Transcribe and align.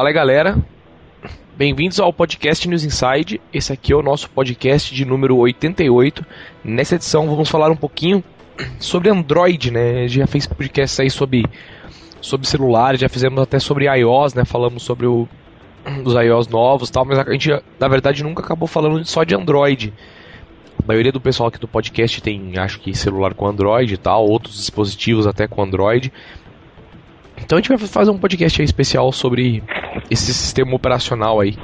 Fala 0.00 0.08
aí, 0.08 0.14
galera. 0.14 0.58
Bem-vindos 1.58 2.00
ao 2.00 2.10
podcast 2.10 2.66
News 2.66 2.84
Inside. 2.84 3.38
Esse 3.52 3.70
aqui 3.70 3.92
é 3.92 3.96
o 3.96 4.00
nosso 4.00 4.30
podcast 4.30 4.94
de 4.94 5.04
número 5.04 5.36
88. 5.36 6.24
Nessa 6.64 6.94
edição 6.94 7.28
vamos 7.28 7.50
falar 7.50 7.70
um 7.70 7.76
pouquinho 7.76 8.24
sobre 8.80 9.10
Android, 9.10 9.70
né? 9.70 10.08
Já 10.08 10.26
fez 10.26 10.46
podcast 10.46 11.02
aí 11.02 11.10
sobre 11.10 11.44
sobre 12.18 12.46
celulares, 12.46 12.98
já 12.98 13.10
fizemos 13.10 13.42
até 13.42 13.58
sobre 13.58 13.94
iOS, 13.94 14.32
né? 14.32 14.46
Falamos 14.46 14.84
sobre 14.84 15.04
o 15.04 15.28
dos 16.02 16.14
iOS 16.14 16.48
novos, 16.48 16.88
tal, 16.88 17.04
mas 17.04 17.18
a 17.18 17.30
gente 17.30 17.50
na 17.78 17.86
verdade 17.86 18.22
nunca 18.24 18.42
acabou 18.42 18.66
falando 18.66 19.04
só 19.04 19.22
de 19.22 19.34
Android. 19.34 19.92
A 20.82 20.86
maioria 20.86 21.12
do 21.12 21.20
pessoal 21.20 21.50
aqui 21.50 21.58
do 21.58 21.68
podcast 21.68 22.22
tem, 22.22 22.56
acho 22.56 22.80
que 22.80 22.96
celular 22.96 23.34
com 23.34 23.46
Android 23.46 23.92
e 23.92 23.98
tal, 23.98 24.26
outros 24.26 24.56
dispositivos 24.56 25.26
até 25.26 25.46
com 25.46 25.62
Android. 25.62 26.10
Então 27.42 27.58
a 27.58 27.60
gente 27.60 27.68
vai 27.68 27.78
fazer 27.78 28.10
um 28.10 28.18
podcast 28.18 28.62
especial 28.62 29.10
sobre 29.12 29.62
esse 30.10 30.32
sistema 30.32 30.74
operacional 30.74 31.40
aí 31.40 31.56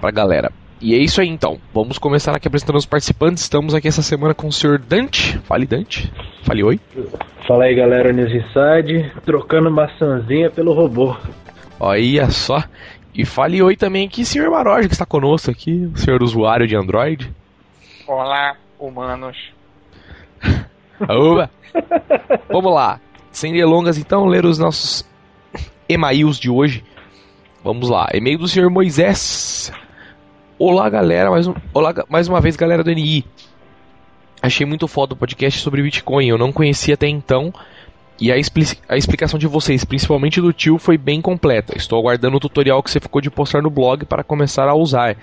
pra 0.00 0.10
galera. 0.10 0.50
E 0.80 0.94
é 0.94 0.98
isso 0.98 1.20
aí 1.20 1.28
então. 1.28 1.58
Vamos 1.74 1.98
começar 1.98 2.36
aqui 2.36 2.46
apresentando 2.46 2.76
os 2.76 2.86
participantes. 2.86 3.42
Estamos 3.42 3.74
aqui 3.74 3.88
essa 3.88 4.02
semana 4.02 4.32
com 4.32 4.46
o 4.46 4.52
senhor 4.52 4.78
Dante. 4.78 5.38
Fale 5.40 5.66
Dante. 5.66 6.12
Fale 6.42 6.62
oi. 6.62 6.80
Fala 7.46 7.64
aí 7.64 7.74
galera, 7.74 8.12
News 8.12 8.30
Inside, 8.30 9.12
trocando 9.24 9.70
maçãzinha 9.70 10.50
pelo 10.50 10.72
robô. 10.72 11.16
Olha 11.80 12.30
só. 12.30 12.62
E 13.14 13.24
fale 13.24 13.60
oi 13.60 13.76
também 13.76 14.06
aqui, 14.06 14.24
senhor 14.24 14.50
Maroja, 14.50 14.86
que 14.86 14.94
está 14.94 15.04
conosco 15.04 15.50
aqui, 15.50 15.90
o 15.92 15.98
senhor 15.98 16.22
usuário 16.22 16.68
de 16.68 16.76
Android. 16.76 17.32
Olá, 18.06 18.56
humanos. 18.78 19.36
Oba! 21.08 21.50
Vamos 22.48 22.72
lá. 22.72 23.00
Sem 23.38 23.52
delongas, 23.52 23.96
então, 23.96 24.26
ler 24.26 24.44
os 24.44 24.58
nossos 24.58 25.06
e-mails 25.88 26.40
de 26.40 26.50
hoje. 26.50 26.82
Vamos 27.62 27.88
lá. 27.88 28.08
E-mail 28.12 28.36
do 28.36 28.48
senhor 28.48 28.68
Moisés. 28.68 29.72
Olá, 30.58 30.90
galera. 30.90 31.30
Mais, 31.30 31.46
um, 31.46 31.54
olá, 31.72 31.94
mais 32.08 32.26
uma 32.26 32.40
vez, 32.40 32.56
galera 32.56 32.82
do 32.82 32.90
NI. 32.90 33.24
Achei 34.42 34.66
muito 34.66 34.88
foda 34.88 35.14
o 35.14 35.16
podcast 35.16 35.60
sobre 35.60 35.84
Bitcoin. 35.84 36.26
Eu 36.26 36.36
não 36.36 36.50
conhecia 36.50 36.94
até 36.94 37.06
então. 37.06 37.54
E 38.20 38.32
a, 38.32 38.34
a 38.88 38.96
explicação 38.96 39.38
de 39.38 39.46
vocês, 39.46 39.84
principalmente 39.84 40.40
do 40.40 40.52
tio, 40.52 40.76
foi 40.76 40.98
bem 40.98 41.20
completa. 41.20 41.78
Estou 41.78 42.00
aguardando 42.00 42.38
o 42.38 42.40
tutorial 42.40 42.82
que 42.82 42.90
você 42.90 42.98
ficou 42.98 43.20
de 43.20 43.30
postar 43.30 43.62
no 43.62 43.70
blog 43.70 44.04
para 44.04 44.24
começar 44.24 44.68
a 44.68 44.74
usar. 44.74 45.16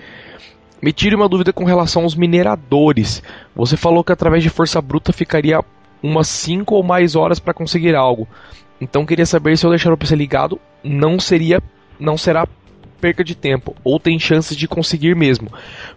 Me 0.80 0.90
tire 0.90 1.14
uma 1.14 1.28
dúvida 1.28 1.52
com 1.52 1.64
relação 1.64 2.04
aos 2.04 2.14
mineradores. 2.14 3.22
Você 3.54 3.76
falou 3.76 4.02
que 4.02 4.12
através 4.12 4.42
de 4.42 4.48
força 4.48 4.80
bruta 4.80 5.12
ficaria 5.12 5.62
umas 6.02 6.28
5 6.28 6.74
ou 6.74 6.82
mais 6.82 7.16
horas 7.16 7.38
para 7.38 7.54
conseguir 7.54 7.94
algo. 7.94 8.28
Então 8.80 9.06
queria 9.06 9.26
saber 9.26 9.56
se 9.56 9.64
eu 9.64 9.70
deixar 9.70 9.92
o 9.92 9.96
PC 9.96 10.14
ligado, 10.14 10.60
não 10.82 11.18
seria 11.18 11.62
não 11.98 12.16
será 12.16 12.46
perca 13.00 13.24
de 13.24 13.34
tempo 13.34 13.74
ou 13.82 13.98
tem 13.98 14.18
chances 14.18 14.56
de 14.56 14.68
conseguir 14.68 15.14
mesmo, 15.14 15.50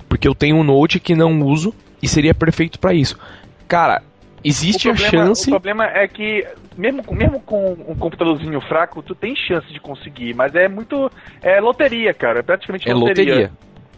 porque 0.08 0.28
eu 0.28 0.36
tenho 0.36 0.56
um 0.58 0.64
Note 0.64 1.00
que 1.00 1.16
não 1.16 1.42
uso 1.42 1.74
e 2.02 2.08
seria 2.08 2.34
perfeito 2.34 2.80
para 2.80 2.94
isso. 2.94 3.18
Cara, 3.68 4.02
existe 4.44 4.88
problema, 4.88 5.08
a 5.08 5.12
chance. 5.12 5.50
O 5.50 5.52
problema 5.52 5.86
é 5.86 6.08
que, 6.08 6.46
mesmo, 6.78 7.04
mesmo 7.12 7.40
com 7.42 7.74
um 7.88 7.96
computadorzinho 7.96 8.60
fraco, 8.62 9.04
tu 9.04 9.14
tem 9.14 9.36
chance 9.36 9.72
de 9.72 9.80
conseguir, 9.80 10.34
mas 10.34 10.56
é 10.56 10.68
muito. 10.68 11.12
É 11.42 11.60
loteria, 11.60 12.14
cara. 12.14 12.40
É 12.40 12.44
praticamente 12.44 12.90
é 12.90 12.94
loteria. 12.94 13.34
loteria. 13.34 13.52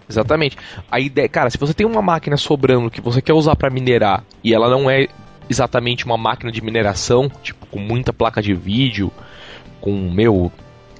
Exatamente. 0.09 0.57
A 0.89 0.99
ideia, 0.99 1.29
cara, 1.29 1.49
se 1.49 1.57
você 1.57 1.73
tem 1.73 1.85
uma 1.85 2.01
máquina 2.01 2.35
sobrando 2.35 2.91
que 2.91 2.99
você 2.99 3.21
quer 3.21 3.33
usar 3.33 3.55
para 3.55 3.69
minerar 3.69 4.23
e 4.43 4.53
ela 4.53 4.69
não 4.69 4.89
é 4.89 5.07
exatamente 5.51 6.05
uma 6.05 6.17
máquina 6.17 6.51
de 6.51 6.61
mineração, 6.61 7.29
tipo 7.43 7.65
com 7.67 7.79
muita 7.79 8.11
placa 8.11 8.41
de 8.41 8.53
vídeo, 8.53 9.11
com 9.79 9.91
meu 10.09 10.51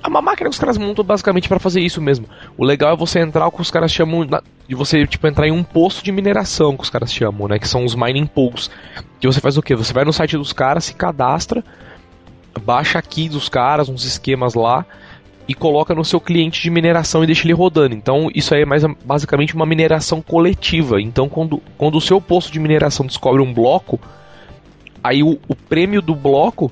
é 0.03 0.07
uma 0.07 0.22
máquina 0.22 0.50
que 0.50 0.56
os 0.56 0.59
caras 0.59 0.79
montam 0.79 1.06
basicamente 1.06 1.47
para 1.47 1.59
fazer 1.59 1.79
isso 1.79 2.01
mesmo. 2.01 2.25
O 2.57 2.66
legal 2.66 2.91
é 2.91 2.97
você 2.97 3.19
entrar 3.19 3.47
o 3.47 3.51
que 3.51 3.61
os 3.61 3.69
caras 3.69 3.91
chamam 3.91 4.28
de 4.67 4.75
você 4.75 5.06
tipo 5.06 5.28
entrar 5.28 5.47
em 5.47 5.51
um 5.51 5.63
posto 5.63 6.03
de 6.03 6.11
mineração 6.11 6.75
que 6.75 6.84
os 6.84 6.90
caras 6.90 7.13
chamam, 7.13 7.47
né, 7.47 7.59
que 7.59 7.67
são 7.67 7.85
os 7.85 7.94
mining 7.94 8.25
pools. 8.25 8.72
Que 9.19 9.28
você 9.28 9.40
faz 9.40 9.57
o 9.57 9.61
quê? 9.61 9.75
Você 9.75 9.94
vai 9.94 10.03
no 10.03 10.11
site 10.11 10.35
dos 10.38 10.53
caras, 10.53 10.85
se 10.85 10.95
cadastra, 10.95 11.63
baixa 12.63 12.97
aqui 12.97 13.29
dos 13.29 13.47
caras 13.47 13.90
uns 13.90 14.03
esquemas 14.03 14.56
lá 14.56 14.85
e 15.47 15.53
coloca 15.53 15.94
no 15.94 16.03
seu 16.03 16.19
cliente 16.19 16.61
de 16.61 16.72
mineração 16.72 17.23
e 17.23 17.28
deixa 17.28 17.45
ele 17.45 17.53
rodando. 17.53 17.94
Então 17.94 18.31
isso 18.34 18.56
aí 18.56 18.63
é 18.63 18.66
mais 18.66 18.84
basicamente 19.06 19.53
uma 19.53 19.67
mineração 19.67 20.19
coletiva. 20.19 21.00
Então 21.00 21.29
quando, 21.29 21.61
quando 21.78 21.95
o 21.95 22.01
seu 22.01 22.19
posto 22.19 22.51
de 22.51 22.59
mineração 22.59 23.06
descobre 23.06 23.41
um 23.41 23.53
bloco, 23.53 24.00
aí 25.03 25.23
o, 25.23 25.39
o 25.47 25.56
prêmio 25.56 26.01
do 26.01 26.16
bloco 26.16 26.72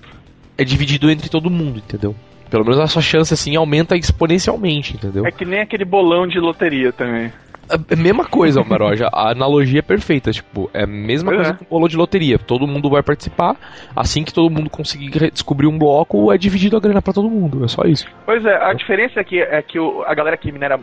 é 0.57 0.63
dividido 0.63 1.09
entre 1.09 1.29
todo 1.29 1.49
mundo, 1.49 1.79
entendeu? 1.79 2.15
Pelo 2.49 2.63
menos 2.63 2.79
a 2.79 2.87
sua 2.87 3.01
chance 3.01 3.33
assim 3.33 3.55
aumenta 3.55 3.95
exponencialmente, 3.95 4.95
entendeu? 4.95 5.25
É 5.25 5.31
que 5.31 5.45
nem 5.45 5.61
aquele 5.61 5.85
bolão 5.85 6.27
de 6.27 6.39
loteria 6.39 6.91
também. 6.91 7.31
É 7.71 7.93
a 7.93 7.95
mesma 7.95 8.25
coisa, 8.25 8.63
Maroja. 8.63 9.07
A 9.13 9.29
analogia 9.29 9.77
é 9.77 9.83
perfeita. 9.83 10.31
Tipo, 10.31 10.71
é 10.73 10.83
a 10.85 10.87
mesma 10.87 11.29
Pois 11.29 11.37
coisa 11.37 11.51
é. 11.51 11.55
que 11.55 11.63
o 11.63 11.67
bolão 11.69 11.87
de 11.87 11.95
loteria. 11.95 12.39
Todo 12.39 12.65
mundo 12.65 12.89
vai 12.89 13.03
participar. 13.03 13.55
Assim 13.95 14.23
que 14.23 14.33
todo 14.33 14.49
mundo 14.49 14.71
conseguir 14.71 15.29
descobrir 15.31 15.67
um 15.67 15.77
bloco, 15.77 16.33
é 16.33 16.37
dividido 16.39 16.75
a 16.75 16.79
grana 16.79 16.99
pra 16.99 17.13
todo 17.13 17.29
mundo. 17.29 17.63
É 17.63 17.67
só 17.67 17.83
isso. 17.83 18.07
Pois 18.25 18.43
é, 18.43 18.55
a 18.55 18.73
diferença 18.73 19.19
é 19.19 19.23
que, 19.23 19.39
é 19.39 19.61
que 19.61 19.79
o- 19.79 20.01
a 20.07 20.15
galera 20.15 20.35
que 20.35 20.51
minera 20.51 20.79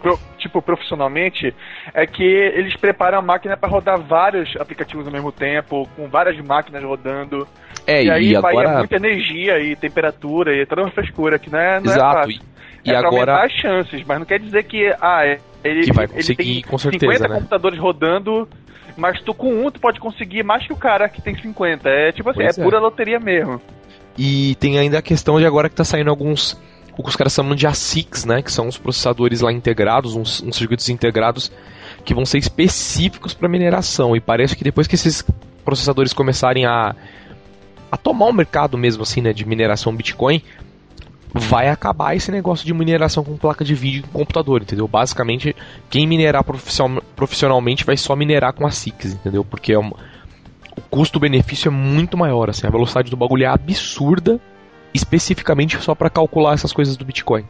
pro- 0.00 0.18
tipo 0.38 0.60
profissionalmente 0.62 1.54
é 1.94 2.06
que 2.06 2.22
eles 2.22 2.76
preparam 2.76 3.18
a 3.18 3.22
máquina 3.22 3.56
para 3.56 3.68
rodar 3.68 3.98
vários 4.00 4.54
aplicativos 4.56 5.06
ao 5.06 5.12
mesmo 5.12 5.32
tempo, 5.32 5.88
com 5.96 6.08
várias 6.08 6.36
máquinas 6.44 6.82
rodando. 6.82 7.46
É, 7.86 8.04
e 8.04 8.10
aí 8.10 8.34
vai 8.34 8.54
é 8.54 8.58
agora. 8.60 8.78
muita 8.78 8.96
energia 8.96 9.58
e 9.60 9.76
temperatura 9.76 10.54
e 10.54 10.66
toda 10.66 10.82
uma 10.82 10.90
frescura 10.90 11.38
que 11.38 11.50
não 11.50 11.58
é, 11.58 11.80
não 11.80 11.92
é 11.92 11.94
Exato. 11.94 12.14
fácil. 12.18 12.40
E, 12.84 12.90
e 12.90 12.92
é 12.92 12.96
agora. 12.96 13.44
as 13.44 13.52
chances, 13.52 14.04
mas 14.06 14.18
não 14.18 14.26
quer 14.26 14.38
dizer 14.38 14.62
que 14.64 14.94
ah, 15.00 15.24
é- 15.26 15.38
ele, 15.64 15.82
Que 15.84 15.92
vai 15.92 16.04
ele 16.04 16.14
conseguir, 16.14 16.36
tem 16.36 16.62
com 16.62 16.78
certeza, 16.78 17.12
50 17.12 17.28
né? 17.28 17.34
computadores 17.36 17.78
rodando, 17.78 18.48
mas 18.96 19.20
tu 19.22 19.34
com 19.34 19.66
um 19.66 19.70
tu 19.70 19.80
pode 19.80 19.98
conseguir 20.00 20.42
mais 20.44 20.66
que 20.66 20.72
o 20.72 20.76
cara 20.76 21.08
que 21.08 21.20
tem 21.20 21.36
50. 21.36 21.88
É 21.88 22.12
tipo 22.12 22.30
assim, 22.30 22.42
é, 22.42 22.46
é. 22.46 22.52
pura 22.52 22.78
loteria 22.78 23.18
mesmo. 23.18 23.60
E 24.18 24.54
tem 24.56 24.78
ainda 24.78 24.98
a 24.98 25.02
questão 25.02 25.38
de 25.38 25.44
agora 25.46 25.68
que 25.68 25.74
tá 25.74 25.84
saindo 25.84 26.08
alguns. 26.10 26.58
O 26.96 27.02
que 27.02 27.08
os 27.08 27.16
caras 27.16 27.32
chamam 27.34 27.54
de 27.54 27.66
ASICs, 27.66 28.24
né? 28.24 28.40
Que 28.40 28.50
são 28.50 28.68
os 28.68 28.78
processadores 28.78 29.40
lá 29.40 29.52
integrados, 29.52 30.14
uns, 30.14 30.42
uns 30.42 30.56
circuitos 30.56 30.88
integrados 30.88 31.52
que 32.04 32.14
vão 32.14 32.24
ser 32.24 32.38
específicos 32.38 33.34
para 33.34 33.48
mineração. 33.48 34.16
E 34.16 34.20
parece 34.20 34.56
que 34.56 34.64
depois 34.64 34.86
que 34.86 34.94
esses 34.94 35.24
processadores 35.64 36.12
começarem 36.12 36.64
a, 36.64 36.94
a 37.90 37.96
tomar 37.96 38.26
o 38.26 38.32
mercado 38.32 38.78
mesmo, 38.78 39.02
assim, 39.02 39.20
né? 39.20 39.32
De 39.32 39.44
mineração 39.44 39.94
Bitcoin, 39.94 40.42
vai 41.34 41.68
acabar 41.68 42.16
esse 42.16 42.32
negócio 42.32 42.64
de 42.64 42.72
mineração 42.72 43.22
com 43.22 43.36
placa 43.36 43.62
de 43.62 43.74
vídeo 43.74 44.04
em 44.08 44.12
computador, 44.12 44.62
entendeu? 44.62 44.88
Basicamente, 44.88 45.54
quem 45.90 46.06
minerar 46.06 46.42
profissional- 46.42 47.02
profissionalmente 47.14 47.84
vai 47.84 47.96
só 47.96 48.16
minerar 48.16 48.54
com 48.54 48.66
ASICs, 48.66 49.12
entendeu? 49.12 49.44
Porque 49.44 49.72
é 49.72 49.78
o 49.78 49.92
custo-benefício 50.90 51.68
é 51.68 51.70
muito 51.70 52.16
maior, 52.16 52.50
assim, 52.50 52.66
a 52.66 52.70
velocidade 52.70 53.10
do 53.10 53.16
bagulho 53.16 53.44
é 53.44 53.46
absurda, 53.46 54.40
especificamente 54.96 55.80
só 55.82 55.94
para 55.94 56.10
calcular 56.10 56.54
essas 56.54 56.72
coisas 56.72 56.96
do 56.96 57.04
Bitcoin, 57.04 57.44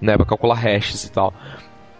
né, 0.00 0.16
para 0.16 0.26
calcular 0.26 0.54
hashes 0.54 1.04
e 1.04 1.12
tal. 1.12 1.32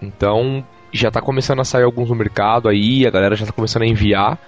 Então, 0.03 0.65
já 0.93 1.11
tá 1.11 1.21
começando 1.21 1.61
a 1.61 1.65
sair 1.65 1.85
alguns 1.85 2.09
no 2.09 2.15
mercado 2.15 2.69
aí, 2.69 3.07
a 3.07 3.11
galera 3.11 3.37
já 3.37 3.47
tá 3.47 3.53
começando 3.53 3.83
a 3.83 3.87
enviar. 3.87 4.39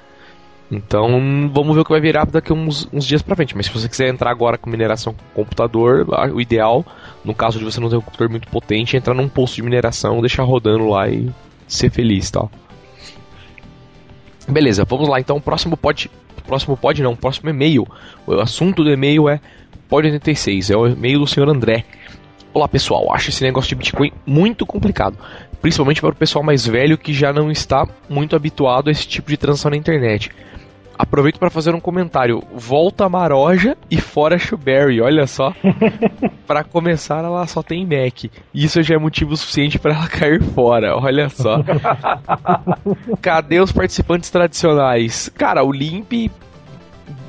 Então, 0.70 1.50
vamos 1.52 1.74
ver 1.74 1.82
o 1.82 1.84
que 1.84 1.90
vai 1.90 2.00
virar 2.00 2.24
daqui 2.24 2.50
uns, 2.50 2.88
uns 2.90 3.04
dias 3.04 3.20
pra 3.20 3.36
frente. 3.36 3.54
Mas 3.54 3.66
se 3.66 3.72
você 3.72 3.86
quiser 3.86 4.08
entrar 4.08 4.30
agora 4.30 4.56
com 4.56 4.70
mineração 4.70 5.12
com 5.12 5.42
computador, 5.42 6.06
o 6.32 6.40
ideal, 6.40 6.82
no 7.22 7.34
caso 7.34 7.58
de 7.58 7.64
você 7.64 7.78
não 7.78 7.90
ter 7.90 7.96
um 7.96 8.00
computador 8.00 8.30
muito 8.30 8.48
potente, 8.48 8.96
é 8.96 8.98
entrar 8.98 9.12
num 9.12 9.28
posto 9.28 9.56
de 9.56 9.62
mineração, 9.62 10.22
deixar 10.22 10.44
rodando 10.44 10.88
lá 10.88 11.10
e 11.10 11.30
ser 11.68 11.90
feliz, 11.90 12.30
tal. 12.30 12.50
Beleza, 14.48 14.86
vamos 14.86 15.08
lá 15.08 15.20
então. 15.20 15.38
Próximo 15.40 15.76
pod. 15.76 16.10
Próximo 16.46 16.74
pod 16.74 17.02
não, 17.02 17.14
próximo 17.14 17.50
e-mail. 17.50 17.86
O 18.26 18.40
assunto 18.40 18.82
do 18.82 18.90
e-mail 18.90 19.28
é 19.28 19.40
pod 19.92 20.06
86, 20.08 20.70
é 20.70 20.74
o 20.74 20.86
e-mail 20.86 21.18
do 21.18 21.26
senhor 21.26 21.46
André. 21.50 21.84
Olá 22.54 22.66
pessoal, 22.66 23.12
acho 23.12 23.28
esse 23.28 23.44
negócio 23.44 23.68
de 23.68 23.74
Bitcoin 23.74 24.10
muito 24.24 24.64
complicado, 24.64 25.18
principalmente 25.60 26.00
para 26.00 26.08
o 26.12 26.16
pessoal 26.16 26.42
mais 26.42 26.66
velho 26.66 26.96
que 26.96 27.12
já 27.12 27.30
não 27.30 27.50
está 27.50 27.86
muito 28.08 28.34
habituado 28.34 28.88
a 28.88 28.90
esse 28.90 29.06
tipo 29.06 29.28
de 29.28 29.36
transação 29.36 29.70
na 29.70 29.76
internet. 29.76 30.30
Aproveito 30.98 31.38
para 31.38 31.50
fazer 31.50 31.74
um 31.74 31.80
comentário. 31.80 32.42
Volta 32.54 33.06
Maroja 33.06 33.76
e 33.90 34.00
fora 34.00 34.38
Shuberry, 34.38 35.02
olha 35.02 35.26
só. 35.26 35.52
para 36.48 36.64
começar, 36.64 37.22
ela 37.22 37.46
só 37.46 37.62
tem 37.62 37.84
Mac. 37.84 38.32
Isso 38.54 38.82
já 38.82 38.94
é 38.94 38.98
motivo 38.98 39.36
suficiente 39.36 39.78
para 39.78 39.92
ela 39.94 40.08
cair 40.08 40.42
fora, 40.42 40.96
olha 40.96 41.28
só. 41.28 41.58
Cadê 43.20 43.60
os 43.60 43.72
participantes 43.72 44.30
tradicionais? 44.30 45.28
Cara, 45.36 45.62
o 45.62 45.70
Limp 45.70 46.30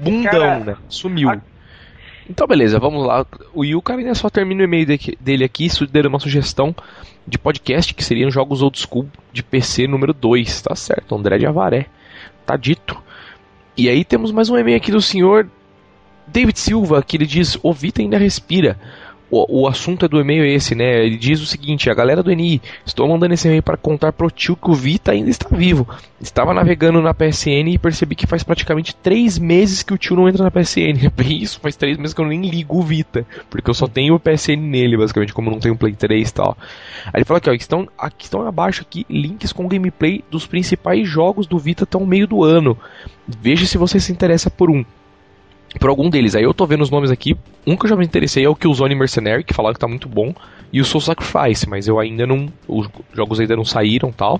bundão, 0.02 0.32
Cara, 0.32 0.60
né? 0.60 0.76
Sumiu. 0.88 1.30
a- 1.30 1.53
Então, 2.30 2.48
beleza, 2.48 2.80
vamos 2.80 3.06
lá. 3.06 3.26
O 3.54 3.64
Yuka 3.66 3.94
ainda 3.96 4.16
só 4.16 4.30
termina 4.30 4.62
o 4.62 4.64
e-mail 4.64 4.86
de- 4.86 5.18
dele 5.20 5.44
aqui, 5.44 5.68
dando 5.92 6.08
uma 6.08 6.20
sugestão 6.20 6.74
de 7.28 7.38
podcast 7.38 7.94
que 7.94 8.04
seriam 8.04 8.32
jogos 8.32 8.62
old 8.62 8.78
school 8.80 9.08
de 9.32 9.44
PC 9.44 9.88
número 9.88 10.14
2. 10.14 10.62
Tá 10.62 10.76
certo, 10.76 11.16
André 11.16 11.38
de 11.38 11.46
Avaré. 11.46 11.88
Tá 12.46 12.56
dito. 12.56 12.98
E 13.76 13.90
aí 13.90 14.04
temos 14.06 14.32
mais 14.32 14.50
um 14.50 14.58
e-mail 14.58 14.78
aqui 14.78 14.92
do 14.92 15.02
senhor 15.02 15.48
David 16.28 16.58
Silva, 16.60 17.04
que 17.04 17.18
ele 17.18 17.26
diz: 17.26 17.58
O 17.62 17.74
Vita 17.74 18.02
ainda 18.02 18.18
respira. 18.18 18.80
O, 19.34 19.64
o 19.64 19.68
assunto 19.68 20.06
é 20.06 20.08
do 20.08 20.20
e-mail 20.20 20.46
esse, 20.46 20.76
né? 20.76 21.04
Ele 21.04 21.18
diz 21.18 21.42
o 21.42 21.46
seguinte: 21.46 21.90
a 21.90 21.94
galera 21.94 22.22
do 22.22 22.32
NI, 22.32 22.62
estou 22.86 23.08
mandando 23.08 23.34
esse 23.34 23.48
e-mail 23.48 23.64
para 23.64 23.76
contar 23.76 24.14
pro 24.14 24.30
tio 24.30 24.56
que 24.56 24.70
o 24.70 24.76
Vita 24.76 25.12
ainda 25.12 25.30
está 25.30 25.48
vivo. 25.50 25.88
Estava 26.22 26.54
navegando 26.54 27.02
na 27.02 27.14
PSN 27.14 27.70
e 27.70 27.78
percebi 27.80 28.16
que 28.16 28.28
faz 28.28 28.44
praticamente 28.44 28.96
três 28.96 29.40
meses 29.40 29.82
que 29.82 29.94
o 29.94 29.98
tio 29.98 30.16
não 30.16 30.30
entra 30.30 30.44
na 30.44 30.52
PSN. 30.52 31.12
É 31.24 31.26
isso, 31.26 31.60
faz 31.62 31.78
três 31.78 31.98
meses 31.98 32.14
que 32.14 32.20
eu 32.20 32.28
nem 32.28 32.42
ligo 32.42 32.78
o 32.78 32.82
Vita, 32.82 33.26
porque 33.50 33.70
eu 33.70 33.74
só 33.74 33.88
tenho 33.88 34.14
o 34.14 34.20
PSN 34.20 34.58
nele, 34.58 34.98
basicamente, 34.98 35.34
como 35.34 35.50
não 35.50 35.58
tenho 35.58 35.78
Play 35.78 35.94
3 35.94 36.30
e 36.30 36.34
tal. 36.34 36.58
Aí 37.06 37.20
ele 37.20 37.26
fala 37.26 37.38
aqui, 37.38 37.50
ó, 37.50 37.54
estão, 37.54 37.88
aqui 37.98 38.26
estão 38.26 38.46
abaixo 38.46 38.82
aqui 38.82 39.06
links 39.10 39.54
com 39.54 39.68
gameplay 39.68 40.22
dos 40.30 40.46
principais 40.46 41.08
jogos 41.08 41.48
do 41.48 41.58
Vita 41.58 41.86
até 41.86 41.98
o 41.98 42.06
meio 42.06 42.28
do 42.28 42.44
ano. 42.44 42.78
Veja 43.26 43.66
se 43.66 43.78
você 43.78 44.02
se 44.02 44.12
interessa 44.12 44.50
por 44.50 44.70
um 44.70 44.84
por 45.80 45.90
algum 45.90 46.10
deles. 46.10 46.36
Aí 46.36 46.44
eu 46.44 46.54
tô 46.54 46.66
vendo 46.66 46.82
os 46.82 46.90
nomes 46.90 47.12
aqui. 47.12 47.36
Um 47.66 47.76
que 47.76 47.86
eu 47.86 47.90
já 47.90 47.96
me 47.96 48.06
interessei 48.06 48.46
é 48.46 48.50
o 48.50 48.56
Killzone 48.56 48.96
Mercenary, 48.96 49.44
que 49.44 49.54
falaram 49.54 49.74
que 49.74 49.80
tá 49.80 49.88
muito 49.88 50.08
bom, 50.08 50.34
e 50.72 50.82
o 50.82 50.86
Soul 50.86 51.02
Sacrifice, 51.02 51.68
mas 51.70 51.88
eu 51.88 52.00
ainda 52.00 52.26
não. 52.26 52.48
Os 52.68 52.90
jogos 53.14 53.40
ainda 53.40 53.56
não 53.56 53.66
saíram 53.66 54.12
tal. 54.12 54.40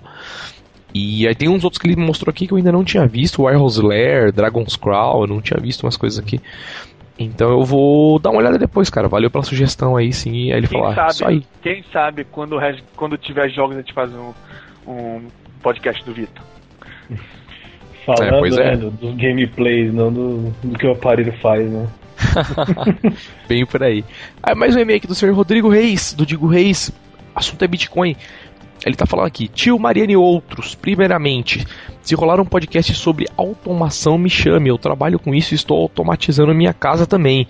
E 0.94 1.28
aí 1.28 1.34
tem 1.34 1.50
uns 1.50 1.64
outros 1.64 1.82
que 1.82 1.88
ele 1.88 1.96
mostrou 1.96 2.30
aqui 2.30 2.46
que 2.46 2.54
eu 2.54 2.58
ainda 2.58 2.72
não 2.72 2.84
tinha 2.84 3.08
visto, 3.08 3.44
Warhouse 3.44 3.82
Lair, 3.82 4.32
Dragon's 4.32 4.76
Crawl, 4.76 5.22
eu 5.22 5.28
não 5.28 5.42
tinha 5.42 5.60
visto 5.60 5.84
umas 5.84 5.98
coisas 5.98 6.20
aqui. 6.20 6.40
Então 7.18 7.50
eu 7.50 7.64
vou 7.64 8.20
dar 8.20 8.30
uma 8.30 8.40
olhada 8.40 8.58
depois, 8.58 8.90
cara. 8.90 9.08
Valeu 9.08 9.30
pela 9.30 9.44
sugestão 9.44 9.96
aí, 9.96 10.14
sim. 10.14 10.52
Aí 10.52 10.60
ele 10.60 10.68
quem 10.68 10.80
falou, 10.80 11.12
sabe, 11.12 11.32
aí. 11.32 11.46
Quem 11.62 11.84
sabe 11.92 12.24
quando, 12.26 12.58
quando 12.96 13.18
tiver 13.18 13.50
jogos 13.50 13.76
a 13.76 13.80
gente 13.80 13.94
faz 13.94 14.12
um, 14.14 14.34
um 14.88 15.28
podcast 15.62 16.04
do 16.04 16.14
Vitor. 16.14 16.44
Falando 18.06 18.46
é, 18.46 18.50
é. 18.50 18.72
né, 18.72 18.78
do, 18.78 18.92
do 18.92 19.14
gameplay, 19.14 19.90
não 19.90 20.12
do, 20.12 20.54
do 20.64 20.78
que 20.78 20.86
o 20.86 20.92
aparelho 20.92 21.34
faz, 21.40 21.70
né? 21.70 21.88
Bem 23.48 23.66
por 23.66 23.84
aí. 23.84 24.04
Ah, 24.42 24.56
mais 24.56 24.76
um 24.76 24.80
e-mail 24.80 24.98
aqui 24.98 25.08
do 25.08 25.16
senhor 25.16 25.34
Rodrigo 25.34 25.70
Reis, 25.70 26.14
do 26.14 26.26
Digo 26.26 26.48
Reis. 26.48 26.92
Assunto 27.36 27.64
é 27.64 27.68
Bitcoin. 27.68 28.16
Ele 28.86 28.96
tá 28.96 29.06
falando 29.06 29.28
aqui, 29.28 29.48
tio 29.48 29.80
Mariana 29.80 30.12
e 30.12 30.18
outros. 30.18 30.76
Primeiramente, 30.76 31.66
se 32.02 32.16
rolar 32.16 32.40
um 32.40 32.46
podcast 32.46 32.94
sobre 32.94 33.28
automação, 33.38 34.18
me 34.18 34.30
chame. 34.30 34.70
Eu 34.70 34.78
trabalho 34.78 35.18
com 35.18 35.34
isso 35.34 35.54
e 35.54 35.56
estou 35.56 35.78
automatizando 35.78 36.52
a 36.52 36.56
minha 36.56 36.74
casa 36.74 37.08
também. 37.08 37.48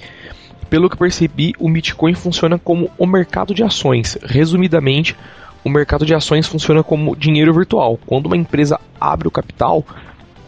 Pelo 0.70 0.90
que 0.90 0.98
percebi, 0.98 1.54
o 1.60 1.70
Bitcoin 1.70 2.14
funciona 2.14 2.60
como 2.60 2.90
o 2.98 3.06
mercado 3.06 3.54
de 3.54 3.64
ações. 3.64 4.18
Resumidamente, 4.24 5.16
o 5.64 5.70
mercado 5.70 6.06
de 6.06 6.14
ações 6.14 6.48
funciona 6.48 6.84
como 6.84 7.16
dinheiro 7.16 7.54
virtual. 7.54 8.00
Quando 8.06 8.28
uma 8.28 8.38
empresa 8.38 8.80
abre 9.00 9.28
o 9.28 9.32
capital, 9.32 9.84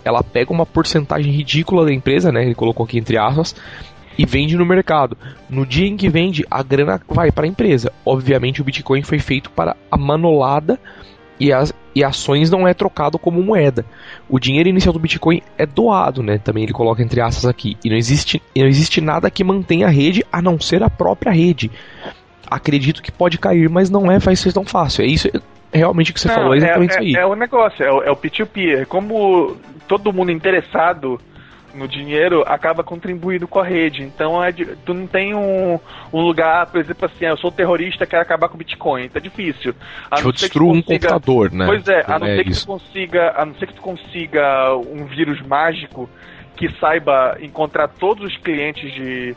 ela 0.05 0.23
pega 0.23 0.53
uma 0.53 0.65
porcentagem 0.65 1.33
ridícula 1.33 1.83
da 1.83 1.91
empresa, 1.91 2.31
né? 2.31 2.45
Ele 2.45 2.55
colocou 2.55 2.85
aqui 2.85 2.97
entre 2.97 3.17
aspas, 3.17 3.55
e 4.17 4.25
vende 4.25 4.55
no 4.55 4.65
mercado. 4.65 5.17
No 5.49 5.65
dia 5.65 5.87
em 5.87 5.97
que 5.97 6.07
vende, 6.07 6.45
a 6.49 6.63
grana 6.63 7.01
vai 7.07 7.31
para 7.31 7.45
a 7.45 7.49
empresa. 7.49 7.91
Obviamente, 8.05 8.61
o 8.61 8.63
Bitcoin 8.63 9.01
foi 9.01 9.19
feito 9.19 9.49
para 9.49 9.75
a 9.91 9.97
manolada 9.97 10.79
e 11.39 11.51
as 11.51 11.73
e 11.95 12.03
ações 12.03 12.51
não 12.51 12.67
é 12.67 12.73
trocado 12.73 13.17
como 13.17 13.41
moeda. 13.41 13.85
O 14.27 14.37
dinheiro 14.37 14.67
inicial 14.67 14.91
do 14.91 14.99
Bitcoin 14.99 15.41
é 15.57 15.65
doado, 15.65 16.21
né? 16.21 16.37
Também 16.37 16.63
ele 16.63 16.73
coloca 16.73 17.01
entre 17.01 17.21
aspas 17.21 17.45
aqui. 17.45 17.77
E 17.85 17.89
não 17.89 17.95
existe, 17.95 18.41
não 18.53 18.67
existe 18.67 18.99
nada 18.99 19.31
que 19.31 19.45
mantenha 19.45 19.87
a 19.87 19.89
rede 19.89 20.21
a 20.29 20.41
não 20.41 20.59
ser 20.59 20.83
a 20.83 20.89
própria 20.89 21.31
rede. 21.31 21.71
Acredito 22.51 23.01
que 23.01 23.13
pode 23.13 23.37
cair, 23.37 23.69
mas 23.69 23.89
não 23.89 24.11
é 24.11 24.19
vai 24.19 24.35
ser 24.35 24.51
tão 24.51 24.65
fácil. 24.65 25.03
É 25.03 25.07
isso, 25.07 25.29
realmente 25.77 26.11
o 26.11 26.13
que 26.13 26.19
você 26.19 26.27
não, 26.27 26.35
falou, 26.35 26.53
é 26.53 26.57
exatamente 26.57 26.91
é, 26.91 27.03
isso 27.03 27.17
aí. 27.17 27.23
É, 27.23 27.25
o 27.25 27.35
negócio, 27.35 27.83
é 27.83 27.91
o, 27.91 28.03
é 28.03 28.11
o 28.11 28.15
P2P. 28.15 28.85
Como 28.85 29.57
todo 29.87 30.13
mundo 30.13 30.31
interessado 30.31 31.19
no 31.75 31.87
dinheiro 31.87 32.43
acaba 32.47 32.83
contribuindo 32.83 33.47
com 33.47 33.59
a 33.59 33.63
rede. 33.63 34.01
Então 34.01 34.43
é 34.43 34.51
de, 34.51 34.65
tu 34.85 34.93
não 34.93 35.05
tem 35.05 35.35
um, 35.35 35.79
um 36.11 36.21
lugar, 36.21 36.67
por 36.67 36.79
exemplo, 36.79 37.05
assim, 37.05 37.25
ah, 37.25 37.29
eu 37.29 37.37
sou 37.37 37.51
terrorista, 37.51 38.05
quero 38.05 38.21
acabar 38.21 38.47
com 38.47 38.55
o 38.55 38.57
Bitcoin. 38.57 39.09
Tá 39.09 39.19
difícil. 39.19 39.75
A 40.09 40.17
tipo, 40.17 40.31
destruo 40.31 40.73
um 40.73 40.81
computador, 40.81 41.51
né? 41.51 41.65
Pois 41.65 41.87
é, 41.87 42.03
a 42.07 42.17
não 42.17 42.27
é 42.27 42.37
ser 42.37 42.43
que 42.45 42.59
tu 42.59 42.65
consiga, 42.65 43.33
a 43.35 43.45
não 43.45 43.55
ser 43.55 43.67
que 43.67 43.73
tu 43.73 43.81
consiga 43.81 44.75
um 44.75 45.05
vírus 45.05 45.41
mágico 45.41 46.09
que 46.55 46.69
saiba 46.79 47.37
encontrar 47.41 47.89
todos 47.89 48.25
os 48.25 48.37
clientes 48.37 48.91
de 48.93 49.35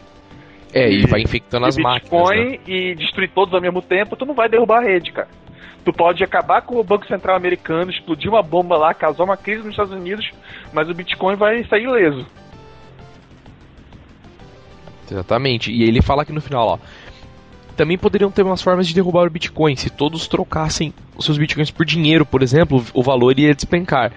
é, 0.73 0.91
e 0.91 1.07
vai 1.07 1.23
infectando 1.23 1.67
as 1.67 1.77
Bitcoin 1.77 1.93
máquinas. 1.93 2.53
Né? 2.53 2.59
e 2.67 2.95
destruir 2.95 3.31
todos 3.31 3.55
ao 3.55 3.61
mesmo 3.61 3.83
tempo, 3.83 4.17
tu 4.17 4.27
não 4.27 4.35
vai 4.35 4.49
derrubar 4.49 4.79
a 4.81 4.85
rede, 4.85 5.13
cara. 5.13 5.29
Tu 5.85 5.93
pode 5.93 6.23
acabar 6.23 6.63
com 6.63 6.77
o 6.77 6.85
Banco 6.85 7.07
Central 7.07 7.37
americano, 7.37 7.91
explodir 7.91 8.31
uma 8.31 8.43
bomba 8.43 8.77
lá, 8.77 8.93
causar 8.93 9.25
uma 9.25 9.37
crise 9.37 9.63
nos 9.63 9.71
Estados 9.71 9.93
Unidos, 9.93 10.31
mas 10.73 10.89
o 10.89 10.95
Bitcoin 10.95 11.37
vai 11.37 11.65
sair 11.65 11.85
ileso. 11.85 12.27
Exatamente. 15.11 15.73
E 15.73 15.83
ele 15.83 16.03
fala 16.03 16.23
aqui 16.23 16.33
no 16.33 16.41
final, 16.41 16.67
ó. 16.67 16.79
Também 17.77 17.97
poderiam 17.97 18.31
ter 18.31 18.43
umas 18.43 18.61
formas 18.61 18.89
de 18.89 18.95
derrubar 18.95 19.27
o 19.27 19.31
Bitcoin. 19.31 19.77
Se 19.77 19.89
todos 19.89 20.27
trocassem 20.27 20.93
os 21.17 21.25
seus 21.25 21.39
Bitcoins 21.39 21.71
por 21.71 21.87
dinheiro, 21.87 22.27
por 22.27 22.43
exemplo, 22.43 22.85
o 22.93 23.03
valor 23.03 23.31
iria 23.31 23.55
despencar. 23.55 24.13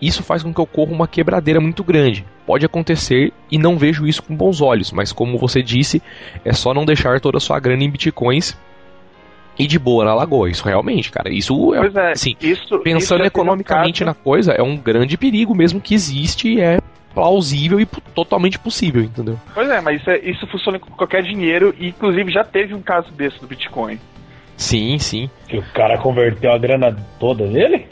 Isso 0.00 0.22
faz 0.22 0.44
com 0.44 0.54
que 0.54 0.60
ocorra 0.60 0.92
uma 0.92 1.08
quebradeira 1.08 1.60
muito 1.60 1.82
grande. 1.82 2.24
Pode 2.46 2.64
acontecer 2.64 3.32
e 3.50 3.58
não 3.58 3.76
vejo 3.76 4.06
isso 4.06 4.22
com 4.22 4.34
bons 4.34 4.60
olhos, 4.60 4.92
mas 4.92 5.12
como 5.12 5.36
você 5.36 5.60
disse, 5.60 6.00
é 6.44 6.52
só 6.52 6.72
não 6.72 6.84
deixar 6.86 7.20
toda 7.20 7.38
a 7.38 7.40
sua 7.40 7.58
grana 7.58 7.82
em 7.82 7.90
bitcoins 7.90 8.56
e 9.58 9.66
de 9.66 9.78
boa 9.78 10.04
na 10.04 10.14
lagoa. 10.14 10.48
Isso 10.48 10.64
realmente, 10.64 11.10
cara, 11.10 11.30
isso 11.30 11.74
é, 11.74 11.86
é 11.86 12.12
assim, 12.12 12.36
isso, 12.40 12.78
pensando 12.80 13.20
isso 13.20 13.26
economicamente 13.26 14.04
na 14.04 14.14
coisa, 14.14 14.52
é 14.52 14.62
um 14.62 14.76
grande 14.76 15.16
perigo 15.16 15.54
mesmo 15.54 15.80
que 15.80 15.94
existe 15.94 16.54
e 16.54 16.60
é 16.60 16.78
plausível 17.14 17.80
e 17.80 17.86
totalmente 18.14 18.58
possível, 18.58 19.02
entendeu? 19.02 19.38
Pois 19.52 19.68
é, 19.68 19.80
mas 19.80 20.00
isso, 20.00 20.10
é, 20.10 20.18
isso 20.18 20.46
funciona 20.46 20.78
com 20.78 20.90
qualquer 20.92 21.22
dinheiro 21.22 21.74
e 21.78 21.88
inclusive 21.88 22.30
já 22.30 22.44
teve 22.44 22.74
um 22.74 22.82
caso 22.82 23.10
desse 23.12 23.40
do 23.40 23.46
Bitcoin. 23.46 23.98
Sim, 24.56 24.98
sim. 24.98 25.30
Que 25.48 25.58
o 25.58 25.64
cara 25.72 25.98
converteu 25.98 26.52
a 26.52 26.58
grana 26.58 26.96
toda 27.18 27.46
dele? 27.46 27.86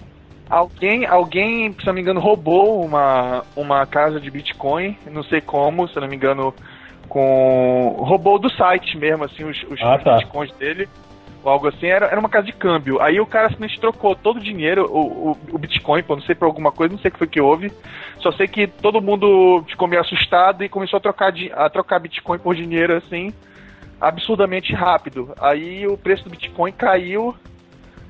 Alguém, 0.49 1.05
alguém, 1.07 1.73
se 1.73 1.87
não 1.87 1.93
me 1.93 2.01
engano, 2.01 2.21
roubou 2.21 2.85
uma, 2.85 3.45
uma 3.57 3.85
casa 3.87 4.21
de 4.21 4.31
Bitcoin, 4.31 4.97
não 5.11 5.25
sei 5.25 5.41
como, 5.41 5.89
se 5.89 5.99
não 5.99 6.07
me 6.07 6.15
engano, 6.15 6.55
com. 7.09 7.97
roubou 7.99 8.39
do 8.39 8.49
site 8.51 8.97
mesmo, 8.97 9.25
assim, 9.25 9.43
os, 9.43 9.61
os 9.65 9.81
ah, 9.83 9.99
tá. 9.99 10.17
Bitcoins 10.19 10.53
dele 10.53 10.89
ou 11.47 11.53
algo 11.53 11.69
assim, 11.69 11.87
era, 11.87 12.07
era 12.07 12.19
uma 12.19 12.29
casa 12.29 12.47
de 12.47 12.53
câmbio. 12.53 13.01
Aí 13.01 13.21
o 13.21 13.27
cara 13.27 13.49
simplesmente 13.49 13.81
trocou 13.81 14.17
todo 14.17 14.39
o 14.39 14.43
dinheiro, 14.43 14.85
o, 14.91 15.31
o, 15.31 15.39
o 15.53 15.59
Bitcoin, 15.59 16.03
pô, 16.03 16.17
não 16.17 16.23
sei 16.23 16.35
por 16.35 16.47
alguma 16.47 16.73
coisa, 16.73 16.93
não 16.93 17.01
sei 17.01 17.09
o 17.09 17.13
que 17.13 17.19
foi 17.19 17.29
que 17.29 17.41
houve. 17.41 17.73
Só 18.19 18.33
sei 18.33 18.49
que 18.49 18.67
todo 18.67 19.01
mundo 19.01 19.65
ficou 19.69 19.87
meio 19.87 20.03
assustado 20.03 20.65
e 20.65 20.69
começou 20.69 20.97
a 20.97 21.01
trocar, 21.01 21.33
a 21.55 21.71
trocar 21.71 22.01
Bitcoin 22.01 22.41
por 22.41 22.57
dinheiro 22.57 22.97
assim, 22.97 23.33
absurdamente 24.01 24.75
rápido. 24.75 25.33
Aí 25.41 25.87
o 25.87 25.97
preço 25.97 26.25
do 26.25 26.31
Bitcoin 26.31 26.73
caiu 26.73 27.33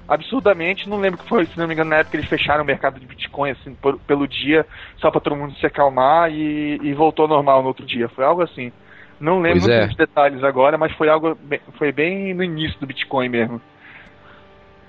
absurdamente. 0.08 0.88
Não 0.88 0.98
lembro 0.98 1.20
que 1.20 1.28
foi, 1.28 1.44
se 1.44 1.58
não 1.58 1.66
me 1.66 1.74
engano, 1.74 1.90
na 1.90 1.96
época 1.96 2.16
eles 2.16 2.30
fecharam 2.30 2.64
o 2.64 2.66
mercado 2.66 2.98
de 2.98 3.04
Bitcoin 3.04 3.50
assim, 3.50 3.74
por, 3.74 3.98
pelo 3.98 4.26
dia, 4.26 4.64
só 4.96 5.10
para 5.10 5.20
todo 5.20 5.36
mundo 5.36 5.54
se 5.56 5.66
acalmar 5.66 6.32
e, 6.32 6.78
e 6.82 6.94
voltou 6.94 7.24
ao 7.24 7.28
normal 7.28 7.60
no 7.60 7.68
outro 7.68 7.84
dia. 7.84 8.08
Foi 8.08 8.24
algo 8.24 8.40
assim. 8.40 8.72
Não 9.18 9.40
lembro 9.40 9.70
é. 9.70 9.86
dos 9.86 9.96
detalhes 9.96 10.44
agora, 10.44 10.76
mas 10.76 10.92
foi 10.92 11.08
algo 11.08 11.36
bem, 11.42 11.60
foi 11.78 11.90
bem 11.90 12.34
no 12.34 12.44
início 12.44 12.78
do 12.78 12.86
Bitcoin 12.86 13.28
mesmo. 13.28 13.60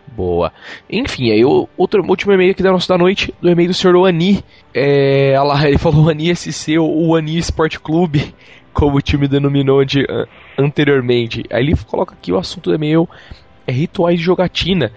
Boa. 0.07 0.51
Enfim, 0.89 1.31
aí 1.31 1.43
o 1.45 1.67
outro 1.77 2.03
último 2.03 2.33
e-mail 2.33 2.51
aqui 2.51 2.63
da 2.63 2.71
nossa 2.71 2.87
da 2.93 2.97
noite, 2.97 3.33
do 3.41 3.49
e-mail 3.49 3.69
do 3.69 3.73
senhor 3.73 4.05
Ani. 4.05 4.43
É, 4.73 5.35
lá, 5.39 5.67
ele 5.67 5.77
falou 5.77 6.09
Ani 6.09 6.35
SC, 6.35 6.77
o 6.79 7.15
Ani 7.15 7.37
Sport 7.37 7.77
Clube, 7.77 8.33
como 8.73 8.97
o 8.97 9.01
time 9.01 9.27
denominou 9.27 9.83
de, 9.85 10.01
uh, 10.01 10.27
anteriormente. 10.57 11.43
Aí 11.51 11.63
ele 11.63 11.75
coloca 11.87 12.13
aqui 12.13 12.31
o 12.31 12.37
assunto 12.37 12.69
do 12.69 12.75
e-mail 12.75 13.07
é 13.65 13.71
rituais 13.71 14.17
de 14.17 14.25
jogatina. 14.25 14.91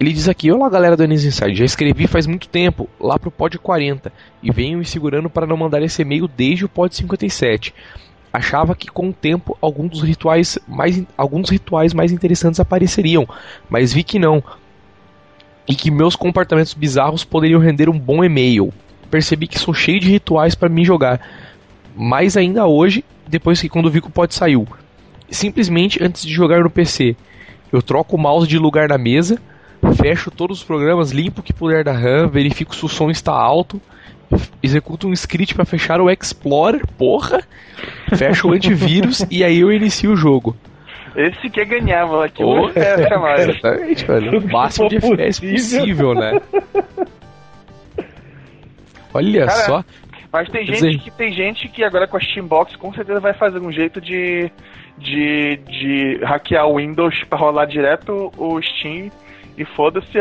Ele 0.00 0.12
diz 0.12 0.28
aqui: 0.28 0.50
Olá 0.50 0.68
galera 0.68 0.96
do 0.96 1.02
Anis 1.04 1.24
Inside, 1.24 1.54
já 1.54 1.64
escrevi 1.64 2.06
faz 2.06 2.26
muito 2.26 2.48
tempo, 2.48 2.88
lá 3.00 3.18
pro 3.18 3.30
pod 3.30 3.56
40, 3.58 4.12
e 4.42 4.50
venho 4.50 4.78
me 4.78 4.84
segurando 4.84 5.30
para 5.30 5.46
não 5.46 5.56
mandar 5.56 5.82
esse 5.82 6.02
e-mail 6.02 6.26
desde 6.26 6.64
o 6.64 6.68
pod 6.68 6.94
57 6.94 7.72
achava 8.32 8.74
que 8.74 8.88
com 8.88 9.10
o 9.10 9.12
tempo 9.12 9.56
alguns 9.60 9.90
dos 9.90 10.02
rituais 10.02 10.58
mais, 10.66 11.02
alguns 11.16 11.50
rituais 11.50 11.92
mais 11.92 12.10
interessantes 12.10 12.58
apareceriam, 12.58 13.28
mas 13.68 13.92
vi 13.92 14.02
que 14.02 14.18
não. 14.18 14.42
E 15.68 15.74
que 15.74 15.90
meus 15.90 16.16
comportamentos 16.16 16.74
bizarros 16.74 17.24
poderiam 17.24 17.60
render 17.60 17.88
um 17.88 17.98
bom 17.98 18.24
e-mail. 18.24 18.72
Percebi 19.10 19.46
que 19.46 19.58
sou 19.58 19.74
cheio 19.74 20.00
de 20.00 20.08
rituais 20.08 20.54
para 20.54 20.68
me 20.68 20.84
jogar. 20.84 21.20
Mais 21.94 22.36
ainda 22.36 22.66
hoje, 22.66 23.04
depois 23.28 23.60
que 23.60 23.68
quando 23.68 23.90
vi 23.90 24.00
que 24.00 24.08
o 24.08 24.10
pod 24.10 24.34
saiu. 24.34 24.66
Simplesmente 25.30 26.02
antes 26.02 26.24
de 26.24 26.32
jogar 26.32 26.62
no 26.62 26.70
PC, 26.70 27.14
eu 27.72 27.80
troco 27.80 28.16
o 28.16 28.18
mouse 28.18 28.48
de 28.48 28.58
lugar 28.58 28.88
na 28.88 28.98
mesa, 28.98 29.38
fecho 29.96 30.30
todos 30.30 30.58
os 30.58 30.64
programas, 30.64 31.10
limpo 31.10 31.40
o 31.40 31.42
que 31.42 31.52
puder 31.52 31.84
da 31.84 31.92
RAM, 31.92 32.28
verifico 32.28 32.74
se 32.74 32.84
o 32.84 32.88
som 32.88 33.10
está 33.10 33.32
alto, 33.32 33.80
executo 34.62 35.08
um 35.08 35.12
script 35.12 35.54
para 35.54 35.64
fechar 35.64 36.00
o 36.00 36.10
Explorer, 36.10 36.86
porra, 36.98 37.42
fecho 38.16 38.48
o 38.48 38.52
antivírus 38.52 39.26
e 39.30 39.44
aí 39.44 39.60
eu 39.60 39.72
inicio 39.72 40.12
o 40.12 40.16
jogo. 40.16 40.56
Esse 41.14 41.50
que 41.50 41.64
ganhar, 41.64 42.06
mano. 42.06 42.22
Aqui 42.22 42.42
oh, 42.42 42.70
é 42.70 43.18
mais. 43.18 43.48
Exatamente, 43.48 44.04
velho. 44.06 44.38
O 44.40 44.50
máximo 44.50 44.88
de 44.88 44.96
FPS 44.96 45.40
possível, 45.40 46.14
né? 46.14 46.40
Olha 49.12 49.46
Cara, 49.46 49.66
só. 49.66 49.84
Mas 50.32 50.48
tem 50.48 50.64
gente, 50.64 50.98
que, 50.98 51.10
tem 51.10 51.32
gente 51.32 51.68
que 51.68 51.84
agora 51.84 52.08
com 52.08 52.16
a 52.16 52.20
Steambox 52.20 52.74
com 52.76 52.92
certeza 52.94 53.20
vai 53.20 53.34
fazer 53.34 53.58
um 53.58 53.70
jeito 53.70 54.00
de, 54.00 54.50
de, 54.96 55.56
de 55.68 56.20
hackear 56.24 56.66
o 56.66 56.78
Windows 56.78 57.22
para 57.24 57.38
rolar 57.38 57.66
direto 57.66 58.32
o 58.38 58.62
Steam 58.62 59.10
e 59.56 59.64
foda-se 59.64 60.18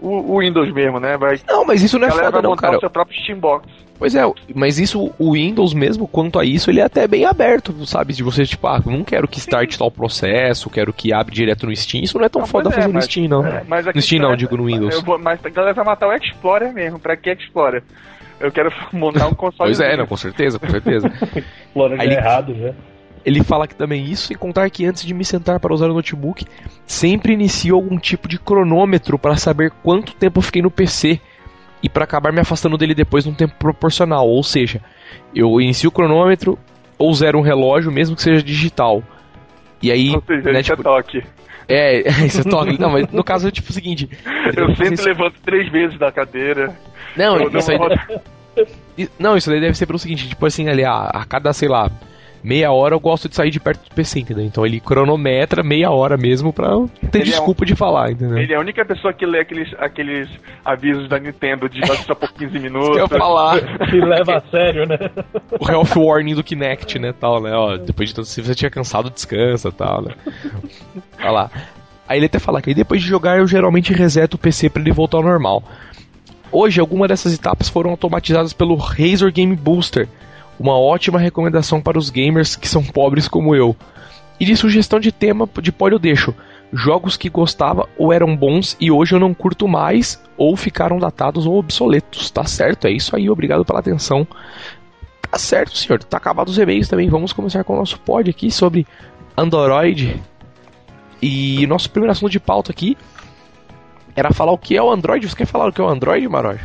o, 0.00 0.34
o, 0.34 0.40
Windows 0.40 0.72
mesmo, 0.72 0.98
né? 0.98 1.16
Vai, 1.16 1.38
não, 1.46 1.64
mas 1.64 1.82
isso 1.82 1.98
não 1.98 2.08
é 2.08 2.10
foda 2.10 2.40
não, 2.40 2.56
cara. 2.56 2.76
o 2.76 2.80
seu 2.80 2.90
próprio 2.90 3.20
Steambox. 3.20 3.66
Pois 3.98 4.14
é, 4.14 4.22
mas 4.54 4.78
isso, 4.78 5.12
o 5.18 5.32
Windows 5.32 5.72
mesmo, 5.72 6.06
quanto 6.06 6.38
a 6.38 6.44
isso, 6.44 6.70
ele 6.70 6.80
é 6.80 6.84
até 6.84 7.08
bem 7.08 7.24
aberto, 7.24 7.86
sabe? 7.86 8.12
De 8.12 8.22
você, 8.22 8.44
tipo, 8.44 8.66
ah, 8.66 8.80
não 8.84 9.02
quero 9.02 9.26
que 9.26 9.38
start 9.38 9.72
Sim. 9.72 9.78
tal 9.78 9.90
processo, 9.90 10.68
quero 10.68 10.92
que 10.92 11.14
abre 11.14 11.34
direto 11.34 11.66
no 11.66 11.74
Steam. 11.74 12.04
Isso 12.04 12.18
não 12.18 12.26
é 12.26 12.28
tão 12.28 12.40
não, 12.40 12.46
foda 12.48 12.68
é, 12.68 12.72
fazer 12.72 12.88
mas, 12.88 12.94
no 12.94 13.10
Steam, 13.10 13.28
não. 13.28 13.46
É, 13.46 13.64
no 13.94 14.02
Steam 14.02 14.22
não, 14.22 14.32
é, 14.32 14.36
digo 14.36 14.56
no 14.56 14.66
Windows. 14.66 15.02
Vou, 15.02 15.18
mas 15.18 15.44
a 15.44 15.48
galera 15.48 15.74
vai 15.74 15.84
matar 15.84 16.08
o 16.08 16.12
Explorer 16.12 16.72
mesmo. 16.72 16.98
Pra 16.98 17.16
que 17.16 17.30
Explorer? 17.30 17.82
Eu 18.38 18.52
quero 18.52 18.70
montar 18.92 19.28
um 19.28 19.34
console. 19.34 19.70
pois 19.70 19.80
é, 19.80 19.96
não, 19.96 20.06
com 20.06 20.16
certeza, 20.16 20.58
com 20.58 20.68
certeza. 20.68 21.10
Explorer 21.66 22.00
Aí, 22.00 22.08
é 22.08 22.12
errado, 22.12 22.54
né? 22.54 22.74
Ele 23.26 23.42
fala 23.42 23.66
que 23.66 23.74
também 23.74 24.04
isso, 24.04 24.32
e 24.32 24.36
contar 24.36 24.70
que 24.70 24.86
antes 24.86 25.04
de 25.04 25.12
me 25.12 25.24
sentar 25.24 25.58
para 25.58 25.74
usar 25.74 25.90
o 25.90 25.94
notebook, 25.94 26.46
sempre 26.86 27.32
inicio 27.32 27.74
algum 27.74 27.98
tipo 27.98 28.28
de 28.28 28.38
cronômetro 28.38 29.18
para 29.18 29.36
saber 29.36 29.72
quanto 29.82 30.14
tempo 30.14 30.38
eu 30.38 30.42
fiquei 30.42 30.62
no 30.62 30.70
PC 30.70 31.20
e 31.82 31.88
para 31.88 32.04
acabar 32.04 32.32
me 32.32 32.38
afastando 32.38 32.78
dele 32.78 32.94
depois 32.94 33.26
num 33.26 33.34
tempo 33.34 33.54
proporcional. 33.58 34.28
Ou 34.28 34.44
seja, 34.44 34.80
eu 35.34 35.60
inicio 35.60 35.88
o 35.88 35.92
cronômetro 35.92 36.56
ou 36.96 37.12
zero 37.12 37.40
um 37.40 37.42
relógio, 37.42 37.90
mesmo 37.90 38.14
que 38.14 38.22
seja 38.22 38.40
digital. 38.40 39.02
E 39.82 39.90
aí. 39.90 40.14
Ou 40.14 40.22
seja, 40.24 40.52
né, 40.52 40.62
tipo, 40.62 40.82
toque. 40.84 41.24
É, 41.68 42.08
isso 42.24 42.42
é 42.42 42.44
toque. 42.44 42.80
Não, 42.80 42.90
mas 42.90 43.10
no 43.10 43.24
caso 43.24 43.48
é 43.48 43.50
tipo 43.50 43.70
o 43.70 43.72
seguinte. 43.72 44.08
Eu 44.56 44.68
sempre 44.76 44.94
isso... 44.94 45.04
levanto 45.04 45.34
três 45.44 45.68
vezes 45.72 45.98
da 45.98 46.12
cadeira. 46.12 46.76
Não, 47.16 47.42
isso 47.58 47.72
aí. 47.72 49.08
Não, 49.18 49.36
isso 49.36 49.50
daí 49.50 49.60
deve 49.60 49.76
ser 49.76 49.84
pelo 49.84 49.98
seguinte, 49.98 50.28
tipo 50.28 50.46
assim, 50.46 50.68
ali, 50.68 50.84
a, 50.84 51.08
a 51.08 51.24
cada, 51.24 51.52
sei 51.52 51.68
lá, 51.68 51.90
meia 52.42 52.70
hora 52.72 52.94
eu 52.94 53.00
gosto 53.00 53.28
de 53.28 53.34
sair 53.34 53.50
de 53.50 53.60
perto 53.60 53.88
do 53.88 53.94
PC, 53.94 54.20
entendeu? 54.20 54.44
Então 54.44 54.64
ele 54.64 54.80
cronometra 54.80 55.62
meia 55.62 55.90
hora 55.90 56.16
mesmo 56.16 56.52
pra 56.52 56.68
ter 57.10 57.20
ele 57.20 57.30
desculpa 57.30 57.62
é 57.62 57.64
um, 57.64 57.66
de 57.66 57.74
falar, 57.74 58.12
entendeu? 58.12 58.38
Ele 58.38 58.52
é 58.52 58.56
a 58.56 58.60
única 58.60 58.84
pessoa 58.84 59.12
que 59.12 59.26
lê 59.26 59.40
aqueles, 59.40 59.74
aqueles 59.78 60.28
avisos 60.64 61.08
da 61.08 61.18
Nintendo 61.18 61.68
de 61.68 61.84
só 61.86 62.14
por 62.14 62.32
15 62.34 62.58
minutos. 62.58 62.96
eu 62.96 63.08
falar. 63.08 63.60
que 63.90 64.00
leva 64.00 64.38
a 64.38 64.40
sério, 64.50 64.86
né? 64.86 64.98
O 65.58 65.70
health 65.70 65.96
warning 65.96 66.34
do 66.34 66.44
Kinect, 66.44 66.98
né, 66.98 67.12
tal, 67.12 67.40
né? 67.40 67.52
Ó, 67.54 67.76
depois 67.76 68.08
de 68.08 68.14
tanto, 68.14 68.28
se 68.28 68.42
você 68.42 68.54
tinha 68.54 68.70
cansado, 68.70 69.10
descansa, 69.10 69.72
tal, 69.72 70.02
né? 70.02 70.14
Olha 71.20 71.30
lá. 71.30 71.50
Aí 72.08 72.18
ele 72.18 72.26
até 72.26 72.38
fala 72.38 72.62
que 72.62 72.70
aí 72.70 72.74
depois 72.74 73.02
de 73.02 73.08
jogar 73.08 73.38
eu 73.38 73.46
geralmente 73.46 73.92
reseto 73.92 74.34
o 74.34 74.38
PC 74.38 74.70
para 74.70 74.80
ele 74.80 74.92
voltar 74.92 75.16
ao 75.18 75.24
normal. 75.24 75.62
Hoje, 76.52 76.80
algumas 76.80 77.08
dessas 77.08 77.34
etapas 77.34 77.68
foram 77.68 77.90
automatizadas 77.90 78.52
pelo 78.52 78.76
Razer 78.76 79.32
Game 79.32 79.54
Booster, 79.56 80.08
uma 80.58 80.78
ótima 80.78 81.18
recomendação 81.18 81.80
para 81.80 81.98
os 81.98 82.10
gamers 82.10 82.56
que 82.56 82.68
são 82.68 82.82
pobres 82.82 83.28
como 83.28 83.54
eu. 83.54 83.76
E 84.38 84.44
de 84.44 84.56
sugestão 84.56 85.00
de 85.00 85.12
tema 85.12 85.48
de 85.60 85.72
pó 85.72 85.88
eu 85.88 85.98
deixo. 85.98 86.34
Jogos 86.72 87.16
que 87.16 87.30
gostava 87.30 87.88
ou 87.96 88.12
eram 88.12 88.36
bons 88.36 88.76
e 88.80 88.90
hoje 88.90 89.14
eu 89.14 89.20
não 89.20 89.32
curto 89.32 89.68
mais, 89.68 90.22
ou 90.36 90.56
ficaram 90.56 90.98
datados 90.98 91.46
ou 91.46 91.58
obsoletos. 91.58 92.30
Tá 92.30 92.44
certo? 92.44 92.86
É 92.86 92.90
isso 92.90 93.14
aí, 93.14 93.30
obrigado 93.30 93.64
pela 93.64 93.78
atenção. 93.78 94.26
Tá 95.30 95.38
certo, 95.38 95.76
senhor. 95.76 96.02
Tá 96.02 96.16
acabado 96.16 96.48
os 96.48 96.58
e-mails 96.58 96.88
também. 96.88 97.08
Vamos 97.08 97.32
começar 97.32 97.64
com 97.64 97.74
o 97.74 97.78
nosso 97.78 97.98
pod 98.00 98.28
aqui 98.28 98.50
sobre 98.50 98.86
Android. 99.36 100.20
E 101.22 101.66
nosso 101.66 101.90
primeiro 101.90 102.12
assunto 102.12 102.30
de 102.30 102.40
pauta 102.40 102.72
aqui 102.72 102.96
era 104.14 104.32
falar 104.32 104.52
o 104.52 104.58
que 104.58 104.76
é 104.76 104.82
o 104.82 104.90
Android. 104.90 105.28
Você 105.28 105.36
quer 105.36 105.46
falar 105.46 105.68
o 105.68 105.72
que 105.72 105.80
é 105.80 105.84
o 105.84 105.88
Android, 105.88 106.26
Maroj? 106.28 106.60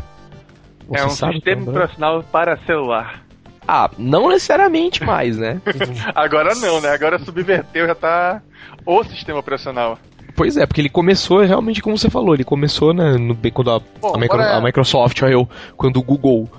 é 0.93 1.05
um 1.05 1.10
sistema 1.10 1.69
operacional 1.69 2.24
para 2.24 2.57
celular. 2.65 3.24
Ah, 3.73 3.89
não 3.97 4.27
necessariamente 4.27 5.01
mais, 5.01 5.37
né? 5.37 5.61
Agora 6.13 6.53
não, 6.55 6.81
né? 6.81 6.89
Agora 6.89 7.17
subverteu, 7.17 7.87
já 7.87 7.95
tá 7.95 8.41
o 8.85 9.01
sistema 9.05 9.39
operacional. 9.39 9.97
Pois 10.35 10.57
é, 10.57 10.65
porque 10.65 10.81
ele 10.81 10.89
começou 10.89 11.39
realmente 11.39 11.81
como 11.81 11.97
você 11.97 12.09
falou, 12.09 12.33
ele 12.33 12.43
começou 12.43 12.93
né, 12.93 13.13
no, 13.13 13.33
quando 13.53 13.71
a, 13.71 13.79
Bom, 13.79 14.13
a, 14.13 14.19
micro, 14.19 14.41
a 14.41 14.59
Microsoft, 14.59 15.21
eu, 15.21 15.47
quando 15.77 15.97
o 15.97 16.03
Google 16.03 16.49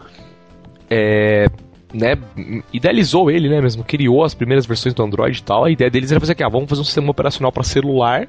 é, 0.88 1.48
né, 1.92 2.16
idealizou 2.72 3.30
ele, 3.30 3.46
né, 3.46 3.60
mesmo, 3.60 3.84
criou 3.84 4.24
as 4.24 4.32
primeiras 4.32 4.64
versões 4.64 4.94
do 4.94 5.02
Android 5.02 5.38
e 5.38 5.42
tal, 5.42 5.64
a 5.66 5.70
ideia 5.70 5.90
deles 5.90 6.10
era 6.10 6.18
fazer 6.18 6.32
aqui, 6.32 6.42
ah, 6.42 6.48
vamos 6.48 6.70
fazer 6.70 6.80
um 6.80 6.84
sistema 6.84 7.10
operacional 7.10 7.52
para 7.52 7.62
celular 7.62 8.26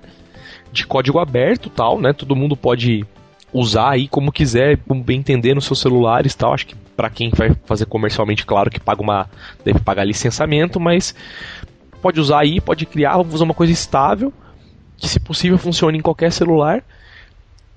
de 0.73 0.85
código 0.85 1.19
aberto 1.19 1.69
tal, 1.69 2.01
né, 2.01 2.11
todo 2.11 2.35
mundo 2.35 2.57
pode 2.57 3.05
usar 3.53 3.91
aí 3.91 4.09
como 4.09 4.29
quiser, 4.29 4.77
como 4.85 5.01
bem 5.01 5.19
entender 5.19 5.53
nos 5.53 5.63
seus 5.63 5.79
celulares 5.79 6.35
tal. 6.35 6.53
Acho 6.53 6.65
que 6.65 6.82
para 6.95 7.09
quem 7.09 7.31
vai 7.35 7.55
fazer 7.65 7.85
comercialmente, 7.85 8.45
claro 8.45 8.69
que 8.69 8.79
paga 8.79 9.01
uma 9.01 9.29
deve 9.63 9.79
pagar 9.79 10.03
licenciamento, 10.03 10.79
mas 10.79 11.15
pode 12.01 12.19
usar 12.19 12.39
aí, 12.39 12.59
pode 12.59 12.85
criar, 12.85 13.17
vamos 13.17 13.35
usar 13.35 13.45
uma 13.45 13.53
coisa 13.53 13.71
estável 13.73 14.33
que 14.97 15.07
se 15.07 15.19
possível 15.19 15.57
funcione 15.57 15.97
em 15.97 16.01
qualquer 16.01 16.31
celular. 16.31 16.83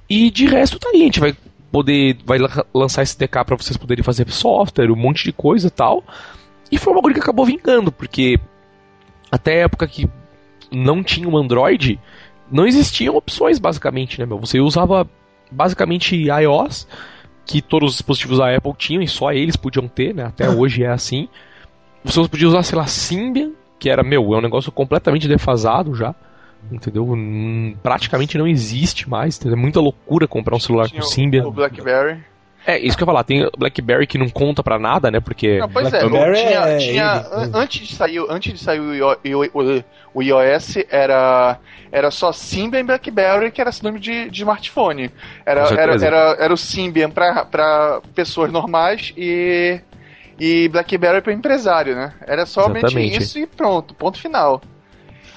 E 0.09 0.31
de 0.31 0.47
resto 0.47 0.79
tá 0.79 0.91
aí, 0.91 1.03
a 1.03 1.05
gente 1.05 1.21
vai 1.21 1.37
poder 1.73 2.19
vai 2.25 2.39
lançar 2.73 3.03
SDK 3.03 3.45
para 3.45 3.57
vocês 3.57 3.77
poderem 3.77 4.05
fazer 4.05 4.31
software, 4.31 4.91
um 4.91 4.97
monte 4.97 5.25
de 5.25 5.33
coisa 5.33 5.71
tal. 5.71 6.05
E 6.71 6.79
foi 6.79 6.93
uma 6.93 7.03
coisa 7.03 7.15
que 7.15 7.23
acabou 7.23 7.45
vingando, 7.45 7.91
porque 7.91 8.39
até 9.31 9.55
a 9.55 9.65
época 9.65 9.87
que 9.87 10.09
não 10.71 11.03
tinha 11.03 11.29
um 11.29 11.37
Android, 11.37 11.99
não 12.51 12.67
existiam 12.67 13.17
opções 13.17 13.59
basicamente, 13.59 14.19
né, 14.19 14.27
meu? 14.27 14.39
Você 14.39 14.61
usava 14.61 15.09
basicamente 15.51 16.17
iOS, 16.17 16.87
que 17.47 17.63
todos 17.63 17.91
os 17.91 17.97
dispositivos 17.97 18.39
da 18.39 18.55
Apple 18.55 18.75
tinham 18.77 19.03
e 19.03 19.09
só 19.09 19.33
eles 19.33 19.57
podiam 19.57 19.87
ter, 19.87 20.13
né? 20.13 20.25
Até 20.25 20.51
hoje 20.51 20.83
é 20.83 20.89
assim. 20.89 21.29
Você 22.05 22.29
podia 22.29 22.49
usar, 22.49 22.63
sei 22.65 22.77
lá, 22.77 22.87
Symbian, 22.87 23.53
que 23.79 23.89
era, 23.89 24.03
meu, 24.03 24.35
é 24.35 24.39
um 24.39 24.43
negócio 24.43 24.73
completamente 24.73 25.29
defasado 25.29 25.95
já. 25.95 26.15
Entendeu? 26.71 27.09
Hum, 27.09 27.77
praticamente 27.81 28.37
não 28.37 28.47
existe 28.47 29.09
mais. 29.09 29.41
É 29.47 29.55
muita 29.55 29.81
loucura 29.81 30.27
comprar 30.27 30.57
um 30.57 30.61
celular 30.61 30.89
Tinha 30.89 31.01
com 31.01 31.07
Symbian. 31.07 31.47
O 31.47 31.53
BlackBerry. 31.53 32.19
É, 32.67 32.79
isso 32.81 32.97
que 32.97 33.05
eu 33.05 33.07
ia 33.07 33.13
falar, 33.13 33.23
tem 33.23 33.49
BlackBerry 33.57 34.09
que 34.09 34.19
não 34.19 34.29
conta 34.29 34.61
pra 34.61 34.77
nada, 34.77 35.09
né? 35.09 35.21
Porque. 35.21 35.59
Não, 35.59 35.69
pois 35.69 35.93
é, 35.93 36.01
BlackBerry 36.01 36.39
é, 36.41 36.47
tinha, 36.47 36.61
é 36.61 36.77
tinha 36.79 37.27
antes 37.55 37.87
de 37.87 37.95
sair, 37.95 38.19
antes 38.29 38.53
de 38.53 38.59
sair 38.59 38.81
o, 38.81 39.45
o, 39.55 39.85
o 40.15 40.23
iOS 40.23 40.79
era 40.91 41.59
era 41.93 42.11
só 42.11 42.33
Symbian 42.33 42.81
e 42.81 42.83
BlackBerry 42.83 43.53
que 43.53 43.61
era 43.61 43.71
sinônimo 43.71 44.01
de, 44.01 44.29
de 44.29 44.43
smartphone. 44.43 45.13
Era, 45.47 45.69
era, 45.81 46.05
era, 46.05 46.37
era 46.41 46.53
o 46.53 46.57
Symbian 46.57 47.09
para 47.09 48.01
pessoas 48.15 48.51
normais 48.51 49.15
e 49.17 49.81
e 50.39 50.69
BlackBerry 50.69 51.23
para 51.23 51.33
empresário, 51.33 51.95
né? 51.95 52.13
Era 52.27 52.45
somente 52.47 52.87
Exatamente. 52.87 53.23
isso 53.23 53.39
e 53.39 53.47
pronto, 53.47 53.95
ponto 53.95 54.19
final. 54.19 54.61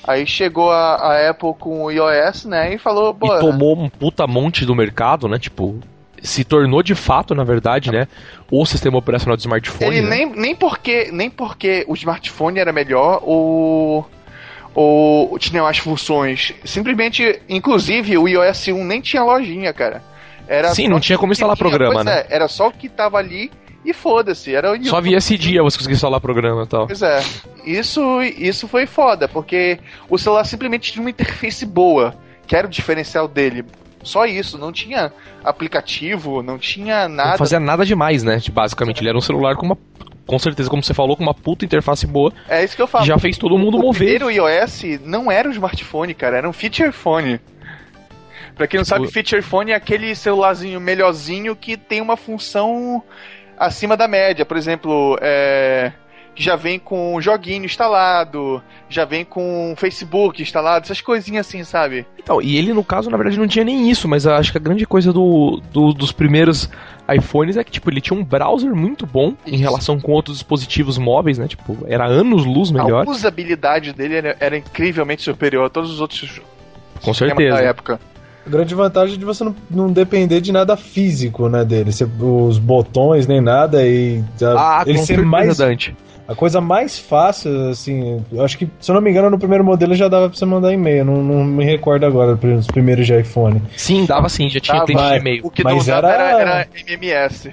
Aí 0.03 0.25
chegou 0.25 0.71
a, 0.71 0.95
a, 0.95 1.29
Apple 1.29 1.53
com 1.59 1.83
o 1.83 1.91
iOS, 1.91 2.45
né, 2.45 2.73
e 2.73 2.77
falou... 2.77 3.15
E 3.21 3.39
tomou 3.39 3.77
um 3.77 3.89
puta 3.89 4.25
monte 4.25 4.65
do 4.65 4.73
mercado, 4.73 5.27
né, 5.27 5.37
tipo 5.37 5.79
se 6.21 6.43
tornou 6.43 6.81
de 6.83 6.95
fato, 6.95 7.33
na 7.33 7.43
verdade, 7.43 7.91
né, 7.91 8.07
o 8.51 8.65
sistema 8.65 8.97
operacional 8.97 9.35
do 9.35 9.39
smartphone. 9.39 9.97
Ele 9.97 10.01
né? 10.01 10.17
nem, 10.17 10.35
nem, 10.35 10.55
porque, 10.55 11.09
nem 11.11 11.29
porque 11.29 11.85
o 11.87 11.93
smartphone 11.93 12.59
era 12.59 12.71
melhor 12.73 13.21
ou, 13.23 14.09
ou 14.73 15.37
tinha 15.39 15.61
mais 15.61 15.77
funções. 15.77 16.53
Simplesmente, 16.63 17.41
inclusive, 17.47 18.17
o 18.17 18.27
iOS 18.27 18.67
1 18.67 18.85
nem 18.85 19.01
tinha 19.01 19.23
lojinha, 19.23 19.73
cara. 19.73 20.03
Era 20.47 20.73
Sim, 20.73 20.87
não 20.87 20.99
tinha 20.99 21.17
como 21.17 21.31
instalar 21.31 21.55
tinha, 21.55 21.69
programa, 21.69 22.03
né? 22.03 22.21
É, 22.21 22.27
era 22.29 22.47
só 22.47 22.69
o 22.69 22.71
que 22.71 22.89
tava 22.89 23.17
ali 23.17 23.51
e 23.85 23.93
foda-se. 23.93 24.53
Era 24.53 24.81
Só 24.83 24.99
via 24.99 25.17
esse 25.17 25.37
dia 25.37 25.61
você 25.61 25.77
conseguia 25.77 25.95
instalar 25.95 26.19
programa 26.19 26.63
e 26.63 26.67
tal. 26.67 26.87
Pois 26.87 27.01
é. 27.01 27.19
Isso, 27.65 28.21
isso 28.21 28.67
foi 28.67 28.85
foda, 28.85 29.27
porque 29.27 29.79
o 30.09 30.17
celular 30.17 30.43
simplesmente 30.45 30.91
tinha 30.91 31.03
uma 31.03 31.09
interface 31.11 31.65
boa, 31.65 32.15
que 32.47 32.55
era 32.55 32.65
o 32.65 32.69
diferencial 32.69 33.27
dele. 33.27 33.63
Só 34.03 34.25
isso, 34.25 34.57
não 34.57 34.71
tinha 34.71 35.11
aplicativo, 35.43 36.41
não 36.41 36.57
tinha 36.57 37.09
nada. 37.09 37.31
Não 37.31 37.37
fazia 37.37 37.59
nada 37.59 37.85
demais, 37.85 38.23
né? 38.23 38.39
Basicamente, 38.51 39.01
ele 39.01 39.09
era 39.09 39.17
um 39.17 39.21
celular 39.21 39.55
com 39.55 39.65
uma. 39.65 39.77
Com 40.25 40.37
certeza, 40.37 40.69
como 40.69 40.83
você 40.83 40.93
falou, 40.93 41.17
com 41.17 41.23
uma 41.23 41.33
puta 41.33 41.65
interface 41.65 42.05
boa. 42.05 42.31
É 42.47 42.63
isso 42.63 42.75
que 42.75 42.81
eu 42.81 42.87
falo. 42.87 43.03
Já 43.03 43.17
fez 43.17 43.37
todo 43.37 43.57
mundo 43.57 43.77
o 43.77 43.81
mover. 43.81 44.15
O 44.15 44.19
primeiro 44.19 44.29
iOS 44.29 44.83
não 45.03 45.31
era 45.31 45.49
um 45.49 45.51
smartphone, 45.51 46.13
cara, 46.13 46.37
era 46.37 46.47
um 46.47 46.53
feature 46.53 46.91
phone. 46.91 47.39
Pra 48.55 48.67
quem 48.67 48.77
não 48.77 48.83
tipo... 48.83 48.95
sabe, 48.95 49.11
feature 49.11 49.41
phone 49.41 49.71
é 49.71 49.75
aquele 49.75 50.13
celularzinho 50.13 50.79
melhorzinho 50.79 51.55
que 51.55 51.75
tem 51.77 51.99
uma 51.99 52.15
função 52.15 53.01
acima 53.57 53.97
da 53.97 54.07
média. 54.07 54.45
Por 54.45 54.55
exemplo, 54.55 55.17
é 55.19 55.91
que 56.39 56.45
já 56.45 56.55
vem 56.55 56.79
com 56.79 57.19
joguinho 57.19 57.65
instalado, 57.65 58.63
já 58.87 59.03
vem 59.03 59.25
com 59.25 59.73
Facebook 59.75 60.41
instalado, 60.41 60.85
essas 60.85 61.01
coisinhas 61.01 61.45
assim, 61.45 61.65
sabe? 61.65 62.05
Então, 62.17 62.41
e 62.41 62.57
ele 62.57 62.73
no 62.73 62.81
caso, 62.81 63.09
na 63.09 63.17
verdade, 63.17 63.37
não 63.37 63.45
tinha 63.45 63.65
nem 63.65 63.91
isso, 63.91 64.07
mas 64.07 64.25
acho 64.25 64.53
que 64.53 64.57
a 64.57 64.61
grande 64.61 64.85
coisa 64.85 65.11
do, 65.11 65.61
do 65.73 65.91
dos 65.91 66.13
primeiros 66.13 66.69
iPhones 67.13 67.57
é 67.57 67.63
que, 67.63 67.71
tipo, 67.71 67.91
ele 67.91 67.99
tinha 67.99 68.17
um 68.17 68.23
browser 68.23 68.73
muito 68.73 69.05
bom 69.05 69.33
isso. 69.45 69.53
em 69.53 69.57
relação 69.57 69.99
com 69.99 70.13
outros 70.13 70.37
dispositivos 70.37 70.97
móveis, 70.97 71.37
né? 71.37 71.45
Tipo, 71.45 71.77
era 71.85 72.05
anos-luz 72.07 72.71
melhor. 72.71 73.05
A 73.05 73.11
usabilidade 73.11 73.91
dele 73.91 74.15
era, 74.15 74.37
era, 74.39 74.57
incrivelmente 74.57 75.23
superior 75.23 75.65
a 75.65 75.69
todos 75.69 75.91
os 75.91 75.99
outros 75.99 76.41
com 77.03 77.13
certeza. 77.13 77.57
da 77.57 77.61
época. 77.61 77.99
A 78.47 78.49
grande 78.49 78.73
vantagem 78.73 79.15
é 79.15 79.17
de 79.17 79.25
você 79.25 79.43
não, 79.43 79.53
não 79.69 79.91
depender 79.91 80.39
de 80.39 80.53
nada 80.53 80.77
físico, 80.77 81.49
né, 81.49 81.65
dele. 81.65 81.91
Você, 81.91 82.05
os 82.05 82.57
botões 82.57 83.27
nem 83.27 83.41
nada 83.41 83.85
e 83.85 84.23
ah, 84.41 84.85
ele 84.87 84.99
ser 84.99 85.21
mais 85.25 85.57
Dante 85.57 85.93
A 86.29 86.35
coisa 86.35 86.61
mais 86.61 86.99
fácil, 86.99 87.69
assim, 87.69 88.23
eu 88.31 88.45
acho 88.45 88.55
que, 88.55 88.69
se 88.79 88.91
eu 88.91 88.93
não 88.93 89.01
me 89.01 89.09
engano, 89.09 89.31
no 89.31 89.39
primeiro 89.39 89.63
modelo 89.63 89.95
já 89.95 90.07
dava 90.07 90.29
pra 90.29 90.37
você 90.37 90.45
mandar 90.45 90.71
e-mail. 90.71 91.03
Não, 91.03 91.23
não 91.23 91.43
me 91.43 91.65
recordo 91.65 92.05
agora 92.05 92.35
dos 92.35 92.67
primeiros 92.67 93.07
de 93.07 93.19
iPhone. 93.19 93.59
Sim, 93.75 94.05
dava 94.05 94.29
sim, 94.29 94.47
já 94.47 94.59
tinha 94.59 94.85
de 94.85 94.91
e-mail. 94.91 95.41
O 95.43 95.49
que 95.49 95.63
mas 95.63 95.87
não 95.87 95.95
era... 95.95 96.13
era, 96.13 96.39
era 96.39 96.67
MMS. 96.87 97.49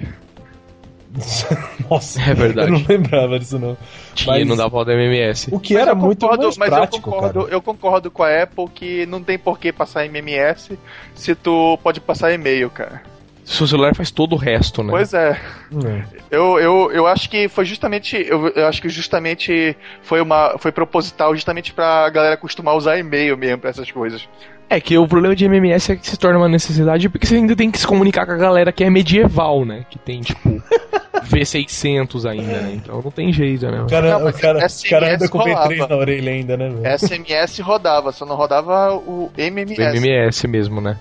Nossa, 1.89 2.21
é 2.21 2.35
verdade. 2.35 2.71
Eu 2.71 2.77
não 2.77 2.85
lembrava 2.87 3.39
disso 3.39 3.57
não. 3.57 3.75
Tinha, 4.13 4.37
mas... 4.37 4.47
não 4.47 4.55
dava 4.55 4.77
o 4.77 4.83
MMS. 4.83 5.47
O 5.51 5.59
que 5.59 5.73
mas 5.73 5.81
era 5.81 5.95
muito 5.95 6.19
concordo, 6.19 6.43
mais 6.43 6.57
mas 6.57 6.69
prático, 6.69 6.97
eu 6.97 7.01
concordo, 7.01 7.39
cara. 7.39 7.53
eu 7.55 7.61
concordo 7.63 8.11
com 8.11 8.21
a 8.21 8.43
Apple 8.43 8.67
que 8.75 9.07
não 9.07 9.23
tem 9.23 9.39
por 9.39 9.57
que 9.57 9.71
passar 9.71 10.05
MMS 10.05 10.77
se 11.15 11.33
tu 11.33 11.79
pode 11.81 11.99
passar 11.99 12.31
e-mail, 12.31 12.69
cara. 12.69 13.01
Seu 13.47 13.65
celular 13.65 13.95
faz 13.95 14.11
todo 14.11 14.33
o 14.33 14.37
resto, 14.37 14.83
né? 14.83 14.89
Pois 14.91 15.13
é. 15.13 15.39
é. 15.85 16.03
Eu, 16.29 16.59
eu, 16.59 16.91
eu 16.91 17.07
acho 17.07 17.29
que 17.29 17.47
foi 17.47 17.63
justamente. 17.63 18.17
Eu, 18.17 18.49
eu, 18.49 18.67
acho 18.67 18.81
que 18.81 18.89
justamente 18.89 19.73
foi 20.01 20.19
uma. 20.19 20.57
Foi 20.59 20.69
proposital 20.69 21.33
justamente 21.33 21.71
pra 21.71 22.09
galera 22.09 22.33
acostumar 22.33 22.73
a 22.73 22.77
usar 22.77 22.97
e-mail 22.97 23.37
mesmo 23.37 23.59
pra 23.59 23.69
essas 23.69 23.89
coisas. 23.89 24.27
É 24.69 24.81
que 24.81 24.97
o 24.97 25.07
problema 25.07 25.33
de 25.33 25.45
MMS 25.45 25.93
é 25.93 25.95
que 25.95 26.05
se 26.05 26.17
torna 26.17 26.37
uma 26.37 26.49
necessidade 26.49 27.07
porque 27.07 27.25
você 27.25 27.35
ainda 27.35 27.55
tem 27.55 27.71
que 27.71 27.79
se 27.79 27.87
comunicar 27.87 28.25
com 28.25 28.33
a 28.33 28.37
galera 28.37 28.69
que 28.69 28.83
é 28.83 28.89
medieval, 28.89 29.63
né? 29.63 29.85
Que 29.89 29.97
tem, 29.97 30.19
tipo, 30.19 30.61
V600 31.23 32.29
ainda, 32.29 32.61
né? 32.61 32.73
Então 32.75 33.01
não 33.01 33.11
tem 33.11 33.31
jeito, 33.31 33.65
né? 33.71 33.81
O 33.81 33.87
cara, 33.87 34.19
não, 34.19 34.27
o 34.27 34.33
cara, 34.33 34.59
o 34.59 34.89
cara 34.89 35.15
anda 35.15 35.29
com 35.29 35.39
V3 35.39 35.87
na 35.87 35.95
orelha 35.95 36.31
ainda, 36.33 36.57
né? 36.57 36.69
Meu? 36.69 36.97
SMS 36.99 37.59
rodava, 37.59 38.11
só 38.11 38.25
não 38.25 38.35
rodava 38.35 38.93
o 38.93 39.31
MMS. 39.37 39.79
O 39.79 40.01
MMS 40.01 40.47
mesmo, 40.49 40.81
né? 40.81 40.97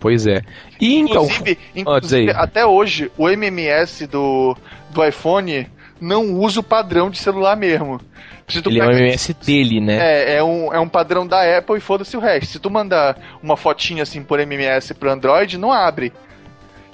Pois 0.00 0.26
é. 0.26 0.42
E 0.80 0.96
então. 0.96 1.24
Inclusive, 1.24 1.58
inclusive 1.74 2.30
até 2.30 2.64
hoje, 2.64 3.10
o 3.16 3.28
MMS 3.28 4.06
do, 4.06 4.56
do 4.90 5.04
iPhone 5.04 5.68
não 6.00 6.34
usa 6.34 6.60
o 6.60 6.62
padrão 6.62 7.10
de 7.10 7.18
celular 7.18 7.56
mesmo. 7.56 8.00
Ele 8.64 8.80
é 8.80 8.86
o 8.86 8.90
MMS 8.90 9.34
dele, 9.34 9.80
né? 9.80 9.98
É, 9.98 10.36
é 10.36 10.44
um, 10.44 10.72
é 10.72 10.80
um 10.80 10.88
padrão 10.88 11.26
da 11.26 11.58
Apple 11.58 11.76
e 11.76 11.80
foda-se 11.80 12.16
o 12.16 12.20
resto. 12.20 12.52
Se 12.52 12.58
tu 12.58 12.70
mandar 12.70 13.38
uma 13.42 13.56
fotinha 13.56 14.02
assim 14.02 14.22
por 14.22 14.40
MMS 14.40 14.94
pro 14.94 15.10
Android, 15.10 15.58
não 15.58 15.70
abre. 15.70 16.12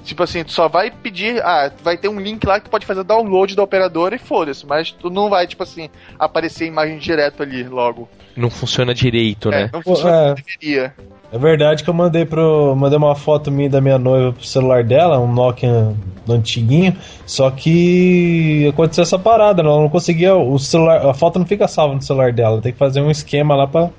Tipo 0.03 0.23
assim, 0.23 0.45
tu 0.45 0.53
só 0.53 0.69
vai 0.69 0.91
pedir, 0.91 1.43
ah, 1.43 1.73
vai 1.83 1.97
ter 1.97 2.09
um 2.09 2.21
link 2.21 2.45
lá 2.45 2.59
que 2.59 2.67
tu 2.67 2.71
pode 2.71 2.85
fazer 2.85 3.03
download 3.05 3.57
da 3.57 3.63
operadora 3.63 4.15
e 4.15 4.19
foda-se, 4.19 4.67
mas 4.67 4.91
tu 4.91 5.09
não 5.09 5.31
vai, 5.31 5.47
tipo 5.47 5.63
assim, 5.63 5.89
aparecer 6.19 6.65
a 6.65 6.67
imagem 6.67 6.99
direto 6.99 7.43
ali 7.43 7.65
logo. 7.65 8.07
Não 8.37 8.51
funciona 8.51 8.93
direito, 8.93 9.51
é, 9.51 9.63
né? 9.63 9.71
Não 9.73 9.81
funciona 9.81 10.17
é. 10.17 10.23
como 10.25 10.35
deveria. 10.35 10.95
É 11.35 11.39
verdade 11.39 11.83
que 11.83 11.91
eu 11.91 11.95
mandei 11.95 12.25
pro. 12.25 12.77
Mandei 12.77 12.97
uma 12.97 13.17
foto 13.17 13.51
minha 13.51 13.69
da 13.69 13.81
minha 13.81 13.99
noiva 13.99 14.33
pro 14.33 14.47
celular 14.47 14.85
dela, 14.85 15.19
um 15.19 15.27
Nokia 15.27 15.93
antiguinho, 16.29 16.97
só 17.27 17.51
que 17.51 18.69
aconteceu 18.73 19.03
essa 19.03 19.19
parada, 19.19 19.61
ela 19.61 19.81
não 19.81 19.89
conseguia. 19.89 20.37
O 20.37 20.57
celular. 20.61 21.05
A 21.05 21.13
foto 21.13 21.41
não 21.41 21.45
fica 21.45 21.67
salva 21.67 21.93
no 21.93 22.01
celular 22.01 22.33
dela, 22.33 22.63
tem 22.63 22.71
que 22.71 22.79
fazer 22.79 23.01
um 23.01 23.11
esquema 23.11 23.57
lá 23.57 23.67
pra, 23.67 23.91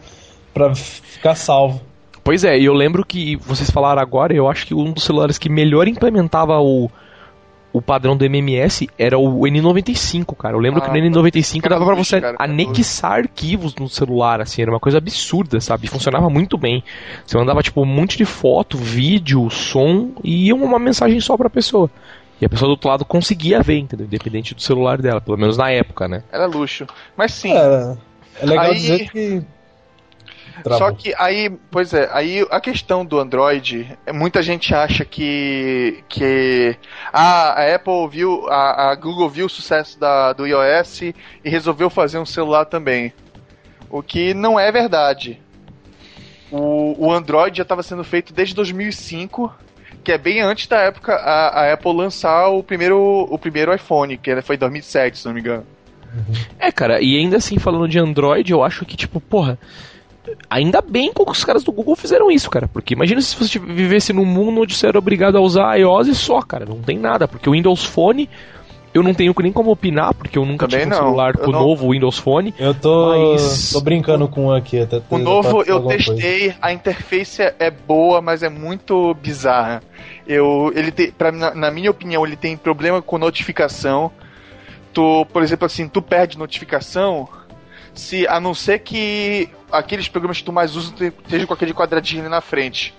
pra 0.54 0.74
ficar 0.74 1.36
salvo. 1.36 1.82
Pois 2.24 2.46
é, 2.46 2.58
e 2.58 2.63
eu 2.63 2.74
lembro 2.74 3.06
que 3.06 3.36
vocês 3.36 3.70
falaram 3.70 4.01
agora, 4.01 4.34
eu 4.34 4.48
acho 4.48 4.65
que 4.65 4.74
um 4.74 4.94
dos 4.94 5.04
celulares 5.04 5.38
que 5.38 5.50
melhor 5.50 5.89
implementava 5.89 6.58
o, 6.62 6.89
o 7.75 7.82
padrão 7.82 8.15
do 8.15 8.24
MMS 8.24 8.89
era 8.98 9.17
o 9.17 9.41
N95, 9.41 10.34
cara. 10.38 10.55
Eu 10.55 10.62
lembro 10.62 10.82
ah, 10.82 10.89
que 10.89 10.98
no 10.98 11.10
N95 11.10 11.67
dava 11.67 11.85
para 11.85 11.94
você 11.94 12.22
cara, 12.22 12.38
anexar 12.40 13.20
arquivos 13.20 13.75
no 13.75 13.90
celular, 13.90 14.40
assim, 14.40 14.61
era 14.61 14.72
uma 14.72 14.79
coisa 14.79 14.98
absurda, 14.98 15.59
sabe? 15.59 15.85
Funcionava 15.88 16.29
muito 16.29 16.57
bem. 16.57 16.81
Você 17.25 17.38
mandava, 17.38 17.61
tipo, 17.61 17.81
um 17.81 17.85
monte 17.85 18.18
de 18.18 18.24
foto, 18.24 18.77
vídeo, 18.77 19.50
som 19.50 20.11
e 20.24 20.53
uma 20.53 20.79
mensagem 20.79 21.20
só 21.20 21.35
pra 21.35 21.50
pessoa. 21.50 21.92
E 22.40 22.46
a 22.46 22.50
pessoa 22.50 22.70
do 22.70 22.72
outro 22.72 22.90
lado 22.90 23.03
conseguia 23.03 23.61
ver, 23.61 23.79
entendeu? 23.79 24.05
Independente 24.05 24.55
do 24.55 24.61
celular 24.61 25.01
dela, 25.01 25.20
pelo 25.20 25.38
menos 25.38 25.57
na 25.57 25.70
época, 25.70 26.07
né? 26.07 26.24
Era 26.31 26.46
luxo. 26.46 26.88
Mas 27.18 27.33
sim. 27.33 27.51
É, 27.51 27.98
é 28.42 28.46
legal 28.46 28.66
aí... 28.68 28.75
dizer 28.75 29.09
que 29.09 29.44
Travou. 30.63 30.87
Só 30.87 30.94
que 30.94 31.13
aí, 31.18 31.50
pois 31.70 31.94
é, 31.94 32.09
aí 32.11 32.46
a 32.50 32.59
questão 32.61 33.05
do 33.05 33.20
Android, 33.20 33.98
muita 34.13 34.41
gente 34.41 34.74
acha 34.74 35.03
que 35.03 36.03
que 36.07 36.77
a, 37.11 37.61
a 37.61 37.75
Apple 37.75 38.07
viu, 38.09 38.48
a, 38.50 38.91
a, 38.91 38.96
Google 38.96 39.29
viu 39.29 39.48
o 39.48 39.50
sucesso 39.50 40.00
da, 40.00 40.33
do 40.33 40.48
iOS 40.48 41.01
e 41.01 41.13
resolveu 41.44 41.89
fazer 41.89 42.20
um 42.20 42.25
celular 42.25 42.65
também. 42.65 43.13
O 43.89 44.01
que 44.01 44.33
não 44.33 44.59
é 44.59 44.72
verdade. 44.72 45.41
O, 46.51 47.07
o 47.07 47.11
Android 47.11 47.57
já 47.57 47.63
estava 47.63 47.83
sendo 47.83 48.03
feito 48.03 48.33
desde 48.33 48.55
2005, 48.55 49.53
que 50.03 50.11
é 50.11 50.18
bem 50.18 50.41
antes 50.41 50.68
da 50.68 50.77
época 50.77 51.13
a, 51.15 51.61
a 51.61 51.74
Apple 51.74 51.94
lançar 51.94 52.48
o 52.48 52.63
primeiro, 52.63 53.27
o 53.29 53.37
primeiro 53.37 53.74
iPhone, 53.74 54.18
que 54.18 54.41
foi 54.41 54.55
em 54.55 54.59
2007, 54.59 55.18
se 55.18 55.25
não 55.25 55.33
me 55.33 55.41
engano. 55.41 55.65
É, 56.59 56.72
cara, 56.72 57.01
e 57.01 57.18
ainda 57.18 57.37
assim, 57.37 57.57
falando 57.57 57.89
de 57.89 58.00
Android, 58.00 58.51
eu 58.51 58.63
acho 58.63 58.85
que, 58.85 58.96
tipo, 58.96 59.20
porra, 59.20 59.59
Ainda 60.50 60.81
bem 60.81 61.14
que 61.14 61.22
os 61.22 61.44
caras 61.44 61.64
do 61.64 61.72
Google 61.72 61.96
fizeram 61.96 62.31
isso, 62.31 62.50
cara. 62.50 62.68
Porque 62.68 62.94
imagina 62.94 63.22
se 63.22 63.35
você 63.35 63.59
vivesse 63.59 64.14
num 64.14 64.25
mundo 64.25 64.61
onde 64.61 64.75
você 64.75 64.88
era 64.88 64.98
obrigado 64.98 65.38
a 65.38 65.42
usar 65.42 65.75
iOS 65.75 66.07
e 66.07 66.16
só, 66.16 66.42
cara. 66.42 66.66
Não 66.66 66.81
tem 66.81 66.98
nada. 66.98 67.27
Porque 67.27 67.50
o 67.50 67.53
Windows 67.53 67.83
Phone 67.83 68.29
eu 68.96 69.03
não 69.03 69.14
tenho 69.14 69.35
nem 69.40 69.51
como 69.51 69.72
opinar, 69.72 70.14
porque 70.14 70.38
eu 70.38 70.46
nunca 70.46 70.70
Também 70.70 70.85
tive 70.85 70.96
um 70.96 70.98
não. 70.98 71.05
celular 71.05 71.33
com 71.35 71.50
o 71.50 71.51
não... 71.51 71.59
novo 71.59 71.92
Windows 71.92 72.18
Phone. 72.18 72.55
Eu 72.57 72.74
tô, 72.74 73.33
mas... 73.33 73.72
tô 73.74 73.81
brincando 73.81 74.25
com 74.29 74.46
um 74.46 74.53
aqui. 74.53 74.79
Até 74.79 75.01
o 75.09 75.18
novo 75.18 75.64
eu 75.64 75.85
testei, 75.85 76.40
coisa. 76.40 76.55
a 76.61 76.72
interface 76.72 77.42
é 77.42 77.70
boa, 77.70 78.22
mas 78.22 78.42
é 78.42 78.48
muito 78.48 79.14
bizarra. 79.16 79.83
Eu, 80.25 80.72
ele 80.74 80.94
tem, 80.94 81.11
pra, 81.11 81.29
na, 81.29 81.53
na, 81.53 81.72
minha 81.72 81.92
opinião, 81.92 82.25
ele 82.25 82.38
tem 82.38 82.55
problema 82.55 83.01
com 83.01 83.18
notificação. 83.18 84.09
Tu, 84.94 85.27
por 85.33 85.44
exemplo, 85.44 85.66
assim, 85.66 85.90
tu 85.90 86.01
perde 86.01 86.38
notificação, 86.38 87.27
se 87.94 88.25
a 88.27 88.40
não 88.40 88.53
ser 88.53 88.79
que 88.79 89.50
aqueles 89.77 90.07
programas 90.07 90.38
que 90.38 90.44
tu 90.44 90.53
mais 90.53 90.75
usa 90.75 90.94
estejam 91.05 91.48
com 91.48 91.53
aquele 91.53 91.74
quadradinho 91.74 92.22
ali 92.22 92.29
na 92.29 92.42
frente. 92.42 92.94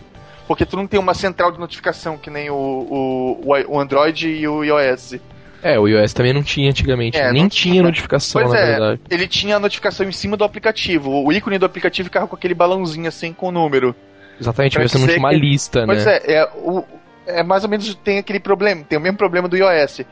Porque 0.46 0.64
tu 0.64 0.76
não 0.76 0.86
tem 0.86 0.98
uma 0.98 1.14
central 1.14 1.50
de 1.50 1.58
notificação 1.58 2.16
que 2.16 2.30
nem 2.30 2.50
o, 2.50 2.54
o, 2.54 3.40
o 3.68 3.80
Android 3.80 4.28
e 4.28 4.46
o 4.46 4.62
iOS. 4.62 5.16
É, 5.62 5.78
o 5.78 5.88
iOS 5.88 6.12
também 6.12 6.32
não 6.32 6.42
tinha 6.42 6.70
antigamente. 6.70 7.18
É, 7.18 7.32
Nem 7.32 7.48
tinha, 7.48 7.72
tinha 7.72 7.82
notificação, 7.82 8.42
pois 8.42 8.52
na 8.52 8.58
é, 8.60 8.66
verdade. 8.66 9.00
Ele 9.10 9.26
tinha 9.26 9.56
a 9.56 9.58
notificação 9.58 10.08
em 10.08 10.12
cima 10.12 10.36
do 10.36 10.44
aplicativo. 10.44 11.24
O 11.24 11.32
ícone 11.32 11.58
do 11.58 11.66
aplicativo 11.66 12.06
ficava 12.06 12.28
com 12.28 12.36
aquele 12.36 12.54
balãozinho 12.54 13.08
assim 13.08 13.32
com 13.32 13.48
o 13.48 13.50
número. 13.50 13.94
Exatamente, 14.40 14.78
você 14.78 14.98
não 14.98 15.06
tinha 15.06 15.18
uma 15.18 15.30
que... 15.30 15.36
lista, 15.36 15.84
pois 15.86 16.04
né? 16.04 16.20
Pois 16.20 16.28
é, 16.28 16.32
é, 16.34 16.50
o, 16.54 16.84
é 17.26 17.42
mais 17.42 17.64
ou 17.64 17.70
menos 17.70 17.94
tem 17.96 18.18
aquele 18.18 18.38
problema, 18.38 18.84
tem 18.84 18.98
o 18.98 19.00
mesmo 19.00 19.18
problema 19.18 19.48
do 19.48 19.56
iOS. 19.56 20.02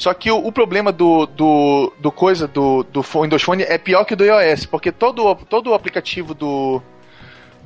Só 0.00 0.14
que 0.14 0.30
o, 0.30 0.38
o, 0.38 0.50
problema 0.50 0.90
do, 0.90 1.26
do, 1.26 1.92
do 1.98 2.10
coisa 2.10 2.48
do, 2.48 2.82
do 2.84 3.02
Windows 3.02 3.42
Phone 3.42 3.64
é 3.64 3.76
pior 3.76 4.06
que 4.06 4.16
do 4.16 4.24
iOS, 4.24 4.64
porque 4.64 4.90
todo, 4.90 5.34
todo 5.46 5.68
o 5.68 5.74
aplicativo 5.74 6.32
do, 6.32 6.80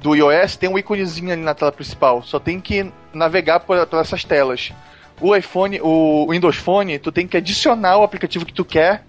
do 0.02 0.16
iOS 0.16 0.56
tem 0.56 0.68
um 0.68 0.76
íconezinho 0.76 1.32
ali 1.32 1.42
na 1.42 1.54
tela 1.54 1.70
principal. 1.70 2.24
Só 2.24 2.40
tem 2.40 2.58
que 2.58 2.92
navegar 3.12 3.60
por, 3.60 3.86
por 3.86 4.00
essas 4.00 4.24
telas. 4.24 4.72
O 5.20 5.36
iPhone, 5.36 5.78
o 5.80 6.26
Windows 6.28 6.56
Phone, 6.56 6.98
tu 6.98 7.12
tem 7.12 7.28
que 7.28 7.36
adicionar 7.36 7.98
o 7.98 8.02
aplicativo 8.02 8.44
que 8.44 8.52
tu 8.52 8.64
quer 8.64 9.04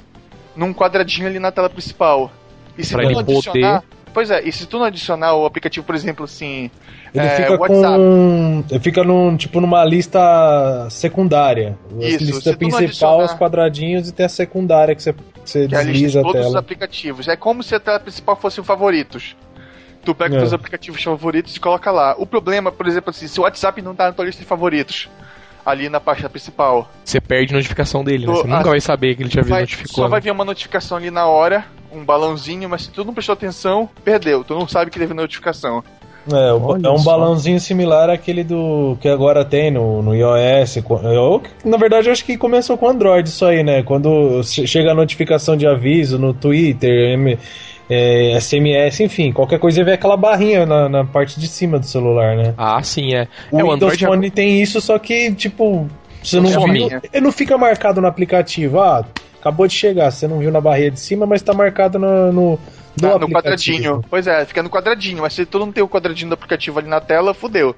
num 0.56 0.72
quadradinho 0.72 1.26
ali 1.26 1.40
na 1.40 1.52
tela 1.52 1.68
principal. 1.68 2.32
E 2.78 2.84
se 2.84 2.94
pra 2.94 3.08
tu 3.08 3.12
não 3.12 3.20
adicionar, 3.22 3.82
poder... 3.82 3.96
Pois 4.14 4.30
é, 4.30 4.42
e 4.48 4.52
se 4.52 4.68
tu 4.68 4.78
não 4.78 4.86
adicionar 4.86 5.34
o 5.34 5.48
aplicativo, 5.48 5.84
por 5.84 5.96
exemplo, 5.96 6.26
assim. 6.26 6.70
Ele 7.16 7.26
é, 7.26 7.30
fica 7.30 7.52
WhatsApp. 7.58 7.98
com. 7.98 8.64
Ele 8.70 8.80
fica 8.80 9.04
num, 9.04 9.38
tipo 9.38 9.62
numa 9.62 9.86
lista 9.86 10.88
secundária. 10.90 11.78
Isso, 11.98 12.24
a 12.24 12.26
lista 12.26 12.58
principal, 12.58 13.24
os 13.24 13.34
quadradinhos, 13.34 14.10
e 14.10 14.12
tem 14.12 14.26
a 14.26 14.30
secundária 14.30 14.94
que 14.94 15.02
você, 15.02 15.16
você 15.44 15.62
que 15.62 15.68
desliza 15.70 15.78
é 15.78 15.80
a, 15.80 15.94
lista 15.94 16.18
de 16.20 16.24
todos 16.24 16.34
tela. 16.34 16.48
os 16.50 16.56
aplicativos. 16.56 17.28
É 17.30 17.38
como 17.38 17.64
se 17.64 17.74
a 17.74 17.80
tela 17.80 18.00
principal 18.02 18.36
fosse 18.36 18.60
o 18.60 18.64
favoritos. 18.64 19.36
Tu 20.04 20.14
pega 20.14 20.36
é. 20.36 20.44
os 20.44 20.54
aplicativos 20.54 21.02
favoritos 21.02 21.56
e 21.56 21.60
coloca 21.60 21.90
lá. 21.90 22.16
O 22.18 22.28
problema, 22.28 22.72
por 22.72 22.86
exemplo, 22.86 23.10
assim, 23.10 23.28
se 23.28 23.40
o 23.40 23.44
WhatsApp 23.44 23.82
não 23.82 23.96
tá 23.96 24.06
na 24.06 24.12
tua 24.12 24.26
lista 24.26 24.42
de 24.42 24.48
favoritos, 24.48 25.10
ali 25.66 25.90
na 25.90 26.00
página 26.00 26.30
principal. 26.30 26.92
Você 27.04 27.20
perde 27.20 27.54
notificação 27.54 28.04
dele, 28.04 28.28
né? 28.28 28.34
Você 28.34 28.48
nunca 28.48 28.70
vai 28.70 28.82
saber 28.82 29.16
que 29.16 29.24
ele 29.24 29.30
te 29.30 29.42
vai, 29.42 29.62
notificou. 29.62 29.96
Só 29.96 30.04
né? 30.04 30.10
vai 30.10 30.22
vir 30.22 30.32
uma 30.32 30.46
notificação 30.46 30.98
ali 30.98 31.10
na 31.10 31.26
hora, 31.26 31.66
um 31.92 32.04
balãozinho, 32.04 32.70
mas 32.70 32.84
se 32.84 32.92
tu 32.92 33.04
não 33.04 33.14
prestou 33.14 33.34
atenção, 33.34 33.90
perdeu. 34.04 34.44
Tu 34.44 34.54
não 34.54 34.68
sabe 34.68 34.92
que 34.92 35.00
teve 35.00 35.14
notificação. 35.14 35.84
É, 36.32 36.52
Olha 36.52 36.88
é 36.88 36.92
um 36.92 36.98
só. 36.98 37.12
balãozinho 37.12 37.60
similar 37.60 38.10
àquele 38.10 38.44
do 38.44 38.98
que 39.00 39.08
agora 39.08 39.46
tem 39.46 39.70
no, 39.70 40.02
no 40.02 40.16
iOS. 40.16 40.78
Eu, 41.04 41.42
na 41.64 41.78
verdade, 41.78 42.08
eu 42.08 42.12
acho 42.14 42.26
que 42.26 42.38
começou 42.38 42.78
com 42.78 42.90
Android 42.90 43.30
isso 43.30 43.46
aí, 43.46 43.64
né? 43.64 43.84
Quando 43.84 44.42
chega 44.44 44.92
a 44.92 44.96
notificação 44.96 45.56
de 45.56 45.68
aviso 45.68 46.18
no 46.18 46.34
Twitter, 46.34 47.14
M, 47.14 47.38
é, 47.90 48.40
SMS, 48.40 49.02
enfim, 49.02 49.32
qualquer 49.32 49.60
coisa 49.60 49.84
vê 49.84 49.94
aquela 49.94 50.18
barrinha 50.18 50.66
na, 50.66 50.90
na, 50.90 51.06
parte 51.06 51.40
de 51.40 51.48
cima 51.48 51.78
do 51.78 51.86
celular, 51.86 52.36
né? 52.36 52.54
Ah, 52.58 52.82
sim, 52.82 53.14
é. 53.14 53.28
O, 53.52 53.60
é, 53.60 53.64
o 53.64 53.72
Windows 53.72 53.74
Android 53.76 54.06
Phone 54.06 54.28
já... 54.28 54.34
tem 54.34 54.62
isso, 54.62 54.82
só 54.82 54.98
que, 54.98 55.32
tipo, 55.34 55.88
você 56.24 56.40
não 56.40 56.50
viu, 56.50 56.90
ele 57.14 57.24
não 57.24 57.32
fica 57.32 57.58
marcado 57.58 58.02
no 58.02 58.08
aplicativo. 58.08 58.80
Ah, 58.80 59.06
acabou 59.46 59.68
de 59.68 59.74
chegar, 59.76 60.10
você 60.10 60.28
não 60.28 60.40
viu 60.40 60.52
na 60.52 60.60
barrinha 60.60 60.90
de 60.90 61.00
cima, 61.00 61.28
mas 61.28 61.44
tá 61.44 61.54
marcado 61.54 62.00
no, 62.00 62.32
no, 62.32 62.60
no, 63.00 63.20
no 63.20 63.30
quadradinho. 63.30 64.04
Pois 64.10 64.26
é, 64.26 64.44
fica 64.44 64.64
no 64.64 64.72
quadradinho, 64.72 65.22
mas 65.22 65.34
se 65.34 65.46
tu 65.46 65.60
não 65.60 65.72
tem 65.72 65.84
o 65.84 65.88
quadradinho 65.88 66.30
do 66.30 66.34
aplicativo 66.34 66.80
ali 66.80 66.88
na 66.88 67.00
tela, 67.00 67.32
fudeu. 67.32 67.76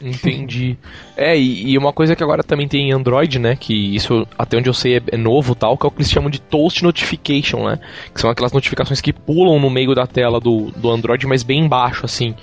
Entendi. 0.00 0.78
É, 1.14 1.38
e, 1.38 1.72
e, 1.72 1.76
uma 1.76 1.92
coisa 1.92 2.16
que 2.16 2.24
agora 2.24 2.42
também 2.42 2.66
tem 2.66 2.88
em 2.88 2.92
Android, 2.92 3.38
né? 3.38 3.54
Que 3.54 3.74
isso, 3.94 4.26
até 4.38 4.56
onde 4.56 4.70
eu 4.70 4.72
sei, 4.72 4.96
é, 4.96 5.02
é, 5.12 5.16
novo 5.18 5.54
tal, 5.54 5.76
que 5.76 5.84
é 5.84 5.88
o 5.88 5.90
que 5.90 5.98
eles 5.98 6.10
chamam 6.10 6.30
de 6.30 6.40
Toast 6.40 6.82
Notification, 6.82 7.68
né? 7.68 7.78
Que 8.14 8.18
são 8.18 8.30
aquelas 8.30 8.52
notificações 8.52 9.02
que 9.02 9.12
pulam 9.12 9.60
no 9.60 9.68
meio 9.68 9.94
da 9.94 10.06
tela 10.06 10.40
do, 10.40 10.70
do 10.70 10.90
Android, 10.90 11.26
mas 11.26 11.42
bem 11.42 11.60
embaixo, 11.60 12.06
assim. 12.06 12.34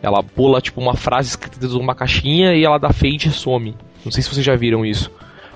Ela 0.00 0.22
pula, 0.22 0.62
tipo, 0.62 0.80
uma 0.80 0.96
frase 0.96 1.28
escrita 1.28 1.60
dentro 1.60 1.76
de 1.76 1.84
uma 1.84 1.94
caixinha 1.94 2.54
e 2.54 2.64
ela 2.64 2.78
dá 2.78 2.90
fade 2.90 3.28
e 3.28 3.32
some. 3.32 3.76
Não 4.02 4.10
sei 4.10 4.22
se 4.22 4.30
vocês 4.30 4.46
já 4.46 4.56
viram 4.56 4.86
isso. 4.86 5.10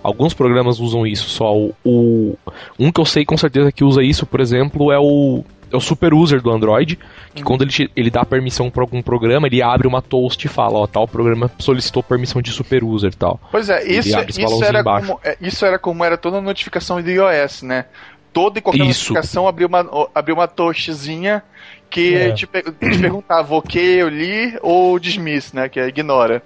Alguns 0.06 0.32
programas 0.32 0.78
usam 0.78 1.04
isso 1.04 1.28
só. 1.28 1.52
O, 1.52 1.74
o, 1.84 2.38
um 2.78 2.92
que 2.92 3.00
eu 3.00 3.04
sei 3.04 3.24
com 3.24 3.36
certeza 3.36 3.72
que 3.72 3.82
usa 3.82 4.04
isso, 4.04 4.24
por 4.24 4.40
exemplo, 4.40 4.92
é 4.92 4.98
o 5.00 5.42
é 5.72 5.76
o 5.76 5.80
super 5.80 6.14
user 6.14 6.40
do 6.40 6.48
Android, 6.52 6.96
que 7.34 7.42
quando 7.42 7.62
ele, 7.62 7.72
te, 7.72 7.90
ele 7.96 8.08
dá 8.08 8.24
permissão 8.24 8.70
para 8.70 8.84
algum 8.84 9.02
programa, 9.02 9.48
ele 9.48 9.60
abre 9.60 9.88
uma 9.88 10.00
toast 10.00 10.46
e 10.46 10.48
fala, 10.48 10.78
ó, 10.78 10.86
tal 10.86 11.08
programa 11.08 11.50
solicitou 11.58 12.04
permissão 12.04 12.40
de 12.40 12.52
super 12.52 12.84
user 12.84 13.10
e 13.12 13.16
tal. 13.16 13.40
Pois 13.50 13.68
é, 13.68 13.84
isso, 13.84 14.16
isso, 14.28 14.64
era 14.64 14.84
como, 14.84 15.20
é, 15.24 15.36
isso 15.40 15.66
era 15.66 15.76
como 15.76 16.04
era 16.04 16.16
toda 16.16 16.40
notificação 16.40 17.02
do 17.02 17.10
iOS, 17.10 17.62
né? 17.62 17.86
Toda 18.32 18.60
e 18.60 18.62
qualquer 18.62 18.84
isso. 18.84 19.12
notificação 19.12 19.48
abriu 19.48 19.66
uma, 19.66 20.08
abriu 20.14 20.36
uma 20.36 20.46
toastzinha 20.46 21.42
que 21.90 22.14
é. 22.14 22.32
te, 22.32 22.46
te 22.46 22.98
perguntava 23.00 23.56
ok, 23.56 24.02
eu 24.02 24.08
li 24.08 24.56
ou 24.62 24.96
dismiss, 25.00 25.52
né? 25.52 25.68
Que 25.68 25.80
é 25.80 25.88
ignora. 25.88 26.44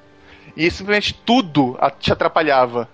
E 0.57 0.71
simplesmente 0.71 1.13
tudo 1.13 1.79
te 1.99 2.11
atrapalhava. 2.11 2.89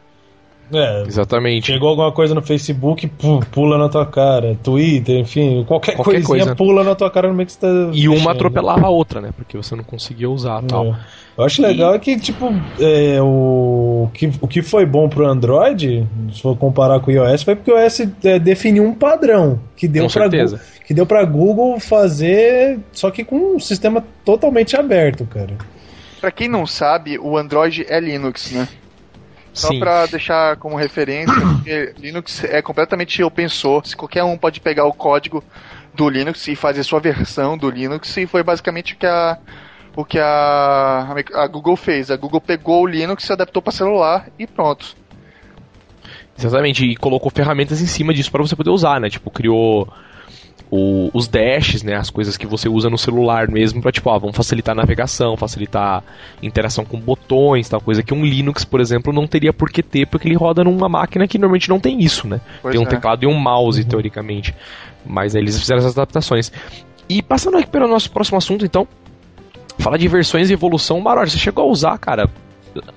É, 0.73 1.05
Exatamente. 1.07 1.67
Chegou 1.67 1.91
alguma 1.91 2.11
coisa 2.11 2.35
no 2.35 2.43
Facebook, 2.43 3.11
pula 3.51 3.79
na 3.79 3.89
tua 3.89 4.07
cara. 4.07 4.57
Twitter, 4.63 5.21
enfim, 5.21 5.65
qualquer, 5.67 5.95
qualquer 5.95 6.23
coisinha 6.23 6.47
coisa. 6.47 6.57
pula 6.57 6.83
na 6.83 6.95
tua 6.95 7.11
cara 7.11 7.29
no 7.29 7.35
meio 7.35 7.47
que 7.47 7.53
você 7.53 7.61
tá. 7.61 7.69
E 7.69 8.09
mexendo. 8.09 8.17
uma 8.17 8.33
atropelava 8.33 8.87
a 8.87 8.91
outra, 8.91 9.21
né? 9.21 9.31
Porque 9.37 9.57
você 9.57 9.77
não 9.77 9.85
conseguia 9.85 10.29
usar 10.29 10.63
é. 10.63 10.67
tal. 10.67 10.97
Eu 11.39 11.45
acho 11.45 11.63
legal 11.63 11.93
e... 11.93 11.97
é 11.97 11.99
que, 11.99 12.19
tipo, 12.19 12.47
é, 12.81 13.21
o, 13.21 14.09
que, 14.13 14.31
o 14.41 14.49
que 14.49 14.63
foi 14.63 14.87
bom 14.87 15.09
pro 15.09 15.27
Android, 15.27 16.07
se 16.33 16.43
for 16.43 16.57
comparar 16.57 16.99
com 17.01 17.11
o 17.11 17.15
iOS, 17.15 17.43
foi 17.43 17.55
porque 17.55 17.71
o 17.71 17.79
iOS 17.79 18.01
é, 18.25 18.39
definiu 18.39 18.85
um 18.85 18.95
padrão 18.95 19.61
que 19.77 19.87
deu 19.87 20.09
para 20.09 20.29
que 20.87 20.95
deu 20.95 21.05
para 21.05 21.25
Google 21.25 21.81
fazer, 21.81 22.79
só 22.93 23.11
que 23.11 23.25
com 23.25 23.57
um 23.57 23.61
sistema 23.61 24.05
totalmente 24.25 24.77
aberto, 24.77 25.27
cara. 25.27 25.55
Para 26.21 26.31
quem 26.31 26.49
não 26.49 26.65
sabe, 26.65 27.19
o 27.19 27.37
Android 27.37 27.85
é 27.89 28.01
Linux, 28.01 28.53
né? 28.53 28.69
Só 29.57 29.79
para 29.79 30.05
deixar 30.07 30.57
como 30.57 30.77
referência, 30.77 31.35
porque 31.41 31.95
Linux 31.99 32.45
é 32.45 32.61
completamente 32.61 33.23
open 33.23 33.49
source, 33.49 33.97
qualquer 33.97 34.23
um 34.23 34.37
pode 34.37 34.61
pegar 34.61 34.85
o 34.85 34.93
código 34.93 35.43
do 35.95 36.09
Linux 36.11 36.47
e 36.47 36.55
fazer 36.55 36.85
sua 36.85 37.01
versão 37.01 37.57
do 37.57 37.71
Linux, 37.71 38.15
e 38.19 38.27
foi 38.27 38.43
basicamente 38.43 38.93
o 38.93 38.97
que 38.99 39.07
a, 39.07 39.39
o 39.97 40.05
que 40.05 40.19
a, 40.19 41.15
a 41.35 41.47
Google 41.47 41.75
fez. 41.75 42.11
A 42.11 42.17
Google 42.17 42.41
pegou 42.41 42.83
o 42.83 42.87
Linux, 42.87 43.25
se 43.25 43.33
adaptou 43.33 43.63
para 43.63 43.73
celular 43.73 44.29
e 44.39 44.47
pronto. 44.47 44.95
Exatamente, 46.39 46.85
e 46.85 46.95
colocou 46.95 47.31
ferramentas 47.31 47.81
em 47.81 47.87
cima 47.87 48.13
disso 48.13 48.31
para 48.31 48.43
você 48.43 48.55
poder 48.55 48.69
usar, 48.69 49.01
né? 49.01 49.09
Tipo, 49.09 49.31
criou 49.31 49.89
o, 50.71 51.11
os 51.13 51.29
dashes, 51.29 51.83
né, 51.83 51.95
as 51.95 52.11
coisas 52.11 52.37
que 52.37 52.47
você 52.47 52.69
usa 52.69 52.91
no 52.91 52.99
celular 52.99 53.49
mesmo 53.49 53.81
para 53.81 53.93
tipo, 53.93 54.11
ah, 54.11 54.19
vamos 54.19 54.37
facilitar 54.37 54.73
a 54.73 54.77
navegação, 54.77 55.37
facilitar 55.37 56.03
a 56.43 56.47
interação 56.47 56.85
com 56.85 56.99
botões, 56.99 57.69
tal 57.69 57.81
coisa 57.81 58.03
que 58.03 58.13
um 58.13 58.25
Linux, 58.25 58.65
por 58.65 58.81
exemplo, 58.81 59.13
não 59.13 59.27
teria 59.27 59.53
por 59.53 59.71
que 59.71 59.83
ter, 59.83 60.07
porque 60.07 60.27
ele 60.27 60.35
roda 60.35 60.65
numa 60.65 60.89
máquina 60.89 61.29
que 61.29 61.39
normalmente 61.39 61.69
não 61.69 61.79
tem 61.79 62.03
isso, 62.03 62.27
né? 62.27 62.41
Pois 62.63 62.73
tem 62.73 62.81
um 62.81 62.87
é. 62.87 62.91
teclado 62.91 63.25
e 63.25 63.27
um 63.27 63.35
mouse, 63.35 63.81
uhum. 63.81 63.89
teoricamente. 63.89 64.55
Mas 65.05 65.37
aí 65.37 65.43
eles 65.43 65.59
fizeram 65.59 65.79
essas 65.79 65.97
adaptações. 65.97 66.51
E 67.09 67.23
passando 67.23 67.59
aqui 67.59 67.69
para 67.69 67.85
o 67.85 67.89
nosso 67.89 68.11
próximo 68.11 68.37
assunto, 68.37 68.65
então, 68.65 68.89
fala 69.79 69.97
de 69.97 70.09
versões 70.09 70.51
e 70.51 70.53
evolução, 70.53 71.01
Maror, 71.01 71.29
você 71.29 71.39
chegou 71.39 71.65
a 71.65 71.71
usar, 71.71 71.97
cara, 71.99 72.29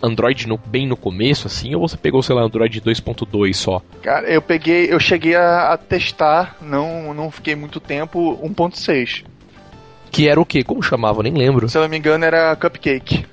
Android 0.02 0.48
no, 0.48 0.58
bem 0.58 0.88
no 0.88 0.96
começo, 0.96 1.48
assim, 1.48 1.76
ou 1.76 1.88
você 1.88 1.98
pegou, 1.98 2.22
sei 2.22 2.36
lá, 2.36 2.42
Android 2.42 2.82
2.2 2.82 3.54
só? 3.54 3.82
Cara, 4.02 4.28
eu 4.28 4.42
peguei, 4.42 4.92
eu 4.92 5.00
cheguei 5.00 5.36
a, 5.36 5.74
a 5.74 5.78
testar, 5.78 6.56
não, 6.62 7.14
não 7.14 7.32
fiquei 7.32 7.56
muito 7.56 7.80
tempo, 7.80 8.38
1.6. 8.44 9.26
Que 10.12 10.28
era 10.28 10.40
o 10.40 10.46
quê? 10.46 10.64
Como 10.64 10.82
chamava? 10.82 11.22
Nem 11.22 11.34
lembro. 11.34 11.70
Se 11.70 11.78
eu 11.78 11.84
não 11.84 11.90
me 11.90 11.98
engano, 11.98 12.26
era 12.26 12.56
Cupcake. 12.56 13.26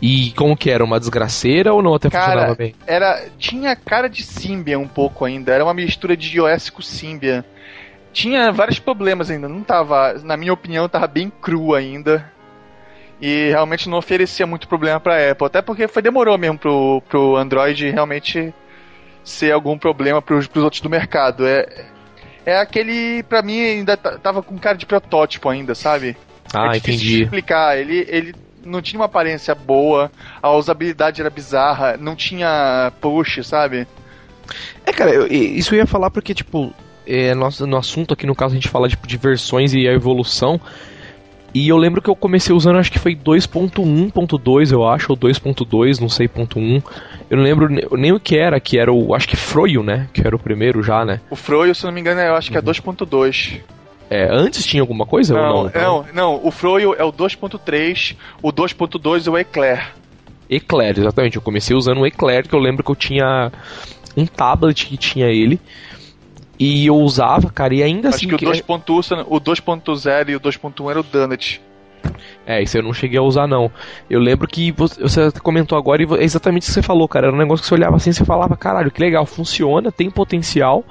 E 0.00 0.32
como 0.32 0.56
que 0.56 0.70
era? 0.70 0.84
Uma 0.84 0.98
desgraceira 0.98 1.72
ou 1.72 1.82
não 1.82 1.94
até 1.94 2.10
cara, 2.10 2.24
funcionava 2.24 2.54
bem? 2.54 2.74
Era, 2.86 3.28
tinha 3.38 3.76
cara 3.76 4.08
de 4.08 4.22
Symbian 4.22 4.78
um 4.78 4.88
pouco 4.88 5.24
ainda. 5.24 5.52
Era 5.52 5.64
uma 5.64 5.74
mistura 5.74 6.16
de 6.16 6.36
iOS 6.36 6.70
com 6.70 6.82
Symbian. 6.82 7.44
Tinha 8.12 8.50
vários 8.52 8.78
problemas 8.78 9.30
ainda. 9.30 9.48
Não 9.48 9.62
tava, 9.62 10.14
na 10.24 10.36
minha 10.36 10.52
opinião, 10.52 10.88
tava 10.88 11.06
bem 11.06 11.30
cru 11.40 11.74
ainda 11.74 12.30
e 13.22 13.50
realmente 13.50 13.88
não 13.88 13.98
oferecia 13.98 14.44
muito 14.44 14.66
problema 14.66 14.98
para 14.98 15.30
Apple, 15.30 15.46
até 15.46 15.62
porque 15.62 15.86
foi 15.86 16.02
demorou 16.02 16.36
mesmo 16.36 16.58
pro, 16.58 17.00
pro 17.08 17.36
Android 17.36 17.88
realmente 17.88 18.52
ser 19.22 19.52
algum 19.52 19.78
problema 19.78 20.20
pros, 20.20 20.48
pros 20.48 20.64
outros 20.64 20.82
do 20.82 20.90
mercado. 20.90 21.46
É, 21.46 21.86
é 22.44 22.56
aquele, 22.58 23.22
para 23.22 23.40
mim, 23.40 23.60
ainda 23.60 23.96
tava 23.96 24.42
com 24.42 24.58
cara 24.58 24.76
de 24.76 24.84
protótipo 24.84 25.48
ainda, 25.48 25.72
sabe? 25.72 26.16
Ah, 26.52 26.74
é 26.74 26.78
entendi. 26.78 27.18
De 27.18 27.22
explicar, 27.22 27.78
ele, 27.78 28.04
ele 28.08 28.34
não 28.64 28.82
tinha 28.82 28.98
uma 28.98 29.06
aparência 29.06 29.54
boa, 29.54 30.10
a 30.42 30.50
usabilidade 30.50 31.20
era 31.20 31.30
bizarra, 31.30 31.96
não 31.96 32.16
tinha 32.16 32.92
push, 33.00 33.46
sabe? 33.46 33.86
É, 34.84 34.92
cara, 34.92 35.12
eu, 35.12 35.28
isso 35.28 35.72
eu 35.76 35.78
ia 35.78 35.86
falar 35.86 36.10
porque, 36.10 36.34
tipo, 36.34 36.74
é, 37.06 37.36
no, 37.36 37.48
no 37.68 37.76
assunto 37.76 38.14
aqui, 38.14 38.26
no 38.26 38.34
caso, 38.34 38.52
a 38.52 38.56
gente 38.56 38.68
fala 38.68 38.88
tipo, 38.88 39.06
de 39.06 39.16
versões 39.16 39.72
e 39.74 39.86
a 39.86 39.92
evolução. 39.92 40.60
E 41.54 41.68
eu 41.68 41.76
lembro 41.76 42.00
que 42.00 42.08
eu 42.08 42.16
comecei 42.16 42.54
usando, 42.54 42.78
acho 42.78 42.90
que 42.90 42.98
foi 42.98 43.14
2.1.2, 43.14 44.72
eu 44.72 44.88
acho, 44.88 45.12
ou 45.12 45.16
2.2, 45.16 46.00
não 46.00 46.08
sei, 46.08 46.26
ponto 46.26 46.58
.1. 46.58 46.82
Eu 47.28 47.36
não 47.36 47.44
lembro 47.44 47.68
nem 47.68 48.12
o 48.12 48.18
que 48.18 48.36
era, 48.36 48.58
que 48.58 48.78
era 48.78 48.92
o, 48.92 49.14
acho 49.14 49.28
que 49.28 49.36
Froio, 49.36 49.82
né? 49.82 50.08
Que 50.14 50.26
era 50.26 50.34
o 50.34 50.38
primeiro 50.38 50.82
já, 50.82 51.04
né? 51.04 51.20
O 51.28 51.36
Froio, 51.36 51.74
se 51.74 51.84
não 51.84 51.92
me 51.92 52.00
engano, 52.00 52.20
eu 52.20 52.34
acho 52.34 52.50
que 52.50 52.56
é 52.56 52.62
2.2. 52.62 53.60
É, 54.08 54.28
antes 54.30 54.64
tinha 54.64 54.82
alguma 54.82 55.06
coisa 55.06 55.34
não, 55.34 55.56
ou 55.56 55.64
não? 55.64 55.72
Não, 55.72 56.06
não, 56.12 56.40
o 56.42 56.50
Froio 56.50 56.94
é 56.98 57.04
o 57.04 57.12
2.3, 57.12 58.16
o 58.42 58.52
2.2 58.52 59.26
é 59.26 59.30
o 59.30 59.38
Eclair. 59.38 59.92
Eclair, 60.48 60.98
exatamente. 60.98 61.36
Eu 61.36 61.42
comecei 61.42 61.76
usando 61.76 62.00
o 62.00 62.06
Eclair, 62.06 62.46
que 62.46 62.54
eu 62.54 62.58
lembro 62.58 62.84
que 62.84 62.90
eu 62.90 62.96
tinha 62.96 63.50
um 64.16 64.26
tablet 64.26 64.86
que 64.86 64.96
tinha 64.96 65.28
ele. 65.28 65.60
E 66.64 66.86
eu 66.86 66.94
usava, 66.94 67.50
cara, 67.50 67.74
e 67.74 67.82
ainda 67.82 68.08
Acho 68.08 68.18
assim. 68.18 68.26
Acho 68.26 68.36
que, 68.36 68.44
que 68.44 68.44
o 68.44 69.40
2.0 69.40 70.28
e 70.28 70.36
o 70.36 70.40
2.1 70.40 70.90
era 70.92 71.00
o 71.00 71.02
Donut. 71.02 71.60
É, 72.46 72.62
isso 72.62 72.78
eu 72.78 72.84
não 72.84 72.92
cheguei 72.92 73.18
a 73.18 73.22
usar, 73.22 73.48
não. 73.48 73.68
Eu 74.08 74.20
lembro 74.20 74.46
que 74.46 74.70
você 74.70 75.32
comentou 75.42 75.76
agora 75.76 76.04
e 76.04 76.06
é 76.20 76.22
exatamente 76.22 76.62
o 76.62 76.66
que 76.66 76.72
você 76.72 76.80
falou, 76.80 77.08
cara. 77.08 77.26
Era 77.26 77.34
um 77.34 77.38
negócio 77.38 77.64
que 77.64 77.68
você 77.68 77.74
olhava 77.74 77.96
assim 77.96 78.10
e 78.10 78.14
você 78.14 78.24
falava, 78.24 78.56
caralho, 78.56 78.92
que 78.92 79.00
legal, 79.00 79.26
funciona, 79.26 79.90
tem 79.90 80.08
potencial, 80.08 80.84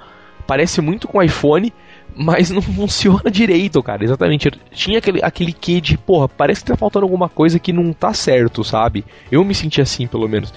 parece 0.46 0.82
muito 0.82 1.08
com 1.08 1.24
iPhone, 1.24 1.74
mas 2.14 2.50
não 2.50 2.60
funciona 2.62 3.32
direito, 3.32 3.82
cara. 3.82 4.04
Exatamente. 4.04 4.52
Tinha 4.74 4.98
aquele, 4.98 5.24
aquele 5.24 5.54
quê 5.54 5.80
de, 5.80 5.98
porra, 5.98 6.28
parece 6.28 6.66
que 6.66 6.72
tá 6.72 6.76
faltando 6.76 7.06
alguma 7.06 7.30
coisa 7.30 7.58
que 7.60 7.72
não 7.72 7.94
tá 7.94 8.14
certo, 8.14 8.62
sabe? 8.62 9.06
Eu 9.32 9.46
me 9.46 9.56
senti 9.56 9.80
assim, 9.80 10.06
pelo 10.06 10.28
menos. 10.28 10.54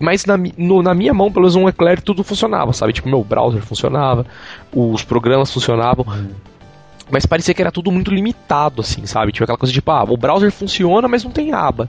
Mas 0.00 0.24
na, 0.24 0.36
no, 0.36 0.82
na 0.82 0.94
minha 0.94 1.14
mão, 1.14 1.30
pelo 1.30 1.42
menos 1.42 1.56
um 1.56 1.68
Eclair, 1.68 2.00
tudo 2.00 2.24
funcionava, 2.24 2.72
sabe? 2.72 2.92
Tipo, 2.92 3.08
meu 3.08 3.22
browser 3.22 3.62
funcionava, 3.62 4.26
os 4.72 5.02
programas 5.02 5.52
funcionavam. 5.52 6.06
Mas 7.10 7.26
parecia 7.26 7.54
que 7.54 7.62
era 7.62 7.70
tudo 7.70 7.92
muito 7.92 8.10
limitado, 8.10 8.80
assim, 8.80 9.06
sabe? 9.06 9.30
Tipo 9.30 9.44
aquela 9.44 9.58
coisa 9.58 9.72
de, 9.72 9.78
tipo, 9.78 9.90
ah, 9.90 10.04
o 10.04 10.16
browser 10.16 10.50
funciona, 10.50 11.06
mas 11.06 11.22
não 11.22 11.30
tem 11.30 11.52
aba. 11.52 11.88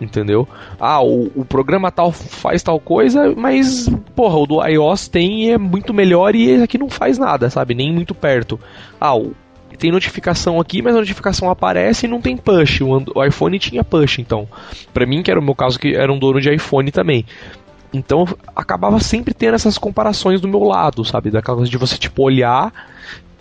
Entendeu? 0.00 0.48
Ah, 0.80 1.00
o, 1.02 1.30
o 1.36 1.44
programa 1.44 1.90
tal 1.90 2.10
faz 2.10 2.62
tal 2.62 2.80
coisa, 2.80 3.32
mas, 3.36 3.88
porra, 4.16 4.36
o 4.38 4.46
do 4.46 4.66
iOS 4.66 5.06
tem 5.06 5.44
e 5.44 5.50
é 5.50 5.58
muito 5.58 5.94
melhor 5.94 6.34
e 6.34 6.62
aqui 6.62 6.76
não 6.76 6.90
faz 6.90 7.16
nada, 7.16 7.48
sabe? 7.48 7.74
Nem 7.74 7.92
muito 7.92 8.14
perto. 8.14 8.58
Ah, 9.00 9.16
o, 9.16 9.32
tem 9.76 9.90
notificação 9.90 10.60
aqui, 10.60 10.82
mas 10.82 10.94
a 10.94 10.98
notificação 10.98 11.50
aparece 11.50 12.06
e 12.06 12.08
não 12.08 12.20
tem 12.20 12.36
push. 12.36 12.80
O, 12.80 13.24
iPhone 13.24 13.58
tinha 13.58 13.84
push, 13.84 14.18
então. 14.18 14.48
Para 14.92 15.06
mim, 15.06 15.22
que 15.22 15.30
era 15.30 15.40
o 15.40 15.42
meu 15.42 15.54
caso, 15.54 15.78
que 15.78 15.94
era 15.94 16.12
um 16.12 16.18
dono 16.18 16.40
de 16.40 16.52
iPhone 16.52 16.90
também. 16.90 17.24
Então, 17.92 18.26
acabava 18.54 18.98
sempre 18.98 19.32
tendo 19.32 19.54
essas 19.54 19.78
comparações 19.78 20.40
do 20.40 20.48
meu 20.48 20.64
lado, 20.64 21.04
sabe? 21.04 21.30
Daquela 21.30 21.58
coisa 21.58 21.70
de 21.70 21.78
você, 21.78 21.96
tipo, 21.96 22.22
olhar 22.22 22.72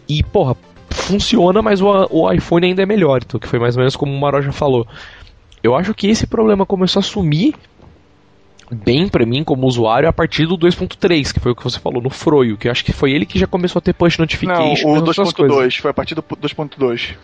e, 0.08 0.24
porra, 0.24 0.56
funciona, 0.89 1.62
mas 1.62 1.82
o, 1.82 1.88
o 2.10 2.32
iPhone 2.32 2.67
ainda 2.67 2.84
é 2.84 2.86
melhor. 2.86 3.22
Então, 3.26 3.39
que 3.39 3.48
foi 3.48 3.60
mais 3.60 3.76
ou 3.76 3.82
menos 3.82 3.96
como 3.96 4.13
o 4.13 4.19
Maró 4.19 4.41
já 4.41 4.52
falou. 4.52 4.88
Eu 5.63 5.76
acho 5.76 5.93
que 5.93 6.08
esse 6.08 6.28
problema 6.28 6.65
começou 6.65 7.00
a 7.00 7.04
sumir 7.04 7.56
bem 8.71 9.08
para 9.08 9.26
mim 9.26 9.43
como 9.43 9.67
usuário 9.67 10.08
a 10.08 10.13
partir 10.13 10.45
do 10.45 10.58
2.3, 10.58 11.34
que 11.34 11.39
foi 11.39 11.52
o 11.52 11.56
que 11.56 11.63
você 11.63 11.80
falou 11.80 12.02
no 12.02 12.10
Froio, 12.10 12.58
que 12.58 12.67
eu 12.67 12.71
acho 12.71 12.84
que 12.84 12.93
foi 12.93 13.12
ele 13.12 13.26
que 13.26 13.39
já 13.39 13.47
começou 13.47 13.80
a 13.80 13.82
ter 13.82 13.93
push 13.93 14.17
notification. 14.17 14.93
Não, 14.93 15.02
o 15.02 15.06
2.2, 15.06 15.80
foi 15.80 15.91
a 15.91 15.93
partir 15.93 16.15
do 16.15 16.23
2.2. 16.23 17.15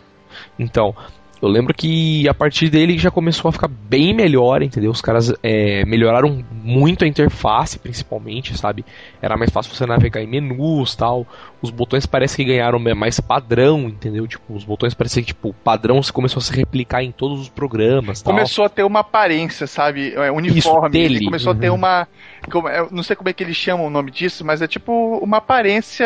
Então, 0.57 0.95
Eu 1.41 1.47
lembro 1.47 1.73
que 1.73 2.27
a 2.27 2.33
partir 2.33 2.69
dele 2.69 2.97
já 2.97 3.09
começou 3.09 3.47
a 3.47 3.51
ficar 3.51 3.69
bem 3.69 4.13
melhor, 4.13 4.61
entendeu? 4.61 4.91
Os 4.91 5.01
caras 5.01 5.33
é, 5.41 5.85
melhoraram 5.85 6.43
muito 6.51 7.05
a 7.05 7.07
interface, 7.07 7.79
principalmente, 7.79 8.57
sabe? 8.57 8.83
Era 9.21 9.37
mais 9.37 9.49
fácil 9.49 9.73
você 9.73 9.85
navegar 9.85 10.21
em 10.21 10.27
menus 10.27 10.95
tal. 10.95 11.25
Os 11.61 11.69
botões 11.69 12.05
parece 12.05 12.35
que 12.35 12.43
ganharam 12.43 12.77
mais 12.79 13.21
padrão, 13.21 13.83
entendeu? 13.83 14.27
Tipo, 14.27 14.53
os 14.53 14.65
botões 14.65 14.93
parecem 14.93 15.23
que, 15.23 15.27
tipo, 15.27 15.49
o 15.49 15.53
padrão 15.53 16.01
começou 16.11 16.39
a 16.39 16.43
se 16.43 16.53
replicar 16.53 17.03
em 17.03 17.11
todos 17.11 17.39
os 17.39 17.49
programas. 17.49 18.21
Tal. 18.21 18.33
Começou 18.33 18.65
a 18.65 18.69
ter 18.69 18.83
uma 18.83 18.99
aparência, 18.99 19.65
sabe? 19.65 20.13
É, 20.15 20.29
uniforme. 20.31 20.97
Isso, 20.99 21.13
Ele 21.13 21.25
começou 21.25 21.53
uhum. 21.53 21.57
a 21.57 21.61
ter 21.61 21.69
uhum. 21.69 21.75
uma. 21.75 22.07
não 22.91 23.03
sei 23.03 23.15
como 23.15 23.29
é 23.29 23.33
que 23.33 23.43
eles 23.43 23.55
chamam 23.55 23.87
o 23.87 23.89
nome 23.89 24.11
disso, 24.11 24.43
mas 24.43 24.61
é 24.61 24.67
tipo 24.67 25.17
uma 25.19 25.37
aparência. 25.37 26.05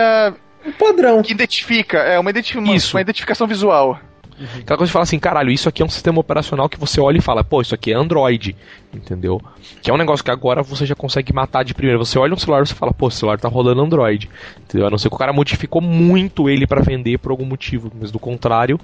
Um 0.64 0.72
padrão. 0.72 1.24
Que 1.24 1.34
identifica, 1.34 1.98
é 1.98 2.20
uma, 2.20 2.30
identific 2.30 2.60
uma, 2.60 2.76
uma 2.94 3.02
identificação 3.02 3.48
visual. 3.48 4.00
Uhum. 4.40 4.62
Aquela 4.62 4.78
coisa 4.78 4.90
de 4.90 4.94
falar 4.94 5.04
assim, 5.04 5.20
caralho, 5.20 5.52
isso 5.52 5.70
aqui 5.70 5.82
é 5.82 5.86
um 5.86 5.90
sistema 5.90 6.20
operacional 6.20 6.68
que 6.68 6.80
você 6.80 7.00
olha 7.00 7.18
e 7.18 7.22
fala, 7.22 7.44
pô, 7.44 7.62
isso 7.62 7.76
aqui 7.76 7.92
é 7.92 7.96
Android, 7.96 8.56
entendeu? 8.94 9.42
Que 9.82 9.92
é 9.92 9.94
um 9.94 9.98
negócio 9.98 10.24
que 10.24 10.32
agora 10.32 10.64
você 10.64 10.86
já 10.86 10.96
consegue 10.96 11.34
matar 11.34 11.64
de 11.64 11.74
primeira. 11.74 11.98
Você 11.98 12.18
olha 12.18 12.34
um 12.34 12.38
celular 12.38 12.64
e 12.64 12.68
você 12.68 12.74
fala, 12.74 12.94
pô, 12.94 13.08
esse 13.08 13.18
celular 13.18 13.40
tá 13.40 13.48
rodando 13.48 13.82
Android, 13.82 14.30
entendeu? 14.62 14.88
A 14.88 14.90
não 14.90 14.98
ser 14.98 15.10
que 15.10 15.16
o 15.16 15.18
cara 15.18 15.34
modificou 15.34 15.82
muito 15.82 16.50
ele 16.50 16.66
para 16.66 16.82
vender 16.82 17.18
por 17.20 17.32
algum 17.32 17.46
motivo, 17.46 17.92
mas 18.00 18.12
do 18.12 18.20
contrário, 18.20 18.80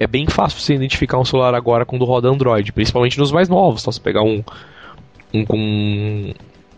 é 0.00 0.06
bem 0.06 0.26
fácil 0.26 0.60
você 0.60 0.74
identificar 0.74 1.18
um 1.18 1.24
celular 1.24 1.54
agora 1.54 1.84
quando 1.84 2.04
roda 2.04 2.28
Android, 2.28 2.72
principalmente 2.72 3.18
nos 3.18 3.32
mais 3.32 3.48
novos, 3.48 3.82
tá? 3.82 3.92
Você 3.92 4.00
pegar 4.00 4.22
um, 4.22 4.42
um 5.34 5.44
com 5.44 6.32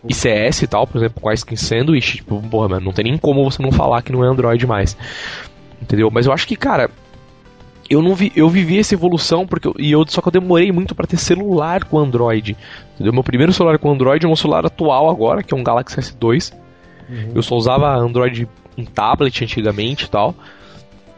ICS 0.09 0.63
e 0.63 0.67
tal, 0.67 0.87
por 0.87 0.99
exemplo, 0.99 1.21
com 1.21 1.29
a 1.29 1.35
Skin 1.35 1.57
Sandwich, 1.57 2.19
tipo, 2.19 2.41
porra, 2.49 2.69
mano, 2.69 2.87
não 2.87 2.93
tem 2.93 3.05
nem 3.05 3.19
como 3.19 3.45
você 3.49 3.63
não 3.63 3.71
falar 3.71 4.03
que 4.03 4.13
não 4.13 4.25
é 4.25 4.29
Android 4.29 4.67
mais. 4.67 4.97
Entendeu? 5.81 6.11
Mas 6.11 6.27
eu 6.27 6.33
acho 6.33 6.47
que, 6.47 6.57
cara, 6.57 6.91
eu 7.91 8.01
não 8.01 8.15
vi, 8.15 8.33
eu 8.37 8.49
vivi 8.49 8.79
essa 8.79 8.95
evolução 8.95 9.45
porque 9.45 9.67
eu, 9.67 9.75
e 9.77 9.91
eu 9.91 10.05
só 10.07 10.23
que 10.23 10.29
eu 10.29 10.33
demorei 10.33 10.71
muito 10.71 10.95
para 10.95 11.09
ter 11.09 11.17
celular 11.17 11.83
com 11.83 11.99
Android. 11.99 12.57
Entendeu? 12.95 13.13
Meu 13.13 13.25
primeiro 13.25 13.53
celular 13.53 13.79
com 13.79 13.91
Android 13.91 14.25
é 14.25 14.29
um 14.29 14.37
celular 14.37 14.65
atual 14.65 15.11
agora, 15.11 15.43
que 15.43 15.53
é 15.53 15.57
um 15.57 15.65
Galaxy 15.65 15.99
S2. 15.99 16.53
Uhum. 17.09 17.33
Eu 17.35 17.43
só 17.43 17.57
usava 17.57 17.93
Android 17.97 18.49
em 18.79 18.85
tablet 18.85 19.43
antigamente 19.43 20.05
e 20.05 20.09
tal. 20.09 20.37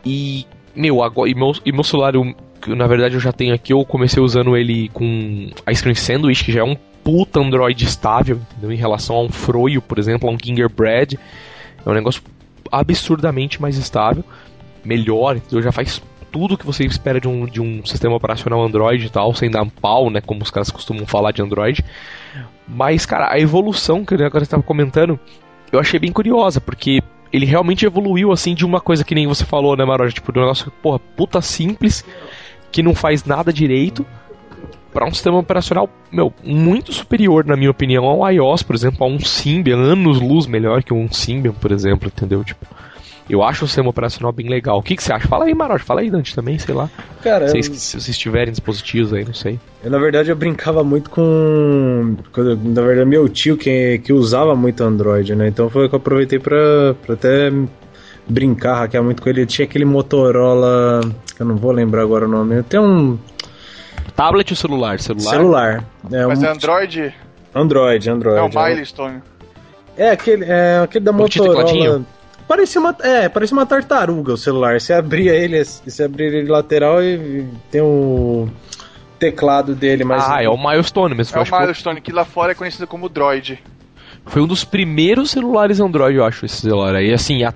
E 0.03 0.47
meu, 0.75 1.03
agora 1.03 1.29
e 1.29 1.35
meu, 1.35 1.53
e 1.63 1.71
meu 1.71 1.85
celular 1.85 2.15
eu, 2.15 2.35
na 2.69 2.87
verdade 2.87 3.17
eu 3.17 3.21
já 3.21 3.33
tenho 3.33 3.55
aqui, 3.55 3.75
eu 3.75 3.85
comecei 3.85 4.23
usando 4.23 4.57
ele 4.57 4.89
com 4.89 5.51
a 5.67 5.75
Screen 5.75 5.95
Sandwich, 5.95 6.43
que 6.43 6.53
já 6.53 6.61
é 6.61 6.65
um 6.65 6.77
puta 7.05 7.39
Android 7.39 7.85
estável, 7.85 8.41
entendeu? 8.51 8.73
Em 8.73 8.77
relação 8.77 9.17
a 9.17 9.23
um 9.23 9.29
Froio, 9.29 9.83
por 9.83 9.99
exemplo, 9.99 10.27
a 10.27 10.33
um 10.33 10.39
Gingerbread. 10.43 11.19
É 11.85 11.91
um 11.91 11.93
negócio 11.93 12.23
absurdamente 12.71 13.61
mais 13.61 13.77
estável, 13.77 14.25
melhor, 14.83 15.37
entendeu? 15.37 15.61
Já 15.61 15.71
faz 15.71 16.01
tudo 16.33 16.57
que 16.57 16.67
você 16.67 16.85
espera 16.85 17.21
de 17.21 17.29
um, 17.29 17.45
de 17.45 17.61
um 17.61 17.85
sistema 17.85 18.17
operacional 18.17 18.65
Android 18.65 19.07
e 19.07 19.11
tal, 19.11 19.35
sem 19.35 19.51
dar 19.51 19.65
pau, 19.67 20.11
né? 20.11 20.21
Como 20.21 20.43
os 20.43 20.51
caras 20.51 20.71
costumam 20.71 21.07
falar 21.07 21.31
de 21.31 21.43
Android. 21.43 21.85
Mas, 22.67 23.05
cara, 23.05 23.31
a 23.31 23.39
evolução 23.39 24.05
que 24.05 24.15
agora 24.15 24.43
estava 24.43 24.63
comentando, 24.63 25.21
eu 25.71 25.79
achei 25.79 26.01
bem 26.01 26.11
curiosa, 26.11 26.61
porque 26.61 27.03
ele 27.31 27.45
realmente 27.45 27.85
evoluiu 27.85 28.33
assim 28.33 28.55
de 28.55 28.65
uma 28.65 28.81
coisa 28.81 29.05
que 29.05 29.15
nem 29.15 29.27
você 29.27 29.45
falou, 29.45 29.77
né, 29.77 29.85
Maroja? 29.85 30.15
Tipo, 30.15 30.33
de 30.33 30.39
um 30.39 30.43
negócio, 30.43 30.73
porra, 30.83 30.99
puta 30.99 31.41
simples, 31.43 32.05
que 32.71 32.83
não 32.83 32.95
faz 32.95 33.25
nada 33.25 33.53
direito, 33.53 34.07
para 34.93 35.07
um 35.07 35.13
sistema 35.13 35.39
operacional, 35.39 35.89
meu, 36.11 36.33
muito 36.45 36.93
superior, 36.93 37.45
na 37.45 37.57
minha 37.57 37.71
opinião, 37.71 38.05
ao 38.05 38.31
iOS, 38.31 38.63
por 38.63 38.75
exemplo, 38.75 39.05
a 39.05 39.09
um 39.09 39.19
Symbian, 39.19 39.77
anos 39.79 40.21
luz 40.21 40.47
melhor 40.47 40.83
que 40.83 40.93
um 40.93 41.11
Symbian, 41.11 41.53
por 41.53 41.73
exemplo, 41.73 42.09
entendeu? 42.09 42.45
Tipo. 42.45 42.67
Eu 43.33 43.43
acho 43.43 43.65
o 43.65 43.67
sistema 43.67 43.89
operacional 43.89 44.31
bem 44.31 44.47
legal. 44.47 44.79
O 44.79 44.83
que, 44.83 44.95
que 44.95 45.03
você 45.03 45.11
acha? 45.11 45.27
Fala 45.27 45.47
aí, 45.47 45.55
Marote. 45.55 45.83
Fala 45.83 46.03
aí, 46.03 46.11
Dante, 46.11 46.35
também, 46.35 46.59
sei 46.59 46.75
lá. 46.75 46.91
Cara, 47.23 47.47
eu... 47.47 47.63
se 47.63 47.99
vocês 47.99 48.19
tiverem 48.19 48.51
dispositivos 48.51 49.15
aí, 49.15 49.25
não 49.25 49.33
sei. 49.33 49.59
Eu, 49.83 49.91
na 49.91 49.99
verdade, 49.99 50.29
eu 50.29 50.37
brincava 50.37 50.85
muito 50.85 51.09
com... 51.09 52.15
Na 52.63 52.83
verdade, 52.83 53.09
meu 53.09 53.27
tio 53.31 53.57
que, 53.57 54.03
que 54.05 54.13
usava 54.13 54.55
muito 54.55 54.85
Android, 54.85 55.35
né? 55.35 55.49
Então 55.49 55.71
foi 55.71 55.89
que 55.89 55.95
eu 55.95 55.97
aproveitei 55.97 56.39
pra, 56.39 56.95
pra 57.07 57.15
até 57.15 57.51
brincar, 58.29 58.75
hackear 58.75 59.03
muito 59.03 59.23
com 59.23 59.31
ele. 59.31 59.47
Tinha 59.47 59.65
aquele 59.65 59.87
Motorola... 59.87 61.01
Eu 61.41 61.47
não 61.47 61.57
vou 61.57 61.73
lembrar 61.73 62.03
agora 62.03 62.27
o 62.27 62.29
nome. 62.29 62.63
Tem 62.65 62.79
um... 62.79 63.19
Tablet 64.15 64.53
ou 64.53 64.57
celular? 64.57 65.01
Celular. 65.01 65.31
Celular. 65.31 65.85
É 66.13 66.27
Mas 66.27 66.39
um... 66.39 66.45
é 66.45 66.49
Android? 66.51 67.15
Android, 67.55 68.11
Android. 68.11 68.39
É 68.39 68.43
o 68.43 68.65
Milestone. 68.65 69.23
É 69.97 70.11
aquele, 70.11 70.45
é 70.45 70.81
aquele 70.85 71.05
da 71.05 71.13
Motorola. 71.13 72.05
Parecia 72.47 72.81
uma, 72.81 72.97
é, 73.01 73.29
parecia 73.29 73.57
uma 73.57 73.67
tartaruga 73.67 74.35
o 74.35 74.37
celular. 74.37 74.81
Você 74.81 74.93
abria 74.93 75.33
ele, 75.33 75.63
você 75.65 76.05
abria 76.05 76.29
ele 76.29 76.49
lateral 76.49 77.03
e 77.03 77.47
tem 77.71 77.81
o 77.81 78.49
teclado 79.19 79.75
dele, 79.75 80.05
mas. 80.05 80.25
Ah, 80.29 80.43
é 80.43 80.49
o 80.49 80.57
Milestone 80.57 81.15
mesmo. 81.15 81.39
É 81.39 81.43
o 81.43 81.61
Milestone, 81.61 82.01
que... 82.01 82.11
que 82.11 82.13
lá 82.13 82.25
fora 82.25 82.53
é 82.53 82.55
conhecido 82.55 82.87
como 82.87 83.09
Droid. 83.09 83.63
Foi 84.27 84.43
um 84.43 84.47
dos 84.47 84.65
primeiros 84.65 85.31
celulares 85.31 85.81
Android, 85.81 86.17
eu 86.17 86.25
acho, 86.25 86.45
esse 86.45 86.61
celular 86.61 86.95
aí. 86.95 87.13
Assim, 87.13 87.45
a, 87.45 87.53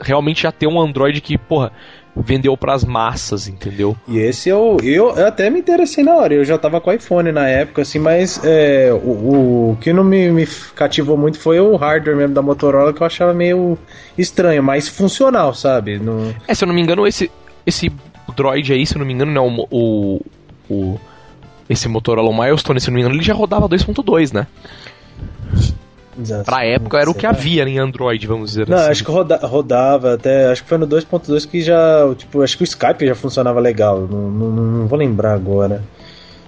realmente 0.00 0.42
já 0.42 0.52
tem 0.52 0.68
um 0.68 0.80
Android 0.80 1.20
que, 1.20 1.36
porra, 1.36 1.72
vendeu 2.16 2.56
para 2.56 2.72
as 2.72 2.84
massas, 2.84 3.46
entendeu? 3.46 3.96
E 4.08 4.18
esse 4.18 4.48
eu, 4.48 4.78
eu, 4.82 5.14
eu 5.16 5.26
até 5.26 5.50
me 5.50 5.58
interessei 5.58 6.02
na 6.02 6.14
hora, 6.14 6.34
eu 6.34 6.44
já 6.44 6.56
tava 6.56 6.80
com 6.80 6.92
iPhone 6.92 7.30
na 7.30 7.48
época, 7.48 7.82
assim, 7.82 7.98
mas 7.98 8.40
é, 8.42 8.90
o, 8.92 9.72
o 9.72 9.78
que 9.80 9.92
não 9.92 10.02
me, 10.02 10.30
me 10.30 10.46
cativou 10.74 11.16
muito 11.16 11.38
foi 11.38 11.60
o 11.60 11.76
hardware 11.76 12.16
mesmo 12.16 12.34
da 12.34 12.42
Motorola, 12.42 12.92
que 12.92 13.02
eu 13.02 13.06
achava 13.06 13.34
meio 13.34 13.78
estranho, 14.16 14.62
mas 14.62 14.88
funcional, 14.88 15.52
sabe? 15.54 15.98
No... 15.98 16.34
É, 16.48 16.54
se 16.54 16.64
eu 16.64 16.68
não 16.68 16.74
me 16.74 16.80
engano, 16.80 17.06
esse, 17.06 17.30
esse 17.66 17.92
Droid 18.34 18.72
aí, 18.72 18.86
se 18.86 18.94
eu 18.94 19.00
não 19.00 19.06
me 19.06 19.12
engano, 19.12 19.32
não, 19.32 19.46
é 19.46 19.66
o, 19.70 20.20
o, 20.70 21.00
esse 21.68 21.88
Motorola 21.88 22.32
Milestone, 22.32 22.80
se 22.80 22.88
eu 22.88 22.92
não 22.92 22.96
me 22.96 23.00
engano, 23.02 23.16
ele 23.16 23.24
já 23.24 23.34
rodava 23.34 23.68
2.2, 23.68 24.32
né? 24.32 24.46
Exato. 26.18 26.44
Pra 26.44 26.64
época 26.64 26.98
era 26.98 27.10
o 27.10 27.14
que 27.14 27.26
havia 27.26 27.64
em 27.64 27.78
Android, 27.78 28.26
vamos 28.26 28.50
dizer 28.50 28.68
Não, 28.68 28.76
assim. 28.76 28.90
acho 28.90 29.04
que 29.04 29.10
roda, 29.10 29.36
rodava 29.36 30.14
até. 30.14 30.50
Acho 30.50 30.62
que 30.62 30.68
foi 30.68 30.78
no 30.78 30.86
2.2 30.86 31.48
que 31.48 31.60
já. 31.60 32.14
Tipo, 32.16 32.42
acho 32.42 32.56
que 32.56 32.62
o 32.62 32.64
Skype 32.64 33.06
já 33.06 33.14
funcionava 33.14 33.60
legal. 33.60 34.00
Não, 34.00 34.30
não, 34.30 34.50
não 34.50 34.86
vou 34.86 34.98
lembrar 34.98 35.34
agora. 35.34 35.82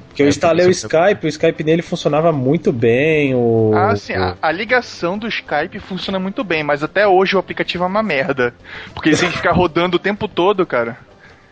Porque 0.09 0.23
eu 0.23 0.27
é, 0.27 0.31
instalei 0.31 0.67
o 0.67 0.71
Skype, 0.71 1.27
o 1.27 1.29
Skype 1.29 1.63
dele 1.63 1.83
funcionava 1.83 2.33
muito 2.33 2.73
bem. 2.73 3.37
O, 3.37 3.73
ah, 3.75 3.95
sim, 3.95 4.17
o... 4.17 4.23
A, 4.23 4.37
a, 4.43 4.51
ligação 4.51 5.17
do 5.17 5.29
Skype 5.29 5.79
funciona 5.79 6.19
muito 6.19 6.43
bem, 6.43 6.65
mas 6.65 6.83
até 6.83 7.07
hoje 7.07 7.37
o 7.37 7.39
aplicativo 7.39 7.85
é 7.85 7.87
uma 7.87 8.03
merda. 8.03 8.53
Porque 8.93 9.11
ele 9.11 9.17
tem 9.17 9.31
que 9.31 9.37
ficar 9.37 9.53
rodando 9.53 9.97
o 9.97 10.01
tempo 10.01 10.27
todo, 10.27 10.67
cara. 10.67 10.99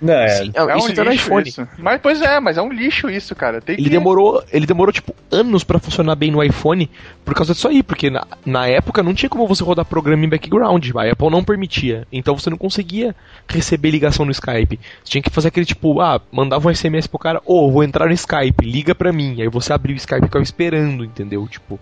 Não, 0.00 0.12
é, 0.12 0.28
Sim, 0.28 0.52
é, 0.54 0.58
é 0.58 0.76
um 0.76 0.86
lixo 0.86 1.10
iPhone. 1.10 1.48
Isso. 1.48 1.68
Mas 1.78 2.00
pois 2.02 2.20
é, 2.20 2.38
mas 2.38 2.58
é 2.58 2.62
um 2.62 2.70
lixo 2.70 3.08
isso, 3.08 3.34
cara. 3.34 3.60
Tem 3.60 3.74
ele 3.74 3.84
que... 3.84 3.90
demorou, 3.90 4.42
ele 4.52 4.66
demorou 4.66 4.92
tipo 4.92 5.14
anos 5.30 5.64
para 5.64 5.78
funcionar 5.78 6.14
bem 6.14 6.30
no 6.30 6.42
iPhone 6.42 6.90
por 7.24 7.34
causa 7.34 7.54
disso 7.54 7.68
aí, 7.68 7.82
porque 7.82 8.10
na, 8.10 8.26
na 8.44 8.66
época 8.66 9.02
não 9.02 9.14
tinha 9.14 9.30
como 9.30 9.46
você 9.46 9.64
rodar 9.64 9.84
programa 9.84 10.24
em 10.24 10.28
background, 10.28 10.90
a 10.94 11.10
Apple 11.10 11.30
não 11.30 11.42
permitia. 11.42 12.06
Então 12.12 12.36
você 12.38 12.50
não 12.50 12.58
conseguia 12.58 13.14
receber 13.48 13.90
ligação 13.90 14.26
no 14.26 14.32
Skype. 14.32 14.78
Você 15.02 15.10
tinha 15.10 15.22
que 15.22 15.30
fazer 15.30 15.48
aquele 15.48 15.66
tipo, 15.66 16.00
ah, 16.00 16.20
mandava 16.30 16.68
um 16.68 16.74
SMS 16.74 17.06
pro 17.06 17.18
cara, 17.18 17.40
ô, 17.46 17.66
oh, 17.66 17.70
vou 17.70 17.82
entrar 17.82 18.06
no 18.06 18.12
Skype, 18.12 18.64
liga 18.64 18.94
pra 18.94 19.12
mim. 19.12 19.40
Aí 19.40 19.48
você 19.48 19.72
abria 19.72 19.94
o 19.94 19.98
Skype 19.98 20.22
e 20.22 20.26
ficava 20.26 20.42
esperando, 20.42 21.04
entendeu? 21.04 21.46
Tipo, 21.48 21.80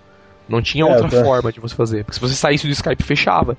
não 0.48 0.62
tinha 0.62 0.85
é, 0.85 0.87
outra 0.87 1.09
tá. 1.09 1.24
forma 1.24 1.50
de 1.50 1.59
você 1.59 1.74
fazer. 1.74 2.05
Porque 2.05 2.14
se 2.14 2.20
você 2.20 2.35
saísse 2.35 2.66
do 2.66 2.72
Skype, 2.72 3.03
fechava. 3.03 3.57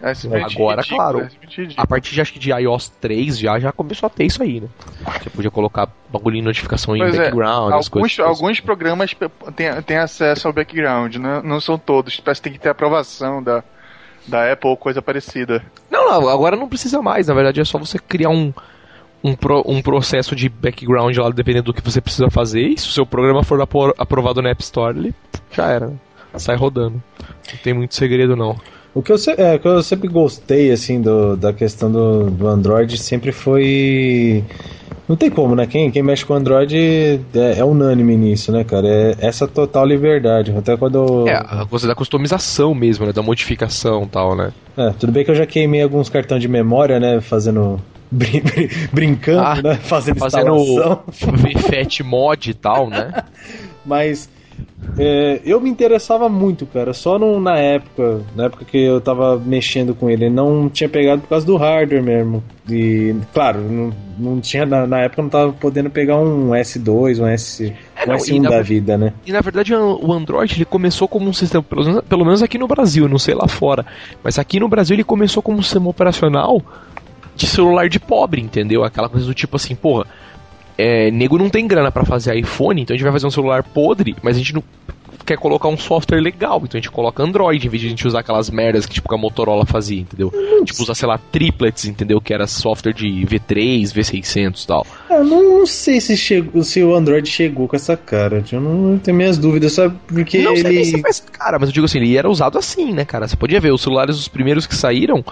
É, 0.00 0.12
Agora, 0.44 0.80
ridículo, 0.80 0.96
claro, 0.96 1.20
é 1.20 1.28
a 1.76 1.84
partir 1.84 2.14
de, 2.14 2.20
acho 2.20 2.32
que 2.32 2.38
de 2.38 2.52
iOS 2.52 2.88
3 3.00 3.36
já, 3.36 3.58
já 3.58 3.72
começou 3.72 4.06
a 4.06 4.10
ter 4.10 4.26
isso 4.26 4.40
aí, 4.40 4.60
né? 4.60 4.68
Você 5.20 5.28
podia 5.28 5.50
colocar 5.50 5.88
bagulho 6.08 6.36
de 6.36 6.42
notificação 6.42 6.96
pois 6.96 7.14
em 7.14 7.16
é, 7.16 7.20
background, 7.24 7.72
alguns, 7.72 7.88
coisas, 7.88 8.18
alguns 8.20 8.60
programas 8.60 9.16
têm, 9.56 9.82
têm 9.82 9.96
acesso 9.96 10.46
ao 10.46 10.52
background, 10.52 11.16
né? 11.16 11.42
não 11.42 11.60
são 11.60 11.76
todos. 11.76 12.20
Parece 12.20 12.40
que 12.40 12.48
tem 12.48 12.52
que 12.52 12.62
ter 12.62 12.68
aprovação 12.68 13.42
da, 13.42 13.64
da 14.24 14.52
Apple 14.52 14.70
ou 14.70 14.76
coisa 14.76 15.02
parecida. 15.02 15.64
Não, 15.90 16.08
não, 16.08 16.28
agora 16.28 16.54
não 16.54 16.68
precisa 16.68 17.02
mais. 17.02 17.26
Na 17.26 17.34
verdade 17.34 17.60
é 17.60 17.64
só 17.64 17.76
você 17.76 17.98
criar 17.98 18.30
um, 18.30 18.52
um, 19.24 19.34
pro, 19.34 19.64
um 19.66 19.82
processo 19.82 20.36
de 20.36 20.48
background 20.48 21.16
lá, 21.16 21.28
dependendo 21.30 21.72
do 21.72 21.74
que 21.74 21.82
você 21.82 22.00
precisa 22.00 22.30
fazer. 22.30 22.68
E 22.68 22.78
se 22.78 22.86
o 22.86 22.92
seu 22.92 23.04
programa 23.04 23.42
for 23.42 23.60
aprovado 23.98 24.40
na 24.40 24.50
App 24.50 24.62
Store, 24.62 24.96
ele 24.96 25.12
já 25.50 25.66
era. 25.66 25.92
Sai 26.36 26.54
rodando. 26.54 27.02
Não 27.50 27.58
tem 27.64 27.74
muito 27.74 27.96
segredo, 27.96 28.36
não. 28.36 28.56
O 28.98 29.02
que 29.02 29.12
eu, 29.12 29.16
é, 29.36 29.56
que 29.60 29.68
eu 29.68 29.80
sempre 29.80 30.08
gostei, 30.08 30.72
assim, 30.72 31.00
do, 31.00 31.36
da 31.36 31.52
questão 31.52 31.88
do, 31.88 32.28
do 32.30 32.48
Android 32.48 32.98
sempre 32.98 33.30
foi. 33.30 34.42
Não 35.08 35.14
tem 35.14 35.30
como, 35.30 35.54
né? 35.54 35.68
Quem, 35.68 35.88
quem 35.88 36.02
mexe 36.02 36.26
com 36.26 36.34
Android 36.34 36.76
é, 37.32 37.60
é 37.60 37.64
unânime 37.64 38.16
nisso, 38.16 38.50
né, 38.50 38.64
cara? 38.64 38.88
É 38.88 39.16
essa 39.20 39.46
total 39.46 39.86
liberdade. 39.86 40.52
Até 40.58 40.76
quando. 40.76 41.28
É, 41.28 41.36
a 41.36 41.64
coisa 41.64 41.86
da 41.86 41.94
customização 41.94 42.74
mesmo, 42.74 43.06
né? 43.06 43.12
Da 43.12 43.22
modificação 43.22 44.02
e 44.02 44.08
tal, 44.08 44.34
né? 44.34 44.52
É, 44.76 44.90
tudo 44.98 45.12
bem 45.12 45.24
que 45.24 45.30
eu 45.30 45.36
já 45.36 45.46
queimei 45.46 45.80
alguns 45.80 46.08
cartões 46.08 46.42
de 46.42 46.48
memória, 46.48 46.98
né? 46.98 47.20
Fazendo. 47.20 47.80
Brin 48.10 48.42
brincando, 48.92 49.40
ah, 49.40 49.62
né? 49.62 49.74
Fazendo, 49.76 50.18
fazendo 50.18 50.56
instalação. 50.56 51.04
VFAT 51.38 52.02
mod 52.02 52.50
e 52.50 52.54
tal, 52.54 52.90
né? 52.90 53.12
Mas 53.86 54.28
é, 54.98 55.40
eu 55.44 55.60
me 55.60 55.70
interessava 55.70 56.28
muito, 56.28 56.66
cara. 56.66 56.92
Só 56.92 57.18
no, 57.18 57.40
na 57.40 57.56
época, 57.56 58.20
na 58.34 58.46
época 58.46 58.64
que 58.64 58.78
eu 58.78 59.00
tava 59.00 59.38
mexendo 59.38 59.94
com 59.94 60.10
ele, 60.10 60.28
não 60.28 60.68
tinha 60.68 60.88
pegado 60.88 61.22
por 61.22 61.28
causa 61.28 61.46
do 61.46 61.56
hardware 61.56 62.02
mesmo. 62.02 62.42
E, 62.68 63.14
claro, 63.32 63.60
não, 63.60 63.92
não 64.18 64.40
tinha 64.40 64.66
na, 64.66 64.86
na 64.86 65.00
época 65.00 65.22
não 65.22 65.28
tava 65.28 65.52
podendo 65.52 65.88
pegar 65.88 66.18
um 66.18 66.50
S2, 66.50 67.20
um 67.20 67.26
S, 67.26 67.72
é, 67.96 68.04
um 68.04 68.08
não, 68.08 68.16
S1 68.16 68.42
da 68.42 68.60
vida, 68.60 68.98
né? 68.98 69.12
E 69.24 69.32
na 69.32 69.40
verdade 69.40 69.74
o 69.74 70.12
Android 70.12 70.54
ele 70.54 70.64
começou 70.64 71.06
como 71.06 71.28
um 71.28 71.32
sistema, 71.32 71.62
pelo, 71.62 72.02
pelo 72.02 72.24
menos 72.24 72.42
aqui 72.42 72.58
no 72.58 72.66
Brasil, 72.66 73.08
não 73.08 73.18
sei 73.18 73.34
lá 73.34 73.48
fora, 73.48 73.86
mas 74.22 74.38
aqui 74.38 74.60
no 74.60 74.68
Brasil 74.68 74.96
ele 74.96 75.04
começou 75.04 75.42
como 75.42 75.58
um 75.58 75.62
sistema 75.62 75.88
operacional 75.88 76.60
de 77.34 77.46
celular 77.46 77.88
de 77.88 78.00
pobre, 78.00 78.42
entendeu? 78.42 78.84
Aquela 78.84 79.08
coisa 79.08 79.24
do 79.24 79.32
tipo 79.32 79.56
assim, 79.56 79.74
porra, 79.74 80.06
é, 80.78 81.10
nego 81.10 81.36
não 81.36 81.50
tem 81.50 81.66
grana 81.66 81.90
para 81.90 82.04
fazer 82.04 82.36
iPhone, 82.36 82.80
então 82.80 82.94
a 82.94 82.96
gente 82.96 83.02
vai 83.02 83.12
fazer 83.12 83.26
um 83.26 83.30
celular 83.32 83.64
podre, 83.64 84.14
mas 84.22 84.36
a 84.36 84.38
gente 84.38 84.54
não 84.54 84.62
quer 85.26 85.36
colocar 85.36 85.68
um 85.68 85.76
software 85.76 86.20
legal, 86.20 86.62
então 86.64 86.78
a 86.78 86.80
gente 86.80 86.90
coloca 86.90 87.22
Android 87.22 87.66
em 87.66 87.68
vez 87.68 87.80
de 87.82 87.86
a 87.88 87.90
gente 87.90 88.06
usar 88.06 88.20
aquelas 88.20 88.48
merdas 88.48 88.86
que 88.86 88.94
tipo 88.94 89.08
que 89.08 89.14
a 89.14 89.18
Motorola 89.18 89.66
fazia, 89.66 90.00
entendeu? 90.00 90.32
Tipo 90.64 90.82
usar, 90.82 90.94
sei 90.94 91.06
lá, 91.06 91.18
triplets, 91.18 91.84
entendeu? 91.84 92.20
Que 92.20 92.32
era 92.32 92.46
software 92.46 92.94
de 92.94 93.26
V3, 93.26 93.82
V600 93.92 94.64
e 94.64 94.66
tal. 94.66 94.86
Eu 95.10 95.24
não, 95.24 95.58
não 95.58 95.66
sei 95.66 96.00
se, 96.00 96.16
chegou, 96.16 96.62
se 96.62 96.82
o 96.82 96.94
Android 96.94 97.28
chegou 97.28 97.68
com 97.68 97.76
essa 97.76 97.96
cara, 97.96 98.42
eu 98.50 98.60
não 98.60 98.98
tenho 98.98 99.16
minhas 99.16 99.36
dúvidas, 99.36 99.72
sabe? 99.72 99.96
Porque 100.06 100.38
não 100.38 100.54
ele... 100.54 100.84
sei 100.84 101.02
se 101.12 101.22
cara, 101.30 101.58
mas 101.58 101.68
eu 101.68 101.72
digo 101.74 101.84
assim, 101.84 101.98
ele 101.98 102.16
era 102.16 102.30
usado 102.30 102.56
assim, 102.56 102.92
né, 102.92 103.04
cara? 103.04 103.28
Você 103.28 103.36
podia 103.36 103.60
ver, 103.60 103.72
os 103.72 103.82
celulares, 103.82 104.16
os 104.16 104.28
primeiros 104.28 104.66
que 104.66 104.74
saíram, 104.74 105.22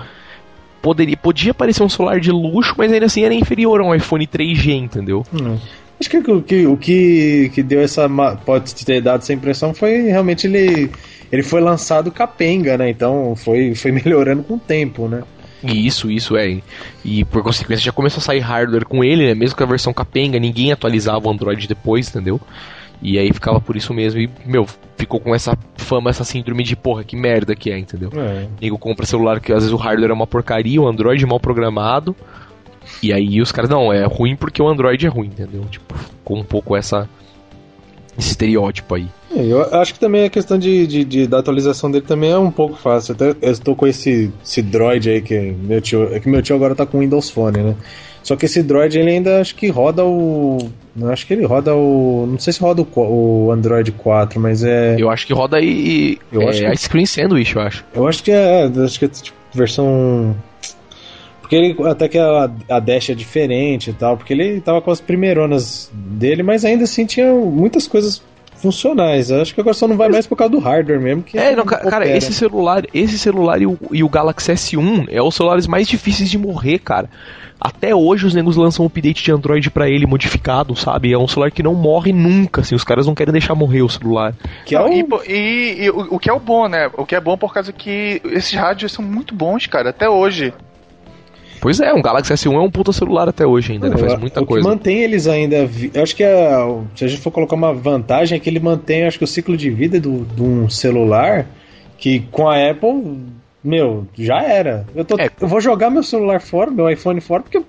poderia, 0.87 1.17
podia 1.17 1.53
parecer 1.53 1.83
um 1.83 1.89
celular 1.89 2.21
de 2.21 2.31
luxo, 2.31 2.73
mas 2.79 2.93
ainda 2.93 3.07
assim 3.07 3.25
era 3.25 3.35
inferior 3.35 3.81
a 3.81 3.85
um 3.85 3.93
iPhone 3.93 4.25
3G, 4.25 4.69
entendeu? 4.69 5.27
Hum. 5.35 5.59
Acho 5.99 6.09
que 6.09 6.19
o 6.19 6.43
que, 6.43 6.67
o 6.67 6.77
que, 6.77 7.51
que 7.53 7.61
deu 7.61 7.81
essa. 7.81 8.09
pode 8.45 8.73
ter 8.85 9.01
dado 9.01 9.23
essa 9.23 9.33
impressão 9.33 9.75
foi 9.75 10.03
realmente 10.03 10.47
ele. 10.47 10.89
Ele 11.33 11.43
foi 11.43 11.61
lançado 11.61 12.13
capenga, 12.13 12.79
né? 12.79 12.89
Então 12.89 13.35
foi, 13.35 13.75
foi 13.75 13.91
melhorando 13.91 14.45
com 14.45 14.55
o 14.55 14.59
tempo, 14.61 15.09
né? 15.09 15.25
Isso, 15.65 16.09
isso 16.09 16.37
é. 16.37 16.61
E 17.05 17.25
por 17.25 17.43
consequência 17.43 17.85
já 17.85 17.91
começou 17.91 18.21
a 18.21 18.23
sair 18.23 18.39
hardware 18.39 18.87
com 18.87 19.03
ele, 19.03 19.27
né? 19.27 19.35
Mesmo 19.35 19.57
com 19.57 19.65
a 19.65 19.67
versão 19.67 19.93
capenga, 19.93 20.39
ninguém 20.39 20.71
atualizava 20.71 21.27
o 21.27 21.31
Android 21.31 21.67
depois, 21.67 22.09
entendeu? 22.09 22.41
E 23.03 23.19
aí 23.19 23.33
ficava 23.33 23.61
por 23.61 23.77
isso 23.77 23.93
mesmo. 23.93 24.21
E, 24.21 24.31
meu, 24.45 24.67
ficou 24.97 25.21
com 25.21 25.35
essa 25.35 25.57
fama, 25.77 26.11
essa 26.11 26.25
síndrome 26.25 26.63
de 26.65 26.75
porra, 26.75 27.05
que 27.05 27.17
merda 27.17 27.55
que 27.55 27.71
é, 27.71 27.79
entendeu? 27.79 28.11
É. 28.17 28.47
Nego 28.61 28.79
compra 28.79 29.07
celular 29.07 29.41
que 29.41 29.53
às 29.53 29.59
vezes 29.59 29.73
o 29.73 29.77
hardware 29.77 30.11
é 30.11 30.15
uma 30.15 30.27
porcaria, 30.27 30.81
o 30.81 30.89
Android 30.89 31.25
mal 31.27 31.41
programado. 31.41 32.15
E 33.03 33.13
aí 33.13 33.41
os 33.41 33.53
caras, 33.53 33.69
não, 33.69 33.93
é 33.93 34.05
ruim 34.05 34.37
porque 34.37 34.63
o 34.63 34.69
Android 34.69 35.05
é 35.05 35.09
ruim, 35.09 35.29
entendeu? 35.29 35.65
Tipo, 35.71 35.95
com 36.25 36.39
um 36.39 36.45
pouco 36.45 36.77
essa. 36.77 37.09
Esse 38.19 38.31
estereótipo 38.31 38.95
aí. 38.95 39.07
É, 39.31 39.45
eu 39.45 39.63
acho 39.75 39.93
que 39.93 40.01
também 40.01 40.25
a 40.25 40.31
questão 40.31 40.59
de, 40.59 40.87
de, 40.87 41.05
de, 41.05 41.27
da 41.27 41.39
atualização 41.39 41.91
dele 41.91 42.07
também 42.07 42.31
é 42.31 42.39
um 42.39 42.51
pouco 42.51 42.75
fácil. 42.75 43.15
Até 43.15 43.37
eu 43.43 43.53
estou 43.53 43.77
com 43.77 43.87
esse, 43.87 44.33
esse 44.43 44.63
Droid 44.63 45.11
aí 45.11 45.21
que 45.21 45.39
meu 45.39 45.83
tio. 45.83 46.15
É 46.15 46.19
que 46.19 46.27
meu 46.27 46.41
tio 46.41 46.57
agora 46.57 46.75
tá 46.75 46.87
com 46.87 47.01
Windows 47.01 47.29
Phone, 47.29 47.59
né? 47.59 47.77
Só 48.27 48.35
que 48.35 48.47
esse 48.47 48.61
Droid 48.61 48.99
ele 48.99 49.09
ainda 49.09 49.41
acho 49.41 49.55
que 49.55 49.69
roda 49.69 50.05
o. 50.05 50.59
Eu 51.01 51.13
acho 51.13 51.25
que 51.25 51.33
ele 51.33 51.47
roda 51.47 51.77
o. 51.77 52.27
Não 52.29 52.41
sei 52.41 52.53
se 52.53 52.61
roda 52.61 52.83
o, 52.83 53.01
o 53.01 53.53
Android 53.53 53.93
4, 53.93 54.41
mas 54.41 54.65
é. 54.65 54.97
Eu 54.99 55.09
acho 55.09 55.25
que 55.25 55.33
roda 55.33 55.59
aí. 55.59 56.19
Eu 56.33 56.43
é, 56.43 56.49
acho 56.49 56.59
que... 56.59 56.67
a 56.67 56.75
Screen 56.75 57.07
Sandwich, 57.07 57.55
eu 57.55 57.63
acho. 57.63 57.85
Eu 57.95 58.09
acho 58.09 58.25
que 58.25 58.33
é. 58.33 58.65
Acho 58.65 58.99
que 58.99 59.05
é 59.05 59.09
tipo, 59.09 59.37
versão. 59.55 60.35
Porque 61.41 61.55
ele 61.55 61.77
até 61.89 62.09
que 62.09 62.19
a, 62.19 62.51
a 62.69 62.81
Dash 62.81 63.11
é 63.11 63.15
diferente 63.15 63.91
e 63.91 63.93
tal, 63.93 64.17
porque 64.17 64.33
ele 64.33 64.61
tava 64.61 64.83
com 64.83 64.91
as 64.91 65.01
primeironas 65.01 65.89
dele, 65.95 66.43
mas 66.43 66.65
ainda 66.65 66.83
assim 66.83 67.07
tinha 67.07 67.33
muitas 67.33 67.87
coisas 67.87 68.21
funcionais. 68.57 69.31
Eu 69.31 69.43
acho 69.43 69.55
que 69.55 69.61
agora 69.61 69.75
só 69.75 69.87
não 69.87 69.97
vai 69.97 70.09
mais 70.09 70.27
por 70.27 70.37
causa 70.37 70.53
do 70.53 70.59
hardware 70.59 71.01
mesmo. 71.01 71.23
Que 71.23 71.39
é, 71.39 71.55
não, 71.55 71.65
cara, 71.65 72.09
esse 72.09 72.33
celular, 72.33 72.85
esse 72.93 73.19
celular 73.19 73.61
e 73.61 73.67
o, 73.67 73.79
e 73.93 74.03
o 74.03 74.09
Galaxy 74.09 74.53
S1 74.53 75.07
é 75.11 75.23
os 75.23 75.35
celulares 75.35 75.67
mais 75.67 75.87
difíceis 75.89 76.31
de 76.31 76.39
morrer, 76.39 76.79
cara. 76.79 77.09
Até 77.59 77.95
hoje 77.95 78.27
os 78.27 78.35
negros 78.35 78.57
lançam 78.57 78.85
um 78.85 78.87
update 78.87 79.25
de 79.25 79.33
Android 79.33 79.71
para 79.71 79.89
ele 79.89 80.07
modificado, 80.07 80.77
sabe? 80.77 81.13
É 81.13 81.19
um 81.19 81.27
celular 81.27 81.51
que 81.51 81.63
não 81.63 81.75
morre 81.75 82.13
nunca, 82.13 82.61
assim, 82.61 82.75
os 82.75 82.85
caras 82.85 83.07
não 83.07 83.15
querem 83.15 83.33
deixar 83.33 83.55
morrer 83.55 83.83
o 83.83 83.89
celular. 83.89 84.35
Que 84.67 84.75
é 84.75 84.81
o... 84.81 84.89
e, 84.93 85.07
e, 85.27 85.85
e 85.85 85.91
o, 85.91 86.15
o, 86.17 86.19
que 86.19 86.29
é 86.29 86.33
o 86.33 86.39
bom, 86.39 86.69
né? 86.69 86.91
O 86.95 87.07
que 87.07 87.15
é 87.15 87.21
bom 87.21 87.37
por 87.37 87.55
causa 87.55 87.73
que 87.73 88.21
esses 88.27 88.53
rádios 88.53 88.93
são 88.93 89.03
muito 89.05 89.35
bons, 89.35 89.67
cara, 89.67 89.89
até 89.91 90.09
hoje. 90.09 90.53
Pois 91.67 91.81
é, 91.81 91.93
um 91.93 92.01
Galaxy 92.01 92.33
S1 92.33 92.55
é 92.55 92.59
um 92.61 92.71
puta 92.71 92.93
celular 92.93 93.29
até 93.29 93.45
hoje 93.45 93.73
ainda, 93.73 93.89
ele 93.89 93.99
faz 93.99 94.17
muita 94.21 94.41
o 94.41 94.47
coisa. 94.47 94.63
Que 94.63 94.73
mantém 94.73 95.03
eles 95.03 95.27
ainda. 95.27 95.69
Eu 95.93 96.01
acho 96.01 96.15
que 96.15 96.23
a, 96.23 96.81
se 96.95 97.05
a 97.05 97.09
gente 97.09 97.21
for 97.21 97.33
colocar 97.33 97.57
uma 97.57 97.75
vantagem 97.75 98.37
é 98.37 98.39
que 98.39 98.49
ele 98.49 98.61
mantém, 98.61 99.03
acho 99.03 99.19
que 99.19 99.25
o 99.25 99.27
ciclo 99.27 99.57
de 99.57 99.69
vida 99.69 99.99
do, 99.99 100.25
de 100.25 100.41
um 100.41 100.71
celular 100.71 101.45
que 101.99 102.21
com 102.31 102.49
a 102.49 102.71
Apple 102.71 103.19
meu, 103.65 104.07
já 104.17 104.45
era. 104.45 104.87
Eu, 104.95 105.05
tô, 105.05 105.19
é. 105.19 105.29
eu 105.41 105.49
vou 105.49 105.61
jogar 105.61 105.91
meu 105.91 106.05
celular 106.05 106.41
fora, 106.41 106.71
meu 106.71 106.89
iPhone 106.89 107.21
fora, 107.21 107.43
porque 107.43 107.61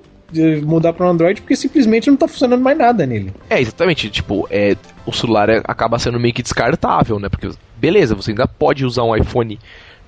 mudar 0.64 0.94
para 0.94 1.08
um 1.08 1.10
Android 1.10 1.42
porque 1.42 1.56
simplesmente 1.56 2.08
não 2.08 2.18
tá 2.18 2.28
funcionando 2.28 2.62
mais 2.62 2.78
nada 2.78 3.04
nele. 3.04 3.34
É, 3.50 3.60
exatamente. 3.60 4.12
Tipo, 4.12 4.48
é, 4.52 4.76
o 5.08 5.12
celular 5.12 5.50
é, 5.50 5.60
acaba 5.64 5.98
sendo 5.98 6.20
meio 6.20 6.36
que 6.36 6.44
descartável, 6.44 7.18
né? 7.18 7.30
Porque, 7.30 7.50
beleza, 7.76 8.14
você 8.14 8.30
ainda 8.30 8.48
pode 8.48 8.86
usar 8.86 9.02
um 9.02 9.16
iPhone 9.16 9.58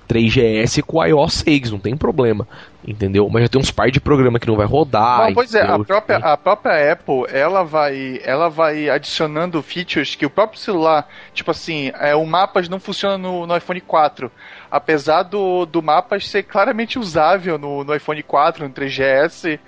3GS 0.10 0.82
com 0.82 1.06
iOS 1.06 1.44
6, 1.46 1.72
não 1.72 1.80
tem 1.80 1.96
problema, 1.96 2.48
entendeu? 2.86 3.30
Mas 3.30 3.44
já 3.44 3.50
tem 3.50 3.62
uns 3.62 3.70
par 3.70 3.92
de 3.92 4.00
programa 4.00 4.40
que 4.40 4.48
não 4.48 4.56
vai 4.56 4.66
rodar. 4.66 5.28
Não, 5.28 5.34
pois 5.34 5.54
é, 5.54 5.62
a 5.62 5.78
própria, 5.78 6.18
a 6.18 6.36
própria 6.36 6.92
Apple, 6.94 7.26
ela 7.30 7.64
vai, 7.64 8.20
ela 8.24 8.50
vai 8.50 8.90
adicionando 8.90 9.62
features 9.62 10.16
que 10.16 10.26
o 10.26 10.30
próprio 10.30 10.60
celular, 10.60 11.08
tipo 11.34 11.52
assim, 11.52 11.92
é, 12.00 12.16
o 12.16 12.26
Mapas 12.26 12.68
não 12.68 12.80
funciona 12.80 13.18
no, 13.18 13.46
no 13.46 13.56
iPhone 13.56 13.82
4, 13.82 14.32
apesar 14.72 15.24
do, 15.24 15.66
do 15.66 15.82
Mapas 15.82 16.28
ser 16.28 16.44
claramente 16.44 16.98
usável 16.98 17.60
no, 17.60 17.84
no 17.84 17.96
iPhone 17.96 18.24
4, 18.24 18.68
no 18.68 18.74
3GS, 18.74 19.60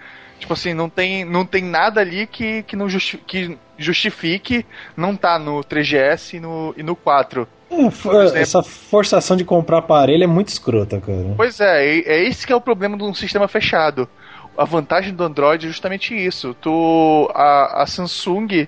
Tipo 0.41 0.54
assim, 0.54 0.73
não 0.73 0.89
tem, 0.89 1.23
não 1.23 1.45
tem 1.45 1.63
nada 1.63 2.01
ali 2.01 2.25
que, 2.25 2.63
que 2.63 2.75
não 2.75 2.89
justi 2.89 3.15
que 3.15 3.60
justifique 3.77 4.65
não 4.97 5.15
tá 5.15 5.38
no 5.38 5.63
3GS 5.63 6.34
e 6.34 6.39
no, 6.39 6.73
e 6.75 6.82
no 6.82 6.95
4. 6.95 7.47
É, 7.71 8.41
essa 8.41 8.62
forçação 8.62 9.38
de 9.38 9.45
comprar 9.45 9.77
aparelho 9.77 10.23
é 10.23 10.27
muito 10.27 10.49
escrota, 10.49 10.99
cara. 10.99 11.34
Pois 11.38 11.60
é, 11.62 11.86
é, 11.86 11.99
é 11.99 12.27
esse 12.27 12.45
que 12.45 12.51
é 12.51 12.55
o 12.55 12.62
problema 12.62 12.97
de 12.97 13.03
um 13.03 13.13
sistema 13.13 13.47
fechado. 13.47 14.07
A 14.57 14.65
vantagem 14.65 15.13
do 15.13 15.23
Android 15.23 15.65
é 15.65 15.69
justamente 15.69 16.13
isso. 16.13 16.53
Tu, 16.60 17.31
a, 17.34 17.81
a 17.81 17.88
Samsung 17.88 18.67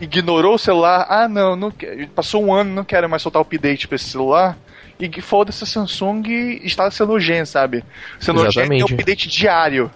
ignorou 0.00 0.54
o 0.54 0.58
celular. 0.58 1.06
Ah, 1.08 1.28
não, 1.28 1.56
não 1.56 1.72
passou 2.14 2.44
um 2.44 2.54
ano, 2.54 2.72
não 2.72 2.84
quero 2.84 3.08
mais 3.08 3.22
soltar 3.22 3.40
o 3.40 3.44
update 3.44 3.88
para 3.88 3.96
esse 3.96 4.10
celular. 4.10 4.56
E 4.98 5.20
foda-se 5.20 5.64
a 5.64 5.66
Samsung 5.66 6.60
está 6.62 6.90
sendo 6.90 7.18
gen, 7.18 7.44
sabe? 7.44 7.84
Sendo 8.20 8.48
gen 8.50 8.68
tem 8.68 8.82
um 8.82 8.86
update 8.86 9.28
diário. 9.28 9.90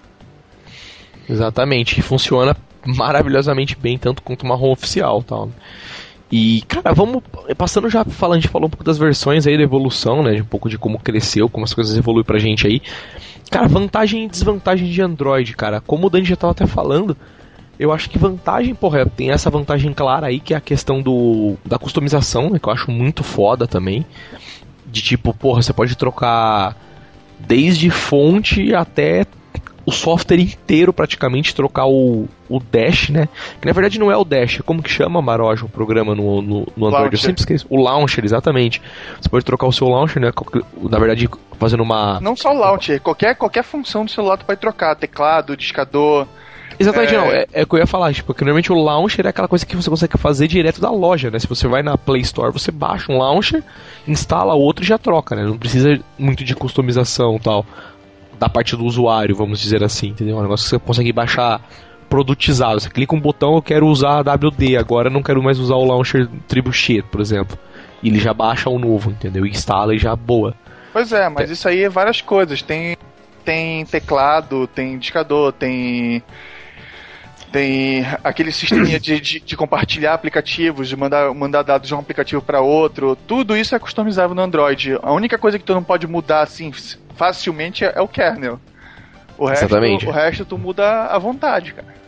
Exatamente, 1.28 2.02
funciona 2.02 2.56
maravilhosamente 2.84 3.76
bem, 3.76 3.96
tanto 3.96 4.22
quanto 4.22 4.42
uma 4.42 4.56
ROM 4.56 4.72
oficial 4.72 5.22
tal. 5.22 5.50
E, 6.30 6.62
cara, 6.68 6.92
vamos. 6.94 7.22
Passando 7.58 7.90
já 7.90 8.04
falando, 8.04 8.38
a 8.38 8.40
gente 8.40 8.50
falou 8.50 8.68
um 8.68 8.70
pouco 8.70 8.84
das 8.84 8.98
versões 8.98 9.46
aí 9.46 9.56
da 9.56 9.62
evolução, 9.62 10.22
né? 10.22 10.34
De 10.34 10.42
um 10.42 10.46
pouco 10.46 10.68
de 10.68 10.78
como 10.78 10.98
cresceu, 10.98 11.48
como 11.48 11.64
as 11.64 11.74
coisas 11.74 11.96
evoluem 11.96 12.24
pra 12.24 12.38
gente 12.38 12.66
aí. 12.66 12.80
Cara, 13.50 13.66
vantagem 13.66 14.24
e 14.24 14.28
desvantagem 14.28 14.88
de 14.88 15.02
Android, 15.02 15.56
cara. 15.56 15.80
Como 15.80 16.06
o 16.06 16.10
Dani 16.10 16.24
já 16.24 16.36
tava 16.36 16.52
até 16.52 16.66
falando, 16.66 17.16
eu 17.78 17.90
acho 17.92 18.08
que 18.08 18.16
vantagem, 18.16 18.74
porra, 18.74 19.04
tem 19.04 19.32
essa 19.32 19.50
vantagem 19.50 19.92
clara 19.92 20.28
aí, 20.28 20.38
que 20.38 20.54
é 20.54 20.56
a 20.56 20.60
questão 20.60 21.02
do 21.02 21.56
da 21.64 21.78
customização, 21.78 22.50
né? 22.50 22.60
Que 22.60 22.68
eu 22.68 22.72
acho 22.72 22.90
muito 22.92 23.24
foda 23.24 23.66
também. 23.66 24.06
De 24.86 25.02
tipo, 25.02 25.34
porra, 25.34 25.62
você 25.62 25.72
pode 25.72 25.96
trocar 25.96 26.76
desde 27.40 27.90
fonte 27.90 28.72
até 28.72 29.24
o 29.90 29.92
software 29.92 30.40
inteiro 30.40 30.92
praticamente, 30.92 31.54
trocar 31.54 31.86
o, 31.86 32.28
o 32.48 32.60
Dash, 32.60 33.10
né? 33.10 33.28
Que 33.60 33.66
na 33.66 33.72
verdade 33.72 33.98
não 33.98 34.10
é 34.10 34.16
o 34.16 34.24
Dash, 34.24 34.60
é 34.60 34.62
como 34.62 34.82
que 34.82 34.90
chama, 34.90 35.20
Maroja, 35.20 35.66
o 35.66 35.68
programa 35.68 36.14
no, 36.14 36.40
no, 36.40 36.66
no 36.76 36.86
Android? 36.86 36.92
Launcher. 36.92 37.12
Eu 37.12 37.18
sempre 37.18 37.40
esqueço. 37.40 37.66
O 37.68 37.76
Launcher, 37.76 38.24
exatamente. 38.24 38.80
Você 39.20 39.28
pode 39.28 39.44
trocar 39.44 39.66
o 39.66 39.72
seu 39.72 39.88
Launcher, 39.88 40.22
né? 40.22 40.32
Na 40.88 40.98
verdade, 40.98 41.28
fazendo 41.58 41.82
uma... 41.82 42.20
Não 42.20 42.34
só 42.34 42.50
o 42.54 42.58
Launcher, 42.58 43.00
qualquer, 43.00 43.34
qualquer 43.34 43.64
função 43.64 44.04
do 44.04 44.10
celular 44.10 44.38
tu 44.38 44.46
pode 44.46 44.60
trocar, 44.60 44.94
teclado, 44.96 45.56
discador... 45.56 46.26
Exatamente, 46.78 47.14
é... 47.14 47.18
não. 47.18 47.26
É, 47.26 47.46
é 47.52 47.62
o 47.62 47.66
que 47.66 47.74
eu 47.74 47.78
ia 47.80 47.86
falar, 47.86 48.14
tipo, 48.14 48.32
que 48.32 48.42
normalmente 48.42 48.72
o 48.72 48.74
launcher 48.74 49.26
é 49.26 49.28
aquela 49.28 49.46
coisa 49.46 49.66
que 49.66 49.76
você 49.76 49.90
consegue 49.90 50.16
fazer 50.16 50.48
direto 50.48 50.80
da 50.80 50.90
loja, 50.90 51.30
né? 51.30 51.38
Se 51.38 51.46
você 51.46 51.68
vai 51.68 51.82
na 51.82 51.98
Play 51.98 52.22
Store, 52.22 52.50
você 52.50 52.70
baixa 52.70 53.12
um 53.12 53.18
launcher, 53.18 53.62
instala 54.08 54.54
outro 54.54 54.82
e 54.82 54.86
já 54.86 54.96
troca, 54.96 55.36
né? 55.36 55.44
Não 55.44 55.58
precisa 55.58 56.00
muito 56.18 56.42
de 56.42 56.54
customização 56.54 57.36
e 57.36 57.40
tal 57.40 57.66
da 58.40 58.48
parte 58.48 58.74
do 58.74 58.86
usuário, 58.86 59.36
vamos 59.36 59.60
dizer 59.60 59.84
assim, 59.84 60.08
entendeu? 60.08 60.36
É 60.36 60.38
um 60.38 60.42
negócio 60.42 60.64
que 60.64 60.70
você 60.70 60.78
consegue 60.78 61.12
baixar 61.12 61.60
produtizado. 62.08 62.80
Você 62.80 62.88
clica 62.88 63.14
um 63.14 63.20
botão, 63.20 63.54
eu 63.54 63.62
quero 63.62 63.86
usar 63.86 64.26
a 64.26 64.34
WD, 64.34 64.78
agora 64.78 65.10
não 65.10 65.22
quero 65.22 65.42
mais 65.42 65.58
usar 65.58 65.74
o 65.74 65.84
launcher 65.84 66.26
Trebuchet, 66.48 67.02
por 67.02 67.20
exemplo. 67.20 67.58
E 68.02 68.08
ele 68.08 68.18
já 68.18 68.32
baixa 68.32 68.70
o 68.70 68.78
novo, 68.78 69.10
entendeu? 69.10 69.44
Instala 69.44 69.94
e 69.94 69.98
já 69.98 70.16
boa. 70.16 70.54
Pois 70.90 71.12
é, 71.12 71.28
mas 71.28 71.50
é. 71.50 71.52
isso 71.52 71.68
aí 71.68 71.84
é 71.84 71.88
várias 71.90 72.22
coisas. 72.22 72.62
Tem, 72.62 72.96
tem 73.44 73.84
teclado, 73.84 74.66
tem 74.66 74.94
indicador, 74.94 75.52
tem 75.52 76.22
tem 77.52 78.06
aquele 78.22 78.52
sistema 78.52 78.86
de, 78.86 78.98
de, 78.98 79.40
de, 79.40 79.56
compartilhar 79.56 80.14
aplicativos, 80.14 80.88
de 80.88 80.96
mandar, 80.96 81.34
mandar 81.34 81.62
dados 81.62 81.88
de 81.88 81.94
um 81.94 81.98
aplicativo 81.98 82.40
para 82.40 82.60
outro. 82.60 83.16
Tudo 83.26 83.56
isso 83.56 83.74
é 83.74 83.78
customizável 83.78 84.36
no 84.36 84.42
Android. 84.42 84.96
A 85.02 85.12
única 85.12 85.36
coisa 85.36 85.58
que 85.58 85.64
tu 85.64 85.74
não 85.74 85.82
pode 85.82 86.06
mudar 86.06 86.42
assim 86.42 86.70
facilmente 87.20 87.84
é, 87.84 88.00
o 88.00 88.08
kernel. 88.08 88.58
O 89.36 89.44
resto, 89.44 89.66
Exatamente. 89.66 90.06
o 90.06 90.10
resto 90.10 90.44
tu 90.46 90.56
muda 90.56 91.04
à 91.04 91.18
vontade, 91.18 91.74
cara. 91.74 92.00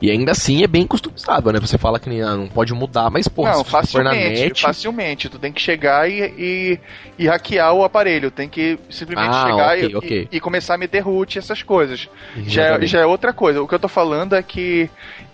E 0.00 0.08
ainda 0.08 0.32
assim 0.32 0.62
é 0.62 0.66
bem 0.68 0.86
customizável, 0.86 1.52
né? 1.52 1.60
Você 1.60 1.78
fala 1.78 1.98
que 1.98 2.20
ah, 2.20 2.36
não 2.36 2.48
pode 2.48 2.72
mudar, 2.72 3.10
mas 3.10 3.26
porra, 3.26 3.52
não, 3.52 3.64
facilmente, 3.64 4.40
net... 4.40 4.60
facilmente. 4.60 5.28
Tu 5.28 5.38
tem 5.38 5.52
que 5.52 5.60
chegar 5.60 6.08
e, 6.08 6.22
e, 6.38 6.80
e, 7.18 7.26
hackear 7.26 7.72
o 7.72 7.84
aparelho. 7.84 8.30
Tem 8.30 8.48
que 8.48 8.78
simplesmente 8.88 9.34
ah, 9.34 9.46
chegar 9.46 9.76
okay, 9.76 9.88
e, 9.88 9.96
okay. 9.96 10.28
e, 10.30 10.40
começar 10.40 10.74
a 10.74 10.78
meter 10.78 11.00
root 11.00 11.38
essas 11.38 11.62
coisas. 11.62 12.08
Já, 12.46 12.76
é, 12.76 12.86
já 12.86 13.00
é 13.00 13.06
outra 13.06 13.32
coisa. 13.32 13.62
O 13.62 13.68
que 13.68 13.74
eu 13.74 13.80
tô 13.80 13.88
falando 13.88 14.34
é 14.34 14.42
que. 14.42 14.88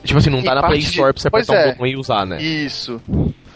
Tipo 0.05 0.19
assim, 0.19 0.31
não 0.31 0.43
tá 0.43 0.55
na 0.55 0.63
Play 0.63 0.81
Store 0.81 1.09
de... 1.09 1.15
pra 1.15 1.23
você 1.23 1.29
apertar 1.29 1.55
é, 1.55 1.67
um 1.67 1.71
botão 1.73 1.87
e 1.87 1.97
usar, 1.97 2.27
né? 2.27 2.41
Isso. 2.43 3.01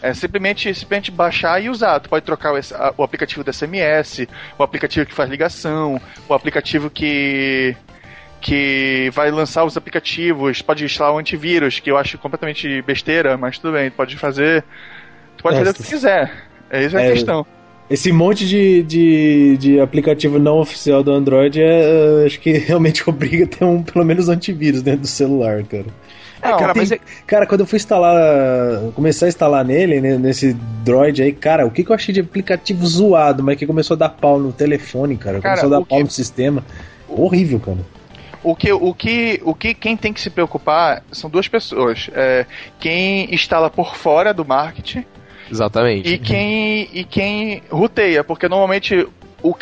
É 0.03 0.13
simplesmente, 0.13 0.73
simplesmente 0.75 1.09
baixar 1.09 1.63
e 1.63 1.69
usar. 1.69 1.97
Tu 2.01 2.09
pode 2.09 2.25
trocar 2.25 2.53
o, 2.53 2.59
o 2.97 3.03
aplicativo 3.03 3.41
do 3.41 3.53
SMS, 3.53 4.27
o 4.59 4.61
aplicativo 4.61 5.05
que 5.05 5.13
faz 5.13 5.29
ligação, 5.29 5.99
o 6.27 6.33
aplicativo 6.33 6.89
que 6.89 7.73
que 8.41 9.09
vai 9.13 9.31
lançar 9.31 9.63
os 9.63 9.77
aplicativos, 9.77 10.61
pode 10.61 10.83
instalar 10.83 11.13
o 11.13 11.15
um 11.15 11.19
antivírus, 11.19 11.79
que 11.79 11.89
eu 11.89 11.95
acho 11.95 12.17
completamente 12.17 12.81
besteira, 12.81 13.37
mas 13.37 13.57
tudo 13.57 13.71
bem, 13.71 13.89
pode 13.89 14.17
fazer. 14.17 14.65
Tu 15.37 15.43
pode 15.43 15.55
é, 15.55 15.59
fazer 15.59 15.71
o 15.71 15.73
que 15.73 15.83
quiser. 15.83 16.49
É 16.69 16.83
isso 16.83 16.97
é, 16.97 17.07
a 17.07 17.11
questão. 17.13 17.45
Esse 17.89 18.11
monte 18.11 18.45
de, 18.45 18.83
de, 18.83 19.57
de 19.57 19.79
aplicativo 19.79 20.37
não 20.37 20.57
oficial 20.57 21.01
do 21.01 21.13
Android 21.13 21.61
é, 21.61 22.25
acho 22.25 22.41
que 22.41 22.51
realmente 22.59 23.09
obriga 23.09 23.45
a 23.45 23.47
ter 23.47 23.63
um, 23.63 23.81
pelo 23.81 24.03
menos, 24.03 24.27
antivírus 24.27 24.81
dentro 24.81 25.01
do 25.01 25.07
celular, 25.07 25.63
cara. 25.63 25.85
É, 26.43 26.49
não, 26.49 26.59
cara, 26.59 26.73
tem, 26.73 26.81
mas 26.81 26.91
é... 26.91 26.99
cara, 27.25 27.47
quando 27.47 27.61
eu 27.61 27.65
fui 27.65 27.77
instalar, 27.77 28.15
começar 28.93 29.27
a 29.27 29.29
instalar 29.29 29.63
nele, 29.63 30.01
né, 30.01 30.17
nesse 30.17 30.53
Droid 30.83 31.23
aí, 31.23 31.31
cara, 31.31 31.65
o 31.65 31.71
que, 31.71 31.83
que 31.83 31.89
eu 31.89 31.95
achei 31.95 32.13
de 32.13 32.19
aplicativo 32.19 32.85
zoado, 32.85 33.41
mas 33.41 33.57
que 33.57 33.65
começou 33.65 33.95
a 33.95 33.97
dar 33.97 34.09
pau 34.09 34.37
no 34.37 34.51
telefone, 34.51 35.15
cara, 35.15 35.39
cara 35.39 35.55
começou 35.55 35.75
a 35.75 35.79
dar 35.79 35.85
pau 35.85 35.97
que... 35.99 36.03
no 36.03 36.11
sistema. 36.11 36.63
Horrível, 37.07 37.59
cara. 37.59 37.77
O 38.43 38.55
que, 38.55 38.73
o 38.73 38.93
que, 38.93 39.41
o 39.45 39.55
que 39.55 39.73
quem 39.73 39.95
tem 39.95 40.11
que 40.11 40.19
se 40.19 40.29
preocupar 40.29 41.01
são 41.13 41.29
duas 41.29 41.47
pessoas. 41.47 42.09
É, 42.13 42.45
quem 42.77 43.33
instala 43.33 43.69
por 43.69 43.95
fora 43.95 44.33
do 44.33 44.43
marketing. 44.43 45.05
Exatamente. 45.49 46.13
E 46.13 46.17
quem, 46.17 46.89
e 46.91 47.05
quem 47.05 47.63
ruteia, 47.71 48.21
porque 48.21 48.49
normalmente 48.49 49.07
o, 49.41 49.55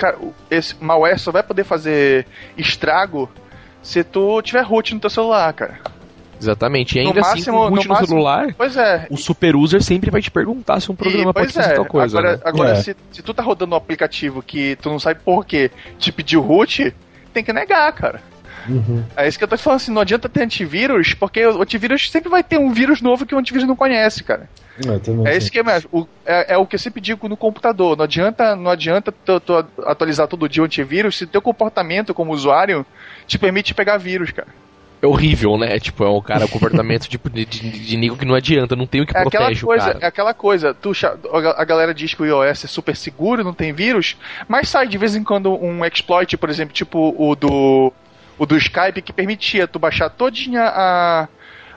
esse 0.50 0.76
malware 0.82 1.20
só 1.20 1.32
vai 1.32 1.44
poder 1.44 1.64
fazer 1.64 2.26
estrago 2.58 3.30
se 3.84 4.04
tu 4.04 4.42
tiver 4.42 4.64
root 4.64 4.96
no 4.96 5.00
teu 5.00 5.10
celular, 5.10 5.54
cara. 5.54 5.80
Exatamente. 6.42 6.98
E 6.98 7.00
ainda 7.00 7.14
no 7.14 7.20
assim, 7.20 7.30
máximo, 7.38 7.58
com 7.58 7.70
root 7.70 7.88
no, 7.88 7.94
no 7.94 8.06
celular, 8.08 8.54
pois 8.58 8.76
é. 8.76 9.08
o 9.10 9.18
super 9.18 9.56
user 9.56 9.82
sempre 9.82 10.10
vai 10.10 10.22
te 10.22 10.32
perguntar 10.32 10.80
se 10.80 10.92
um 10.92 10.96
programa 10.96 11.30
e, 11.30 11.34
pode 11.34 11.54
fazer 11.54 11.72
é. 11.72 11.76
tal 11.76 11.86
coisa. 11.86 12.18
Agora, 12.18 12.36
né? 12.38 12.42
agora 12.44 12.72
é. 12.72 12.76
se, 12.76 12.96
se 13.12 13.22
tu 13.22 13.34
tá 13.34 13.44
rodando 13.44 13.74
um 13.74 13.78
aplicativo 13.78 14.42
que 14.42 14.76
tu 14.82 14.90
não 14.90 15.00
sabe 15.00 15.20
por 15.24 15.46
que 15.46 15.70
te 16.00 16.12
pediu 16.12 16.42
root, 16.42 16.94
tem 17.34 17.44
que 17.44 17.54
negar, 17.54 17.92
cara. 17.94 18.22
Uhum. 18.68 19.04
É 19.16 19.28
isso 19.28 19.38
que 19.38 19.44
eu 19.44 19.48
tô 19.48 19.58
falando 19.58 19.78
assim, 19.78 19.92
não 19.92 20.02
adianta 20.02 20.30
ter 20.30 20.44
antivírus, 20.44 21.14
porque 21.14 21.46
o 21.46 21.62
antivírus 21.62 22.10
sempre 22.10 22.30
vai 22.30 22.44
ter 22.44 22.60
um 22.60 22.72
vírus 22.72 23.02
novo 23.02 23.26
que 23.26 23.34
o 23.34 23.38
antivírus 23.38 23.68
não 23.68 23.76
conhece, 23.76 24.24
cara. 24.24 24.50
É, 25.26 25.32
é 25.32 25.38
isso 25.38 25.52
que 25.52 25.60
é 25.60 25.64
mesmo. 25.64 25.90
O, 25.92 26.08
é, 26.26 26.54
é, 26.54 26.58
o 26.58 26.66
que 26.66 26.76
eu 26.76 26.80
sempre 26.80 27.02
digo 27.02 27.28
no 27.28 27.38
computador. 27.38 27.98
Não 27.98 28.04
adianta, 28.04 28.56
não 28.56 28.72
adianta 28.72 29.12
tu, 29.12 29.40
tu 29.40 29.66
atualizar 29.84 30.28
todo 30.28 30.48
dia 30.48 30.64
o 30.64 30.66
antivírus 30.66 31.18
se 31.18 31.28
teu 31.28 31.42
comportamento 31.42 32.14
como 32.14 32.34
usuário 32.34 32.86
te 33.28 33.38
permite 33.38 33.74
pegar 33.74 33.98
vírus, 33.98 34.32
cara. 34.32 34.48
É 35.02 35.08
horrível, 35.08 35.58
né? 35.58 35.80
Tipo, 35.80 36.04
é 36.04 36.10
um 36.10 36.22
cara, 36.22 36.48
comportamento 36.48 37.08
tipo, 37.08 37.30
de, 37.30 37.44
de, 37.44 37.70
de 37.72 37.98
nível 37.98 38.16
que 38.18 38.26
não 38.26 38.36
adianta, 38.36 38.76
não 38.76 38.86
tem 38.86 39.02
o 39.02 39.06
que 39.06 39.18
é 39.18 39.22
protege 39.22 39.66
coisa, 39.66 39.84
o 39.84 39.88
cara. 39.94 40.00
É 40.06 40.08
aquela 40.08 40.34
coisa, 40.34 40.74
tu, 40.76 40.92
a 41.34 41.66
galera 41.66 41.94
diz 41.94 42.14
que 42.14 42.22
o 42.22 42.26
iOS 42.26 42.66
é 42.66 42.68
super 42.68 42.96
seguro, 42.96 43.44
não 43.44 43.54
tem 43.54 43.74
vírus, 43.74 44.16
mas 44.48 44.70
sai 44.70 44.88
de 44.88 44.98
vez 45.00 45.16
em 45.16 45.24
quando 45.24 45.52
um 45.54 45.84
exploit, 45.84 46.38
por 46.38 46.50
exemplo, 46.50 46.74
tipo 46.74 47.16
o 47.18 47.36
do 47.36 47.92
o 48.38 48.46
do 48.46 48.58
Skype 48.58 49.02
que 49.02 49.14
permitia 49.14 49.68
tu 49.68 49.78
baixar 49.78 50.10
todinha 50.10 50.64
a, 50.64 51.28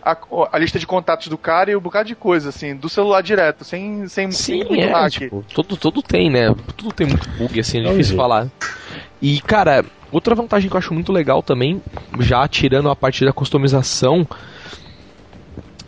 a, 0.03 0.17
a, 0.53 0.59
lista 0.59 0.79
de 0.79 0.87
contatos 0.87 1.29
do 1.29 1.39
cara 1.39 1.71
e 1.71 1.77
um 1.77 1.81
bocado 1.81 2.09
de 2.09 2.15
coisa, 2.15 2.51
assim, 2.51 2.77
do 2.77 2.89
celular 2.89 3.23
direto, 3.23 3.65
sem, 3.65 4.07
sem, 4.09 4.31
Sim, 4.31 4.65
sem 4.67 4.83
é, 4.83 4.87
hack. 4.87 5.13
Tipo, 5.13 5.45
todo, 5.55 5.77
todo 5.77 6.03
tem, 6.03 6.31
né? 6.31 6.55
Tudo 6.77 6.93
tem 6.93 7.07
muito 7.07 7.29
bug, 7.31 7.59
assim, 7.59 7.81
é 7.81 7.91
difícil 7.91 8.17
falar. 8.17 8.49
E, 9.21 9.41
cara, 9.41 9.85
outra 10.15 10.35
vantagem 10.35 10.69
que 10.71 10.77
eu 10.77 10.79
acho 10.79 10.95
muito 10.95 11.13
legal 11.13 11.43
também, 11.43 11.83
já 12.21 12.47
tirando 12.49 12.89
a 12.89 12.97
parte 12.97 13.25
da 13.25 13.33
customização 13.33 14.27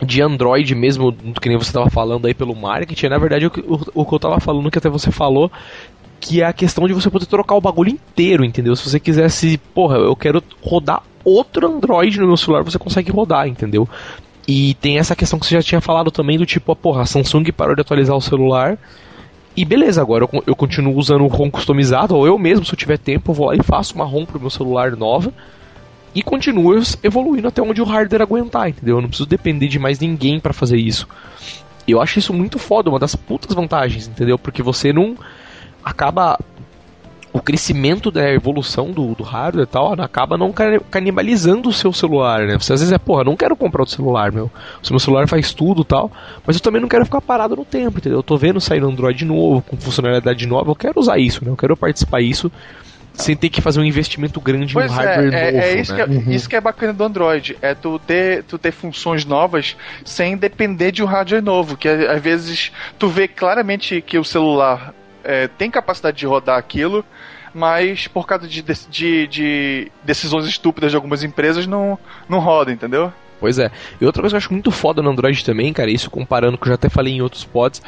de 0.01 0.21
Android 0.21 0.75
mesmo, 0.75 1.11
que 1.41 1.49
nem 1.49 1.57
você 1.57 1.69
estava 1.69 1.89
falando 1.89 2.27
aí 2.27 2.33
pelo 2.33 2.55
marketing, 2.55 3.07
é, 3.07 3.09
na 3.09 3.17
verdade 3.17 3.47
o, 3.47 3.51
o, 3.65 4.01
o 4.01 4.05
que 4.05 4.13
eu 4.13 4.17
estava 4.17 4.39
falando, 4.39 4.69
que 4.69 4.77
até 4.77 4.89
você 4.89 5.11
falou, 5.11 5.51
que 6.19 6.41
é 6.41 6.45
a 6.45 6.53
questão 6.53 6.87
de 6.87 6.93
você 6.93 7.09
poder 7.09 7.25
trocar 7.25 7.55
o 7.55 7.61
bagulho 7.61 7.89
inteiro, 7.89 8.43
entendeu? 8.43 8.75
Se 8.75 8.87
você 8.87 8.99
quisesse, 8.99 9.57
porra, 9.73 9.97
eu 9.97 10.15
quero 10.15 10.43
rodar 10.61 11.01
outro 11.23 11.67
Android 11.67 12.19
no 12.19 12.27
meu 12.27 12.37
celular, 12.37 12.63
você 12.63 12.77
consegue 12.77 13.11
rodar, 13.11 13.47
entendeu? 13.47 13.87
E 14.47 14.75
tem 14.75 14.97
essa 14.97 15.15
questão 15.15 15.37
que 15.37 15.45
você 15.45 15.55
já 15.55 15.61
tinha 15.61 15.81
falado 15.81 16.09
também 16.09 16.37
do 16.37 16.45
tipo, 16.45 16.71
a 16.71 16.75
porra, 16.75 17.01
a 17.01 17.05
Samsung 17.05 17.51
parou 17.51 17.75
de 17.75 17.81
atualizar 17.81 18.15
o 18.15 18.21
celular. 18.21 18.77
E 19.57 19.65
beleza, 19.65 19.99
agora 19.99 20.23
eu, 20.23 20.43
eu 20.45 20.55
continuo 20.55 20.95
usando 20.95 21.23
o 21.23 21.27
ROM 21.27 21.49
customizado, 21.49 22.15
ou 22.15 22.27
eu 22.27 22.37
mesmo, 22.37 22.63
se 22.63 22.71
eu 22.71 22.77
tiver 22.77 22.99
tempo, 22.99 23.31
eu 23.31 23.35
vou 23.35 23.47
lá 23.47 23.55
e 23.55 23.63
faço 23.63 23.95
uma 23.95 24.05
ROM 24.05 24.23
pro 24.23 24.39
meu 24.39 24.51
celular 24.51 24.95
nova. 24.95 25.33
E 26.13 26.21
continuo 26.21 26.79
evoluindo 27.01 27.47
até 27.47 27.59
onde 27.59 27.81
o 27.81 27.85
hardware 27.85 28.21
aguentar, 28.21 28.69
entendeu? 28.69 28.97
Eu 28.97 29.01
não 29.01 29.09
preciso 29.09 29.27
depender 29.27 29.67
de 29.67 29.79
mais 29.79 29.99
ninguém 29.99 30.39
para 30.39 30.53
fazer 30.53 30.77
isso. 30.77 31.07
Eu 31.87 31.99
acho 31.99 32.19
isso 32.19 32.33
muito 32.33 32.59
foda, 32.59 32.89
uma 32.91 32.99
das 32.99 33.15
putas 33.15 33.55
vantagens, 33.55 34.07
entendeu? 34.07 34.37
Porque 34.37 34.61
você 34.61 34.93
não 34.93 35.17
acaba 35.83 36.39
o 37.33 37.41
crescimento 37.41 38.09
da 38.09 38.31
evolução 38.31 38.91
do, 38.91 39.13
do 39.13 39.23
hardware 39.23 39.63
e 39.63 39.67
tal 39.67 39.93
acaba 40.01 40.37
não 40.37 40.53
canibalizando 40.89 41.69
o 41.69 41.73
seu 41.73 41.91
celular, 41.93 42.47
né? 42.47 42.57
Você 42.57 42.73
às 42.73 42.79
vezes 42.79 42.93
é, 42.93 42.97
porra, 42.97 43.23
não 43.23 43.35
quero 43.35 43.55
comprar 43.55 43.81
outro 43.81 43.95
celular, 43.95 44.31
meu. 44.31 44.45
O 44.45 44.89
meu 44.91 44.99
celular 44.99 45.27
faz 45.27 45.53
tudo 45.53 45.83
tal, 45.83 46.11
mas 46.45 46.55
eu 46.55 46.61
também 46.61 46.81
não 46.81 46.87
quero 46.87 47.05
ficar 47.05 47.21
parado 47.21 47.55
no 47.55 47.65
tempo, 47.65 47.99
entendeu? 47.99 48.19
Eu 48.19 48.23
tô 48.23 48.37
vendo 48.37 48.59
sair 48.61 48.83
um 48.83 48.89
Android 48.89 49.23
novo, 49.25 49.61
com 49.61 49.77
funcionalidade 49.77 50.47
nova, 50.47 50.71
eu 50.71 50.75
quero 50.75 50.99
usar 50.99 51.17
isso, 51.17 51.43
né? 51.43 51.51
Eu 51.51 51.57
quero 51.57 51.75
participar 51.75 52.21
disso 52.21 52.51
sem 53.17 53.35
ter 53.35 53.49
que 53.49 53.61
fazer 53.61 53.79
um 53.79 53.83
investimento 53.83 54.39
grande 54.39 54.73
pois 54.73 54.91
em 54.91 54.93
um 54.93 54.97
hardware 54.97 55.33
é, 55.33 55.45
novo. 55.45 55.57
É, 55.57 55.69
é 55.71 55.79
isso, 55.81 55.91
né? 55.93 55.97
que 55.97 56.11
é, 56.11 56.15
uhum. 56.15 56.31
isso 56.31 56.49
que 56.49 56.55
é 56.55 56.61
bacana 56.61 56.93
do 56.93 57.03
Android, 57.03 57.57
é 57.61 57.73
tu 57.73 57.99
ter, 57.99 58.43
tu 58.43 58.57
ter 58.57 58.71
funções 58.71 59.25
novas 59.25 59.75
sem 60.05 60.37
depender 60.37 60.91
de 60.91 61.03
um 61.03 61.05
hardware 61.05 61.43
novo, 61.43 61.75
que 61.75 61.89
às 61.89 62.21
vezes 62.21 62.71
tu 62.97 63.07
vê 63.07 63.27
claramente 63.27 64.01
que 64.01 64.19
o 64.19 64.23
celular 64.23 64.93
é, 65.23 65.47
tem 65.47 65.69
capacidade 65.69 66.17
de 66.17 66.25
rodar 66.25 66.57
aquilo, 66.57 67.03
mas 67.57 68.07
por 68.07 68.27
causa 68.27 68.47
de, 68.47 68.61
de, 68.61 69.27
de, 69.27 69.91
decisões 70.03 70.45
estúpidas 70.45 70.91
de 70.91 70.95
algumas 70.95 71.23
empresas 71.23 71.65
não, 71.65 71.97
não 72.29 72.37
roda, 72.37 72.71
entendeu? 72.71 73.11
Pois 73.39 73.57
é. 73.57 73.71
E 73.99 74.05
outra 74.05 74.21
coisa 74.21 74.33
que 74.33 74.35
eu 74.35 74.45
acho 74.45 74.53
muito 74.53 74.71
foda 74.71 75.01
no 75.01 75.09
Android 75.09 75.43
também, 75.43 75.73
cara, 75.73 75.89
isso 75.89 76.09
comparando, 76.11 76.57
que 76.57 76.65
eu 76.65 76.69
já 76.69 76.75
até 76.75 76.87
falei 76.87 77.13
em 77.13 77.21
outros 77.21 77.43
pods, 77.43 77.81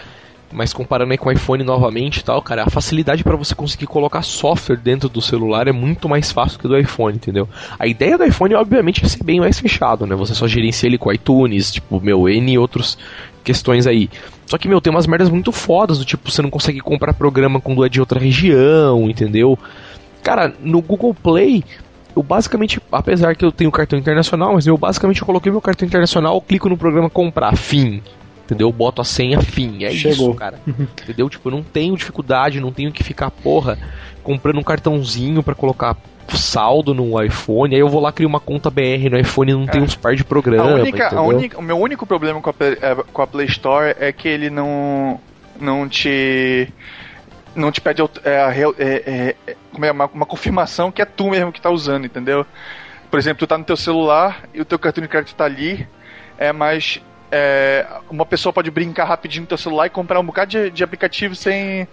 mas 0.52 0.74
comparando 0.74 1.12
aí 1.12 1.18
com 1.18 1.30
o 1.30 1.32
iPhone 1.32 1.64
novamente 1.64 2.18
e 2.18 2.24
tal, 2.24 2.42
cara, 2.42 2.64
a 2.64 2.70
facilidade 2.70 3.24
para 3.24 3.36
você 3.36 3.54
conseguir 3.54 3.88
colocar 3.88 4.22
software 4.22 4.78
dentro 4.78 5.08
do 5.08 5.22
celular 5.22 5.68
é 5.68 5.72
muito 5.72 6.10
mais 6.10 6.32
fácil 6.32 6.60
que 6.60 6.68
do 6.68 6.78
iPhone, 6.78 7.16
entendeu? 7.16 7.48
A 7.78 7.86
ideia 7.86 8.18
do 8.18 8.26
iPhone, 8.26 8.56
obviamente, 8.56 9.04
é 9.06 9.08
ser 9.08 9.24
bem 9.24 9.40
mais 9.40 9.60
fechado, 9.60 10.06
né? 10.08 10.16
Você 10.16 10.34
só 10.34 10.48
gerencia 10.48 10.88
ele 10.88 10.98
com 10.98 11.12
iTunes, 11.14 11.72
tipo, 11.72 12.02
meu, 12.02 12.28
N 12.28 12.54
e 12.54 12.58
outros 12.58 12.98
questões 13.44 13.86
aí. 13.86 14.10
Só 14.46 14.58
que, 14.58 14.68
meu, 14.68 14.82
tem 14.82 14.92
umas 14.92 15.06
merdas 15.06 15.30
muito 15.30 15.52
fodas, 15.52 16.00
do 16.00 16.06
tipo, 16.06 16.30
você 16.30 16.42
não 16.42 16.50
consegue 16.50 16.80
comprar 16.80 17.14
programa 17.14 17.62
quando 17.62 17.86
é 17.86 17.90
de 17.90 18.00
outra 18.00 18.20
região, 18.20 19.10
entendeu? 19.10 19.58
Cara, 20.24 20.54
no 20.60 20.82
Google 20.82 21.14
Play, 21.14 21.64
eu 22.16 22.24
basicamente, 22.24 22.82
apesar 22.92 23.36
que 23.36 23.46
eu 23.46 23.52
tenho 23.52 23.72
cartão 23.72 23.98
internacional, 23.98 24.54
mas 24.56 24.66
eu 24.66 24.78
basicamente 24.78 25.24
coloquei 25.24 25.52
meu 25.52 25.62
cartão 25.62 25.88
internacional, 25.88 26.42
clico 26.42 26.68
no 26.68 26.78
programa 26.78 27.10
comprar, 27.10 27.56
fim. 27.56 28.02
Entendeu? 28.50 28.70
Eu 28.70 28.74
boto 28.74 29.00
a 29.00 29.06
senha, 29.06 29.40
fim. 29.40 29.84
É 29.84 29.92
Chegou. 29.92 30.32
isso, 30.32 30.34
cara. 30.34 30.60
entendeu? 30.68 31.30
Tipo, 31.30 31.50
eu 31.50 31.52
não 31.52 31.62
tenho 31.62 31.96
dificuldade, 31.96 32.60
não 32.60 32.72
tenho 32.72 32.92
que 32.92 33.04
ficar, 33.04 33.30
porra, 33.30 33.78
comprando 34.24 34.58
um 34.58 34.64
cartãozinho 34.64 35.44
para 35.44 35.54
colocar 35.54 35.96
saldo 36.36 36.94
no 36.94 37.22
iPhone, 37.22 37.74
aí 37.74 37.82
eu 37.82 37.90
vou 37.90 38.02
lá 38.02 38.12
criar 38.12 38.28
uma 38.28 38.40
conta 38.40 38.70
BR 38.70 39.10
no 39.10 39.20
iPhone 39.20 39.52
e 39.52 39.56
não 39.56 39.64
é. 39.64 39.68
tem 39.68 39.82
uns 39.82 39.96
par 39.96 40.16
de 40.16 40.24
programa. 40.24 40.72
A 40.72 40.76
única, 40.76 41.16
a 41.16 41.22
única, 41.22 41.60
o 41.60 41.62
meu 41.62 41.78
único 41.78 42.06
problema 42.06 42.42
com 42.42 42.50
a, 42.50 42.54
é, 42.60 42.96
com 43.12 43.22
a 43.22 43.28
Play 43.28 43.48
Store 43.48 43.96
é 44.00 44.12
que 44.12 44.28
ele 44.28 44.50
não, 44.50 45.20
não 45.60 45.88
te 45.88 46.72
não 47.56 47.72
te 47.72 47.82
pede 47.82 48.02
é, 48.02 48.06
é, 48.78 49.36
é, 49.48 49.56
como 49.72 49.86
é, 49.86 49.92
uma, 49.92 50.06
uma, 50.06 50.26
confirmação 50.26 50.92
que 50.92 51.02
é 51.02 51.06
tu 51.06 51.30
mesmo 51.30 51.52
que 51.52 51.62
tá 51.62 51.70
usando, 51.70 52.06
entendeu? 52.06 52.46
Por 53.10 53.18
exemplo, 53.20 53.40
tu 53.40 53.48
tá 53.48 53.58
no 53.58 53.64
teu 53.64 53.76
celular 53.76 54.44
e 54.54 54.62
o 54.62 54.66
teu 54.66 54.78
cartão 54.78 55.02
de 55.02 55.08
crédito 55.08 55.36
tá 55.36 55.46
ali, 55.46 55.88
é, 56.38 56.54
mas 56.54 57.02
é, 57.32 57.86
uma 58.10 58.26
pessoa 58.26 58.52
pode 58.52 58.70
brincar 58.72 59.06
rapidinho 59.06 59.42
no 59.42 59.48
teu 59.48 59.58
celular 59.58 59.88
e 59.88 59.90
comprar 59.90 60.20
um 60.20 60.26
bocado 60.26 60.52
de, 60.52 60.70
de 60.70 60.84
aplicativo 60.84 61.36
sem, 61.36 61.88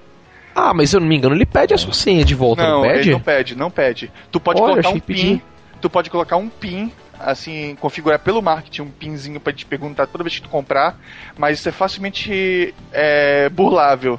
ah, 0.54 0.72
mas 0.72 0.88
se 0.88 0.96
eu 0.96 1.00
não 1.00 1.06
me 1.06 1.14
engano, 1.14 1.34
ele 1.34 1.44
pede 1.44 1.74
a 1.74 1.78
sua 1.78 1.92
senha 1.92 2.24
de 2.24 2.34
volta, 2.34 2.62
não, 2.62 2.80
não 2.80 2.88
pede? 2.88 3.10
Não 3.10 3.20
pede, 3.20 3.54
não 3.54 3.70
pede. 3.70 4.10
Tu 4.32 4.40
pode 4.40 4.58
Olha, 4.58 4.82
colocar 4.82 4.88
um 4.88 5.00
PIN. 5.00 5.42
Tu 5.82 5.90
pode 5.90 6.08
colocar 6.08 6.36
um 6.38 6.48
PIN 6.48 6.90
assim, 7.18 7.76
configurar 7.80 8.18
pelo 8.18 8.42
marketing 8.42 8.82
um 8.82 8.90
pinzinho 8.90 9.40
para 9.40 9.52
te 9.52 9.64
perguntar 9.64 10.06
toda 10.06 10.24
vez 10.24 10.36
que 10.36 10.42
tu 10.42 10.48
comprar, 10.48 10.98
mas 11.36 11.58
isso 11.58 11.68
é 11.68 11.72
facilmente 11.72 12.74
é, 12.92 13.48
burlável. 13.50 14.18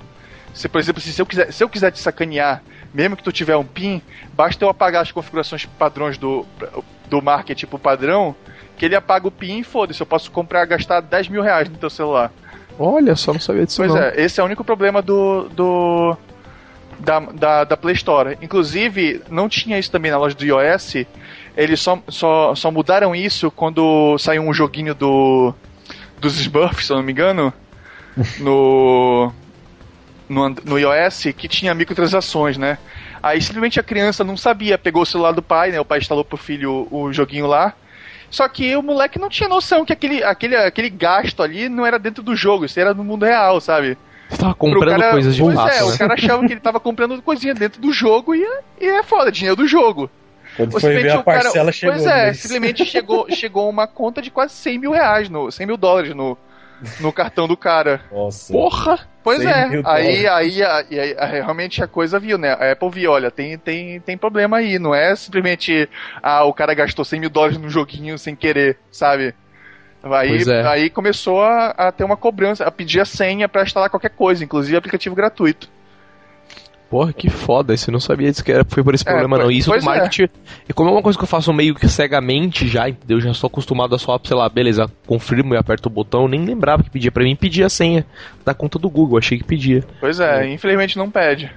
Se, 0.53 0.67
por 0.67 0.79
exemplo, 0.79 1.01
se 1.01 1.19
eu, 1.19 1.25
quiser, 1.25 1.51
se 1.51 1.63
eu 1.63 1.69
quiser 1.69 1.91
te 1.91 1.99
sacanear, 1.99 2.63
mesmo 2.93 3.15
que 3.15 3.23
tu 3.23 3.31
tiver 3.31 3.55
um 3.55 3.65
PIN, 3.65 4.01
basta 4.33 4.63
eu 4.63 4.69
apagar 4.69 5.03
as 5.03 5.11
configurações 5.11 5.65
padrões 5.65 6.17
do, 6.17 6.45
do 7.07 7.21
marketing 7.21 7.67
pro 7.67 7.77
padrão, 7.77 8.35
que 8.77 8.85
ele 8.85 8.95
apaga 8.95 9.27
o 9.27 9.31
PIN 9.31 9.59
e 9.59 9.63
foda-se, 9.63 9.99
eu 9.99 10.05
posso 10.05 10.31
comprar, 10.31 10.65
gastar 10.65 11.01
10 11.01 11.29
mil 11.29 11.41
reais 11.41 11.67
no 11.67 11.77
teu 11.77 11.89
celular. 11.89 12.31
Olha, 12.79 13.15
só 13.15 13.33
não 13.33 13.39
sabia 13.39 13.65
disso 13.65 13.77
Pois 13.81 13.91
não. 13.91 13.99
é, 14.01 14.13
esse 14.21 14.39
é 14.39 14.43
o 14.43 14.45
único 14.45 14.63
problema 14.63 15.01
do, 15.01 15.49
do 15.49 16.15
da, 16.99 17.19
da, 17.19 17.63
da 17.63 17.77
Play 17.77 17.95
Store. 17.95 18.37
Inclusive, 18.41 19.21
não 19.29 19.49
tinha 19.49 19.79
isso 19.79 19.91
também 19.91 20.11
na 20.11 20.17
loja 20.17 20.35
do 20.35 20.45
iOS. 20.45 21.05
Eles 21.55 21.79
só, 21.81 21.99
só, 22.07 22.53
só 22.53 22.71
mudaram 22.71 23.15
isso 23.15 23.49
quando 23.49 24.15
saiu 24.19 24.43
um 24.43 24.53
joguinho 24.53 24.93
do 24.93 25.53
dos 26.19 26.39
Smurfs, 26.39 26.87
se 26.87 26.91
eu 26.91 26.97
não 26.97 27.03
me 27.03 27.11
engano, 27.11 27.53
no, 28.39 29.31
no, 30.27 30.49
no 30.49 30.79
iOS, 30.79 31.27
que 31.35 31.47
tinha 31.47 31.73
microtransações, 31.75 32.57
né? 32.57 32.77
Aí 33.21 33.41
simplesmente 33.41 33.79
a 33.79 33.83
criança 33.83 34.23
não 34.23 34.37
sabia, 34.37 34.77
pegou 34.77 35.01
o 35.01 35.05
celular 35.05 35.31
do 35.31 35.41
pai, 35.41 35.71
né? 35.71 35.79
O 35.79 35.85
pai 35.85 35.99
instalou 35.99 36.23
pro 36.23 36.37
filho 36.37 36.87
o, 36.91 37.03
o 37.03 37.13
joguinho 37.13 37.47
lá. 37.47 37.73
Só 38.29 38.47
que 38.47 38.75
o 38.75 38.81
moleque 38.83 39.17
não 39.19 39.29
tinha 39.29 39.47
noção 39.47 39.85
que 39.85 39.93
aquele, 39.93 40.23
aquele, 40.23 40.55
aquele 40.55 40.89
gasto 40.89 41.41
ali 41.41 41.69
não 41.69 41.85
era 41.85 41.97
dentro 41.97 42.21
do 42.21 42.35
jogo, 42.35 42.65
isso 42.65 42.79
era 42.79 42.93
no 42.93 43.03
mundo 43.03 43.25
real, 43.25 43.59
sabe? 43.61 43.97
Você 44.29 44.37
tava 44.37 44.53
comprando 44.53 44.99
cara, 44.99 45.11
coisas 45.11 45.35
de 45.35 45.41
pois 45.41 45.55
fato, 45.55 45.73
é, 45.73 45.79
né? 45.79 45.83
o 45.83 45.97
cara 45.97 46.13
achava 46.13 46.45
que 46.45 46.53
ele 46.53 46.59
tava 46.59 46.79
comprando 46.79 47.21
coisinha 47.21 47.53
dentro 47.53 47.79
do 47.79 47.93
jogo 47.93 48.35
e, 48.35 48.43
é- 48.43 48.59
e 48.81 48.85
é 48.85 49.03
foda, 49.03 49.31
dinheiro 49.31 49.55
do 49.55 49.65
jogo. 49.67 50.09
Quando 50.57 50.73
Ou 50.73 50.79
foi 50.81 50.89
ver 50.89 50.95
simplesmente 50.97 51.17
a 51.17 51.21
o 51.21 51.23
cara- 51.23 51.41
parcela 51.43 51.71
chegou. 51.71 51.95
Pois 51.95 52.05
é, 52.07 52.33
simplesmente 52.33 52.85
chegou, 52.85 53.25
chegou 53.31 53.69
uma 53.69 53.87
conta 53.87 54.21
de 54.21 54.29
quase 54.29 54.53
100 54.55 54.79
mil 54.79 54.91
reais, 54.91 55.29
no, 55.29 55.49
100 55.49 55.65
mil 55.65 55.77
dólares 55.77 56.13
no, 56.13 56.37
no 56.99 57.11
cartão 57.11 57.47
do 57.47 57.57
cara. 57.57 58.01
Nossa. 58.11 58.51
Porra! 58.51 58.99
Pois 59.23 59.39
100 59.39 59.47
é, 59.47 59.81
aí, 59.83 60.27
aí, 60.27 60.27
aí, 60.27 60.63
aí, 60.63 61.15
aí 61.17 61.41
realmente 61.41 61.83
a 61.83 61.87
coisa 61.87 62.17
viu, 62.17 62.37
né? 62.37 62.53
A 62.53 62.71
Apple 62.71 62.89
viu, 62.89 63.11
olha, 63.11 63.29
tem, 63.29 63.57
tem, 63.57 63.99
tem 63.99 64.17
problema 64.17 64.57
aí, 64.57 64.79
não 64.79 64.95
é 64.95 65.13
simplesmente 65.15 65.89
ah, 66.23 66.45
o 66.45 66.53
cara 66.53 66.73
gastou 66.73 67.03
100 67.03 67.19
mil 67.19 67.29
dólares 67.29 67.57
num 67.57 67.69
joguinho 67.69 68.17
sem 68.17 68.35
querer, 68.35 68.77
sabe? 68.89 69.35
Aí, 70.01 70.43
é. 70.47 70.67
aí 70.67 70.89
começou 70.89 71.43
a, 71.43 71.67
a 71.71 71.91
ter 71.91 72.03
uma 72.03 72.15
cobrança, 72.15 72.63
a 72.63 72.71
pedir 72.71 73.01
a 73.01 73.05
senha 73.05 73.49
pra 73.49 73.63
instalar 73.63 73.89
qualquer 73.89 74.11
coisa, 74.11 74.43
inclusive 74.43 74.77
aplicativo 74.77 75.15
gratuito. 75.15 75.69
Porra, 76.89 77.11
que 77.11 77.29
foda, 77.29 77.73
isso 77.73 77.89
eu 77.89 77.91
não 77.91 77.99
sabia 77.99 78.31
disso 78.31 78.41
que 78.43 78.51
era, 78.51 78.63
foi 78.65 78.81
por 78.81 78.95
esse 78.95 79.03
É, 79.03 79.11
problema 79.11 79.35
pois- 79.35 79.43
não. 79.45 79.51
E 79.51 79.57
Isso 79.57 79.69
do 79.69 79.75
é. 79.75 79.81
marketing, 79.81 80.29
e 80.69 80.73
como 80.73 80.89
é 80.89 80.93
uma 80.93 81.01
coisa 81.01 81.17
que 81.19 81.23
eu 81.23 81.27
faço 81.27 81.51
meio 81.51 81.75
que 81.75 81.87
cegamente 81.89 82.65
já, 82.67 82.87
entendeu? 82.87 83.17
Eu 83.17 83.21
já 83.21 83.33
sou 83.33 83.47
acostumado 83.47 83.93
a 83.93 83.99
só, 83.99 84.17
sei 84.23 84.37
lá, 84.37 84.47
beleza, 84.47 84.89
confirmo 85.05 85.53
e 85.53 85.57
aperto 85.57 85.87
o 85.87 85.91
botão, 85.91 86.21
eu 86.23 86.27
nem 86.29 86.45
lembrava 86.45 86.83
que 86.83 86.89
pedia 86.89 87.11
pra 87.11 87.23
mim, 87.25 87.35
pedia 87.35 87.65
a 87.65 87.69
senha 87.69 88.05
da 88.45 88.53
conta 88.53 88.79
do 88.79 88.89
Google, 88.89 89.17
achei 89.17 89.37
que 89.37 89.43
pedia. 89.43 89.83
Pois 89.99 90.19
é, 90.21 90.47
infelizmente 90.49 90.97
não 90.97 91.11
pede. 91.11 91.51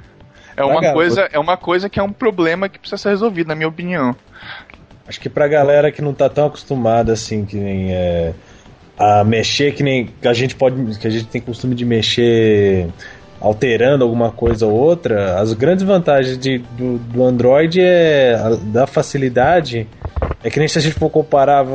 É 0.56 0.64
uma, 0.64 0.92
coisa, 0.92 1.28
é 1.32 1.38
uma 1.38 1.56
coisa 1.56 1.88
que 1.88 1.98
é 2.00 2.02
um 2.02 2.12
problema 2.12 2.68
que 2.68 2.78
precisa 2.78 2.98
ser 3.00 3.10
resolvido, 3.10 3.46
na 3.46 3.54
minha 3.54 3.68
opinião. 3.68 4.14
Acho 5.06 5.20
que 5.20 5.28
pra 5.28 5.46
galera 5.48 5.90
que 5.92 6.02
não 6.02 6.12
tá 6.12 6.28
tão 6.28 6.46
acostumada 6.46 7.12
assim, 7.12 7.44
que 7.44 7.56
nem 7.56 7.92
é, 7.92 8.32
a 8.98 9.24
mexer, 9.24 9.72
que 9.74 9.82
nem 9.82 10.06
que 10.20 10.28
a 10.28 10.32
gente 10.34 10.54
pode. 10.56 10.98
que 10.98 11.06
a 11.06 11.10
gente 11.10 11.26
tem 11.26 11.40
costume 11.40 11.74
de 11.74 11.84
mexer 11.84 12.88
alterando 13.40 14.04
alguma 14.04 14.30
coisa 14.30 14.66
ou 14.66 14.72
outra, 14.72 15.40
as 15.40 15.52
grandes 15.54 15.84
vantagens 15.84 16.36
de, 16.38 16.58
do, 16.58 16.98
do 16.98 17.24
Android 17.24 17.80
é 17.80 18.34
a- 18.34 18.56
da 18.62 18.86
facilidade. 18.86 19.86
É 20.42 20.50
que 20.50 20.58
nem 20.58 20.68
se 20.68 20.78
a 20.78 20.82
gente 20.82 20.94
for 20.94 21.10
comparar, 21.10 21.66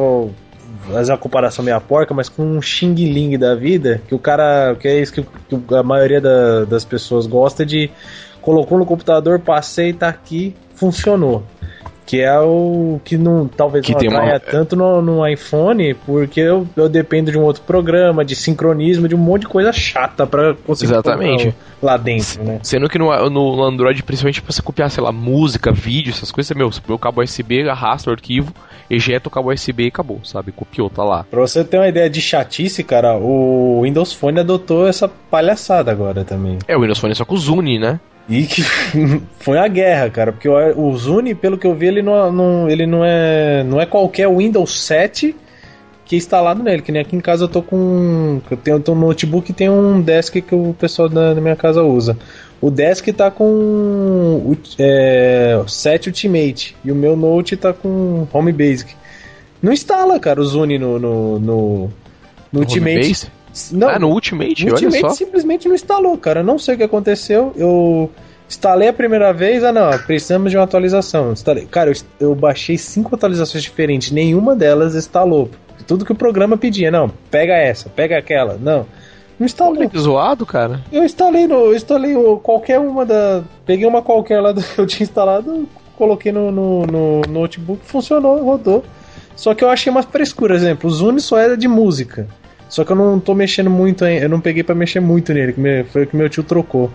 fazer 0.91 1.11
uma 1.11 1.18
comparação 1.18 1.63
meio 1.66 1.80
porca, 1.82 2.13
mas 2.13 2.30
com 2.30 2.43
um 2.43 2.61
Xing 2.61 2.93
Ling 2.93 3.38
da 3.38 3.55
vida, 3.55 4.01
que 4.07 4.13
o 4.13 4.20
cara. 4.20 4.76
que 4.80 4.88
é 4.88 4.99
isso 5.01 5.13
que, 5.13 5.22
que 5.24 5.76
a 5.76 5.84
maioria 5.84 6.22
da- 6.22 6.66
das 6.66 6.86
pessoas 6.86 7.26
gosta 7.26 7.66
de. 7.66 7.89
colocou 8.41 8.78
no 8.78 8.86
computador, 8.86 9.39
passei, 9.39 9.91
tá 9.93 10.07
aqui, 10.07 10.55
funcionou. 10.76 11.43
Que 12.06 12.22
é 12.22 12.39
o 12.39 12.99
que 13.03 13.18
não 13.18 13.47
talvez 13.47 13.84
Que 13.84 13.93
não 13.93 13.99
tem 13.99 14.10
uma- 14.10 14.20
atraia 14.20 14.39
tanto 14.39 14.76
no, 14.76 15.01
no 15.01 15.28
iPhone, 15.28 15.93
porque 16.06 16.39
eu, 16.39 16.68
eu 16.76 16.88
dependo 16.88 17.32
de 17.32 17.38
um 17.38 17.41
outro 17.41 17.64
programa, 17.64 18.24
de 18.24 18.36
sincronismo, 18.36 19.08
de 19.08 19.16
um 19.16 19.18
monte 19.18 19.41
de 19.41 19.47
coisa 19.47 19.74
chata 19.74 20.28
pra 20.28 20.53
conseguir 20.53 20.91
Exatamente. 20.93 21.56
lá 21.82 21.97
dentro, 21.97 22.43
né? 22.43 22.60
Sendo 22.62 22.88
que 22.88 22.99
no, 22.99 23.30
no 23.30 23.64
Android, 23.64 24.03
principalmente 24.03 24.41
pra 24.41 24.51
você 24.53 24.62
copiar, 24.62 24.91
sei 24.91 25.03
lá, 25.03 25.12
música, 25.12 25.72
vídeo, 25.72 26.12
essas 26.12 26.32
coisas, 26.32 26.56
meu, 26.56 26.72
você 26.72 26.80
pegou 26.80 26.95
o 26.95 26.99
cabo 26.99 27.24
USB, 27.24 27.68
arrasta 27.68 28.10
o 28.12 28.14
arquivo, 28.14 28.53
ejeta 28.88 29.28
o 29.28 29.32
cabo 29.32 29.51
USB 29.51 29.86
e 29.86 29.88
acabou, 29.88 30.20
sabe? 30.24 30.51
Copiou, 30.51 30.89
tá 30.91 31.03
lá. 31.03 31.26
Pra 31.30 31.41
você 31.41 31.64
ter 31.64 31.78
uma 31.78 31.88
ideia 31.88 32.10
de 32.10 32.22
chatice, 32.22 32.84
cara, 32.84 33.18
o 33.18 33.82
Windows 33.82 34.14
Phone 34.14 34.39
adotou 34.41 34.88
essa 34.88 35.08
palhaçada 35.08 35.91
agora 35.91 36.24
também. 36.24 36.60
É, 36.68 36.78
o 36.78 36.82
Windows 36.82 36.99
Phone 36.99 37.16
só 37.16 37.26
com 37.26 37.34
o 37.34 37.38
Zune, 37.38 37.80
né? 37.80 37.99
E 38.28 38.43
que 38.45 38.63
foi 39.39 39.57
a 39.57 39.67
guerra, 39.67 40.09
cara, 40.09 40.32
porque 40.32 40.49
o, 40.49 40.95
Zune, 40.97 41.36
pelo 41.36 41.57
que 41.57 41.67
eu 41.67 41.76
vi, 41.76 41.88
ele 41.88 42.01
não, 42.01 42.32
não- 42.32 42.69
ele 42.69 42.86
não 42.88 43.05
é 43.05 43.63
não 43.63 43.80
é 43.80 43.86
qualquer 43.86 44.28
Windows 44.28 44.80
7 44.82 45.36
que 46.05 46.15
é 46.15 46.17
instalado 46.19 46.61
nele, 46.61 46.84
que 46.84 46.91
nem 46.91 47.01
aqui 47.01 47.15
em 47.15 47.19
casa 47.19 47.45
eu 47.45 47.47
tô 47.47 47.61
com 47.63 48.39
eu 48.49 48.57
tenho, 48.57 48.78
eu 48.78 48.80
tenho 48.82 48.95
um 48.97 49.01
notebook 49.01 49.49
e 49.49 49.53
tem 49.53 49.69
um 49.69 49.99
desk 50.01 50.39
que 50.41 50.53
o 50.55 50.76
pessoal 50.80 51.09
da, 51.09 51.34
da 51.34 51.41
minha 51.41 51.55
casa 51.55 51.84
usa. 51.84 52.17
O 52.61 52.69
desk 52.71 53.11
tá 53.11 53.30
com 53.30 54.55
é, 54.80 55.61
7 55.67 56.07
Ultimate 56.09 56.76
e 56.84 56.91
o 56.91 56.95
meu 56.95 57.15
Note 57.15 57.55
tá 57.57 57.73
com 57.73 58.28
Home 58.34 58.51
Basic. 58.51 58.93
Não 59.61 59.71
instala, 59.73 60.19
cara, 60.19 60.39
o 60.41 60.45
Zune 60.45 60.78
no 60.80 60.97
no, 60.99 61.39
no, 61.39 61.89
no 62.51 62.59
Ultimate. 62.59 62.97
Homebase? 62.97 63.28
Não, 63.72 63.89
ah, 63.89 63.99
no 63.99 64.10
Ultimate, 64.10 64.64
o 64.64 64.68
olha 64.68 64.74
Ultimate 64.74 64.99
só. 65.01 65.10
simplesmente 65.12 65.68
não 65.68 65.76
instalou, 65.76 66.18
cara. 66.18 66.41
Eu 66.41 66.43
não 66.43 66.60
sei 66.60 66.76
o 66.76 66.78
que 66.78 66.84
aconteceu. 66.84 67.53
Eu 67.56 68.12
instalei 68.49 68.89
a 68.89 68.93
primeira 68.93 69.32
vez, 69.32 69.64
ah 69.64 69.72
não, 69.72 69.89
precisamos 69.99 70.51
de 70.51 70.58
uma 70.58 70.64
atualização. 70.64 71.32
Instalei. 71.32 71.66
Cara, 71.66 71.89
eu, 71.89 71.95
eu 72.20 72.36
baixei 72.36 72.78
cinco 72.78 73.16
atualizações 73.16 73.64
diferentes, 73.64 74.12
nenhuma 74.12 74.56
delas 74.56 74.95
instalou. 74.95 75.49
Tudo 75.88 76.06
que 76.06 76.12
o 76.12 76.16
programa 76.16 76.58
pedia, 76.58 76.89
não, 76.89 77.10
pega 77.30 77.53
essa, 77.53 77.89
pega 77.89 78.18
aquela, 78.18 78.58
não. 78.58 78.86
Não 79.38 79.45
instalou. 79.45 79.78
Olha 79.78 79.89
que 79.89 79.99
zoado, 79.99 80.45
cara. 80.45 80.82
Eu 80.91 81.03
instalei 81.03 81.45
no, 81.45 81.66
eu 81.66 81.76
instalei 81.76 82.16
qualquer 82.41 82.80
uma 82.80 83.06
da, 83.06 83.43
peguei 83.66 83.86
uma 83.86 84.01
qualquer 84.01 84.39
lá 84.41 84.51
do 84.51 84.64
que 84.64 84.80
eu 84.80 84.88
tinha 84.88 85.03
instalado, 85.03 85.68
coloquei 85.97 86.32
no, 86.32 86.51
no, 86.51 86.86
no 86.86 87.22
notebook, 87.30 87.82
funcionou, 87.86 88.43
rodou. 88.43 88.84
Só 89.36 89.53
que 89.53 89.64
eu 89.64 89.70
achei 89.70 89.91
umas 89.91 90.06
frescuras, 90.06 90.62
exemplo, 90.62 90.89
o 90.89 90.93
Zune 90.93 91.20
só 91.20 91.38
era 91.38 91.58
de 91.58 91.68
música. 91.68 92.28
Só 92.70 92.84
que 92.84 92.91
eu 92.91 92.95
não 92.95 93.20
tô 93.20 93.34
mexendo 93.34 93.70
muito, 93.70 94.05
eu 94.05 94.28
não 94.30 94.41
peguei 94.41 94.63
pra 94.63 94.74
mexer 94.76 94.99
muito 94.99 95.34
nele, 95.34 95.53
foi 95.91 96.03
o 96.03 96.07
que 96.07 96.16
meu 96.16 96.30
tio 96.30 96.43
trocou. 96.43 96.91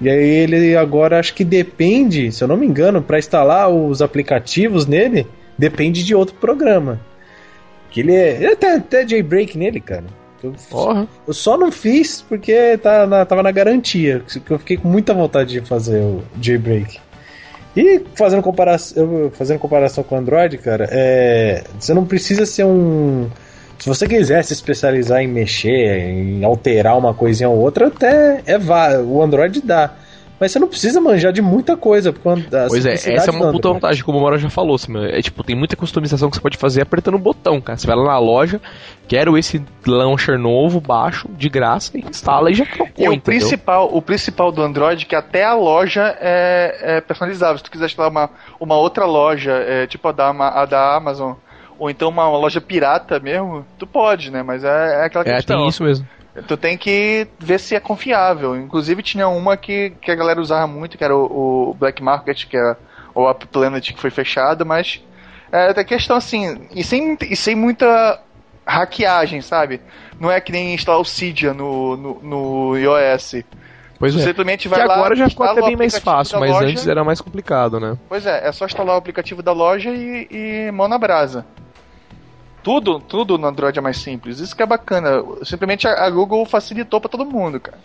E 0.00 0.08
aí 0.08 0.24
ele 0.28 0.76
agora 0.76 1.18
acho 1.18 1.34
que 1.34 1.44
depende, 1.44 2.32
se 2.32 2.42
eu 2.42 2.48
não 2.48 2.56
me 2.56 2.66
engano, 2.66 3.02
pra 3.02 3.18
instalar 3.18 3.68
os 3.68 4.00
aplicativos 4.00 4.86
nele, 4.86 5.26
depende 5.58 6.02
de 6.02 6.14
outro 6.14 6.34
programa. 6.36 6.98
Que 7.90 8.00
ele 8.00 8.14
é, 8.14 8.36
ele 8.42 8.56
tem 8.56 8.70
até 8.70 9.06
jailbreak 9.06 9.58
nele, 9.58 9.80
cara. 9.80 10.04
Eu, 10.42 10.54
Porra. 10.70 11.06
eu 11.26 11.34
só 11.34 11.58
não 11.58 11.70
fiz 11.70 12.22
porque 12.26 12.78
tá 12.78 13.06
na- 13.06 13.26
tava 13.26 13.42
na 13.42 13.50
garantia, 13.50 14.22
que 14.26 14.50
eu 14.50 14.58
fiquei 14.58 14.78
com 14.78 14.88
muita 14.88 15.12
vontade 15.12 15.60
de 15.60 15.68
fazer 15.68 16.00
o 16.00 16.22
jailbreak. 16.40 16.98
E 17.76 18.00
fazendo 18.14 18.42
comparação, 18.42 19.30
fazendo 19.34 19.58
comparação 19.58 20.02
com 20.02 20.14
o 20.14 20.18
Android, 20.18 20.56
cara, 20.58 20.88
é, 20.90 21.62
você 21.78 21.92
não 21.92 22.06
precisa 22.06 22.46
ser 22.46 22.64
um. 22.64 23.28
Se 23.80 23.88
você 23.88 24.06
quiser 24.06 24.44
se 24.44 24.52
especializar 24.52 25.22
em 25.22 25.26
mexer, 25.26 26.10
em 26.10 26.44
alterar 26.44 26.98
uma 26.98 27.14
coisinha 27.14 27.48
ou 27.48 27.56
outra, 27.56 27.86
até 27.86 28.42
é 28.44 28.58
vá, 28.58 28.98
o 28.98 29.22
Android 29.22 29.62
dá. 29.62 29.94
Mas 30.38 30.52
você 30.52 30.58
não 30.58 30.68
precisa 30.68 31.00
manjar 31.00 31.32
de 31.32 31.40
muita 31.40 31.76
coisa. 31.78 32.12
Pois 32.12 32.84
é, 32.86 32.92
essa 32.92 33.30
é 33.30 33.30
uma 33.30 33.50
puta 33.50 33.72
vantagem, 33.72 34.04
como 34.04 34.18
o 34.18 34.20
Mora 34.20 34.38
já 34.38 34.50
falou, 34.50 34.74
assim, 34.74 34.92
meu, 34.92 35.04
é 35.04 35.20
tipo, 35.22 35.42
tem 35.42 35.56
muita 35.56 35.76
customização 35.76 36.28
que 36.30 36.36
você 36.36 36.42
pode 36.42 36.58
fazer 36.58 36.82
apertando 36.82 37.14
o 37.14 37.18
botão, 37.18 37.58
cara. 37.58 37.78
Você 37.78 37.86
vai 37.86 37.96
lá 37.96 38.04
na 38.04 38.18
loja, 38.18 38.60
quero 39.08 39.36
esse 39.36 39.62
launcher 39.86 40.38
novo, 40.38 40.78
baixo, 40.78 41.28
de 41.36 41.48
graça, 41.48 41.96
e 41.96 42.00
instala 42.00 42.50
e 42.50 42.54
já 42.54 42.66
trocou, 42.66 43.04
E 43.04 43.08
o 43.08 43.20
principal, 43.20 43.90
o 43.94 44.02
principal 44.02 44.52
do 44.52 44.62
Android 44.62 45.04
é 45.04 45.08
que 45.08 45.14
até 45.14 45.44
a 45.44 45.54
loja 45.54 46.16
é, 46.20 46.96
é 46.96 47.00
personalizável. 47.02 47.58
Se 47.58 47.64
tu 47.64 47.70
quiser 47.70 47.86
instalar 47.86 48.10
uma, 48.10 48.30
uma 48.58 48.76
outra 48.76 49.06
loja, 49.06 49.52
é, 49.52 49.86
tipo 49.86 50.06
a 50.08 50.12
da, 50.12 50.30
a 50.30 50.64
da 50.64 50.96
Amazon, 50.96 51.32
ou 51.80 51.88
então 51.90 52.10
uma 52.10 52.28
loja 52.28 52.60
pirata 52.60 53.18
mesmo, 53.18 53.64
tu 53.78 53.86
pode, 53.86 54.30
né? 54.30 54.42
Mas 54.42 54.62
é, 54.62 55.00
é 55.00 55.04
aquela 55.06 55.24
É, 55.26 55.36
questão. 55.36 55.56
tem 55.58 55.68
isso 55.68 55.82
mesmo. 55.82 56.06
Tu 56.46 56.56
tem 56.56 56.76
que 56.76 57.26
ver 57.38 57.58
se 57.58 57.74
é 57.74 57.80
confiável. 57.80 58.54
Inclusive 58.54 59.02
tinha 59.02 59.26
uma 59.28 59.56
que, 59.56 59.90
que 60.00 60.10
a 60.10 60.14
galera 60.14 60.40
usava 60.40 60.66
muito, 60.66 60.96
que 60.98 61.02
era 61.02 61.16
o, 61.16 61.70
o 61.70 61.74
Black 61.74 62.02
Market, 62.02 62.44
que 62.46 62.56
era 62.56 62.76
o 63.14 63.28
Up 63.28 63.46
Planet 63.46 63.92
que 63.92 63.98
foi 64.00 64.10
fechado, 64.10 64.64
mas 64.64 65.02
é 65.50 65.70
a 65.70 65.82
questão 65.84 66.16
assim, 66.16 66.68
e 66.72 66.84
sem, 66.84 67.16
e 67.22 67.34
sem 67.34 67.56
muita 67.56 68.20
hackeagem, 68.64 69.40
sabe? 69.40 69.80
Não 70.20 70.30
é 70.30 70.40
que 70.40 70.52
nem 70.52 70.74
instalar 70.74 71.00
o 71.00 71.04
Cydia 71.04 71.52
no, 71.54 71.96
no, 71.96 72.20
no 72.22 72.76
iOS. 72.76 73.42
Pois 73.98 74.14
é. 74.16 74.20
simplesmente 74.22 74.62
Que 74.62 74.68
vai 74.68 74.86
lá, 74.86 74.94
agora 74.94 75.16
já 75.16 75.28
ficou 75.28 75.44
até 75.46 75.60
bem 75.62 75.76
mais 75.76 75.98
fácil, 75.98 76.38
mas 76.40 76.50
loja. 76.52 76.66
antes 76.68 76.86
era 76.86 77.02
mais 77.04 77.20
complicado, 77.20 77.80
né? 77.80 77.96
Pois 78.08 78.24
é, 78.24 78.46
é 78.48 78.52
só 78.52 78.64
instalar 78.66 78.94
o 78.94 78.98
aplicativo 78.98 79.42
da 79.42 79.52
loja 79.52 79.90
e, 79.90 80.28
e 80.30 80.70
mão 80.72 80.88
na 80.88 80.96
brasa. 80.98 81.44
Tudo, 82.62 83.00
tudo 83.00 83.38
no 83.38 83.46
Android 83.46 83.78
é 83.78 83.82
mais 83.82 83.96
simples. 83.96 84.38
Isso 84.38 84.54
que 84.54 84.62
é 84.62 84.66
bacana. 84.66 85.22
Simplesmente 85.42 85.88
a, 85.88 86.04
a 86.04 86.10
Google 86.10 86.44
facilitou 86.44 87.00
para 87.00 87.10
todo 87.10 87.24
mundo, 87.24 87.58
cara. 87.58 87.78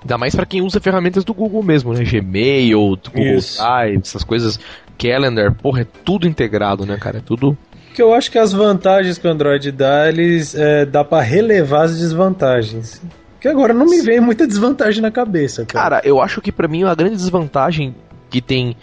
Ainda 0.00 0.18
mais 0.18 0.34
para 0.34 0.46
quem 0.46 0.62
usa 0.62 0.80
ferramentas 0.80 1.24
do 1.24 1.34
Google 1.34 1.62
mesmo, 1.62 1.92
né? 1.92 2.04
Gmail, 2.04 2.98
Google 3.12 3.36
Isso. 3.36 3.58
Drive, 3.58 4.00
essas 4.00 4.22
coisas, 4.22 4.60
Calendar, 4.96 5.52
porra, 5.54 5.82
é 5.82 5.86
tudo 6.04 6.26
integrado, 6.26 6.86
né, 6.86 6.96
cara? 6.96 7.18
É 7.18 7.20
tudo. 7.20 7.56
Que 7.94 8.02
eu 8.02 8.14
acho 8.14 8.30
que 8.30 8.38
as 8.38 8.52
vantagens 8.52 9.18
que 9.18 9.26
o 9.26 9.30
Android 9.30 9.72
dá, 9.72 10.08
eles 10.08 10.54
é, 10.54 10.86
dá 10.86 11.02
para 11.02 11.22
relevar 11.22 11.84
as 11.84 11.98
desvantagens. 11.98 13.02
Que 13.40 13.48
agora 13.48 13.72
não 13.72 13.86
me 13.86 14.00
vem 14.02 14.20
muita 14.20 14.46
desvantagem 14.46 15.00
na 15.00 15.10
cabeça, 15.10 15.64
cara. 15.64 15.82
Cara, 15.96 16.00
eu 16.04 16.20
acho 16.20 16.40
que 16.40 16.52
para 16.52 16.68
mim 16.68 16.84
a 16.84 16.94
grande 16.94 17.16
desvantagem 17.16 17.94
que 18.30 18.40
tem 18.40 18.76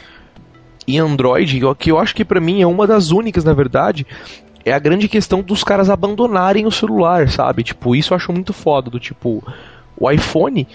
em 0.88 1.00
Android, 1.00 1.62
que 1.78 1.92
eu 1.92 1.98
acho 1.98 2.16
que 2.16 2.24
para 2.24 2.40
mim 2.40 2.62
é 2.62 2.68
uma 2.68 2.86
das 2.86 3.12
únicas, 3.12 3.44
na 3.44 3.54
verdade, 3.54 4.06
é 4.66 4.74
a 4.74 4.80
grande 4.80 5.08
questão 5.08 5.42
dos 5.42 5.64
caras 5.64 5.90
abandonarem 5.90 6.66
o 6.66 6.72
celular, 6.72 7.30
sabe? 7.30 7.64
Tipo, 7.64 7.96
isso 7.96 8.12
eu 8.12 8.16
acho 8.18 8.34
muito 8.34 8.52
foda, 8.52 8.90
do 8.90 9.00
tipo, 9.00 9.44
o 9.96 10.12
iPhone, 10.12 10.68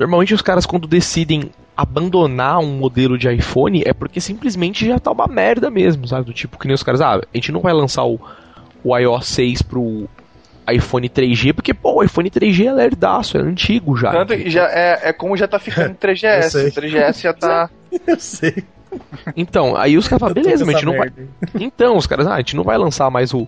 normalmente 0.00 0.34
os 0.34 0.40
caras 0.40 0.64
quando 0.64 0.88
decidem 0.88 1.50
abandonar 1.76 2.58
um 2.60 2.78
modelo 2.78 3.18
de 3.18 3.30
iPhone 3.30 3.82
é 3.84 3.92
porque 3.92 4.18
simplesmente 4.18 4.86
já 4.86 4.98
tá 4.98 5.10
uma 5.10 5.26
merda 5.26 5.70
mesmo, 5.70 6.08
sabe? 6.08 6.24
Do 6.24 6.32
tipo 6.32 6.58
que 6.58 6.66
nem 6.66 6.74
os 6.74 6.82
caras, 6.82 7.02
ah, 7.02 7.16
a 7.16 7.22
gente 7.34 7.52
não 7.52 7.60
vai 7.60 7.74
lançar 7.74 8.04
o, 8.06 8.18
o 8.82 8.96
iOS 8.96 9.26
6 9.26 9.62
pro 9.62 10.08
iPhone 10.72 11.08
3G, 11.08 11.52
porque, 11.52 11.74
pô, 11.74 11.96
o 11.96 12.02
iPhone 12.02 12.30
3G 12.30 12.66
é 12.66 12.72
lerdaço, 12.72 13.36
é 13.36 13.40
antigo 13.40 13.96
já. 13.96 14.10
Tanto 14.10 14.34
que 14.34 14.50
já 14.50 14.66
é, 14.68 15.10
é 15.10 15.12
como 15.12 15.36
já 15.36 15.46
tá 15.46 15.58
ficando 15.58 15.94
3GS. 15.94 16.68
o 16.68 16.80
3GS 16.80 17.20
já 17.20 17.34
tá. 17.34 17.70
Eu 18.06 18.18
sei. 18.18 18.64
Então, 19.36 19.76
aí 19.76 19.96
os 19.96 20.08
caras 20.08 20.20
falam, 20.20 20.34
beleza, 20.34 20.64
mas 20.64 20.76
a 20.76 20.78
gente 20.78 20.86
não 20.86 20.96
vai. 20.96 21.12
Então, 21.60 21.96
os 21.96 22.06
caras, 22.06 22.26
ah, 22.26 22.34
a 22.34 22.38
gente 22.38 22.56
não 22.56 22.64
vai 22.64 22.76
lançar 22.78 23.10
mais 23.10 23.32
o, 23.32 23.46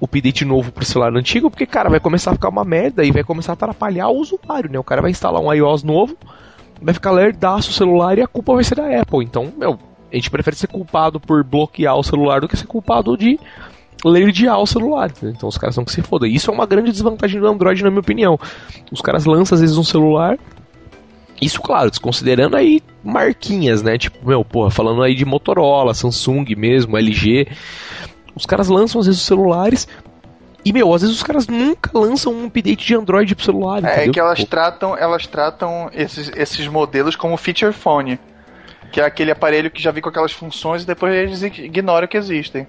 o 0.00 0.04
update 0.04 0.44
novo 0.44 0.72
pro 0.72 0.84
celular 0.84 1.14
antigo, 1.16 1.50
porque, 1.50 1.66
cara, 1.66 1.88
vai 1.88 2.00
começar 2.00 2.30
a 2.30 2.34
ficar 2.34 2.48
uma 2.48 2.64
merda 2.64 3.04
e 3.04 3.10
vai 3.10 3.24
começar 3.24 3.52
a 3.52 3.54
atrapalhar 3.54 4.08
o 4.08 4.16
usuário, 4.18 4.70
né? 4.70 4.78
O 4.78 4.84
cara 4.84 5.02
vai 5.02 5.10
instalar 5.10 5.40
um 5.40 5.52
iOS 5.52 5.82
novo, 5.82 6.16
vai 6.80 6.94
ficar 6.94 7.10
lerdaço 7.10 7.70
o 7.70 7.74
celular 7.74 8.18
e 8.18 8.22
a 8.22 8.26
culpa 8.26 8.54
vai 8.54 8.64
ser 8.64 8.74
da 8.74 9.00
Apple. 9.00 9.24
Então, 9.24 9.52
meu, 9.56 9.78
a 10.12 10.16
gente 10.16 10.30
prefere 10.30 10.56
ser 10.56 10.66
culpado 10.66 11.20
por 11.20 11.44
bloquear 11.44 11.96
o 11.96 12.02
celular 12.02 12.40
do 12.40 12.48
que 12.48 12.56
ser 12.56 12.66
culpado 12.66 13.16
de 13.16 13.38
lerdear 14.04 14.58
o 14.58 14.66
celular. 14.66 15.10
Né? 15.22 15.32
Então 15.36 15.48
os 15.48 15.58
caras 15.58 15.74
são 15.74 15.84
que 15.84 15.92
se 15.92 16.02
foda. 16.02 16.26
Isso 16.26 16.50
é 16.50 16.54
uma 16.54 16.66
grande 16.66 16.90
desvantagem 16.90 17.40
do 17.40 17.46
Android, 17.46 17.82
na 17.82 17.90
minha 17.90 18.00
opinião. 18.00 18.38
Os 18.90 19.00
caras 19.00 19.24
lançam 19.24 19.54
às 19.54 19.60
vezes 19.60 19.76
um 19.76 19.84
celular 19.84 20.38
isso, 21.40 21.60
claro, 21.60 21.90
desconsiderando 21.90 22.56
aí 22.56 22.80
marquinhas, 23.02 23.82
né? 23.82 23.96
Tipo, 23.96 24.26
meu, 24.26 24.44
porra, 24.44 24.70
falando 24.70 25.02
aí 25.02 25.14
de 25.14 25.24
Motorola, 25.24 25.94
Samsung 25.94 26.44
mesmo, 26.56 26.98
LG. 26.98 27.48
Os 28.34 28.44
caras 28.44 28.68
lançam 28.68 29.00
às 29.00 29.06
vezes 29.06 29.20
os 29.20 29.26
celulares. 29.26 29.88
E, 30.64 30.72
meu, 30.72 30.92
às 30.92 31.00
vezes 31.00 31.16
os 31.16 31.22
caras 31.22 31.46
nunca 31.48 31.90
lançam 31.98 32.32
um 32.32 32.46
update 32.46 32.86
de 32.86 32.94
Android 32.94 33.34
pro 33.34 33.44
celular. 33.44 33.82
É, 33.84 34.04
é 34.04 34.08
que 34.10 34.20
elas 34.20 34.44
tratam, 34.44 34.96
elas 34.96 35.26
tratam 35.26 35.90
esses, 35.92 36.30
esses 36.36 36.68
modelos 36.68 37.16
como 37.16 37.36
feature 37.36 37.72
phone. 37.72 38.18
Que 38.92 39.00
é 39.00 39.04
aquele 39.04 39.30
aparelho 39.30 39.70
que 39.70 39.82
já 39.82 39.90
vem 39.90 40.02
com 40.02 40.08
aquelas 40.08 40.32
funções 40.32 40.82
e 40.82 40.86
depois 40.86 41.14
eles 41.14 41.42
ignoram 41.42 42.06
que 42.06 42.16
existem. 42.16 42.66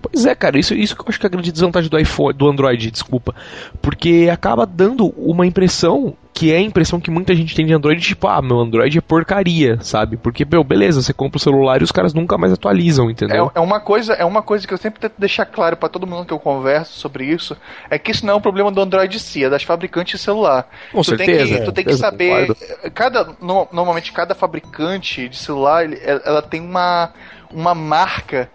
Pois 0.00 0.24
é, 0.24 0.34
cara, 0.34 0.58
isso, 0.58 0.74
isso 0.74 0.94
que 0.94 1.02
eu 1.02 1.06
acho 1.08 1.18
que 1.18 1.26
é 1.26 1.28
a 1.28 1.30
grande 1.30 1.52
desvantagem 1.52 1.90
do 1.90 1.98
iPhone, 1.98 2.32
do 2.32 2.48
Android, 2.48 2.90
desculpa. 2.90 3.34
Porque 3.82 4.28
acaba 4.32 4.64
dando 4.64 5.08
uma 5.16 5.46
impressão 5.46 6.14
que 6.38 6.52
é 6.52 6.58
a 6.58 6.60
impressão 6.60 7.00
que 7.00 7.10
muita 7.10 7.34
gente 7.34 7.52
tem 7.52 7.66
de 7.66 7.74
Android, 7.74 8.00
tipo, 8.00 8.28
ah, 8.28 8.40
meu 8.40 8.60
Android 8.60 8.96
é 8.96 9.00
porcaria, 9.00 9.76
sabe? 9.80 10.16
Porque, 10.16 10.44
meu, 10.44 10.62
beleza, 10.62 11.02
você 11.02 11.12
compra 11.12 11.36
o 11.36 11.40
celular 11.40 11.80
e 11.80 11.84
os 11.84 11.90
caras 11.90 12.14
nunca 12.14 12.38
mais 12.38 12.52
atualizam, 12.52 13.10
entendeu? 13.10 13.50
É, 13.52 13.58
é 13.58 13.60
uma 13.60 13.80
coisa, 13.80 14.12
é 14.12 14.24
uma 14.24 14.40
coisa 14.40 14.64
que 14.64 14.72
eu 14.72 14.78
sempre 14.78 15.00
tento 15.00 15.14
deixar 15.18 15.46
claro 15.46 15.76
para 15.76 15.88
todo 15.88 16.06
mundo 16.06 16.26
que 16.26 16.32
eu 16.32 16.38
converso 16.38 16.96
sobre 16.96 17.24
isso, 17.24 17.56
é 17.90 17.98
que 17.98 18.12
isso 18.12 18.24
não 18.24 18.34
é 18.34 18.36
um 18.36 18.40
problema 18.40 18.70
do 18.70 18.80
Android 18.80 19.16
em 19.16 19.18
si, 19.18 19.42
é 19.42 19.50
das 19.50 19.64
fabricantes 19.64 20.20
de 20.20 20.24
celular. 20.24 20.68
Com 20.92 21.00
tu 21.00 21.08
certeza. 21.08 21.44
Tem 21.44 21.58
que, 21.58 21.64
tu 21.64 21.72
tem 21.72 21.84
que 21.84 21.96
saber, 21.96 22.54
cada, 22.94 23.34
no, 23.40 23.66
normalmente 23.72 24.12
cada 24.12 24.32
fabricante 24.32 25.28
de 25.28 25.36
celular, 25.36 25.88
ela 26.24 26.40
tem 26.40 26.60
uma, 26.60 27.12
uma 27.52 27.74
marca 27.74 28.48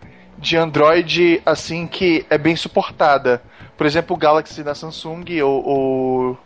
de 0.43 0.57
Android 0.57 1.41
assim 1.45 1.87
que 1.87 2.25
é 2.29 2.37
bem 2.37 2.55
suportada. 2.55 3.41
Por 3.77 3.87
exemplo, 3.87 4.15
o 4.15 4.19
Galaxy 4.19 4.61
da 4.61 4.75
Samsung 4.75 5.41
ou, 5.41 5.65
ou... 5.65 6.37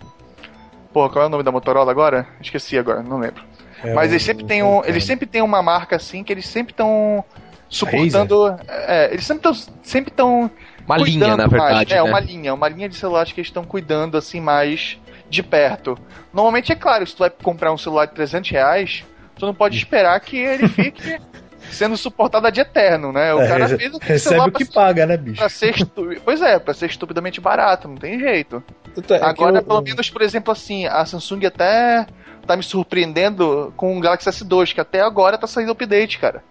Pô, 0.93 1.09
qual 1.09 1.25
é 1.25 1.27
o 1.27 1.29
nome 1.29 1.43
da 1.43 1.51
Motorola 1.51 1.91
agora? 1.91 2.27
Esqueci 2.39 2.77
agora, 2.77 3.01
não 3.01 3.17
lembro. 3.17 3.43
É 3.83 3.93
Mas 3.93 4.11
eles 4.11 4.23
sempre 4.23 4.45
têm 4.45 4.63
um, 4.63 4.83
eles 4.85 5.03
sempre 5.03 5.25
têm 5.25 5.41
uma 5.41 5.61
marca 5.61 5.95
assim 5.95 6.23
que 6.23 6.31
eles 6.31 6.47
sempre 6.47 6.73
estão 6.73 7.23
suportando, 7.67 8.55
é, 8.67 9.11
eles 9.11 9.25
sempre 9.25 9.49
estão 9.49 9.73
sempre 9.83 10.11
estão 10.11 10.49
uma 10.85 10.97
linha, 10.97 11.35
na 11.35 11.47
verdade, 11.47 11.73
mais. 11.73 11.91
É, 11.91 11.95
né? 11.95 12.03
uma 12.03 12.19
linha, 12.19 12.53
uma 12.53 12.69
linha 12.69 12.87
de 12.87 12.95
celulares 12.95 13.33
que 13.33 13.41
eles 13.41 13.49
estão 13.49 13.63
cuidando 13.63 14.17
assim 14.17 14.39
mais 14.39 14.97
de 15.29 15.43
perto. 15.43 15.97
Normalmente 16.31 16.71
é 16.71 16.75
claro, 16.75 17.05
se 17.05 17.15
tu 17.15 17.19
vai 17.19 17.29
comprar 17.29 17.73
um 17.73 17.77
celular 17.77 18.05
de 18.05 18.13
300 18.13 18.49
reais, 18.51 19.05
tu 19.37 19.45
não 19.45 19.53
pode 19.53 19.77
esperar 19.77 20.19
que 20.21 20.37
ele 20.37 20.67
fique 20.69 21.19
sendo 21.71 21.97
suportada 21.97 22.51
de 22.51 22.61
eterno, 22.61 23.11
né? 23.11 23.33
O 23.33 23.41
é, 23.41 23.47
cara 23.47 23.67
fez 23.77 23.93
o 23.93 23.99
que 23.99 24.07
recebe 24.07 24.39
o 24.39 24.51
que 24.51 24.65
ser, 24.65 24.73
paga, 24.73 25.05
né, 25.05 25.17
bicho? 25.17 25.37
Pra 25.37 25.49
ser 25.49 25.75
estu... 25.75 26.09
Pois 26.23 26.41
é, 26.41 26.59
pra 26.59 26.73
ser 26.73 26.87
estupidamente 26.87 27.41
barato, 27.41 27.87
não 27.87 27.95
tem 27.95 28.19
jeito. 28.19 28.63
É 29.09 29.23
Agora, 29.23 29.59
eu... 29.59 29.63
pelo 29.63 29.81
menos, 29.81 30.09
por 30.09 30.21
exemplo, 30.21 30.51
assim, 30.51 30.85
a 30.85 31.05
Samsung 31.05 31.45
até 31.45 32.05
tá 32.45 32.55
me 32.55 32.63
surpreendendo 32.63 33.73
com 33.75 33.97
o 33.97 33.99
Galaxy 33.99 34.29
S2, 34.29 34.73
que 34.73 34.81
até 34.81 35.01
agora 35.01 35.37
tá 35.37 35.45
saindo 35.45 35.71
update, 35.71 36.17
cara. 36.17 36.43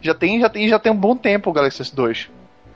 Já 0.00 0.14
tem, 0.14 0.40
já 0.40 0.48
tem, 0.48 0.68
já 0.68 0.78
tem 0.78 0.90
um 0.90 0.96
bom 0.96 1.16
tempo 1.16 1.50
o 1.50 1.52
Galaxy 1.52 1.82
S2. 1.82 2.28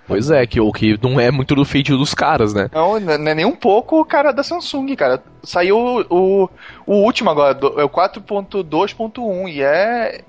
Pois 0.06 0.28
é, 0.28 0.44
que 0.44 0.60
o 0.60 0.72
que 0.72 0.98
não 1.00 1.20
é 1.20 1.30
muito 1.30 1.54
do 1.54 1.64
feito 1.64 1.96
dos 1.96 2.14
caras, 2.14 2.52
né? 2.52 2.68
Não, 2.72 2.98
não 2.98 3.30
é 3.30 3.34
nem 3.34 3.44
um 3.44 3.54
pouco 3.54 4.00
o 4.00 4.04
cara 4.04 4.32
da 4.32 4.42
Samsung, 4.42 4.96
cara. 4.96 5.22
Saiu 5.40 6.04
o, 6.10 6.50
o 6.84 6.94
último 6.96 7.30
agora, 7.30 7.56
é 7.78 7.84
o 7.84 7.88
4.2.1 7.88 9.48
e 9.48 9.62
é 9.62 10.22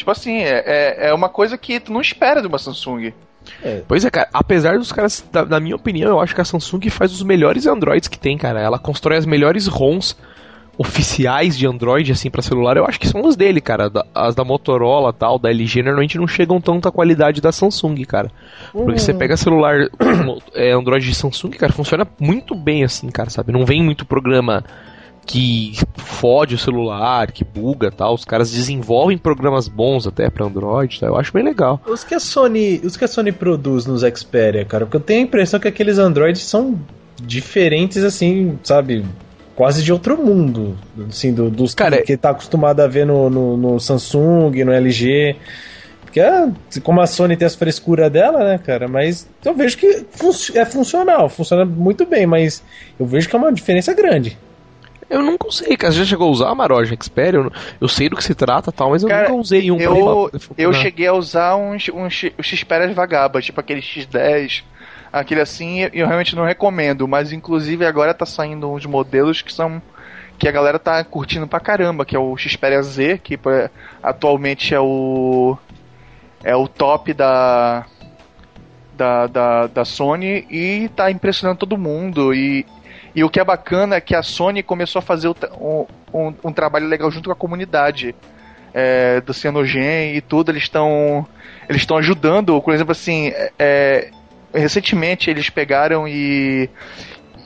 Tipo 0.00 0.12
assim, 0.12 0.38
é, 0.38 0.62
é, 0.64 1.08
é 1.08 1.14
uma 1.14 1.28
coisa 1.28 1.58
que 1.58 1.78
tu 1.78 1.92
não 1.92 2.00
espera 2.00 2.40
de 2.40 2.46
uma 2.46 2.58
Samsung. 2.58 3.12
É. 3.62 3.82
Pois 3.86 4.02
é, 4.02 4.10
cara, 4.10 4.30
apesar 4.32 4.78
dos 4.78 4.90
caras, 4.90 5.22
da, 5.30 5.44
na 5.44 5.60
minha 5.60 5.76
opinião, 5.76 6.08
eu 6.08 6.20
acho 6.20 6.34
que 6.34 6.40
a 6.40 6.44
Samsung 6.44 6.88
faz 6.88 7.12
os 7.12 7.22
melhores 7.22 7.66
Androids 7.66 8.08
que 8.08 8.18
tem, 8.18 8.38
cara. 8.38 8.58
Ela 8.58 8.78
constrói 8.78 9.18
as 9.18 9.26
melhores 9.26 9.66
ROMs 9.66 10.16
oficiais 10.78 11.58
de 11.58 11.66
Android, 11.66 12.10
assim, 12.10 12.30
para 12.30 12.40
celular, 12.40 12.78
eu 12.78 12.86
acho 12.86 12.98
que 12.98 13.06
são 13.06 13.22
os 13.26 13.36
dele, 13.36 13.60
cara. 13.60 13.92
As 14.14 14.34
da 14.34 14.42
Motorola 14.42 15.12
tal, 15.12 15.38
da 15.38 15.50
LG, 15.50 15.82
normalmente 15.82 16.16
não 16.16 16.26
chegam 16.26 16.58
tanto 16.62 16.88
à 16.88 16.92
qualidade 16.92 17.42
da 17.42 17.52
Samsung, 17.52 18.02
cara. 18.06 18.32
Porque 18.72 18.98
você 18.98 19.12
hum. 19.12 19.18
pega 19.18 19.36
celular 19.36 19.86
é, 20.54 20.72
Android 20.72 21.06
de 21.06 21.14
Samsung, 21.14 21.50
cara, 21.50 21.74
funciona 21.74 22.06
muito 22.18 22.54
bem 22.54 22.84
assim, 22.84 23.10
cara, 23.10 23.28
sabe? 23.28 23.52
Não 23.52 23.66
vem 23.66 23.82
muito 23.82 24.06
programa 24.06 24.64
que 25.26 25.72
fode 25.96 26.54
o 26.54 26.58
celular, 26.58 27.30
que 27.30 27.44
buga 27.44 27.90
tal. 27.90 28.14
Os 28.14 28.24
caras 28.24 28.50
desenvolvem 28.50 29.16
programas 29.16 29.68
bons 29.68 30.06
até 30.06 30.28
para 30.28 30.44
Android, 30.44 30.98
tá? 30.98 31.06
eu 31.06 31.16
acho 31.16 31.32
bem 31.32 31.44
legal. 31.44 31.80
Os 31.86 32.02
que 32.02 32.14
a 32.14 32.20
Sony, 32.20 32.80
os 32.84 32.96
que 32.96 33.04
a 33.04 33.08
Sony 33.08 33.32
produz 33.32 33.86
nos 33.86 34.02
Xperia, 34.02 34.64
cara, 34.64 34.86
porque 34.86 34.96
eu 34.96 35.00
tenho 35.00 35.20
a 35.20 35.22
impressão 35.24 35.60
que 35.60 35.68
aqueles 35.68 35.98
Androids 35.98 36.42
são 36.42 36.78
diferentes 37.22 38.02
assim, 38.02 38.58
sabe? 38.62 39.04
Quase 39.54 39.82
de 39.82 39.92
outro 39.92 40.16
mundo, 40.16 40.76
assim, 41.08 41.34
do, 41.34 41.50
dos 41.50 41.74
cara, 41.74 41.98
que, 41.98 42.04
que 42.04 42.16
tá 42.16 42.30
acostumado 42.30 42.80
a 42.80 42.86
ver 42.86 43.04
no, 43.04 43.28
no, 43.28 43.56
no 43.56 43.80
Samsung, 43.80 44.64
no 44.64 44.72
LG. 44.72 45.36
Porque 46.00 46.18
é, 46.18 46.48
como 46.82 47.00
a 47.00 47.06
Sony 47.06 47.36
tem 47.36 47.46
as 47.46 47.54
frescuras 47.54 48.10
dela, 48.10 48.42
né, 48.42 48.58
cara? 48.58 48.88
Mas 48.88 49.28
eu 49.44 49.54
vejo 49.54 49.76
que 49.76 50.04
é 50.54 50.64
funcional, 50.64 51.28
funciona 51.28 51.64
muito 51.64 52.04
bem, 52.06 52.26
mas 52.26 52.62
eu 52.98 53.06
vejo 53.06 53.28
que 53.28 53.36
é 53.36 53.38
uma 53.38 53.52
diferença 53.52 53.92
grande. 53.92 54.36
Eu 55.10 55.22
nunca 55.22 55.48
usei, 55.48 55.76
cara. 55.76 55.92
Você 55.92 55.98
já 55.98 56.04
chegou 56.04 56.28
a 56.28 56.30
usar 56.30 56.50
a 56.50 56.54
Maroja 56.54 56.96
Xperia? 57.02 57.40
Eu, 57.40 57.52
eu, 57.80 57.88
sei 57.88 58.08
do 58.08 58.14
que 58.14 58.22
se 58.22 58.32
trata 58.32 58.70
tal, 58.70 58.90
mas 58.90 59.02
eu 59.02 59.08
cara, 59.08 59.28
nunca 59.28 59.40
usei 59.40 59.68
um 59.68 59.78
eu, 59.80 60.30
pra 60.30 60.40
Eu 60.56 60.72
cheguei 60.72 61.08
a 61.08 61.12
usar 61.12 61.56
uns, 61.56 61.88
uns, 61.88 62.30
uns 62.38 62.46
Xperias 62.46 62.94
Vagaba, 62.94 63.42
tipo 63.42 63.58
aquele 63.58 63.80
X10, 63.80 64.62
aquele 65.12 65.40
assim, 65.40 65.80
eu 65.92 66.06
realmente 66.06 66.36
não 66.36 66.44
recomendo. 66.44 67.08
Mas 67.08 67.32
inclusive 67.32 67.84
agora 67.84 68.14
tá 68.14 68.24
saindo 68.24 68.70
uns 68.70 68.86
modelos 68.86 69.42
que 69.42 69.52
são 69.52 69.82
que 70.38 70.48
a 70.48 70.52
galera 70.52 70.78
tá 70.78 71.04
curtindo 71.04 71.46
pra 71.46 71.60
caramba, 71.60 72.06
que 72.06 72.16
é 72.16 72.18
o 72.18 72.34
Xperia 72.36 72.82
Z, 72.82 73.18
que 73.18 73.38
atualmente 74.02 74.74
é 74.74 74.80
o 74.80 75.58
é 76.42 76.54
o 76.54 76.68
top 76.68 77.12
da 77.12 77.84
da, 78.94 79.26
da, 79.26 79.66
da 79.66 79.84
Sony 79.84 80.46
e 80.50 80.88
tá 80.94 81.10
impressionando 81.10 81.58
todo 81.58 81.76
mundo 81.76 82.32
e 82.34 82.64
e 83.14 83.24
o 83.24 83.30
que 83.30 83.40
é 83.40 83.44
bacana 83.44 83.96
é 83.96 84.00
que 84.00 84.14
a 84.14 84.22
Sony 84.22 84.62
começou 84.62 85.00
a 85.00 85.02
fazer 85.02 85.28
um, 85.28 85.86
um, 86.12 86.34
um 86.44 86.52
trabalho 86.52 86.86
legal 86.86 87.10
junto 87.10 87.28
com 87.28 87.32
a 87.32 87.36
comunidade 87.36 88.14
é, 88.72 89.20
do 89.20 89.34
Cyanogen 89.34 90.14
e 90.14 90.20
tudo. 90.20 90.50
Eles 90.50 90.62
estão 90.62 91.26
eles 91.68 91.82
estão 91.82 91.96
ajudando, 91.96 92.60
por 92.60 92.74
exemplo, 92.74 92.92
assim, 92.92 93.28
é, 93.28 93.52
é, 93.58 94.10
recentemente 94.54 95.30
eles 95.30 95.50
pegaram 95.50 96.06
e 96.06 96.68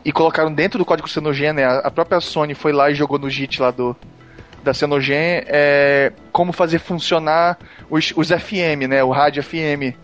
e 0.05 0.12
colocaram 0.12 0.53
dentro 0.53 0.79
do 0.79 0.85
código 0.85 1.09
Cyanogen, 1.09 1.55
né? 1.55 1.65
A 1.65 1.91
própria 1.91 2.21
Sony 2.21 2.55
foi 2.55 2.73
lá 2.73 2.91
e 2.91 2.95
jogou 2.95 3.19
no 3.19 3.31
JIT 3.31 3.61
lá 3.61 3.71
do 3.71 3.97
da 4.62 4.73
Cyanogen 4.73 5.45
é, 5.47 6.12
como 6.33 6.53
fazer 6.53 6.79
funcionar 6.79 7.59
os, 7.91 8.12
os 8.17 8.29
FM, 8.29 8.89
né? 8.89 9.03
O 9.03 9.11
rádio 9.11 9.43
FM 9.43 9.97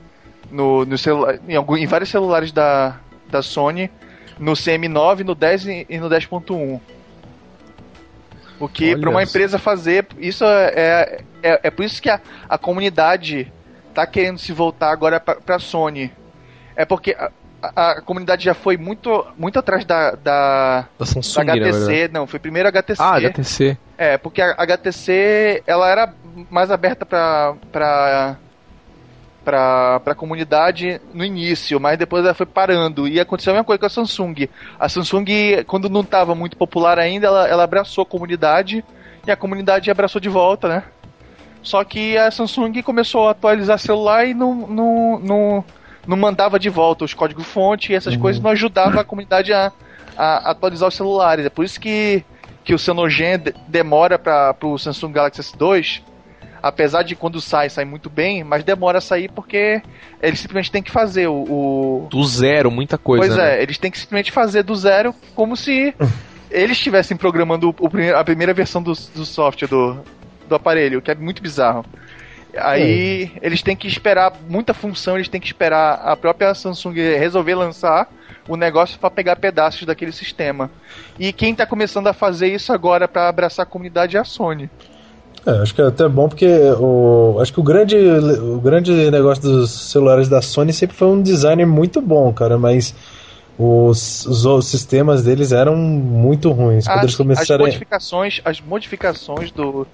no, 0.50 0.84
no 0.84 0.98
celular, 0.98 1.38
em, 1.48 1.54
algum, 1.54 1.76
em 1.76 1.86
vários 1.86 2.10
celulares 2.10 2.52
da, 2.52 2.96
da 3.30 3.42
Sony, 3.42 3.90
no 4.40 4.52
CM9, 4.52 5.22
no 5.22 5.34
10 5.34 5.66
e 5.88 5.98
no 5.98 6.08
10.1. 6.08 6.80
O 8.58 8.68
que 8.68 8.96
para 8.96 9.08
uma 9.08 9.22
empresa 9.22 9.58
fazer, 9.58 10.06
isso 10.18 10.44
é, 10.44 11.22
é, 11.42 11.60
é 11.62 11.70
por 11.70 11.84
isso 11.84 12.00
que 12.00 12.10
a, 12.10 12.20
a 12.48 12.58
comunidade 12.58 13.50
tá 13.94 14.06
querendo 14.06 14.38
se 14.38 14.52
voltar 14.52 14.90
agora 14.90 15.20
para 15.20 15.56
a 15.56 15.58
Sony. 15.58 16.12
É 16.74 16.84
porque 16.84 17.12
a, 17.18 17.30
a, 17.62 17.90
a, 17.90 18.00
comunidade 18.02 18.44
já 18.44 18.54
foi 18.54 18.76
muito, 18.76 19.26
muito 19.36 19.58
atrás 19.58 19.84
da, 19.84 20.12
da, 20.12 20.86
da, 20.98 21.06
Samsung, 21.06 21.44
da 21.44 21.52
HTC. 21.54 22.10
Não, 22.12 22.26
foi 22.26 22.38
primeiro 22.38 22.68
a 22.68 22.70
HTC. 22.70 23.02
Ah, 23.02 23.16
HTC. 23.16 23.78
É, 23.96 24.18
porque 24.18 24.42
a 24.42 24.52
HTC 24.52 25.62
ela 25.66 25.88
era 25.88 26.14
mais 26.50 26.70
aberta 26.70 27.06
para 27.06 28.36
para 29.50 29.98
para 30.00 30.12
a 30.12 30.16
comunidade 30.16 31.00
no 31.12 31.24
início, 31.24 31.80
mas 31.80 31.98
depois 31.98 32.24
ela 32.24 32.34
foi 32.34 32.46
parando. 32.46 33.08
E 33.08 33.18
aconteceu 33.18 33.52
a 33.52 33.54
mesma 33.54 33.64
coisa 33.64 33.80
com 33.80 33.86
a 33.86 33.90
Samsung. 33.90 34.48
A 34.78 34.88
Samsung, 34.88 35.64
quando 35.66 35.90
não 35.90 36.02
estava 36.02 36.34
muito 36.36 36.56
popular 36.56 36.98
ainda, 37.00 37.26
ela, 37.26 37.48
ela 37.48 37.64
abraçou 37.64 38.02
a 38.02 38.06
comunidade 38.06 38.84
e 39.26 39.30
a 39.30 39.36
comunidade 39.36 39.90
abraçou 39.90 40.20
de 40.20 40.28
volta, 40.28 40.68
né? 40.68 40.84
Só 41.62 41.82
que 41.82 42.16
a 42.16 42.30
Samsung 42.30 42.80
começou 42.82 43.26
a 43.26 43.32
atualizar 43.32 43.78
celular 43.78 44.24
e 44.24 44.32
não, 44.32 44.54
não, 44.54 45.18
não, 45.18 45.64
não 46.06 46.16
mandava 46.16 46.58
de 46.58 46.70
volta 46.70 47.04
os 47.04 47.12
códigos-fonte 47.12 47.92
e 47.92 47.96
essas 47.96 48.14
uhum. 48.14 48.20
coisas 48.20 48.40
não 48.40 48.50
ajudavam 48.50 49.00
a 49.00 49.04
comunidade 49.04 49.52
a, 49.52 49.72
a, 50.16 50.50
atualizar 50.52 50.88
os 50.88 50.94
celulares. 50.94 51.44
É 51.44 51.50
por 51.50 51.64
isso 51.64 51.80
que, 51.80 52.24
que 52.64 52.72
o 52.72 52.78
Cyanogen 52.78 53.42
demora 53.66 54.16
para 54.18 54.54
o 54.62 54.78
Samsung 54.78 55.12
Galaxy 55.12 55.42
S2 55.42 56.02
apesar 56.62 57.02
de 57.02 57.14
quando 57.14 57.40
sai, 57.40 57.68
sai 57.70 57.84
muito 57.84 58.10
bem, 58.10 58.44
mas 58.44 58.64
demora 58.64 58.98
a 58.98 59.00
sair 59.00 59.30
porque 59.30 59.82
eles 60.22 60.40
simplesmente 60.40 60.70
têm 60.70 60.82
que 60.82 60.90
fazer 60.90 61.28
o. 61.28 61.34
o... 61.34 62.08
Do 62.10 62.24
zero, 62.24 62.70
muita 62.70 62.98
coisa. 62.98 63.26
Pois 63.26 63.36
né? 63.36 63.58
é, 63.58 63.62
eles 63.62 63.78
têm 63.78 63.90
que 63.90 63.98
simplesmente 63.98 64.32
fazer 64.32 64.62
do 64.62 64.74
zero 64.74 65.14
como 65.34 65.56
se 65.56 65.94
eles 66.50 66.76
estivessem 66.76 67.16
programando 67.16 67.70
o, 67.70 67.86
o, 67.86 68.16
a 68.16 68.24
primeira 68.24 68.52
versão 68.52 68.82
do, 68.82 68.92
do 68.92 69.24
software 69.24 69.68
do, 69.68 69.98
do 70.48 70.54
aparelho, 70.54 71.00
que 71.00 71.10
é 71.10 71.14
muito 71.14 71.42
bizarro. 71.42 71.84
Aí 72.56 73.30
é. 73.36 73.46
eles 73.46 73.62
têm 73.62 73.76
que 73.76 73.86
esperar 73.86 74.32
muita 74.48 74.74
função, 74.74 75.16
eles 75.16 75.28
têm 75.28 75.40
que 75.40 75.46
esperar 75.46 76.00
a 76.04 76.16
própria 76.16 76.52
Samsung 76.54 76.94
resolver 76.94 77.54
lançar 77.54 78.08
o 78.48 78.56
negócio 78.56 78.98
para 78.98 79.10
pegar 79.10 79.36
pedaços 79.36 79.86
daquele 79.86 80.12
sistema. 80.12 80.70
E 81.18 81.32
quem 81.32 81.52
está 81.52 81.64
começando 81.64 82.08
a 82.08 82.12
fazer 82.12 82.48
isso 82.48 82.72
agora 82.72 83.06
para 83.06 83.28
abraçar 83.28 83.64
a 83.64 83.68
comunidade 83.68 84.16
é 84.16 84.20
a 84.20 84.24
Sony. 84.24 84.68
É, 85.46 85.62
acho 85.62 85.74
que 85.74 85.80
é 85.80 85.86
até 85.86 86.06
bom 86.06 86.28
porque 86.28 86.46
o, 86.78 87.38
acho 87.40 87.52
que 87.52 87.60
o 87.60 87.62
grande, 87.62 87.96
o 87.96 88.60
grande 88.60 89.10
negócio 89.10 89.42
dos 89.42 89.70
celulares 89.70 90.28
da 90.28 90.42
Sony 90.42 90.72
sempre 90.72 90.96
foi 90.96 91.08
um 91.08 91.22
design 91.22 91.64
muito 91.64 92.00
bom, 92.00 92.32
cara, 92.32 92.58
mas 92.58 92.94
os, 93.58 94.26
os, 94.26 94.44
os 94.44 94.66
sistemas 94.66 95.22
deles 95.22 95.52
eram 95.52 95.76
muito 95.76 96.50
ruins. 96.50 96.86
As, 96.86 97.02
eles 97.02 97.16
começaram... 97.16 97.64
as 97.64 97.72
modificações, 97.72 98.40
as 98.44 98.60
modificações 98.60 99.50
do, 99.50 99.86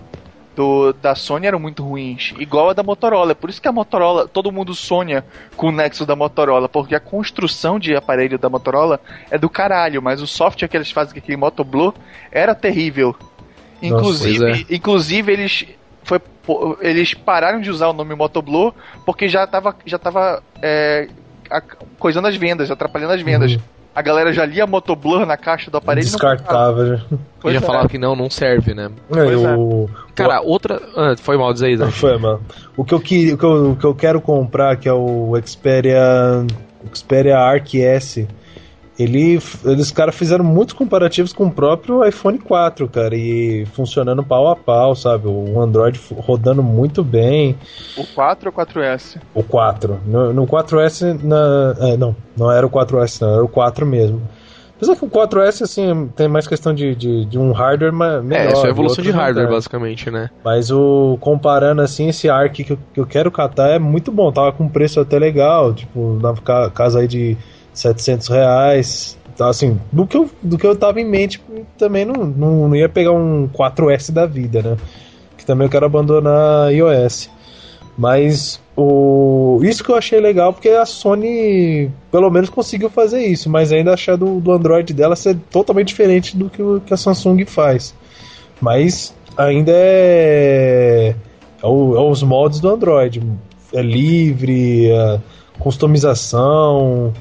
do, 0.56 0.92
da 0.94 1.14
Sony 1.14 1.46
eram 1.46 1.60
muito 1.60 1.84
ruins, 1.84 2.32
igual 2.38 2.70
a 2.70 2.72
da 2.72 2.82
Motorola. 2.82 3.34
Por 3.34 3.50
isso 3.50 3.62
que 3.62 3.68
a 3.68 3.72
Motorola, 3.72 4.26
todo 4.26 4.50
mundo 4.50 4.74
sonha 4.74 5.24
com 5.56 5.68
o 5.68 5.72
Nexo 5.72 6.04
da 6.06 6.16
Motorola, 6.16 6.68
porque 6.68 6.94
a 6.94 7.00
construção 7.00 7.78
de 7.78 7.94
aparelho 7.94 8.38
da 8.38 8.48
Motorola 8.48 8.98
é 9.30 9.38
do 9.38 9.50
caralho, 9.50 10.02
mas 10.02 10.20
o 10.20 10.26
software 10.26 10.66
que 10.66 10.76
eles 10.76 10.90
fazem 10.90 11.12
com 11.12 11.18
aquele 11.20 11.36
Motoblue 11.36 11.92
era 12.32 12.54
terrível. 12.54 13.14
Inclusive, 13.82 14.38
Nossa, 14.38 14.60
é. 14.62 14.74
inclusive 14.74 15.32
eles 15.32 15.66
foi 16.02 16.20
eles 16.80 17.14
pararam 17.14 17.60
de 17.60 17.70
usar 17.70 17.88
o 17.88 17.92
nome 17.92 18.14
Motoblue 18.14 18.72
porque 19.04 19.28
já 19.28 19.46
tava 19.46 19.74
já 19.84 19.98
tava 19.98 20.42
é, 20.62 21.08
coisando 21.98 22.28
as 22.28 22.36
vendas, 22.36 22.70
atrapalhando 22.70 23.12
as 23.12 23.22
vendas. 23.22 23.52
Uhum. 23.54 23.60
A 23.94 24.02
galera 24.02 24.30
já 24.30 24.44
lia 24.44 24.66
Motoblur 24.66 25.24
na 25.24 25.38
caixa 25.38 25.70
do 25.70 25.78
aparelho 25.78 26.04
Descartava 26.06 26.86
já. 26.86 27.04
E 27.46 27.52
já 27.52 27.58
é. 27.58 27.60
falava 27.62 27.88
que 27.88 27.96
não, 27.96 28.14
não 28.14 28.28
serve, 28.28 28.74
né? 28.74 28.90
É, 29.10 29.36
o... 29.56 29.88
Cara, 30.14 30.42
outra. 30.42 30.82
Ah, 30.94 31.14
foi 31.16 31.38
mal 31.38 31.50
dizer 31.54 31.70
isso. 31.70 31.90
Foi 31.92 32.18
mal. 32.18 32.40
O 32.76 32.84
que, 32.84 32.92
eu, 32.92 33.00
que, 33.00 33.32
o, 33.32 33.38
que 33.38 33.44
eu, 33.44 33.70
o 33.70 33.76
que 33.76 33.84
eu 33.84 33.94
quero 33.94 34.20
comprar, 34.20 34.76
que 34.76 34.86
é 34.86 34.92
o 34.92 35.32
Xperia. 35.42 36.44
Xperia 36.92 37.38
Arc 37.38 37.74
S 37.74 38.28
ele, 38.98 39.38
eles 39.64 39.90
cara 39.90 40.10
fizeram 40.10 40.44
muitos 40.44 40.74
comparativos 40.74 41.32
com 41.32 41.46
o 41.46 41.50
próprio 41.50 42.04
iPhone 42.06 42.38
4, 42.38 42.88
cara, 42.88 43.14
e 43.14 43.66
funcionando 43.66 44.24
pau 44.24 44.48
a 44.48 44.56
pau, 44.56 44.94
sabe? 44.94 45.28
O 45.28 45.60
Android 45.60 46.00
rodando 46.16 46.62
muito 46.62 47.04
bem. 47.04 47.56
O 47.96 48.06
4 48.06 48.50
ou 48.50 48.64
4S? 48.64 49.18
O 49.34 49.42
4. 49.42 50.00
No, 50.06 50.32
no 50.32 50.46
4S, 50.46 51.22
na, 51.22 51.74
é, 51.80 51.96
não, 51.96 52.16
não 52.36 52.50
era 52.50 52.66
o 52.66 52.70
4S, 52.70 53.20
não, 53.20 53.34
era 53.34 53.44
o 53.44 53.48
4 53.48 53.84
mesmo. 53.84 54.22
Apesar 54.76 54.94
que 54.94 55.04
o 55.06 55.08
4S, 55.08 55.62
assim, 55.62 56.08
tem 56.14 56.28
mais 56.28 56.46
questão 56.46 56.74
de, 56.74 56.94
de, 56.94 57.24
de 57.24 57.38
um 57.38 57.50
hardware 57.52 57.94
melhor. 57.94 58.46
É, 58.46 58.52
isso 58.52 58.66
é 58.66 58.68
evolução 58.68 59.02
de 59.02 59.10
hardware, 59.10 59.48
basicamente, 59.48 60.10
né? 60.10 60.28
Mas 60.44 60.70
o 60.70 61.16
comparando, 61.18 61.80
assim, 61.80 62.08
esse 62.08 62.28
ARC 62.28 62.56
que 62.56 62.72
eu, 62.72 62.78
que 62.92 63.00
eu 63.00 63.06
quero 63.06 63.30
catar 63.30 63.70
é 63.70 63.78
muito 63.78 64.12
bom. 64.12 64.30
Tava 64.30 64.52
com 64.52 64.68
preço 64.68 65.00
até 65.00 65.18
legal, 65.18 65.72
tipo, 65.72 66.18
na 66.20 66.34
casa 66.70 67.00
aí 67.00 67.08
de 67.08 67.38
700 67.76 68.28
reais. 68.28 69.18
Então, 69.32 69.48
assim, 69.48 69.78
do 69.92 70.06
que, 70.06 70.16
eu, 70.16 70.30
do 70.42 70.56
que 70.56 70.66
eu 70.66 70.74
tava 70.74 71.00
em 71.00 71.04
mente, 71.04 71.42
também 71.76 72.04
não, 72.04 72.24
não, 72.24 72.68
não 72.68 72.76
ia 72.76 72.88
pegar 72.88 73.12
um 73.12 73.48
4S 73.48 74.10
da 74.10 74.24
vida, 74.24 74.62
né? 74.62 74.76
Que 75.36 75.44
também 75.44 75.66
eu 75.66 75.70
quero 75.70 75.84
abandonar 75.84 76.72
iOS. 76.72 77.28
Mas 77.98 78.60
o, 78.76 79.60
isso 79.62 79.82
que 79.82 79.90
eu 79.90 79.96
achei 79.96 80.20
legal, 80.20 80.52
porque 80.52 80.68
a 80.68 80.84
Sony 80.84 81.90
pelo 82.10 82.30
menos 82.30 82.50
conseguiu 82.50 82.90
fazer 82.90 83.24
isso, 83.24 83.48
mas 83.48 83.72
ainda 83.72 83.92
achar 83.92 84.16
do, 84.16 84.38
do 84.38 84.52
Android 84.52 84.92
dela 84.92 85.16
ser 85.16 85.36
totalmente 85.50 85.88
diferente 85.88 86.36
do 86.36 86.50
que, 86.50 86.62
o, 86.62 86.80
que 86.80 86.92
a 86.92 86.96
Samsung 86.96 87.44
faz. 87.46 87.94
Mas 88.60 89.14
ainda 89.36 89.72
é, 89.74 91.14
é, 91.62 91.66
o, 91.66 91.96
é 91.96 92.00
os 92.00 92.22
moldes 92.22 92.60
do 92.60 92.68
Android. 92.68 93.22
É 93.72 93.82
livre, 93.82 94.90
é 94.90 95.20
customização, 95.58 97.12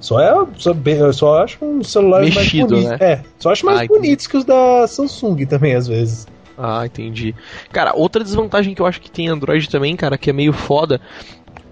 só 0.00 0.20
é. 0.20 0.32
Só, 0.56 0.72
só 1.12 1.42
acho 1.42 1.64
um 1.64 1.82
celular 1.82 2.20
mais 2.20 2.52
bonito. 2.52 2.76
Né? 2.76 2.96
É, 3.00 3.20
só 3.38 3.50
acho 3.50 3.66
mais 3.66 3.80
ah, 3.80 3.86
bonitos 3.86 4.26
que 4.26 4.36
os 4.36 4.44
da 4.44 4.86
Samsung 4.86 5.44
também, 5.46 5.74
às 5.74 5.86
vezes. 5.86 6.26
Ah, 6.56 6.84
entendi. 6.84 7.34
Cara, 7.72 7.94
outra 7.94 8.24
desvantagem 8.24 8.74
que 8.74 8.82
eu 8.82 8.86
acho 8.86 9.00
que 9.00 9.10
tem 9.10 9.28
Android 9.28 9.68
também, 9.68 9.94
cara, 9.96 10.18
que 10.18 10.30
é 10.30 10.32
meio 10.32 10.52
foda. 10.52 11.00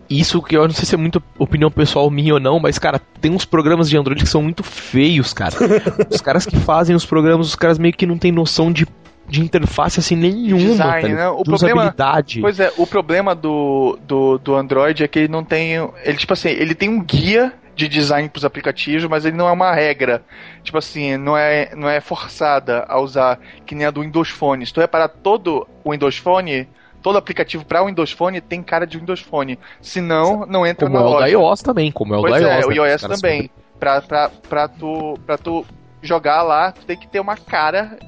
Isso 0.08 0.40
que 0.40 0.56
eu 0.56 0.62
não 0.62 0.74
sei 0.74 0.84
se 0.84 0.94
é 0.94 0.98
muito 0.98 1.20
opinião 1.36 1.68
pessoal 1.68 2.08
minha 2.08 2.34
ou 2.34 2.40
não, 2.40 2.60
mas, 2.60 2.78
cara, 2.78 3.00
tem 3.20 3.32
uns 3.32 3.44
programas 3.44 3.90
de 3.90 3.96
Android 3.96 4.22
que 4.22 4.30
são 4.30 4.40
muito 4.40 4.62
feios, 4.62 5.32
cara. 5.32 5.56
os 6.08 6.20
caras 6.20 6.46
que 6.46 6.56
fazem 6.56 6.94
os 6.94 7.04
programas, 7.04 7.48
os 7.48 7.56
caras 7.56 7.76
meio 7.76 7.92
que 7.92 8.06
não 8.06 8.16
têm 8.16 8.30
noção 8.30 8.70
de 8.72 8.86
de 9.28 9.40
interface 9.40 9.98
assim 9.98 10.16
nenhuma, 10.16 10.58
Design, 10.58 11.08
tá 11.08 11.14
né? 11.14 11.28
o 11.28 11.42
problema, 11.42 11.94
Pois 12.40 12.60
é, 12.60 12.72
o 12.76 12.86
problema 12.86 13.34
do, 13.34 13.98
do, 14.02 14.38
do 14.38 14.54
Android 14.54 15.02
é 15.02 15.08
que 15.08 15.18
ele 15.18 15.28
não 15.28 15.44
tem, 15.44 15.72
ele 16.04 16.16
tipo 16.16 16.32
assim, 16.32 16.48
ele 16.48 16.74
tem 16.74 16.88
um 16.88 17.02
guia 17.02 17.52
de 17.74 17.88
design 17.88 18.28
para 18.28 18.38
os 18.38 18.44
aplicativos, 18.44 19.04
mas 19.04 19.26
ele 19.26 19.36
não 19.36 19.46
é 19.46 19.52
uma 19.52 19.72
regra. 19.74 20.22
Tipo 20.62 20.78
assim, 20.78 21.16
não 21.18 21.36
é, 21.36 21.74
não 21.76 21.88
é 21.88 22.00
forçada 22.00 22.86
a 22.88 22.98
usar 22.98 23.38
que 23.66 23.74
nem 23.74 23.86
a 23.86 23.90
do 23.90 24.00
Windows 24.00 24.30
Phone. 24.30 24.64
Se 24.64 24.72
tu 24.72 24.80
reparar, 24.80 25.08
todo 25.08 25.68
o 25.84 25.92
Windows 25.92 26.16
Phone, 26.16 26.66
todo 27.02 27.18
aplicativo 27.18 27.66
para 27.66 27.82
o 27.82 27.86
Windows 27.86 28.12
Phone 28.12 28.40
tem 28.40 28.62
cara 28.62 28.86
de 28.86 28.98
Windows 28.98 29.20
Phone. 29.20 29.58
Se 29.80 30.00
não, 30.00 30.46
não 30.46 30.66
entra 30.66 30.86
como 30.86 30.98
na 30.98 31.04
é 31.04 31.04
loja. 31.04 31.16
Como 31.16 31.26
é 31.26 31.36
o 31.36 31.40
da 31.42 31.50
iOS 31.50 31.62
também, 31.62 31.92
como 31.92 32.14
é 32.14 32.18
o 32.18 32.20
pois 32.22 32.32
da 32.32 32.50
é, 32.50 32.56
iOS. 32.56 32.64
o 32.64 32.68
né, 32.70 32.76
iOS 32.76 33.00
também. 33.02 33.50
Pra, 33.78 34.00
pra, 34.00 34.30
pra, 34.30 34.68
tu, 34.68 35.18
pra 35.26 35.36
tu 35.36 35.66
jogar 36.00 36.42
lá, 36.42 36.72
tu 36.72 36.86
tem 36.86 36.96
que 36.96 37.06
ter 37.06 37.20
uma 37.20 37.36
cara 37.36 37.98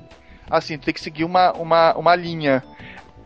assim, 0.51 0.79
tu 0.79 0.85
tem 0.85 0.95
que 0.95 1.01
seguir 1.01 1.25
uma, 1.25 1.53
uma, 1.53 1.95
uma 1.95 2.15
linha. 2.15 2.63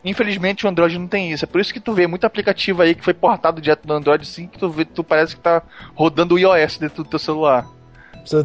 Infelizmente 0.05 0.67
o 0.67 0.69
Android 0.69 0.99
não 0.99 1.07
tem 1.07 1.33
isso. 1.33 1.45
É 1.45 1.49
por 1.49 1.61
isso 1.61 1.73
que 1.73 1.81
tu 1.81 1.93
vê 1.93 2.07
muito 2.07 2.25
aplicativo 2.25 2.83
aí 2.83 2.95
que 2.95 3.05
foi 3.05 3.15
portado 3.15 3.61
direto 3.61 3.87
do 3.87 3.93
Android, 3.93 4.23
assim, 4.23 4.47
que 4.47 4.59
tu, 4.59 4.69
vê, 4.69 4.85
tu 4.85 5.05
parece 5.05 5.37
que 5.37 5.43
tá 5.43 5.63
rodando 5.95 6.35
o 6.35 6.39
iOS 6.39 6.79
dentro 6.79 7.05
do 7.05 7.09
teu 7.09 7.19
celular. 7.19 7.67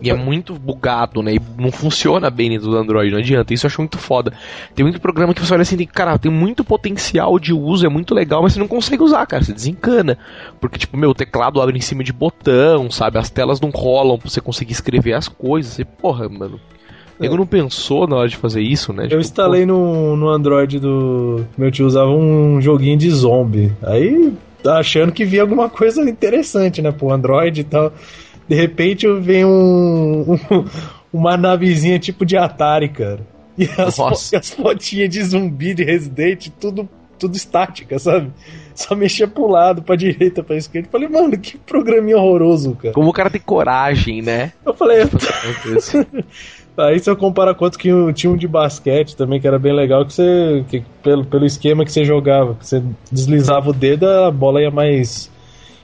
E 0.02 0.10
é 0.10 0.14
muito 0.14 0.56
bugado, 0.56 1.22
né? 1.22 1.36
E 1.36 1.42
não 1.58 1.72
funciona 1.72 2.30
bem 2.30 2.50
dentro 2.50 2.70
do 2.70 2.78
Android, 2.78 3.12
não 3.12 3.20
adianta. 3.20 3.54
Isso 3.54 3.66
eu 3.66 3.68
acho 3.68 3.82
muito 3.82 3.98
foda. 3.98 4.34
Tem 4.74 4.84
muito 4.84 5.00
programa 5.00 5.34
que 5.34 5.42
você 5.46 5.54
olha 5.54 5.62
assim, 5.62 5.78
tem, 5.78 5.86
cara, 5.86 6.18
tem 6.18 6.32
muito 6.32 6.64
potencial 6.64 7.38
de 7.38 7.54
uso, 7.54 7.86
é 7.86 7.90
muito 7.90 8.16
legal, 8.16 8.42
mas 8.42 8.54
você 8.54 8.60
não 8.60 8.68
consegue 8.68 9.04
usar, 9.04 9.26
cara. 9.28 9.44
Você 9.44 9.54
desencana. 9.54 10.18
Porque, 10.60 10.80
tipo, 10.80 10.98
meu, 10.98 11.12
o 11.12 11.16
teclado 11.16 11.62
abre 11.62 11.78
em 11.78 11.82
cima 11.82 12.04
de 12.04 12.12
botão, 12.12 12.90
sabe? 12.90 13.20
As 13.20 13.30
telas 13.30 13.62
não 13.62 13.70
rolam 13.70 14.18
pra 14.18 14.30
você 14.30 14.42
conseguir 14.42 14.74
escrever 14.74 15.14
as 15.14 15.28
coisas. 15.28 15.78
E, 15.78 15.86
porra, 15.86 16.28
mano. 16.28 16.60
Nego 17.20 17.36
é. 17.36 17.38
não 17.38 17.48
pensou 17.48 18.08
na 18.08 18.16
hora 18.16 18.30
de 18.30 18.38
fazer 18.38 18.62
isso, 18.62 18.94
né? 18.94 19.06
Eu 19.06 19.10
tipo, 19.10 19.22
instalei 19.22 19.66
no, 19.66 20.16
no 20.16 20.30
Android 20.30 20.80
do. 20.80 21.46
Meu 21.58 21.72
tio 21.72 21.86
usava 21.86 22.10
um 22.10 22.62
joguinho 22.62 22.98
de 22.98 23.10
zombie. 23.10 23.74
Aí, 23.82 24.34
achando 24.66 25.12
que 25.12 25.26
via 25.26 25.42
alguma 25.42 25.70
coisa 25.70 26.08
interessante, 26.08 26.82
né? 26.82 26.92
Pro 26.92 27.12
Android 27.12 27.62
e 27.62 27.64
tal. 27.64 27.92
De 28.48 28.56
repente 28.56 29.08
vem 29.20 29.46
um, 29.46 30.34
um 30.52 30.66
uma 31.12 31.38
navezinha 31.38 32.00
tipo 32.00 32.26
de 32.26 32.38
Atari, 32.38 32.90
cara. 32.90 33.20
E 33.58 33.68
as, 33.78 34.00
as 34.34 34.52
fotinhas 34.52 35.10
de 35.10 35.24
zumbi 35.24 35.74
de 35.74 35.84
Resident, 35.84 36.50
tudo 36.60 36.88
tudo 37.18 37.36
estática, 37.36 37.98
sabe? 37.98 38.32
Só 38.76 38.96
mexia 38.96 39.28
pro 39.28 39.48
lado, 39.48 39.82
pra 39.82 39.96
direita, 39.96 40.44
pra 40.44 40.56
esquerda. 40.56 40.88
Falei, 40.92 41.08
mano, 41.08 41.38
que 41.38 41.58
programinha 41.58 42.18
horroroso, 42.18 42.76
cara. 42.76 42.94
Como 42.94 43.10
o 43.10 43.14
cara 43.14 43.30
tem 43.30 43.42
coragem, 43.42 44.22
né? 44.22 44.54
Eu 44.64 44.74
falei, 44.74 45.00
Aí 46.78 47.00
se 47.00 47.10
eu 47.10 47.18
comparar 47.18 47.56
quanto 47.56 47.78
que 47.78 47.90
tinha 48.14 48.32
um 48.32 48.38
de 48.38 48.48
basquete 48.48 49.16
também, 49.16 49.42
que 49.42 49.48
era 49.48 49.58
bem 49.58 49.74
legal, 49.74 50.06
que 50.06 50.14
você. 50.14 50.64
Que, 50.70 50.84
pelo, 51.02 51.26
pelo 51.26 51.46
esquema 51.46 51.84
que 51.84 51.92
você 51.92 52.06
jogava, 52.06 52.54
que 52.54 52.68
você 52.68 52.84
deslizava 53.12 53.72
o 53.72 53.74
dedo, 53.74 54.08
a 54.08 54.30
bola 54.30 54.62
ia 54.62 54.70
mais. 54.70 55.32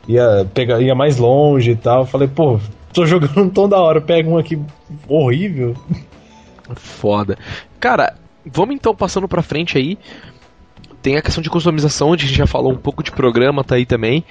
ia, 0.07 0.47
pegar, 0.53 0.79
ia 0.81 0.93
mais 0.93 1.17
longe 1.17 1.71
e 1.71 1.75
tal. 1.75 2.01
Eu 2.01 2.05
falei, 2.05 2.27
pô, 2.27 2.59
tô 2.93 3.05
jogando 3.07 3.41
um 3.41 3.49
tom 3.49 3.67
da 3.67 3.79
hora, 3.81 3.99
pega 3.99 4.29
um 4.29 4.37
aqui 4.37 4.59
horrível. 5.07 5.75
Foda. 6.75 7.39
Cara, 7.79 8.13
vamos 8.45 8.75
então 8.75 8.95
passando 8.95 9.27
pra 9.27 9.41
frente 9.41 9.77
aí. 9.77 9.97
Tem 11.01 11.17
a 11.17 11.21
questão 11.21 11.41
de 11.41 11.49
customização, 11.49 12.09
onde 12.09 12.25
a 12.25 12.27
gente 12.27 12.37
já 12.37 12.47
falou 12.47 12.71
um 12.71 12.77
pouco 12.77 13.03
de 13.03 13.11
programa, 13.11 13.63
tá 13.63 13.75
aí 13.75 13.85
também. 13.85 14.23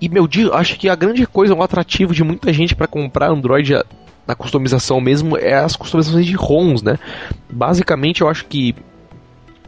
E, 0.00 0.08
meu, 0.08 0.26
acho 0.54 0.78
que 0.78 0.88
a 0.88 0.94
grande 0.94 1.26
coisa, 1.26 1.54
o 1.54 1.62
atrativo 1.62 2.14
de 2.14 2.24
muita 2.24 2.52
gente 2.52 2.74
para 2.74 2.86
comprar 2.86 3.30
Android 3.30 3.74
na 4.30 4.34
customização 4.36 5.00
mesmo 5.00 5.36
é 5.36 5.54
as 5.54 5.74
customizações 5.74 6.24
de 6.24 6.36
ROMs, 6.36 6.84
né? 6.84 6.98
Basicamente, 7.50 8.20
eu 8.20 8.28
acho 8.28 8.46
que 8.46 8.76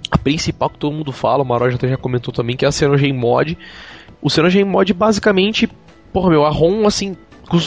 a 0.08 0.16
principal 0.16 0.70
que 0.70 0.78
todo 0.78 0.94
mundo 0.94 1.10
fala, 1.10 1.42
o 1.42 1.46
Maró 1.46 1.68
já, 1.68 1.78
já 1.88 1.96
comentou 1.96 2.32
também, 2.32 2.56
que 2.56 2.64
é 2.64 2.68
a 2.68 2.72
Cyanogen 2.72 3.12
Mod. 3.12 3.58
O 4.20 4.30
Cyanogen 4.30 4.64
Mod, 4.64 4.92
basicamente, 4.94 5.68
porra, 6.12 6.30
meu, 6.30 6.44
a 6.44 6.50
ROM, 6.50 6.86
assim, 6.86 7.16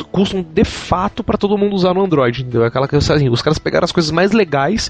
custam 0.10 0.42
de 0.42 0.64
fato 0.64 1.22
para 1.22 1.38
todo 1.38 1.58
mundo 1.58 1.76
usar 1.76 1.94
no 1.94 2.04
Android, 2.04 2.44
entendeu? 2.44 2.64
É 2.64 2.68
aquela 2.68 2.88
coisa 2.88 3.14
assim, 3.14 3.30
os 3.30 3.42
caras 3.42 3.60
pegaram 3.60 3.84
as 3.84 3.92
coisas 3.92 4.10
mais 4.12 4.32
legais 4.32 4.90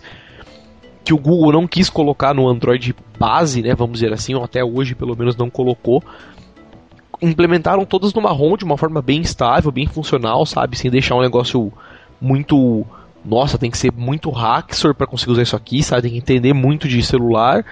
que 1.04 1.14
o 1.14 1.18
Google 1.18 1.54
não 1.54 1.68
quis 1.68 1.90
colocar 1.90 2.34
no 2.36 2.48
Android 2.48 2.96
base, 3.18 3.62
né, 3.64 3.74
vamos 3.76 4.00
dizer 4.00 4.14
assim, 4.14 4.36
ou 4.36 4.44
até 4.44 4.64
hoje 4.64 4.94
pelo 4.94 5.16
menos 5.16 5.36
não 5.36 5.50
colocou. 5.50 6.04
Implementaram 7.22 7.86
todas 7.86 8.14
numa 8.14 8.32
ROM 8.32 8.58
de 8.58 8.64
uma 8.64 8.78
forma 8.78 9.02
bem 9.02 9.22
estável, 9.22 9.72
bem 9.72 9.88
funcional, 9.88 10.46
sabe, 10.46 10.78
sem 10.78 10.92
deixar 10.92 11.16
um 11.16 11.22
negócio 11.22 11.72
muito 12.20 12.86
nossa, 13.24 13.58
tem 13.58 13.72
que 13.72 13.78
ser 13.78 13.92
muito 13.92 14.30
hacker 14.30 14.94
para 14.94 15.08
conseguir 15.08 15.32
usar 15.32 15.42
isso 15.42 15.56
aqui, 15.56 15.82
sabe? 15.82 16.04
Tem 16.04 16.12
que 16.12 16.18
entender 16.18 16.54
muito 16.54 16.88
de 16.88 17.02
celular, 17.02 17.66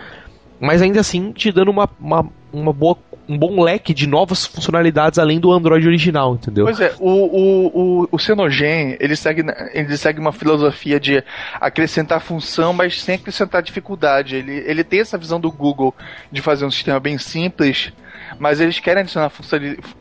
mas 0.60 0.82
ainda 0.82 1.00
assim 1.00 1.32
te 1.32 1.52
dando 1.52 1.70
uma, 1.70 1.88
uma, 2.00 2.28
uma 2.52 2.74
boa 2.74 2.98
um 3.28 3.38
bom 3.38 3.62
leque 3.62 3.94
de 3.94 4.06
novas 4.06 4.46
funcionalidades 4.46 5.18
além 5.18 5.39
do 5.39 5.52
Android 5.52 5.88
original, 5.88 6.36
entendeu? 6.36 6.66
Pois 6.66 6.80
é, 6.80 6.94
o, 7.00 7.10
o, 7.10 8.02
o, 8.04 8.08
o 8.12 8.20
Cyanogen, 8.20 8.98
ele 9.00 9.16
segue, 9.16 9.44
ele 9.74 9.96
segue 9.98 10.20
uma 10.20 10.34
filosofia 10.34 11.00
de 11.00 11.24
acrescentar 11.54 12.22
função, 12.22 12.74
mas 12.74 13.02
sem 13.02 13.16
acrescentar 13.16 13.62
dificuldade. 13.62 14.36
Ele, 14.36 14.64
ele 14.66 14.84
tem 14.84 15.00
essa 15.00 15.18
visão 15.18 15.39
do 15.39 15.52
Google 15.52 15.96
de 16.32 16.41
fazer 16.41 16.66
um 16.66 16.72
sistema 16.72 17.00
bem 17.00 17.18
simples, 17.18 17.94
mas 18.40 18.60
eles 18.60 18.80
querem 18.80 19.02
adicionar 19.02 19.32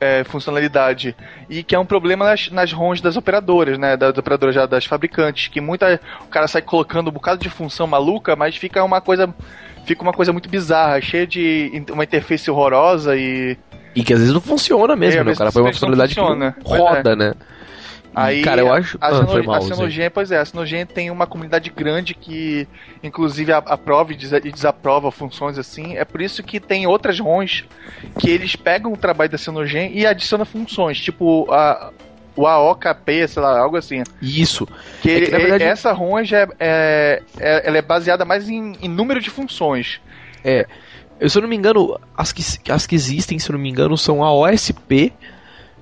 é, 0.00 0.24
funcionalidade. 0.24 1.16
E 1.48 1.62
que 1.62 1.74
é 1.74 1.78
um 1.78 1.86
problema 1.86 2.24
nas, 2.24 2.50
nas 2.50 2.72
ROMs 2.72 3.00
das 3.00 3.16
operadoras, 3.16 3.78
né? 3.78 3.96
Das 3.96 4.16
operadoras 4.16 4.54
já 4.54 4.66
das 4.66 4.84
fabricantes, 4.84 5.48
que 5.48 5.60
muita. 5.60 6.00
O 6.22 6.28
cara 6.28 6.46
sai 6.48 6.62
colocando 6.62 7.08
um 7.08 7.12
bocado 7.12 7.40
de 7.40 7.48
função 7.48 7.86
maluca, 7.86 8.34
mas 8.36 8.56
fica 8.56 8.82
uma 8.82 9.00
coisa 9.00 9.32
fica 9.84 10.02
uma 10.02 10.12
coisa 10.12 10.32
muito 10.32 10.48
bizarra, 10.48 11.00
cheia 11.00 11.26
de 11.26 11.84
uma 11.90 12.04
interface 12.04 12.50
horrorosa 12.50 13.16
e. 13.16 13.56
E 13.94 14.02
que 14.02 14.12
às 14.14 14.20
vezes 14.20 14.32
não 14.32 14.40
funciona 14.40 14.96
mesmo, 14.96 15.20
é, 15.20 15.24
né? 15.24 15.32
O 15.32 15.36
cara 15.36 15.52
põe 15.52 15.62
uma 15.62 15.72
funcionalidade 15.72 16.14
que 16.14 16.20
roda, 16.64 17.12
é. 17.12 17.16
né? 17.16 17.34
Aí, 18.14 18.42
cara, 18.42 18.60
eu 18.60 18.72
acho. 18.72 18.98
A, 19.00 19.08
ah, 19.08 19.56
a 19.56 19.60
Cyanogen, 19.60 20.10
pois 20.10 20.30
é, 20.30 20.38
a 20.38 20.44
Cyanogen 20.44 20.84
tem 20.84 21.10
uma 21.10 21.26
comunidade 21.26 21.70
grande 21.70 22.14
que, 22.14 22.68
inclusive, 23.02 23.52
aprova 23.52 24.12
e 24.12 24.52
desaprova 24.52 25.10
funções 25.10 25.58
assim. 25.58 25.96
É 25.96 26.04
por 26.04 26.20
isso 26.20 26.42
que 26.42 26.60
tem 26.60 26.86
outras 26.86 27.18
ROMs 27.18 27.64
que 28.18 28.28
eles 28.28 28.54
pegam 28.54 28.92
o 28.92 28.96
trabalho 28.96 29.30
da 29.30 29.38
Cyanogen 29.38 29.90
e 29.94 30.06
adicionam 30.06 30.44
funções. 30.44 31.00
Tipo, 31.00 31.50
a, 31.50 31.90
o 32.36 32.46
AOKP, 32.46 33.28
sei 33.28 33.42
lá, 33.42 33.58
algo 33.58 33.76
assim. 33.76 34.02
Isso. 34.20 34.66
Que, 35.00 35.10
é 35.10 35.20
que 35.20 35.30
verdade... 35.30 35.64
essa 35.64 35.92
ROM 35.92 36.22
já 36.24 36.40
é, 36.40 36.48
é, 36.58 37.22
é, 37.38 37.68
ela 37.68 37.78
é 37.78 37.82
baseada 37.82 38.24
mais 38.24 38.48
em, 38.48 38.76
em, 38.80 38.88
número 38.88 39.20
de 39.20 39.30
funções. 39.30 40.00
É. 40.44 40.66
Eu, 41.20 41.30
se 41.30 41.38
eu 41.38 41.42
não 41.42 41.48
me 41.48 41.56
engano, 41.56 41.98
as 42.16 42.32
que, 42.32 42.42
as 42.70 42.86
que 42.86 42.94
existem, 42.94 43.38
se 43.38 43.48
eu 43.48 43.54
não 43.54 43.60
me 43.60 43.70
engano, 43.70 43.96
são 43.96 44.24
a 44.24 44.34
OSP. 44.34 45.12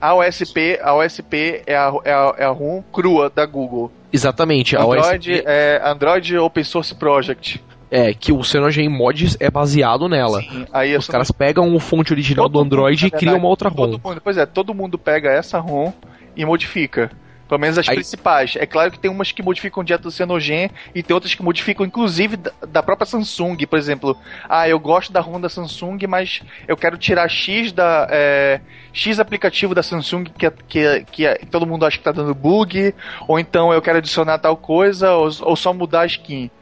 A 0.01 0.15
OSP, 0.15 0.79
a 0.83 0.95
OSP 0.95 1.63
é 1.67 1.77
a, 1.77 1.93
é 2.05 2.13
a, 2.13 2.35
é 2.39 2.45
a 2.45 2.51
ROM 2.51 2.83
crua 2.93 3.31
da 3.35 3.45
Google. 3.45 3.93
Exatamente. 4.13 4.77
A 4.77 4.83
Android, 4.83 5.33
OSP... 5.33 5.45
é 5.47 5.83
Android 5.85 6.39
Open 6.39 6.65
Source 6.65 6.95
Project. 6.95 7.63
É, 7.91 8.15
que 8.15 8.33
o 8.33 8.43
Cyanogen 8.43 8.89
Mods 8.89 9.37
é 9.41 9.51
baseado 9.51 10.09
nela. 10.09 10.41
Sim, 10.41 10.65
aí 10.73 10.97
Os 10.97 11.09
caras 11.09 11.31
pegam 11.33 11.75
o 11.75 11.81
fonte 11.81 12.13
original 12.13 12.45
todo 12.45 12.53
do 12.53 12.61
Android 12.61 13.03
mundo, 13.03 13.15
e 13.15 13.19
criam 13.19 13.37
uma 13.37 13.49
outra 13.49 13.69
ROM. 13.69 13.89
Mundo, 13.89 14.21
pois 14.23 14.37
é, 14.39 14.47
todo 14.47 14.73
mundo 14.73 14.97
pega 14.97 15.29
essa 15.31 15.59
ROM 15.59 15.93
e 16.37 16.45
modifica. 16.45 17.11
Pelo 17.51 17.61
menos 17.61 17.77
as 17.77 17.89
Aí... 17.89 17.97
principais. 17.97 18.55
É 18.55 18.65
claro 18.65 18.93
que 18.93 18.99
tem 19.01 19.11
umas 19.11 19.33
que 19.33 19.43
modificam 19.43 19.83
direto 19.83 20.03
do 20.03 20.13
Cyanogen 20.13 20.71
e 20.95 21.03
tem 21.03 21.13
outras 21.13 21.35
que 21.35 21.43
modificam, 21.43 21.85
inclusive, 21.85 22.37
da, 22.37 22.81
própria 22.81 23.05
Samsung. 23.05 23.57
Por 23.67 23.77
exemplo, 23.77 24.17
ah, 24.49 24.69
eu 24.69 24.79
gosto 24.79 25.13
da 25.13 25.21
ROM 25.21 25.41
da 25.41 25.49
Samsung, 25.49 25.99
mas 26.09 26.43
eu 26.69 26.77
quero 26.77 26.97
tirar 26.97 27.29
X 27.29 27.73
da. 27.73 28.07
É, 28.09 28.61
X 28.93 29.19
aplicativo 29.19 29.75
da 29.75 29.83
Samsung 29.83 30.27
que, 30.27 30.49
que, 30.49 31.05
que, 31.11 31.35
que, 31.35 31.47
todo 31.47 31.67
mundo 31.67 31.85
acha 31.85 31.99
que 31.99 32.05
tá 32.05 32.13
dando 32.13 32.33
bug, 32.37 32.95
ou 33.27 33.37
então 33.37 33.73
eu 33.73 33.83
quero 33.83 33.99
adicionar 33.99 34.39
tal 34.39 34.57
coisa, 34.57 35.13
ou, 35.15 35.29
ou 35.41 35.57
só 35.57 35.75
mudar 35.75 36.03
a 36.03 36.07
skin. 36.07 36.53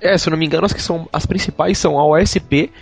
É, 0.00 0.16
se 0.16 0.26
eu 0.26 0.30
não 0.30 0.38
me 0.38 0.46
engano, 0.46 0.64
as 0.64 0.72
que 0.72 0.80
são 0.80 1.06
as 1.12 1.26
principais 1.26 1.76
são 1.76 1.98
a 1.98 2.06
OSP, 2.06 2.72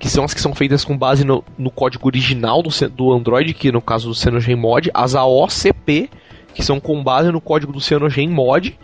que 0.00 0.08
são 0.08 0.24
as 0.24 0.34
que 0.34 0.40
são 0.40 0.52
feitas 0.52 0.84
com 0.84 0.98
base 0.98 1.24
no, 1.24 1.44
no 1.56 1.70
código 1.70 2.08
original 2.08 2.60
do, 2.60 2.70
do 2.88 3.12
Android, 3.12 3.54
que 3.54 3.70
no 3.70 3.80
caso 3.80 4.08
do 4.08 4.14
Cyanogen 4.16 4.56
Mod, 4.56 4.90
as 4.92 5.14
AOCP, 5.14 6.10
que 6.54 6.64
são 6.64 6.80
com 6.80 7.02
base 7.02 7.30
no 7.30 7.40
código 7.40 7.72
do 7.72 7.80
Cyanogen 7.80 8.28
Mod, 8.28 8.78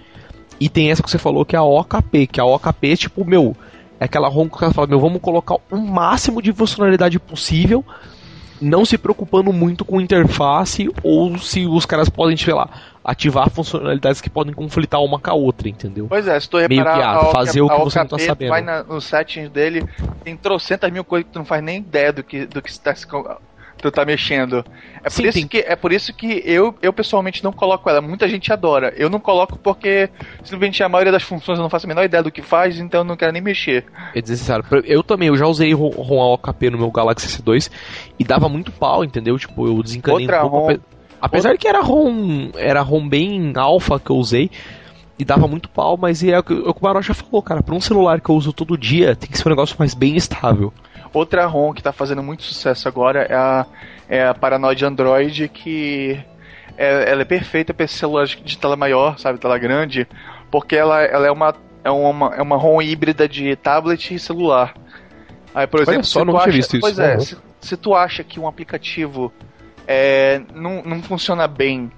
e 0.58 0.68
tem 0.68 0.90
essa 0.90 1.02
que 1.02 1.10
você 1.10 1.18
falou 1.18 1.44
que 1.44 1.56
é 1.56 1.58
a 1.58 1.62
OKP, 1.62 2.26
que 2.26 2.40
a 2.40 2.44
OKP 2.44 2.92
é 2.92 2.96
tipo, 2.96 3.24
meu, 3.24 3.56
é 3.98 4.04
aquela 4.04 4.28
ROM 4.28 4.48
que 4.48 4.58
cara 4.58 4.72
fala, 4.72 4.86
meu, 4.86 5.00
vamos 5.00 5.20
colocar 5.20 5.56
o 5.70 5.76
máximo 5.76 6.42
de 6.42 6.52
funcionalidade 6.52 7.18
possível 7.18 7.84
não 8.60 8.84
se 8.84 8.98
preocupando 8.98 9.52
muito 9.52 9.84
com 9.84 10.00
interface 10.00 10.90
ou 11.02 11.38
se 11.38 11.66
os 11.66 11.86
caras 11.86 12.08
podem, 12.08 12.36
sei 12.36 12.52
lá, 12.52 12.68
ativar 13.02 13.48
funcionalidades 13.48 14.20
que 14.20 14.28
podem 14.28 14.52
conflitar 14.52 15.00
uma 15.00 15.18
com 15.18 15.30
a 15.30 15.34
outra, 15.34 15.68
entendeu? 15.68 16.06
Pois 16.08 16.28
é, 16.28 16.38
se 16.38 16.48
tu 16.48 16.58
reparar, 16.58 16.96
Meio 16.96 17.20
que, 17.20 17.26
ah, 17.26 17.32
fazer 17.32 17.62
o 17.62 17.68
que 17.68 17.78
você 17.78 17.98
não 18.00 18.06
tá 18.06 18.18
sabendo. 18.18 18.50
vai 18.50 18.60
na, 18.60 18.82
no 18.82 19.00
settings 19.00 19.50
dele, 19.50 19.84
tem 20.22 20.36
trocentas 20.36 20.92
mil 20.92 21.04
coisas 21.04 21.26
que 21.26 21.32
tu 21.32 21.38
não 21.38 21.46
faz 21.46 21.62
nem 21.62 21.78
ideia 21.78 22.12
do 22.12 22.22
que, 22.22 22.44
do 22.46 22.60
que 22.60 22.70
está 22.70 22.92
tu 23.82 23.90
tá 23.90 24.04
mexendo. 24.04 24.64
É 24.98 25.04
por, 25.04 25.10
Sim, 25.10 25.28
isso, 25.28 25.48
que, 25.48 25.58
é 25.58 25.76
por 25.76 25.92
isso 25.92 26.14
que 26.14 26.42
eu, 26.44 26.74
eu 26.82 26.92
pessoalmente 26.92 27.42
não 27.42 27.52
coloco 27.52 27.88
ela. 27.88 28.00
Muita 28.00 28.28
gente 28.28 28.52
adora. 28.52 28.92
Eu 28.96 29.08
não 29.08 29.20
coloco 29.20 29.58
porque 29.58 30.08
simplesmente 30.42 30.82
a 30.82 30.88
maioria 30.88 31.12
das 31.12 31.22
funções 31.22 31.58
eu 31.58 31.62
não 31.62 31.70
faço 31.70 31.86
a 31.86 31.88
menor 31.88 32.04
ideia 32.04 32.22
do 32.22 32.30
que 32.30 32.42
faz, 32.42 32.78
então 32.78 33.00
eu 33.00 33.04
não 33.04 33.16
quero 33.16 33.32
nem 33.32 33.42
mexer. 33.42 33.84
É 34.14 34.20
desnecessário. 34.20 34.64
Eu 34.84 35.02
também, 35.02 35.28
eu 35.28 35.36
já 35.36 35.46
usei 35.46 35.72
ROM 35.72 36.34
OKP 36.34 36.70
no 36.70 36.78
meu 36.78 36.90
Galaxy 36.90 37.26
S2 37.26 37.70
e 38.18 38.24
dava 38.24 38.48
muito 38.48 38.72
pau, 38.72 39.04
entendeu? 39.04 39.38
Tipo, 39.38 39.66
eu 39.66 39.82
desencanei 39.82 40.26
Outra 40.26 40.44
um 40.44 40.50
pouco. 40.50 40.72
ROM... 40.72 40.78
Apesar 41.20 41.50
Outra... 41.50 41.58
de 41.58 41.58
que 41.58 41.68
era 41.68 41.80
ROM, 41.80 42.50
era 42.56 42.80
ROM 42.80 43.08
bem 43.08 43.52
alfa 43.56 44.00
que 44.00 44.10
eu 44.10 44.16
usei, 44.16 44.50
e 45.20 45.24
dava 45.24 45.46
muito 45.46 45.68
pau, 45.68 45.98
mas 45.98 46.24
é 46.24 46.38
o 46.38 46.42
que 46.42 46.54
o 46.54 46.74
Baró 46.80 47.02
já 47.02 47.12
falou, 47.12 47.42
cara, 47.42 47.62
para 47.62 47.74
um 47.74 47.80
celular 47.80 48.22
que 48.22 48.30
eu 48.30 48.34
uso 48.34 48.54
todo 48.54 48.78
dia, 48.78 49.14
tem 49.14 49.28
que 49.28 49.36
ser 49.36 49.46
um 49.46 49.50
negócio 49.50 49.76
mais 49.78 49.92
bem 49.92 50.16
estável. 50.16 50.72
Outra 51.12 51.46
ROM 51.46 51.72
que 51.72 51.80
está 51.80 51.92
fazendo 51.92 52.22
muito 52.22 52.42
sucesso 52.44 52.86
agora 52.86 53.22
é 53.22 53.34
a, 53.34 53.66
é 54.08 54.26
a 54.26 54.34
Paranoid 54.34 54.84
Android, 54.84 55.48
que 55.48 56.20
é, 56.76 57.10
ela 57.10 57.22
é 57.22 57.24
perfeita 57.24 57.74
para 57.74 57.84
esse 57.84 57.94
celular 57.94 58.26
de 58.26 58.56
tela 58.56 58.76
maior, 58.76 59.18
sabe, 59.18 59.38
tela 59.38 59.58
grande, 59.58 60.06
porque 60.50 60.76
ela, 60.76 61.02
ela 61.02 61.26
é, 61.26 61.30
uma, 61.30 61.54
é, 61.84 61.90
uma, 61.90 62.34
é 62.36 62.42
uma 62.42 62.56
ROM 62.56 62.80
híbrida 62.80 63.28
de 63.28 63.56
tablet 63.56 64.14
e 64.14 64.18
celular. 64.18 64.74
Aí, 65.54 65.66
por 65.66 65.80
exemplo, 65.80 65.96
Olha 65.96 66.04
só, 66.04 66.24
não 66.24 66.36
acha, 66.36 66.50
visto 66.50 66.78
pois 66.80 66.92
isso. 66.92 67.02
é, 67.02 67.18
se, 67.18 67.36
se, 67.60 67.76
tu 67.76 67.94
acha 67.94 68.22
que 68.22 68.38
um 68.38 68.46
aplicativo 68.46 69.32
é, 69.86 70.40
não, 70.54 70.82
não 70.82 71.02
funciona 71.02 71.48
bem 71.48 71.90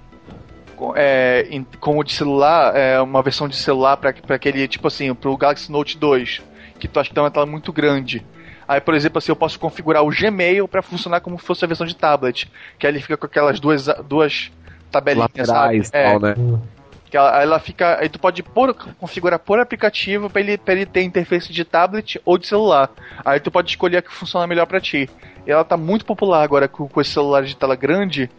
é, 0.95 1.47
em, 1.49 1.63
como 1.79 2.03
de 2.03 2.11
celular, 2.13 2.75
é 2.75 2.99
uma 2.99 3.21
versão 3.21 3.47
de 3.47 3.55
celular 3.55 3.97
para 3.97 4.13
aquele, 4.29 4.67
tipo 4.67 4.87
assim, 4.87 5.13
pro 5.13 5.37
Galaxy 5.37 5.71
Note 5.71 5.97
2, 5.97 6.41
que 6.79 6.87
tu 6.87 6.99
acha 6.99 7.09
que 7.09 7.15
tem 7.15 7.23
uma 7.23 7.31
tela 7.31 7.45
muito 7.45 7.71
grande. 7.71 8.25
Aí, 8.67 8.79
por 8.79 8.93
exemplo, 8.93 9.17
assim, 9.17 9.31
eu 9.31 9.35
posso 9.35 9.59
configurar 9.59 10.03
o 10.03 10.09
Gmail 10.09 10.67
para 10.67 10.81
funcionar 10.81 11.19
como 11.21 11.39
se 11.39 11.45
fosse 11.45 11.63
a 11.63 11.67
versão 11.67 11.85
de 11.85 11.95
tablet. 11.95 12.49
Que 12.77 12.87
aí 12.87 12.93
ele 12.93 13.01
fica 13.01 13.17
com 13.17 13.25
aquelas 13.25 13.59
duas, 13.59 13.85
duas 14.07 14.51
tabelinhas, 14.91 15.29
Laterais, 15.37 15.87
sabe? 15.87 15.97
É, 15.97 16.11
tal, 16.11 16.19
né? 16.19 16.35
Que 17.09 17.17
ela, 17.17 17.41
ela, 17.41 17.59
fica. 17.59 17.99
Aí 17.99 18.09
tu 18.09 18.19
pode 18.19 18.41
pôr, 18.41 18.73
configurar 18.99 19.39
por 19.39 19.59
aplicativo 19.59 20.29
para 20.29 20.41
ele, 20.41 20.57
pra 20.57 20.73
ele 20.73 20.85
ter 20.85 21.03
interface 21.03 21.51
de 21.51 21.63
tablet 21.63 22.19
ou 22.25 22.37
de 22.37 22.47
celular. 22.47 22.89
Aí 23.23 23.39
tu 23.39 23.51
pode 23.51 23.69
escolher 23.69 23.97
a 23.97 24.01
que 24.01 24.11
funciona 24.11 24.47
melhor 24.47 24.65
para 24.65 24.81
ti. 24.81 25.09
E 25.45 25.51
ela 25.51 25.63
tá 25.63 25.77
muito 25.77 26.05
popular 26.05 26.41
agora 26.41 26.67
com, 26.67 26.87
com 26.87 27.01
esse 27.01 27.11
celular 27.11 27.43
de 27.43 27.55
tela 27.55 27.75
grande 27.75 28.29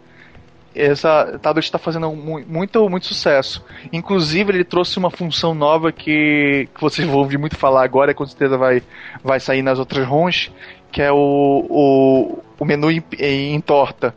essa 0.75 1.39
tablet 1.41 1.65
está 1.65 1.79
fazendo 1.79 2.11
muito, 2.11 2.89
muito 2.89 3.07
sucesso. 3.07 3.65
Inclusive, 3.93 4.53
ele 4.53 4.65
trouxe 4.65 4.99
uma 4.99 5.11
função 5.11 5.55
nova 5.55 5.93
que, 5.93 6.69
que 6.75 6.81
vocês 6.81 7.07
vão 7.07 7.19
ouvir 7.19 7.39
muito 7.39 7.57
falar 7.57 7.85
agora, 7.85 8.11
e 8.11 8.15
com 8.15 8.27
certeza 8.27 8.59
vai, 8.59 8.83
vai 9.23 9.39
sair 9.39 9.63
nas 9.63 9.79
outras 9.79 10.07
ROMs, 10.07 10.51
que 10.91 11.01
é 11.01 11.13
o, 11.13 11.17
o, 11.17 12.39
o 12.59 12.65
menu 12.65 12.91
em, 12.91 13.03
em 13.19 13.61
torta. 13.61 14.15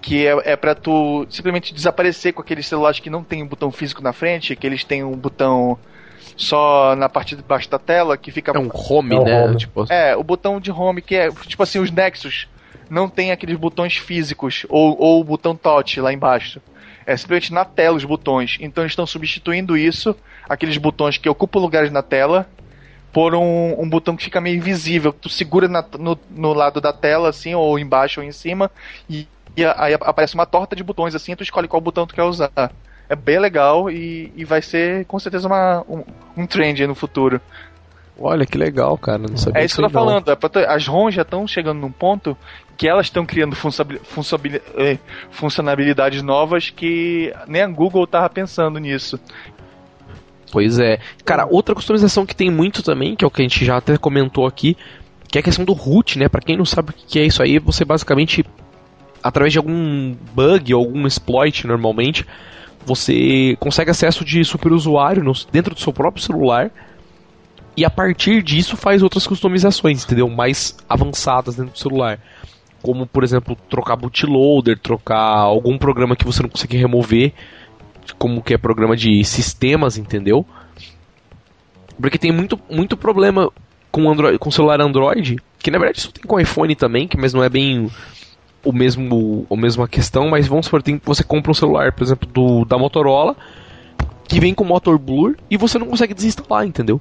Que 0.00 0.26
é, 0.26 0.52
é 0.52 0.56
para 0.56 0.74
tu 0.74 1.26
simplesmente 1.30 1.72
desaparecer 1.72 2.32
com 2.32 2.42
aqueles 2.42 2.66
celulares 2.66 3.00
que 3.00 3.08
não 3.08 3.24
tem 3.24 3.42
um 3.42 3.46
botão 3.46 3.70
físico 3.70 4.02
na 4.02 4.12
frente, 4.12 4.54
que 4.54 4.66
eles 4.66 4.84
têm 4.84 5.02
um 5.02 5.16
botão 5.16 5.78
só 6.36 6.94
na 6.96 7.08
parte 7.08 7.36
de 7.36 7.42
baixo 7.42 7.70
da 7.70 7.78
tela, 7.78 8.16
que 8.16 8.30
fica. 8.30 8.52
É 8.52 8.58
um 8.58 8.70
home, 8.72 9.16
é 9.16 9.20
né? 9.20 9.44
Home. 9.44 9.56
Tipo... 9.56 9.86
É, 9.90 10.16
o 10.16 10.22
botão 10.22 10.60
de 10.60 10.70
home, 10.70 11.00
que 11.00 11.14
é 11.14 11.30
tipo 11.30 11.62
assim, 11.62 11.78
os 11.78 11.90
Nexus 11.90 12.48
não 12.88 13.08
tem 13.08 13.32
aqueles 13.32 13.56
botões 13.56 13.96
físicos, 13.96 14.66
ou, 14.68 14.96
ou 14.98 15.20
o 15.20 15.24
botão 15.24 15.54
touch 15.56 16.00
lá 16.00 16.12
embaixo. 16.12 16.60
É 17.06 17.16
simplesmente 17.16 17.52
na 17.52 17.64
tela 17.64 17.96
os 17.96 18.04
botões. 18.04 18.56
Então 18.60 18.82
eles 18.82 18.92
estão 18.92 19.06
substituindo 19.06 19.76
isso, 19.76 20.16
aqueles 20.48 20.76
botões 20.78 21.18
que 21.18 21.28
ocupam 21.28 21.60
lugares 21.60 21.90
na 21.90 22.02
tela, 22.02 22.48
por 23.12 23.34
um, 23.34 23.80
um 23.80 23.88
botão 23.88 24.16
que 24.16 24.24
fica 24.24 24.40
meio 24.40 24.56
invisível. 24.56 25.12
Tu 25.12 25.28
segura 25.28 25.68
na, 25.68 25.84
no, 25.98 26.18
no, 26.30 26.52
lado 26.52 26.80
da 26.80 26.92
tela, 26.92 27.28
assim, 27.28 27.54
ou 27.54 27.78
embaixo 27.78 28.20
ou 28.20 28.26
em 28.26 28.32
cima, 28.32 28.70
e, 29.08 29.28
e 29.56 29.64
aí 29.64 29.94
aparece 29.94 30.34
uma 30.34 30.46
torta 30.46 30.74
de 30.74 30.82
botões 30.82 31.14
assim, 31.14 31.32
e 31.32 31.36
tu 31.36 31.42
escolhe 31.42 31.68
qual 31.68 31.80
botão 31.80 32.06
tu 32.06 32.14
quer 32.14 32.24
usar. 32.24 32.50
É 33.08 33.14
bem 33.14 33.38
legal 33.38 33.90
e, 33.90 34.32
e 34.34 34.44
vai 34.44 34.62
ser 34.62 35.04
com 35.04 35.18
certeza 35.18 35.46
uma, 35.46 35.84
um, 35.88 36.02
um 36.36 36.46
trend 36.46 36.86
no 36.86 36.94
futuro. 36.94 37.40
Olha 38.18 38.46
que 38.46 38.56
legal, 38.56 38.96
cara. 38.96 39.18
Não 39.18 39.36
sabia 39.36 39.62
é 39.62 39.64
isso 39.64 39.76
que 39.76 39.82
eu 39.82 39.88
tô 39.88 39.92
falando. 39.92 40.30
É 40.30 40.66
as 40.66 40.86
ROMs 40.86 41.14
já 41.14 41.22
estão 41.22 41.46
chegando 41.46 41.80
num 41.80 41.90
ponto 41.90 42.36
que 42.76 42.88
elas 42.88 43.06
estão 43.06 43.24
criando 43.24 43.56
funcionalidades 45.30 46.22
novas 46.22 46.70
que 46.70 47.32
nem 47.46 47.62
a 47.62 47.68
Google 47.68 48.06
tava 48.06 48.28
pensando 48.28 48.78
nisso. 48.78 49.18
Pois 50.50 50.78
é. 50.78 50.98
Cara, 51.24 51.46
outra 51.50 51.74
customização 51.74 52.24
que 52.24 52.36
tem 52.36 52.50
muito 52.50 52.82
também, 52.82 53.16
que 53.16 53.24
é 53.24 53.28
o 53.28 53.30
que 53.30 53.42
a 53.42 53.44
gente 53.44 53.64
já 53.64 53.76
até 53.76 53.96
comentou 53.96 54.46
aqui, 54.46 54.76
que 55.28 55.38
é 55.38 55.40
a 55.40 55.44
questão 55.44 55.64
do 55.64 55.72
root, 55.72 56.18
né? 56.18 56.28
Para 56.28 56.40
quem 56.40 56.56
não 56.56 56.64
sabe 56.64 56.90
o 56.90 56.92
que 56.92 57.18
é 57.18 57.24
isso 57.24 57.42
aí, 57.42 57.58
você 57.58 57.84
basicamente 57.84 58.44
através 59.22 59.52
de 59.52 59.58
algum 59.58 60.14
bug 60.34 60.74
ou 60.74 60.84
algum 60.84 61.06
exploit 61.06 61.66
normalmente, 61.66 62.26
você 62.84 63.56
consegue 63.58 63.90
acesso 63.90 64.22
de 64.22 64.44
superusuário 64.44 65.24
dentro 65.50 65.74
do 65.74 65.80
seu 65.80 65.92
próprio 65.92 66.22
celular 66.22 66.70
e 67.74 67.84
a 67.84 67.90
partir 67.90 68.42
disso 68.42 68.76
faz 68.76 69.02
outras 69.02 69.26
customizações, 69.26 70.04
entendeu? 70.04 70.28
Mais 70.28 70.76
avançadas 70.88 71.56
dentro 71.56 71.72
do 71.72 71.78
celular. 71.78 72.20
Como, 72.84 73.06
por 73.06 73.24
exemplo, 73.24 73.56
trocar 73.70 73.96
bootloader, 73.96 74.78
trocar 74.78 75.38
algum 75.38 75.78
programa 75.78 76.14
que 76.14 76.26
você 76.26 76.42
não 76.42 76.50
consegue 76.50 76.76
remover, 76.76 77.32
como 78.18 78.42
que 78.42 78.52
é 78.52 78.58
programa 78.58 78.94
de 78.94 79.24
sistemas, 79.24 79.96
entendeu? 79.96 80.44
Porque 81.98 82.18
tem 82.18 82.30
muito, 82.30 82.60
muito 82.68 82.94
problema 82.94 83.50
com 83.90 84.10
Android, 84.10 84.38
com 84.38 84.50
celular 84.50 84.82
Android, 84.82 85.38
que 85.58 85.70
na 85.70 85.78
verdade 85.78 86.00
isso 86.00 86.12
tem 86.12 86.24
com 86.24 86.38
iPhone 86.38 86.76
também, 86.76 87.08
que 87.08 87.16
mas 87.16 87.32
não 87.32 87.42
é 87.42 87.48
bem 87.48 87.90
o 88.62 88.70
mesmo 88.70 89.46
a 89.50 89.56
mesma 89.56 89.88
questão, 89.88 90.28
mas 90.28 90.46
vamos 90.46 90.66
supor, 90.66 90.82
tem, 90.82 91.00
você 91.02 91.24
compra 91.24 91.52
um 91.52 91.54
celular, 91.54 91.90
por 91.90 92.04
exemplo, 92.04 92.28
do 92.28 92.66
da 92.66 92.76
Motorola, 92.76 93.34
que 94.28 94.38
vem 94.38 94.52
com 94.52 94.62
motor 94.62 94.98
blur 94.98 95.36
e 95.50 95.56
você 95.56 95.78
não 95.78 95.86
consegue 95.86 96.12
desinstalar, 96.12 96.66
entendeu? 96.66 97.00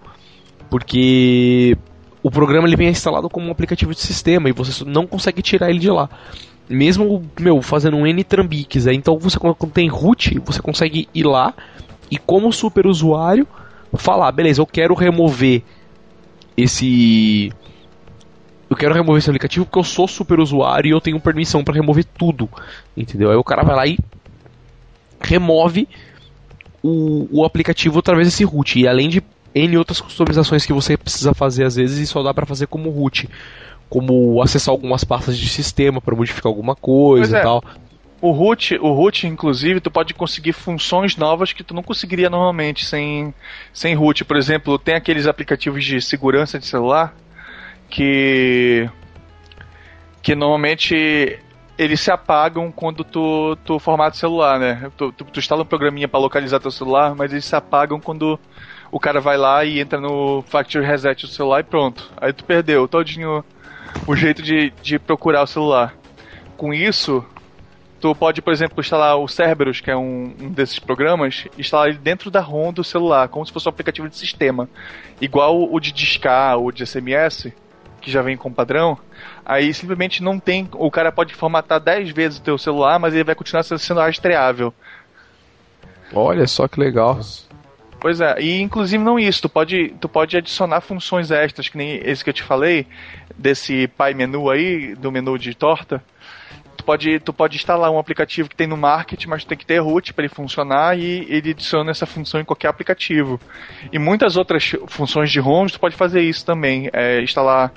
Porque 0.70 1.78
o 2.24 2.32
programa 2.32 2.68
ele 2.68 2.78
vem 2.78 2.88
instalado 2.88 3.30
como 3.30 3.48
um 3.48 3.52
aplicativo 3.52 3.94
de 3.94 4.00
sistema 4.00 4.48
e 4.48 4.54
você 4.54 4.86
não 4.86 5.06
consegue 5.06 5.42
tirar 5.42 5.70
ele 5.70 5.80
de 5.80 5.92
lá. 5.92 6.10
Mesmo, 6.70 7.22
meu, 7.38 7.62
fazendo 7.62 7.98
um 7.98 8.08
N 8.08 8.24
trambiques, 8.24 8.88
então 8.88 9.20
você 9.20 9.38
quando 9.38 9.58
tem 9.72 9.90
root, 9.90 10.40
você 10.40 10.62
consegue 10.62 11.10
ir 11.14 11.24
lá 11.24 11.54
e 12.10 12.18
como 12.18 12.52
super 12.54 12.88
usuário 12.88 13.46
falar, 13.96 14.32
beleza, 14.32 14.62
eu 14.62 14.66
quero 14.66 14.96
remover 14.96 15.62
esse 16.56 17.52
eu 18.70 18.78
quero 18.78 18.94
remover 18.94 19.20
esse 19.20 19.30
aplicativo 19.30 19.66
porque 19.66 19.80
eu 19.80 19.84
sou 19.84 20.08
super 20.08 20.40
usuário 20.40 20.88
e 20.88 20.92
eu 20.92 21.02
tenho 21.02 21.20
permissão 21.20 21.64
para 21.64 21.76
remover 21.76 22.06
tudo, 22.18 22.50
entendeu? 22.96 23.30
Aí 23.30 23.36
o 23.36 23.44
cara 23.44 23.64
vai 23.64 23.76
lá 23.76 23.86
e 23.86 24.00
remove 25.20 25.88
o, 26.82 27.28
o 27.42 27.46
aplicativo 27.46 28.00
através 28.00 28.28
desse 28.28 28.44
root 28.46 28.80
e 28.80 28.88
além 28.88 29.10
de 29.10 29.22
N 29.54 29.78
outras 29.78 30.02
customizações 30.02 30.66
que 30.66 30.74
você 30.74 30.98
precisa 30.98 31.34
fazer 31.34 31.66
às 31.66 31.76
vezes 31.76 32.00
e 32.00 32.08
só 32.08 32.24
dá 32.24 32.34
para 32.34 32.46
fazer 32.46 32.68
como 32.68 32.90
root. 32.90 33.30
Como 33.90 34.42
acessar 34.42 34.72
algumas 34.72 35.04
pastas 35.04 35.38
de 35.38 35.48
sistema 35.48 36.02
para 36.02 36.16
modificar 36.16 36.50
alguma 36.50 36.76
coisa 36.76 37.38
e 37.38 37.40
é. 37.40 37.44
tal. 37.44 37.64
O 38.20 38.32
root, 38.32 38.76
o 38.76 38.94
root, 38.94 39.28
inclusive, 39.28 39.82
tu 39.82 39.92
pode 39.92 40.14
conseguir 40.14 40.54
funções 40.54 41.18
novas 41.18 41.52
que 41.52 41.62
tu 41.62 41.74
não 41.74 41.84
conseguiria 41.84 42.30
normalmente 42.30 42.86
sem, 42.86 43.34
sem 43.74 43.94
root. 43.94 44.24
Por 44.24 44.38
exemplo, 44.38 44.80
tem 44.80 44.96
aqueles 44.96 45.28
aplicativos 45.28 45.84
de 45.84 46.02
segurança 46.02 46.58
de 46.58 46.66
celular 46.66 47.14
que 47.90 48.90
que 50.22 50.34
normalmente 50.36 51.38
eles 51.78 52.00
se 52.00 52.10
apagam 52.10 52.72
quando 52.72 53.04
tu, 53.04 53.58
tu 53.66 53.78
formata 53.78 54.16
o 54.16 54.20
celular, 54.20 54.58
né? 54.58 54.90
Tu, 54.96 55.12
tu, 55.12 55.26
tu 55.26 55.40
instala 55.40 55.64
um 55.64 55.66
programinha 55.66 56.08
para 56.08 56.20
localizar 56.20 56.62
teu 56.62 56.72
celular, 56.72 57.14
mas 57.14 57.32
eles 57.32 57.44
se 57.44 57.56
apagam 57.56 58.00
quando 58.00 58.40
o 58.94 59.00
cara 59.00 59.20
vai 59.20 59.38
lá 59.38 59.66
e 59.66 59.80
entra 59.80 60.00
no 60.00 60.44
Factory 60.44 60.86
Reset 60.86 61.26
do 61.26 61.32
celular 61.32 61.62
e 61.62 61.64
pronto. 61.64 62.12
Aí 62.16 62.32
tu 62.32 62.44
perdeu 62.44 62.88
todinho 62.88 63.44
o 64.06 64.16
jeito 64.16 64.44
de, 64.44 64.72
de 64.84 65.00
procurar 65.00 65.42
o 65.42 65.48
celular. 65.48 65.96
Com 66.56 66.72
isso, 66.72 67.26
tu 68.00 68.14
pode, 68.14 68.40
por 68.40 68.54
exemplo, 68.54 68.80
instalar 68.80 69.18
o 69.18 69.28
Cerberus, 69.28 69.82
que 69.82 69.90
é 69.90 69.98
um, 69.98 70.36
um, 70.40 70.52
desses 70.52 70.78
programas, 70.78 71.48
instalar 71.58 71.90
ele 71.90 71.98
dentro 71.98 72.30
da 72.30 72.40
ROM 72.40 72.72
do 72.72 72.84
celular, 72.84 73.30
como 73.30 73.44
se 73.44 73.52
fosse 73.52 73.68
um 73.68 73.72
aplicativo 73.72 74.08
de 74.08 74.16
sistema. 74.16 74.70
Igual 75.20 75.74
o 75.74 75.80
de 75.80 75.92
discar, 75.92 76.60
ou 76.60 76.72
de 76.72 76.86
SMS, 76.86 77.52
que 78.00 78.12
já 78.12 78.22
vem 78.22 78.38
com 78.38 78.54
padrão. 78.54 78.96
Aí 79.44 79.74
simplesmente 79.74 80.22
não 80.22 80.40
tem. 80.40 80.70
O 80.74 80.92
cara 80.92 81.12
pode 81.12 81.34
formatar 81.34 81.80
10 81.80 82.12
vezes 82.12 82.38
o 82.38 82.44
teu 82.44 82.60
celular, 82.60 83.00
mas 83.00 83.16
ele 83.16 83.24
vai 83.24 83.34
continuar 83.34 83.64
sendo 83.64 84.02
rastreável. 84.02 84.72
Olha 86.14 86.46
só 86.46 86.68
que 86.68 86.80
legal. 86.80 87.20
Pois 88.04 88.20
é, 88.20 88.36
e 88.42 88.60
inclusive 88.60 89.02
não 89.02 89.18
isso, 89.18 89.44
tu 89.44 89.48
pode, 89.48 89.96
tu 89.98 90.10
pode 90.10 90.36
adicionar 90.36 90.82
funções 90.82 91.32
extras, 91.32 91.70
que 91.70 91.78
nem 91.78 92.02
esse 92.04 92.22
que 92.22 92.30
eu 92.30 92.34
te 92.34 92.44
falei, 92.44 92.86
desse 93.38 93.88
Pai 93.88 94.14
Menu 94.14 94.50
aí, 94.50 94.94
do 94.94 95.10
menu 95.10 95.40
de 95.40 95.56
torta. 95.56 96.04
Tu 96.76 96.84
pode, 96.84 97.18
tu 97.22 97.32
pode 97.32 97.56
instalar 97.56 97.90
um 97.90 97.98
aplicativo 97.98 98.50
que 98.50 98.58
tem 98.58 98.68
no 98.68 98.76
Market, 98.76 99.26
mas 99.26 99.46
tu 99.46 99.48
tem 99.48 99.58
que 99.58 99.66
ter 99.66 99.80
root 99.80 100.14
para 100.14 100.26
ele 100.26 100.34
funcionar 100.34 101.00
e 101.00 101.26
ele 101.30 101.52
adiciona 101.52 101.92
essa 101.92 102.06
função 102.06 102.42
em 102.42 102.44
qualquer 102.44 102.68
aplicativo. 102.68 103.40
E 103.90 103.98
muitas 103.98 104.36
outras 104.36 104.76
funções 104.88 105.32
de 105.32 105.40
home 105.40 105.72
tu 105.72 105.80
pode 105.80 105.96
fazer 105.96 106.24
isso 106.24 106.46
também, 106.46 106.90
é 106.92 107.22
instalar, 107.22 107.72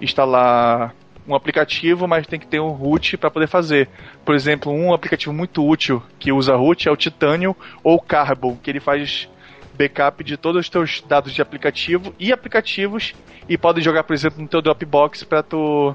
instalar 0.00 0.94
um 1.28 1.34
aplicativo, 1.34 2.08
mas 2.08 2.26
tem 2.26 2.40
que 2.40 2.46
ter 2.46 2.60
um 2.60 2.70
root 2.70 3.18
para 3.18 3.30
poder 3.30 3.46
fazer. 3.46 3.90
Por 4.24 4.34
exemplo, 4.34 4.72
um 4.72 4.94
aplicativo 4.94 5.34
muito 5.34 5.62
útil 5.62 6.02
que 6.18 6.32
usa 6.32 6.56
root 6.56 6.88
é 6.88 6.90
o 6.90 6.96
Titanium 6.96 7.54
ou 7.84 7.96
o 7.96 8.00
Carbon, 8.00 8.56
que 8.56 8.70
ele 8.70 8.80
faz 8.80 9.28
backup 9.76 10.22
de 10.24 10.36
todos 10.36 10.60
os 10.60 10.68
teus 10.68 11.02
dados 11.06 11.32
de 11.32 11.42
aplicativo 11.42 12.14
e 12.18 12.32
aplicativos 12.32 13.14
e 13.48 13.56
pode 13.56 13.80
jogar, 13.80 14.04
por 14.04 14.14
exemplo, 14.14 14.42
no 14.42 14.48
teu 14.48 14.62
Dropbox 14.62 15.24
para 15.24 15.42
tu 15.42 15.94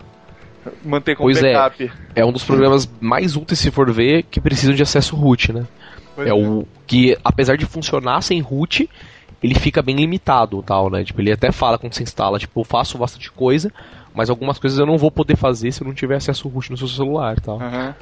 manter 0.84 1.16
como 1.16 1.28
pois 1.28 1.42
é. 1.42 1.54
backup. 1.54 1.92
É, 2.16 2.22
é 2.22 2.26
um 2.26 2.32
dos 2.32 2.44
programas 2.44 2.90
mais 3.00 3.36
úteis 3.36 3.60
se 3.60 3.72
for 3.72 3.92
ver 3.92 4.24
que 4.24 4.40
precisam 4.40 4.76
de 4.76 4.84
acesso 4.84 5.16
root, 5.16 5.52
né? 5.52 5.66
Pois 6.16 6.28
é, 6.28 6.32
é 6.32 6.34
o 6.34 6.66
que 6.86 7.18
apesar 7.24 7.58
de 7.58 7.66
funcionar 7.66 8.22
sem 8.22 8.40
root, 8.42 8.90
ele 9.42 9.56
fica 9.56 9.82
bem 9.82 9.96
limitado, 9.96 10.62
tal, 10.62 10.90
né? 10.90 11.04
Tipo, 11.04 11.22
ele 11.22 11.32
até 11.32 11.52
fala 11.52 11.78
quando 11.78 11.94
você 11.94 12.04
instala, 12.04 12.38
tipo, 12.38 12.60
eu 12.60 12.64
faço 12.64 12.98
bastante 12.98 13.32
coisa, 13.32 13.72
mas 14.14 14.30
algumas 14.30 14.60
coisas 14.60 14.78
eu 14.78 14.86
não 14.86 14.98
vou 14.98 15.10
poder 15.10 15.36
fazer 15.36 15.72
se 15.72 15.82
eu 15.82 15.88
não 15.88 15.94
tiver 15.94 16.16
acesso 16.16 16.48
root 16.48 16.70
no 16.70 16.78
seu 16.78 16.88
celular, 16.88 17.40
tal. 17.40 17.58
Uhum. 17.58 17.94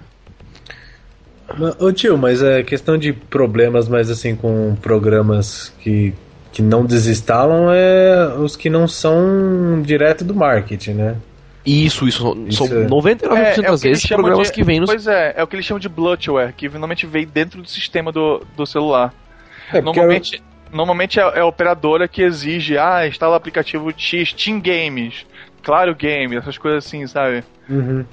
Ô 1.80 1.92
tio, 1.92 2.18
mas 2.18 2.42
é 2.42 2.64
questão 2.64 2.98
de 2.98 3.14
problemas, 3.14 3.88
mas 3.88 4.10
assim, 4.10 4.36
com 4.36 4.76
programas 4.82 5.74
que, 5.80 6.14
que 6.52 6.62
não 6.62 6.86
desinstalam 6.86 7.72
é 7.72 8.36
os 8.38 8.56
que 8.56 8.70
não 8.70 8.88
são 8.88 9.82
direto 9.82 10.24
do 10.24 10.36
marketing, 10.36 10.92
né? 10.92 11.16
Isso, 11.66 12.08
isso. 12.08 12.38
isso 12.48 12.68
são 12.68 12.82
é... 12.82 12.86
99% 12.86 13.36
é, 13.36 13.60
é 13.60 13.62
das 13.62 13.82
vezes 13.82 14.06
programas 14.06 14.48
de, 14.48 14.54
que 14.54 14.64
vêm 14.64 14.80
nos. 14.80 14.90
Pois 14.90 15.08
é, 15.08 15.34
é 15.36 15.44
o 15.44 15.48
que 15.48 15.56
eles 15.56 15.66
chamam 15.66 15.80
de 15.80 15.90
bloatware, 15.90 16.54
que 16.54 16.70
normalmente 16.70 17.06
vem 17.06 17.28
dentro 17.28 17.62
do 17.62 17.70
sistema 17.70 18.12
do, 18.12 18.46
do 18.56 18.66
celular. 18.66 19.14
É, 19.72 19.82
normalmente, 19.82 20.38
eu... 20.38 20.42
normalmente 20.76 21.20
é, 21.20 21.24
é, 21.24 21.40
a 21.42 21.46
operadora 21.46 22.08
que 22.08 22.22
exige, 22.22 22.78
ah, 22.78 23.08
instala 23.08 23.34
o 23.34 23.36
aplicativo 23.36 23.92
X, 23.96 24.34
Team 24.34 24.60
Games, 24.60 25.26
Claro 25.62 25.94
Game, 25.94 26.36
essas 26.36 26.58
coisas 26.58 26.86
assim, 26.86 27.06
sabe? 27.06 27.44
Uhum. 27.70 28.06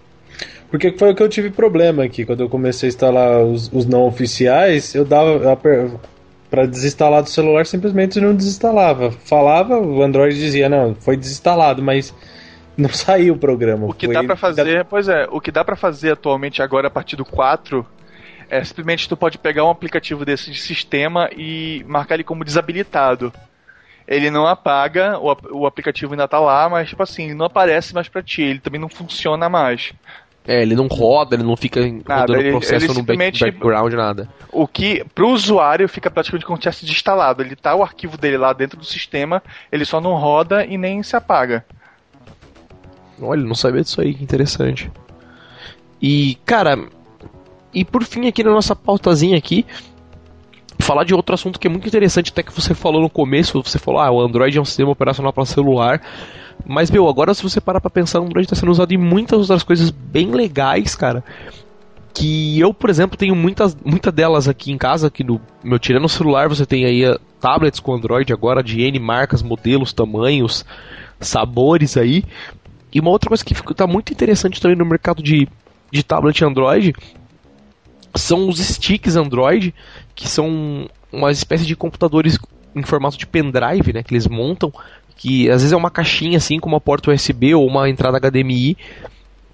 Porque 0.70 0.92
foi 0.92 1.12
o 1.12 1.14
que 1.14 1.22
eu 1.22 1.28
tive 1.28 1.50
problema 1.50 2.04
aqui. 2.04 2.24
Quando 2.24 2.40
eu 2.40 2.48
comecei 2.48 2.88
a 2.88 2.90
instalar 2.90 3.42
os, 3.42 3.70
os 3.72 3.86
não 3.86 4.06
oficiais, 4.06 4.94
eu 4.94 5.04
dava. 5.04 5.56
para 6.50 6.66
desinstalar 6.66 7.22
do 7.22 7.28
celular 7.28 7.66
simplesmente 7.66 8.20
não 8.20 8.34
desinstalava. 8.34 9.10
Falava, 9.10 9.78
o 9.78 10.02
Android 10.02 10.34
dizia, 10.34 10.68
não, 10.68 10.94
foi 10.94 11.16
desinstalado, 11.16 11.82
mas 11.82 12.14
não 12.76 12.88
saiu 12.88 13.34
o 13.34 13.38
programa. 13.38 13.86
O 13.86 13.92
que 13.92 14.06
foi... 14.06 14.14
dá 14.14 14.24
para 14.24 14.36
fazer, 14.36 14.84
pois 14.84 15.08
é, 15.08 15.26
o 15.30 15.40
que 15.40 15.50
dá 15.50 15.64
para 15.64 15.76
fazer 15.76 16.12
atualmente 16.12 16.60
agora 16.62 16.88
a 16.88 16.90
partir 16.90 17.16
do 17.16 17.24
4 17.24 17.86
é 18.48 18.62
simplesmente 18.62 19.08
tu 19.08 19.16
pode 19.16 19.38
pegar 19.38 19.64
um 19.64 19.70
aplicativo 19.70 20.24
desse 20.24 20.50
de 20.50 20.60
sistema 20.60 21.28
e 21.36 21.84
marcar 21.88 22.14
ele 22.14 22.24
como 22.24 22.44
desabilitado. 22.44 23.32
ele 24.06 24.30
não 24.30 24.46
apaga, 24.46 25.18
o, 25.18 25.62
o 25.62 25.66
aplicativo 25.66 26.12
ainda 26.12 26.28
tá 26.28 26.38
lá, 26.38 26.68
mas 26.68 26.88
tipo 26.88 27.02
assim, 27.02 27.34
não 27.34 27.46
aparece 27.46 27.92
mais 27.92 28.08
pra 28.08 28.22
ti, 28.22 28.42
ele 28.42 28.60
também 28.60 28.80
não 28.80 28.88
funciona 28.88 29.48
mais. 29.48 29.92
É, 30.46 30.62
ele 30.62 30.76
não 30.76 30.86
roda, 30.86 31.34
ele 31.34 31.42
não 31.42 31.56
fica 31.56 31.80
nada, 31.80 32.20
rodando 32.20 32.40
ele, 32.40 32.50
processo 32.52 32.86
ele 32.86 32.94
no 32.94 33.02
back, 33.02 33.40
background, 33.40 33.92
nada. 33.94 34.28
O 34.52 34.66
que 34.68 35.04
pro 35.14 35.28
usuário 35.30 35.88
fica 35.88 36.10
praticamente 36.10 36.46
como 36.46 36.56
se 36.56 36.62
tivesse 36.62 36.86
instalado. 36.86 37.42
Ele 37.42 37.56
tá 37.56 37.74
o 37.74 37.82
arquivo 37.82 38.16
dele 38.16 38.38
lá 38.38 38.52
dentro 38.52 38.78
do 38.78 38.84
sistema, 38.84 39.42
ele 39.72 39.84
só 39.84 40.00
não 40.00 40.14
roda 40.14 40.64
e 40.64 40.78
nem 40.78 41.02
se 41.02 41.16
apaga. 41.16 41.64
Olha, 43.20 43.42
não 43.42 43.54
sabia 43.54 43.82
disso 43.82 44.00
aí, 44.00 44.14
que 44.14 44.22
interessante. 44.22 44.90
E, 46.00 46.36
cara, 46.44 46.78
e 47.74 47.84
por 47.84 48.04
fim 48.04 48.28
aqui 48.28 48.44
na 48.44 48.50
nossa 48.50 48.76
pautazinha 48.76 49.36
aqui, 49.36 49.66
falar 50.78 51.04
de 51.04 51.14
outro 51.14 51.34
assunto 51.34 51.58
que 51.58 51.66
é 51.66 51.70
muito 51.70 51.88
interessante, 51.88 52.30
até 52.30 52.42
que 52.42 52.52
você 52.52 52.74
falou 52.74 53.00
no 53.00 53.10
começo, 53.10 53.62
você 53.62 53.78
falou, 53.78 54.00
ah, 54.00 54.10
o 54.10 54.20
Android 54.20 54.56
é 54.56 54.60
um 54.60 54.64
sistema 54.64 54.90
operacional 54.90 55.32
para 55.32 55.44
celular. 55.44 56.00
Mas, 56.64 56.90
meu, 56.90 57.08
agora 57.08 57.34
se 57.34 57.42
você 57.42 57.60
parar 57.60 57.80
pra 57.80 57.90
pensar, 57.90 58.20
o 58.20 58.24
Android 58.24 58.46
está 58.46 58.56
sendo 58.56 58.72
usado 58.72 58.92
em 58.92 58.96
muitas 58.98 59.38
outras 59.38 59.62
coisas 59.62 59.90
bem 59.90 60.30
legais, 60.30 60.94
cara. 60.94 61.24
Que 62.12 62.58
eu, 62.58 62.72
por 62.72 62.88
exemplo, 62.88 63.16
tenho 63.16 63.36
muitas, 63.36 63.76
muitas 63.84 64.12
delas 64.12 64.48
aqui 64.48 64.72
em 64.72 64.78
casa, 64.78 65.10
que 65.10 65.22
no 65.22 65.40
meu 65.62 65.78
tirando 65.78 66.06
o 66.06 66.08
celular 66.08 66.48
você 66.48 66.64
tem 66.64 66.84
aí 66.84 67.08
uh, 67.08 67.20
tablets 67.40 67.78
com 67.78 67.94
Android 67.94 68.32
agora 68.32 68.62
de 68.62 68.80
N 68.80 68.98
marcas, 68.98 69.42
modelos, 69.42 69.92
tamanhos, 69.92 70.64
sabores 71.20 71.96
aí. 71.96 72.24
E 72.92 73.00
uma 73.00 73.10
outra 73.10 73.28
coisa 73.28 73.44
que 73.44 73.52
está 73.52 73.86
muito 73.86 74.12
interessante 74.12 74.60
também 74.60 74.76
no 74.76 74.86
mercado 74.86 75.22
de, 75.22 75.46
de 75.90 76.02
tablet 76.02 76.42
Android 76.42 76.94
são 78.14 78.48
os 78.48 78.58
sticks 78.58 79.16
Android, 79.16 79.74
que 80.14 80.26
são 80.26 80.88
uma 81.12 81.30
espécie 81.30 81.66
de 81.66 81.76
computadores 81.76 82.38
em 82.76 82.82
formato 82.82 83.18
de 83.18 83.26
pendrive, 83.26 83.92
né, 83.92 84.02
que 84.02 84.12
eles 84.12 84.28
montam 84.28 84.72
que 85.16 85.48
às 85.48 85.62
vezes 85.62 85.72
é 85.72 85.76
uma 85.76 85.90
caixinha 85.90 86.36
assim 86.36 86.60
com 86.60 86.68
uma 86.68 86.80
porta 86.80 87.10
USB 87.10 87.54
ou 87.54 87.66
uma 87.66 87.88
entrada 87.88 88.20
HDMI 88.20 88.76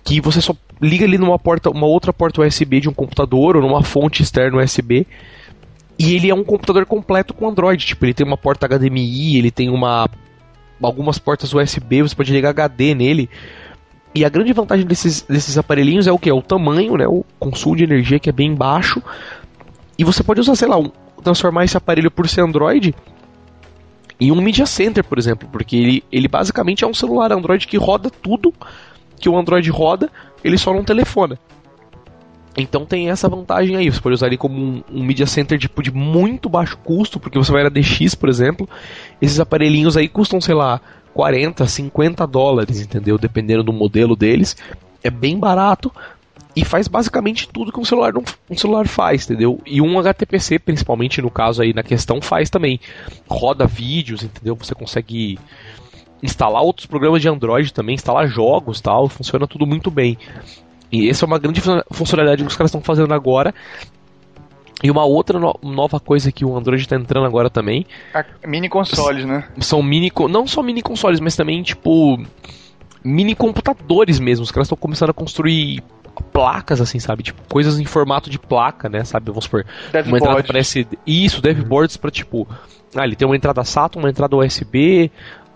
que 0.05 0.21
você 0.21 0.41
só 0.41 0.55
liga 0.81 1.05
ali 1.05 1.17
numa 1.17 1.39
porta, 1.39 1.71
uma 1.71 1.87
outra 1.87 2.13
porta 2.13 2.43
USB 2.43 2.81
de 2.81 2.89
um 2.89 2.93
computador 2.93 3.57
ou 3.57 3.63
numa 3.63 3.85
fonte 3.85 4.23
externa 4.23 4.61
USB. 4.61 5.07
E 5.97 6.17
ele 6.17 6.29
é 6.29 6.35
um 6.35 6.43
computador 6.43 6.85
completo 6.85 7.33
com 7.33 7.49
Android, 7.49 7.87
tipo, 7.87 8.05
ele 8.05 8.15
tem 8.15 8.27
uma 8.27 8.37
porta 8.37 8.67
HDMI, 8.67 9.39
ele 9.39 9.51
tem 9.53 9.71
uma 9.71 10.09
algumas 10.83 11.17
portas 11.17 11.55
USB, 11.55 12.03
você 12.03 12.17
pode 12.17 12.33
ligar 12.33 12.51
HD 12.51 12.95
nele. 12.97 13.31
E 14.13 14.25
a 14.25 14.29
grande 14.29 14.53
vantagem 14.53 14.85
desses, 14.85 15.23
desses 15.23 15.57
aparelhinhos 15.57 16.09
é 16.09 16.13
o 16.13 16.19
que? 16.19 16.29
É 16.29 16.35
o 16.35 16.43
tamanho, 16.43 16.97
né? 16.97 17.07
O 17.07 17.25
consumo 17.39 17.77
de 17.77 17.85
energia 17.85 18.19
que 18.19 18.29
é 18.29 18.33
bem 18.33 18.53
baixo. 18.53 19.01
E 19.97 20.03
você 20.03 20.25
pode 20.25 20.41
usar, 20.41 20.57
sei 20.57 20.67
lá, 20.67 20.77
um, 20.77 20.91
transformar 21.23 21.65
esse 21.65 21.77
aparelho 21.77 22.11
por 22.11 22.29
ser 22.29 22.43
Android 22.43 22.95
em 24.21 24.31
um 24.31 24.41
Media 24.41 24.67
Center, 24.67 25.03
por 25.03 25.19
exemplo, 25.19 25.49
porque 25.51 25.77
ele, 25.77 26.05
ele 26.13 26.29
basicamente 26.29 26.85
é 26.85 26.87
um 26.87 26.95
celular 26.95 27.33
Android 27.33 27.67
que 27.67 27.77
roda 27.77 28.09
tudo 28.09 28.55
que 29.19 29.29
o 29.29 29.37
Android 29.37 29.69
roda, 29.71 30.11
ele 30.45 30.59
só 30.59 30.73
não 30.73 30.85
telefona. 30.85 31.39
Então 32.57 32.85
tem 32.85 33.09
essa 33.09 33.29
vantagem 33.29 33.77
aí, 33.77 33.91
você 33.91 34.01
pode 34.01 34.15
usar 34.15 34.27
ele 34.27 34.37
como 34.37 34.55
um, 34.55 34.85
um 34.91 35.03
Media 35.03 35.27
Center 35.27 35.59
tipo, 35.59 35.83
de 35.83 35.91
muito 35.91 36.49
baixo 36.49 36.77
custo, 36.79 37.19
porque 37.19 37.39
você 37.39 37.51
vai 37.51 37.63
na 37.63 37.69
DX, 37.69 38.15
por 38.15 38.29
exemplo, 38.29 38.69
esses 39.21 39.41
aparelhinhos 39.41 39.97
aí 39.97 40.09
custam, 40.09 40.41
sei 40.41 40.55
lá, 40.55 40.81
40, 41.15 41.67
50 41.67 42.27
dólares, 42.27 42.81
entendeu? 42.81 43.19
Dependendo 43.19 43.63
do 43.63 43.73
modelo 43.73 44.15
deles. 44.15 44.57
É 45.03 45.11
bem 45.11 45.39
barato, 45.39 45.91
e 46.55 46.65
faz 46.65 46.87
basicamente 46.87 47.49
tudo 47.49 47.73
que 47.73 47.81
um 47.81 47.85
celular, 47.85 48.13
não, 48.13 48.23
um 48.51 48.57
celular 48.57 48.87
faz, 48.87 49.25
entendeu? 49.25 49.61
E 49.65 49.81
um 49.81 49.99
HTPC, 49.99 50.59
principalmente 50.59 51.23
no 51.23 51.31
caso 51.31 51.63
aí 51.63 51.73
na 51.73 51.83
questão, 51.83 52.21
faz 52.21 52.51
também. 52.51 52.79
Roda 53.29 53.67
vídeos, 53.67 54.23
entendeu? 54.23 54.55
Você 54.57 54.75
consegue 54.75 55.39
instalar 56.23 56.63
outros 56.63 56.87
programas 56.87 57.23
de 57.23 57.29
Android 57.29 57.73
também, 57.73 57.95
instalar 57.95 58.29
jogos 58.29 58.81
tal, 58.81 59.09
funciona 59.09 59.47
tudo 59.47 59.67
muito 59.67 59.91
bem. 59.91 60.19
E 60.91 61.09
essa 61.09 61.25
é 61.25 61.27
uma 61.27 61.39
grande 61.39 61.63
funcionalidade 61.91 62.43
que 62.43 62.49
os 62.49 62.57
caras 62.57 62.69
estão 62.69 62.83
fazendo 62.83 63.15
agora. 63.15 63.55
E 64.83 64.91
uma 64.91 65.05
outra 65.05 65.39
no 65.39 65.59
nova 65.63 65.99
coisa 65.99 66.31
que 66.31 66.45
o 66.45 66.57
Android 66.57 66.83
está 66.83 66.97
entrando 66.97 67.25
agora 67.25 67.49
também. 67.49 67.87
A 68.13 68.25
mini 68.47 68.69
consoles, 68.69 69.25
né? 69.25 69.49
São 69.61 69.83
mini. 69.83 70.13
Não 70.29 70.47
só 70.47 70.63
mini 70.63 70.83
consoles, 70.83 71.21
mas 71.21 71.37
também, 71.37 71.63
tipo. 71.63 72.21
Mini 73.03 73.35
computadores 73.35 74.19
mesmo. 74.19 74.43
Os 74.43 74.51
caras 74.51 74.67
estão 74.67 74.77
começando 74.77 75.11
a 75.11 75.15
construir 75.15 75.83
placas, 76.23 76.81
assim, 76.81 76.99
sabe? 76.99 77.23
Tipo, 77.23 77.43
coisas 77.49 77.79
em 77.79 77.85
formato 77.85 78.31
de 78.31 78.39
placa, 78.39 78.89
né? 78.89 79.05
Sabe? 79.05 79.27
Vamos 79.27 79.45
supor. 79.45 79.65
Dev 79.93 80.07
uma 80.07 80.19
entrada 80.19 80.43
parece. 80.43 80.87
Isso, 81.07 81.41
devboards 81.41 81.97
pra 81.97 82.11
tipo. 82.11 82.47
Ah, 82.95 83.05
ele 83.05 83.17
tem 83.17 83.27
uma 83.27 83.37
entrada 83.37 83.65
SATA, 83.65 83.99
uma 83.99 84.11
entrada 84.11 84.37
USB, 84.37 85.11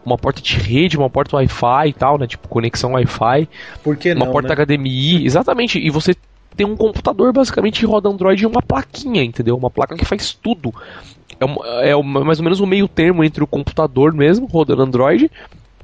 uma 0.04 0.16
porta 0.16 0.40
de 0.40 0.56
rede, 0.56 0.96
uma 0.96 1.10
porta 1.10 1.36
Wi-Fi 1.36 1.88
e 1.88 1.92
tal, 1.92 2.18
né? 2.18 2.26
Tipo, 2.26 2.48
conexão 2.48 2.92
Wi-Fi. 2.92 3.48
Por 3.82 3.96
que 3.96 4.12
Uma 4.12 4.24
não, 4.24 4.32
porta 4.32 4.54
né? 4.54 4.64
HDMI, 4.64 5.24
exatamente. 5.26 5.78
E 5.78 5.90
você 5.90 6.14
tem 6.56 6.66
um 6.66 6.76
computador 6.76 7.32
basicamente 7.32 7.80
que 7.80 7.86
roda 7.86 8.08
Android 8.08 8.42
e 8.42 8.46
uma 8.46 8.62
plaquinha, 8.62 9.22
entendeu? 9.22 9.56
Uma 9.56 9.70
placa 9.70 9.94
que 9.94 10.04
faz 10.04 10.32
tudo. 10.32 10.72
É, 11.38 11.44
uma, 11.44 11.66
é 11.82 11.96
uma, 11.96 12.24
mais 12.24 12.38
ou 12.38 12.44
menos 12.44 12.60
um 12.60 12.66
meio 12.66 12.88
termo 12.88 13.22
entre 13.22 13.44
o 13.44 13.46
computador 13.46 14.14
mesmo, 14.14 14.46
rodando 14.46 14.82
Android, 14.82 15.30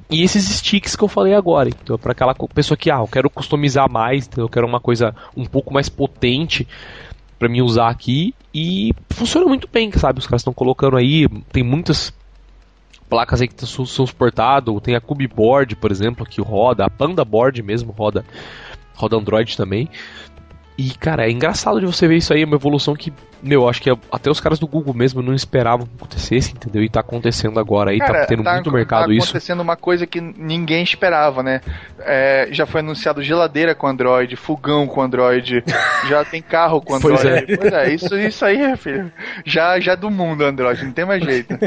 e 0.09 0.23
esses 0.23 0.45
sticks 0.45 0.95
que 0.95 1.03
eu 1.03 1.07
falei 1.07 1.33
agora, 1.33 1.69
então 1.69 1.97
para 1.97 2.11
aquela 2.11 2.33
pessoa 2.33 2.77
que 2.77 2.91
ah, 2.91 2.99
eu 2.99 3.07
quero 3.07 3.29
customizar 3.29 3.89
mais, 3.89 4.27
então 4.27 4.43
eu 4.43 4.49
quero 4.49 4.67
uma 4.67 4.79
coisa 4.79 5.15
um 5.35 5.45
pouco 5.45 5.73
mais 5.73 5.89
potente 5.89 6.67
para 7.39 7.49
mim 7.49 7.61
usar 7.61 7.89
aqui. 7.89 8.33
E 8.53 8.93
funciona 9.09 9.45
muito 9.47 9.67
bem, 9.71 9.91
sabe? 9.91 10.19
Os 10.19 10.27
caras 10.27 10.41
estão 10.41 10.53
colocando 10.53 10.95
aí, 10.95 11.27
tem 11.51 11.63
muitas 11.63 12.13
placas 13.09 13.41
aí 13.41 13.47
que 13.47 13.65
são 13.65 13.85
suportado, 13.85 14.79
tem 14.79 14.95
a 14.95 15.01
Cubeboard, 15.01 15.75
por 15.75 15.91
exemplo, 15.91 16.25
que 16.25 16.41
roda, 16.41 16.85
a 16.85 16.89
Panda 16.89 17.25
Board 17.25 17.61
mesmo 17.61 17.91
roda, 17.91 18.23
roda 18.95 19.17
Android 19.17 19.57
também. 19.57 19.89
E, 20.77 20.89
cara, 20.95 21.27
é 21.27 21.31
engraçado 21.31 21.79
de 21.79 21.85
você 21.85 22.07
ver 22.07 22.17
isso 22.17 22.33
aí, 22.33 22.41
é 22.41 22.45
uma 22.45 22.55
evolução 22.55 22.95
que, 22.95 23.13
meu, 23.43 23.69
acho 23.69 23.79
que 23.81 23.91
até 24.11 24.31
os 24.31 24.39
caras 24.39 24.57
do 24.57 24.65
Google 24.65 24.93
mesmo 24.93 25.21
não 25.21 25.33
esperavam 25.33 25.85
que 25.85 25.93
acontecesse, 25.95 26.51
entendeu? 26.51 26.83
E 26.83 26.89
tá 26.89 27.01
acontecendo 27.01 27.59
agora 27.59 27.91
aí, 27.91 27.99
tá 27.99 28.07
Cara, 28.07 28.19
tá 28.21 28.25
tendo 28.25 28.43
tá, 28.43 28.53
muito 28.55 28.71
mercado 28.71 29.07
tá 29.07 29.13
isso. 29.13 29.27
Tá 29.27 29.31
acontecendo 29.31 29.59
uma 29.61 29.75
coisa 29.75 30.07
que 30.07 30.19
ninguém 30.19 30.83
esperava, 30.83 31.43
né? 31.43 31.61
É, 31.99 32.47
já 32.51 32.65
foi 32.65 32.79
anunciado 32.79 33.21
geladeira 33.21 33.75
com 33.75 33.85
Android, 33.85 34.35
fogão 34.35 34.87
com 34.87 35.01
Android, 35.01 35.63
já 36.09 36.25
tem 36.25 36.41
carro 36.41 36.81
com 36.81 36.95
Android. 36.95 37.21
Pois 37.21 37.25
é, 37.25 37.57
pois 37.57 37.73
é 37.73 37.93
isso, 37.93 38.17
isso 38.17 38.43
aí, 38.43 38.75
filho. 38.75 39.11
Já, 39.45 39.79
já 39.79 39.91
é 39.91 39.95
do 39.95 40.09
mundo 40.09 40.43
Android, 40.43 40.83
não 40.83 40.91
tem 40.91 41.05
mais 41.05 41.23
jeito. 41.23 41.53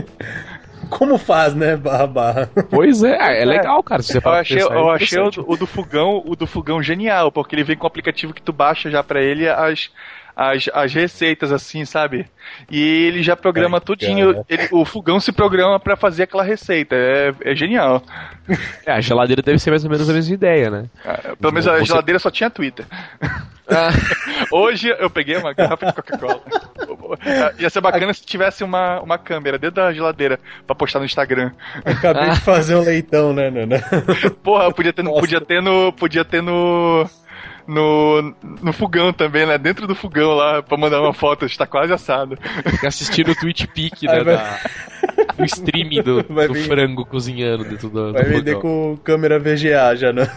Como 0.91 1.19
faz, 1.19 1.55
né, 1.55 1.77
barra 1.77 2.07
barra? 2.07 2.51
Pois 2.71 3.03
é, 3.03 3.43
é 3.43 3.45
legal, 3.45 3.83
cara. 3.83 4.03
Se 4.03 4.13
você 4.13 4.27
eu 4.27 4.33
achei, 4.33 4.57
pensar, 4.59 4.75
é 4.75 4.79
eu 4.79 4.91
achei 4.91 5.21
o, 5.21 5.31
do, 5.31 5.51
o 5.51 5.57
do 5.57 5.67
fogão, 5.67 6.23
o 6.25 6.37
do 6.37 6.47
fogão 6.47 6.83
genial, 6.83 7.31
porque 7.33 7.55
ele 7.55 7.65
vem 7.65 7.77
com 7.77 7.85
o 7.85 7.87
aplicativo 7.89 8.33
que 8.33 8.43
tu 8.43 8.53
baixa 8.53 8.91
já 8.91 9.03
pra 9.03 9.21
ele 9.23 9.49
as, 9.49 9.91
as, 10.35 10.69
as 10.73 10.93
receitas, 10.95 11.51
assim, 11.53 11.85
sabe? 11.85 12.27
E 12.71 12.81
ele 13.07 13.23
já 13.23 13.35
programa 13.37 13.79
Ai, 13.79 13.81
tudinho. 13.85 14.45
Ele, 14.49 14.69
o 14.71 14.85
fogão 14.85 15.19
se 15.19 15.33
programa 15.33 15.81
para 15.81 15.97
fazer 15.97 16.25
aquela 16.25 16.45
receita. 16.45 16.95
É, 16.95 17.35
é 17.43 17.55
genial. 17.55 18.03
É, 18.85 18.93
a 18.93 19.01
geladeira 19.01 19.43
deve 19.43 19.59
ser 19.59 19.71
mais 19.71 19.85
ou 19.85 19.91
menos 19.91 20.09
a 20.09 20.13
mesma 20.13 20.35
ideia, 20.35 20.71
né? 20.71 20.85
É, 21.05 21.35
pelo 21.37 21.53
menos 21.53 21.67
a 21.67 21.79
Você- 21.79 21.87
geladeira 21.87 22.19
só 22.19 22.31
tinha 22.31 22.51
Twitter. 22.51 22.87
Ah, 23.69 23.91
Hoje 24.53 24.95
eu 24.99 25.11
peguei 25.11 25.37
uma 25.37 25.53
garrafa 25.53 25.87
de 25.87 25.93
Coca-Cola. 25.93 26.41
Ia 27.59 27.71
ser 27.71 27.81
bacana 27.81 28.13
se 28.15 28.25
tivesse 28.25 28.63
uma, 28.65 29.01
uma 29.01 29.19
câmera 29.19 29.59
dentro 29.59 29.77
da 29.77 29.93
geladeira 29.93 30.39
pra 30.67 30.75
postar 30.77 30.99
no 31.01 31.05
Instagram. 31.05 31.51
Acabei 31.85 32.31
de 32.31 32.41
fazer 32.41 32.75
um 32.77 32.83
leitão, 32.83 33.33
né, 33.33 33.51
Nana? 33.51 33.81
Porra, 34.43 34.73
podia 34.73 34.93
ter, 34.93 35.03
no- 35.03 35.13
podia 35.19 35.41
ter 35.41 35.63
no. 35.63 35.93
Podia 35.93 36.25
ter 36.25 36.43
no. 36.43 37.09
No, 37.69 38.33
no 38.63 38.73
fogão 38.73 39.13
também, 39.13 39.45
né? 39.45 39.59
Dentro 39.59 39.89
do 39.89 39.95
fogão 39.97 40.35
lá, 40.35 40.63
pra 40.63 40.77
mandar 40.79 41.01
uma 41.03 41.13
foto, 41.13 41.45
está 41.45 41.67
quase 41.67 41.93
assado. 41.93 42.39
fica 42.71 42.87
assistindo 42.87 43.33
o 43.33 43.35
Twitch 43.35 43.67
Peak, 43.75 44.07
né? 44.07 44.23
Vai- 44.23 44.37
da- 44.37 44.61
do 45.37 45.45
streaming 45.45 46.01
do, 46.01 46.23
do 46.47 46.55
vir- 46.55 46.63
frango 46.69 47.05
cozinhando 47.05 47.65
dentro 47.65 47.89
do, 47.91 48.13
Vai 48.13 48.23
do 48.23 48.29
vender 48.31 48.55
fogão. 48.55 48.61
com 48.97 48.97
câmera 49.03 49.41
VGA 49.41 49.97
já, 49.97 50.13
né? 50.13 50.31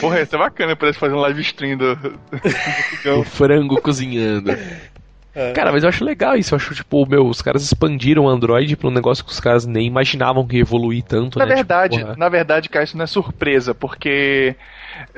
Porra, 0.00 0.18
ia 0.20 0.26
ser 0.26 0.38
bacana 0.38 0.76
pra 0.76 0.88
eles 0.88 0.96
fazerem 0.98 1.18
um 1.18 1.22
live 1.22 1.40
stream 1.42 1.76
do, 1.76 1.96
do 1.96 2.08
O 2.08 2.40
fogão. 3.02 3.24
frango 3.24 3.80
cozinhando. 3.80 4.52
É. 5.34 5.52
Cara, 5.52 5.70
mas 5.70 5.82
eu 5.82 5.88
acho 5.88 6.04
legal 6.04 6.36
isso. 6.36 6.54
Eu 6.54 6.56
acho, 6.56 6.74
tipo, 6.74 7.06
meu, 7.06 7.26
os 7.26 7.40
caras 7.40 7.62
expandiram 7.62 8.24
o 8.24 8.28
Android 8.28 8.76
pra 8.76 8.88
um 8.88 8.92
negócio 8.92 9.24
que 9.24 9.30
os 9.30 9.38
caras 9.40 9.64
nem 9.64 9.86
imaginavam 9.86 10.46
que 10.46 10.56
ia 10.56 10.62
evoluir 10.62 11.04
tanto, 11.04 11.38
Na 11.38 11.46
né? 11.46 11.54
verdade, 11.54 11.98
Tipo, 11.98 12.18
na 12.18 12.28
verdade, 12.28 12.68
cara, 12.68 12.84
isso 12.84 12.96
não 12.96 13.04
é 13.04 13.06
surpresa, 13.06 13.74
porque 13.74 14.56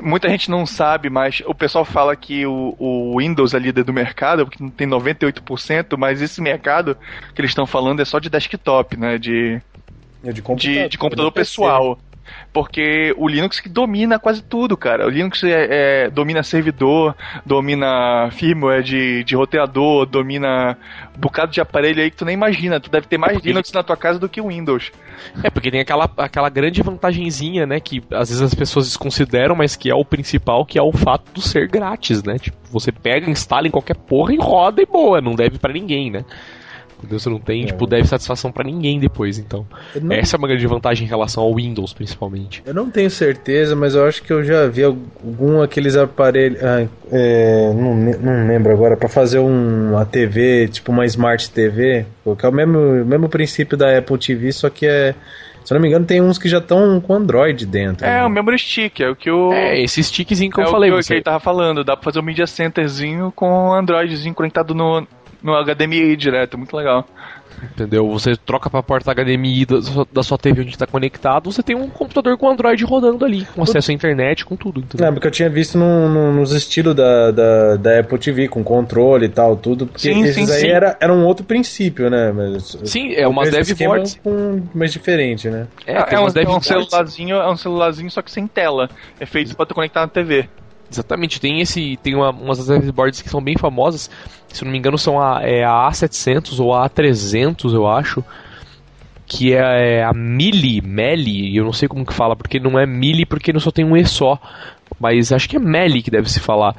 muita 0.03 0.29
gente 0.29 0.51
não 0.51 0.67
sabe, 0.67 1.09
mas 1.09 1.43
o 1.47 1.55
pessoal 1.55 1.85
fala 1.85 2.15
que 2.15 2.45
o, 2.47 2.77
o 2.79 3.19
Windows 3.19 3.55
é 3.55 3.59
líder 3.59 3.85
do 3.85 3.93
mercado, 3.93 4.45
porque 4.47 4.63
tem 4.77 4.87
98%, 4.87 5.97
mas 5.97 6.21
esse 6.21 6.41
mercado 6.41 6.97
que 7.35 7.41
eles 7.41 7.51
estão 7.51 7.67
falando 7.67 8.01
é 8.01 8.05
só 8.05 8.19
de 8.19 8.29
desktop, 8.29 8.97
né? 8.97 9.17
De, 9.19 9.61
É 10.25 10.33
de 10.33 10.43
de, 10.43 10.89
de 10.89 10.99
computador 10.99 11.33
pessoal. 11.33 11.99
Porque 12.53 13.15
o 13.17 13.29
Linux 13.29 13.61
que 13.61 13.69
domina 13.69 14.19
quase 14.19 14.43
tudo, 14.43 14.77
cara. 14.77 15.07
O 15.07 15.11
Linux 15.11 15.43
é, 15.45 16.05
é, 16.05 16.11
domina 16.11 16.43
servidor, 16.43 17.17
domina 17.47 18.31
firmware 18.33 18.83
de, 18.83 19.25
de 19.25 19.35
roteador, 19.35 20.07
domina 20.07 20.77
um 21.17 21.21
bocado 21.21 21.51
de 21.51 21.61
aparelho 21.61 22.03
aí 22.03 22.11
que 22.11 22.17
tu 22.17 22.25
nem 22.25 22.35
imagina. 22.35 22.79
Tu 22.79 22.91
deve 22.91 23.07
ter 23.07 23.19
mais 23.19 23.35
porque... 23.35 23.49
Linux 23.49 23.73
na 23.73 23.83
tua 23.83 23.97
casa 23.97 24.19
do 24.19 24.29
que 24.29 24.41
o 24.41 24.49
Windows. 24.49 24.93
É, 25.43 25.51
porque 25.51 25.71
tem 25.71 25.81
aquela, 25.81 26.11
aquela 26.17 26.49
grande 26.49 26.83
vantagenzinha, 26.83 27.67
né? 27.67 27.81
Que 27.81 28.03
às 28.11 28.29
vezes 28.29 28.43
as 28.43 28.55
pessoas 28.55 28.87
desconsideram, 28.87 29.55
mas 29.55 29.77
que 29.77 29.91
é 29.91 29.95
o 29.95 30.05
principal, 30.05 30.67
que 30.67 30.79
é 30.79 30.83
o 30.83 30.93
fato 30.93 31.33
do 31.33 31.41
ser 31.41 31.69
grátis, 31.69 32.23
né? 32.23 32.39
Tipo, 32.39 32.57
você 32.71 32.93
pega, 32.93 33.31
instala 33.31 33.67
em 33.67 33.71
qualquer 33.71 33.97
porra 33.97 34.35
e 34.35 34.37
roda 34.37 34.83
e 34.83 34.87
boa, 34.87 35.21
não 35.21 35.35
deve 35.35 35.59
para 35.59 35.73
ninguém, 35.73 36.11
né? 36.11 36.25
Entendeu? 37.03 37.19
Você 37.19 37.29
não 37.29 37.41
tem, 37.41 37.65
é. 37.65 37.67
tipo, 37.67 37.85
deve 37.85 38.07
satisfação 38.07 38.53
para 38.53 38.63
ninguém 38.63 39.01
depois, 39.01 39.37
então. 39.37 39.67
Não... 40.01 40.15
Essa 40.15 40.37
é 40.37 40.39
uma 40.39 40.47
grande 40.47 40.67
vantagem 40.69 41.05
em 41.05 41.11
relação 41.11 41.43
ao 41.43 41.53
Windows, 41.53 41.93
principalmente. 41.93 42.63
Eu 42.65 42.73
não 42.73 42.89
tenho 42.89 43.11
certeza, 43.11 43.75
mas 43.75 43.97
eu 43.97 44.07
acho 44.07 44.23
que 44.23 44.33
eu 44.33 44.45
já 44.45 44.69
vi 44.69 44.85
algum 44.85 45.61
aqueles 45.61 45.97
aparelhos. 45.97 46.63
Ah, 46.63 46.87
é, 47.11 47.73
não, 47.75 47.95
não 47.95 48.47
lembro 48.47 48.73
agora, 48.73 48.97
para 48.97 49.09
fazer 49.09 49.41
um, 49.41 49.91
uma 49.91 50.07
TV, 50.07 50.69
tipo 50.69 50.93
uma 50.93 51.05
Smart 51.05 51.51
TV, 51.51 52.07
que 52.39 52.47
é 52.47 52.49
o 52.49 52.53
mesmo, 52.53 53.05
mesmo 53.05 53.29
princípio 53.29 53.77
da 53.77 53.99
Apple 53.99 54.19
TV, 54.19 54.53
só 54.53 54.71
que 54.71 54.87
é. 54.87 55.15
Se 55.65 55.73
eu 55.73 55.77
não 55.77 55.83
me 55.83 55.89
engano, 55.89 56.05
tem 56.05 56.21
uns 56.21 56.39
que 56.39 56.49
já 56.49 56.59
estão 56.59 57.01
com 57.01 57.15
Android 57.15 57.65
dentro. 57.67 58.05
É, 58.05 58.19
né? 58.19 58.25
o 58.25 58.29
memory 58.29 58.59
stick, 58.59 59.01
é 59.01 59.09
o 59.09 59.15
que 59.15 59.31
o. 59.31 59.53
É, 59.53 59.81
esse 59.81 60.03
stickzinho 60.03 60.51
que 60.51 60.61
é 60.61 60.65
eu 60.65 60.69
falei. 60.69 60.91
É 60.91 60.93
o 60.93 60.97
que, 60.97 61.03
você... 61.05 61.09
que 61.09 61.15
ele 61.15 61.23
tava 61.23 61.39
falando, 61.39 61.85
dá 61.85 61.97
pra 61.97 62.05
fazer 62.05 62.19
um 62.19 62.23
Media 62.23 62.47
Centerzinho 62.47 63.33
com 63.35 63.73
Androidzinho 63.73 64.35
conectado 64.35 64.75
no, 64.75 65.07
no 65.43 65.55
HDMI 65.55 66.17
direto, 66.17 66.57
muito 66.57 66.77
legal. 66.77 67.07
Entendeu? 67.63 68.09
Você 68.11 68.35
troca 68.37 68.69
pra 68.69 68.83
porta 68.83 69.15
HDMI 69.15 69.67
da 69.67 69.83
sua, 69.83 70.07
da 70.13 70.23
sua 70.23 70.39
TV 70.39 70.63
onde 70.63 70.71
está 70.71 70.87
conectado, 70.87 71.51
você 71.51 71.63
tem 71.63 71.77
um 71.77 71.89
computador 71.89 72.37
com 72.37 72.49
Android 72.49 72.85
rodando 72.85 73.25
ali, 73.25 73.45
com 73.45 73.63
acesso 73.63 73.91
à 73.91 73.95
internet, 73.95 74.45
com 74.45 74.57
tudo. 74.57 74.81
Entendeu? 74.81 75.07
É, 75.07 75.13
porque 75.13 75.27
eu 75.27 75.31
tinha 75.31 75.49
visto 75.49 75.79
no, 75.79 76.09
no, 76.09 76.33
nos 76.33 76.53
estilos 76.53 76.95
da, 76.95 77.31
da, 77.31 77.77
da, 77.77 78.01
Apple 78.01 78.19
TV, 78.19 78.49
com 78.49 78.65
controle 78.65 79.27
e 79.27 79.29
tal, 79.29 79.57
tudo, 79.57 79.87
porque 79.87 80.13
sim, 80.13 80.23
esses 80.23 80.35
sim, 80.35 80.53
aí 80.53 80.61
sim. 80.61 80.69
Era, 80.69 80.97
era 81.01 81.13
um 81.13 81.25
outro 81.25 81.45
princípio, 81.45 82.11
né? 82.11 82.33
Mas, 82.33 82.77
sim, 82.85 83.15
é 83.15 83.29
umas 83.29 83.51
dev 83.51 83.79
boards. 83.79 84.19
Com, 84.23 84.63
mais 84.75 84.93
diferente, 84.93 85.49
né? 85.49 85.69
É, 85.87 85.93
é, 85.93 86.15
é 86.15 86.21
um, 86.21 86.27
é 86.27 86.57
um 86.57 86.61
celularzinho, 86.61 87.37
é 87.37 87.51
um 87.51 87.57
celularzinho, 87.57 88.11
só 88.11 88.23
que 88.23 88.31
sem 88.31 88.47
tela. 88.47 88.89
É 89.21 89.27
feito 89.27 89.55
para 89.55 89.67
tu 89.67 89.75
conectar 89.75 90.01
na 90.01 90.09
TV. 90.09 90.49
Exatamente, 90.93 91.41
tem 91.41 91.61
esse. 91.61 91.97
Tem 92.03 92.15
uma, 92.15 92.31
umas 92.31 92.69
boards 92.91 93.23
que 93.23 93.31
são 93.31 93.41
bem 93.41 93.57
famosas. 93.57 94.11
Se 94.49 94.63
não 94.63 94.71
me 94.71 94.77
engano, 94.77 94.99
são 94.99 95.19
a, 95.19 95.41
é 95.43 95.65
a 95.65 95.89
A700 95.91 96.61
ou 96.61 96.75
a 96.75 96.89
A300, 96.89 97.73
eu 97.73 97.89
acho. 97.89 98.23
Que 99.27 99.55
é, 99.55 100.01
é 100.01 100.05
a 100.05 100.13
Mili, 100.13 100.83
Meli, 100.83 101.57
eu 101.57 101.65
não 101.65 101.73
sei 101.73 101.89
como 101.89 102.05
que 102.05 102.13
fala, 102.13 102.37
porque 102.37 102.61
não 102.61 102.79
é 102.79 102.85
Mili 102.85 103.25
porque 103.25 103.53
não 103.53 103.61
só 103.61 103.71
tem 103.71 103.85
um 103.85 103.97
E 103.97 104.05
só. 104.05 104.39
Mas 105.01 105.33
acho 105.33 105.49
que 105.49 105.57
é 105.57 105.59
Meli 105.59 106.03
que 106.03 106.11
deve 106.11 106.31
se 106.31 106.39
falar. 106.39 106.77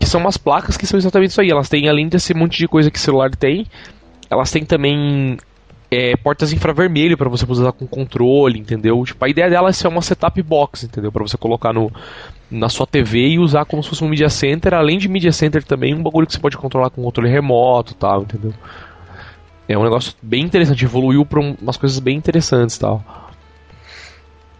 Que 0.00 0.06
são 0.06 0.20
umas 0.20 0.36
placas 0.36 0.76
que 0.76 0.86
são 0.86 0.98
exatamente 0.98 1.30
isso 1.30 1.40
aí. 1.40 1.50
Elas 1.50 1.68
têm, 1.68 1.88
além 1.88 2.08
desse 2.08 2.34
monte 2.34 2.58
de 2.58 2.66
coisa 2.66 2.90
que 2.90 2.98
o 2.98 3.00
celular 3.00 3.30
tem, 3.30 3.66
elas 4.28 4.50
têm 4.50 4.64
também 4.64 5.38
é, 5.88 6.16
portas 6.16 6.52
infravermelho 6.52 7.16
para 7.16 7.28
você 7.28 7.46
usar 7.48 7.70
com 7.70 7.86
controle, 7.86 8.58
entendeu? 8.58 9.00
Tipo, 9.04 9.24
a 9.24 9.28
ideia 9.28 9.48
dela 9.48 9.68
é 9.68 9.72
ser 9.72 9.86
uma 9.86 10.02
setup 10.02 10.42
box, 10.42 10.82
entendeu? 10.82 11.12
Para 11.12 11.22
você 11.22 11.36
colocar 11.36 11.72
no, 11.72 11.92
na 12.54 12.68
sua 12.68 12.86
TV 12.86 13.28
e 13.28 13.38
usar 13.38 13.64
como 13.64 13.82
se 13.82 13.88
fosse 13.88 14.04
um 14.04 14.08
media 14.08 14.30
center, 14.30 14.74
além 14.74 14.96
de 14.96 15.08
media 15.08 15.32
center 15.32 15.64
também 15.64 15.94
um 15.94 16.02
bagulho 16.02 16.26
que 16.26 16.32
você 16.32 16.38
pode 16.38 16.56
controlar 16.56 16.90
com 16.90 17.02
controle 17.02 17.28
remoto, 17.28 17.94
tal, 17.94 18.22
entendeu? 18.22 18.54
É 19.68 19.76
um 19.76 19.82
negócio 19.82 20.14
bem 20.22 20.44
interessante, 20.44 20.84
evoluiu 20.84 21.24
para 21.24 21.40
umas 21.40 21.76
coisas 21.76 21.98
bem 21.98 22.16
interessantes, 22.16 22.78
tal. 22.78 23.02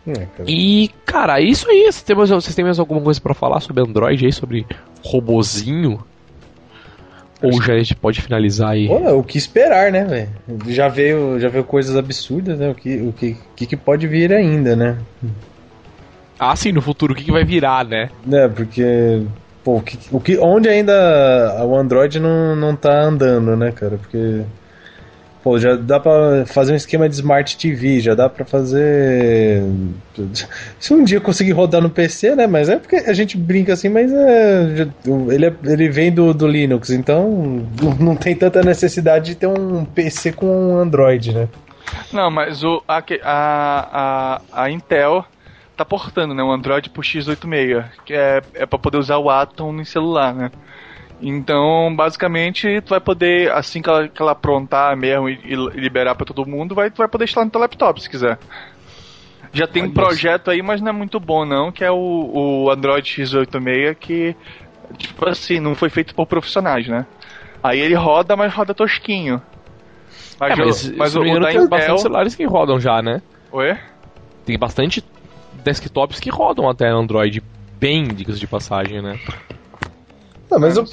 É, 0.07 0.27
e, 0.47 0.91
cara, 1.07 1.41
é 1.41 1.45
isso 1.45 1.69
aí. 1.71 1.85
Vocês 1.85 2.03
têm 2.03 2.17
mais, 2.17 2.31
vocês 2.31 2.55
têm 2.55 2.65
mais 2.65 2.79
alguma 2.79 3.01
coisa 3.01 3.21
para 3.21 3.33
falar 3.33 3.61
sobre 3.61 3.83
Android 3.83 4.25
aí, 4.25 4.33
sobre 4.33 4.67
robozinho? 5.03 6.05
Ou 7.43 7.61
já 7.61 7.75
a 7.75 7.79
gente 7.79 7.95
pode 7.95 8.23
finalizar 8.23 8.71
aí? 8.71 8.87
Pô, 8.87 9.19
o 9.19 9.23
que 9.23 9.37
esperar, 9.37 9.93
né, 9.93 10.05
velho? 10.05 10.73
Já 10.73 10.89
veio, 10.89 11.39
já 11.39 11.49
veio 11.49 11.65
coisas 11.65 11.97
absurdas, 11.97 12.59
né? 12.59 12.71
O 12.71 12.75
que, 12.75 12.97
o 12.97 13.13
que, 13.13 13.37
que, 13.55 13.67
que 13.67 13.77
pode 13.77 14.07
vir 14.07 14.33
ainda, 14.33 14.75
né? 14.75 14.99
Ah, 16.39 16.55
sim, 16.57 16.73
no 16.73 16.83
futuro, 16.83 17.13
o 17.13 17.17
que, 17.17 17.25
que 17.25 17.33
vai 17.33 17.45
virar, 17.45 17.85
né? 17.85 18.11
É, 18.31 18.49
porque. 18.49 19.23
Pô, 19.63 19.77
o 19.77 19.83
que, 19.83 19.99
o 20.13 20.21
que, 20.21 20.37
onde 20.39 20.69
ainda 20.69 21.65
o 21.65 21.75
Android 21.75 22.21
não, 22.21 22.55
não 22.55 22.77
tá 22.77 23.03
andando, 23.03 23.57
né, 23.57 23.73
cara? 23.73 23.97
Porque. 23.97 24.43
Pô, 25.43 25.59
já 25.59 25.77
dá 25.77 26.01
pra 26.01 26.47
fazer 26.47 26.73
um 26.73 26.77
esquema 26.77 27.07
de 27.07 27.17
Smart 27.17 27.59
TV, 27.59 28.01
já 28.01 28.15
dá 28.15 28.31
pra 28.31 28.47
fazer. 28.47 29.63
Se 30.81 30.95
um 30.95 31.05
dia 31.05 31.21
conseguir 31.21 31.53
rodar 31.53 31.83
no 31.83 31.91
PC, 31.91 32.35
né? 32.35 32.47
Mas 32.47 32.71
é 32.71 32.77
porque 32.77 32.97
a 32.97 33.13
gente 33.13 33.37
brinca 33.37 33.75
assim, 33.75 33.91
mas 33.91 34.11
é, 34.11 34.89
ele, 35.31 35.47
é, 35.47 35.55
ele 35.65 35.91
vem 35.91 36.11
do, 36.11 36.33
do 36.33 36.47
Linux, 36.47 36.89
então 36.89 37.63
não 38.01 38.17
tem 38.17 38.35
tanta 38.35 38.63
necessidade 38.63 39.27
de 39.27 39.35
ter 39.35 39.47
um 39.47 39.85
PC 39.85 40.33
com 40.33 40.47
um 40.47 40.79
Android, 40.79 41.35
né? 41.35 41.47
Não, 42.11 42.31
mas 42.31 42.65
o, 42.65 42.83
a, 42.89 43.03
a, 43.23 44.41
a, 44.55 44.63
a 44.65 44.71
Intel 44.71 45.27
tá 45.77 45.85
portando, 45.85 46.35
né? 46.35 46.43
O 46.43 46.53
Android 46.53 46.91
pro 46.91 47.03
x86, 47.03 47.85
que 48.05 48.15
é, 48.15 48.43
é 48.55 48.67
pra 48.67 48.79
poder 48.79 48.99
usar 48.99 49.19
o 49.19 49.31
Atom 49.31 49.73
no 49.73 49.85
celular, 49.85 50.35
né? 50.35 50.51
Então, 51.21 51.95
basicamente, 51.95 52.81
tu 52.83 52.91
vai 52.91 53.01
poder, 53.01 53.51
assim 53.53 53.81
que 53.81 53.89
ela, 53.89 54.09
que 54.09 54.21
ela 54.21 54.33
aprontar 54.33 54.97
mesmo 54.97 55.29
e, 55.29 55.41
e 55.45 55.55
liberar 55.81 56.15
para 56.15 56.27
todo 56.27 56.47
mundo, 56.47 56.75
vai, 56.75 56.91
tu 56.91 56.99
vai 56.99 57.09
poder 57.09 57.25
instalar 57.25 57.47
no 57.47 57.51
teu 57.51 57.61
laptop 57.61 58.01
se 58.01 58.11
quiser. 58.11 58.39
Já 59.53 59.67
tem 59.69 59.85
um 59.85 59.91
projeto 59.91 60.51
aí, 60.51 60.61
mas 60.61 60.81
não 60.81 60.89
é 60.89 60.93
muito 60.93 61.21
bom 61.21 61.45
não, 61.45 61.71
que 61.71 61.85
é 61.85 61.91
o, 61.91 61.95
o 62.65 62.71
Android 62.71 63.09
X86 63.09 63.95
que, 63.95 64.37
tipo 64.99 65.29
assim, 65.29 65.61
não 65.61 65.77
foi 65.77 65.89
feito 65.89 66.15
por 66.15 66.27
profissionais, 66.27 66.89
né? 66.89 67.07
Aí 67.63 67.79
ele 67.79 67.95
roda, 67.95 68.37
mas 68.37 68.53
roda 68.53 68.75
tosquinho. 68.75 69.41
Mas, 70.39 70.59
é, 70.59 70.65
mas, 70.65 70.89
o, 70.89 70.97
mas 70.97 71.17
o, 71.17 71.21
o 71.21 71.41
da 71.41 71.47
tem 71.47 71.57
Intel... 71.57 71.69
bastante 71.69 72.01
celulares 72.01 72.35
que 72.35 72.45
rodam 72.45 72.81
já, 72.81 73.01
né? 73.01 73.23
Oi? 73.53 73.79
Tem 74.45 74.59
bastante 74.59 75.01
desktops 75.63 76.19
que 76.19 76.31
rodam 76.31 76.69
até 76.69 76.89
Android 76.89 77.43
bem, 77.79 78.05
dicas 78.15 78.41
de 78.41 78.47
passagem, 78.47 79.03
né? 79.03 79.19
Não, 80.51 80.59
mas 80.59 80.77
eu, 80.77 80.87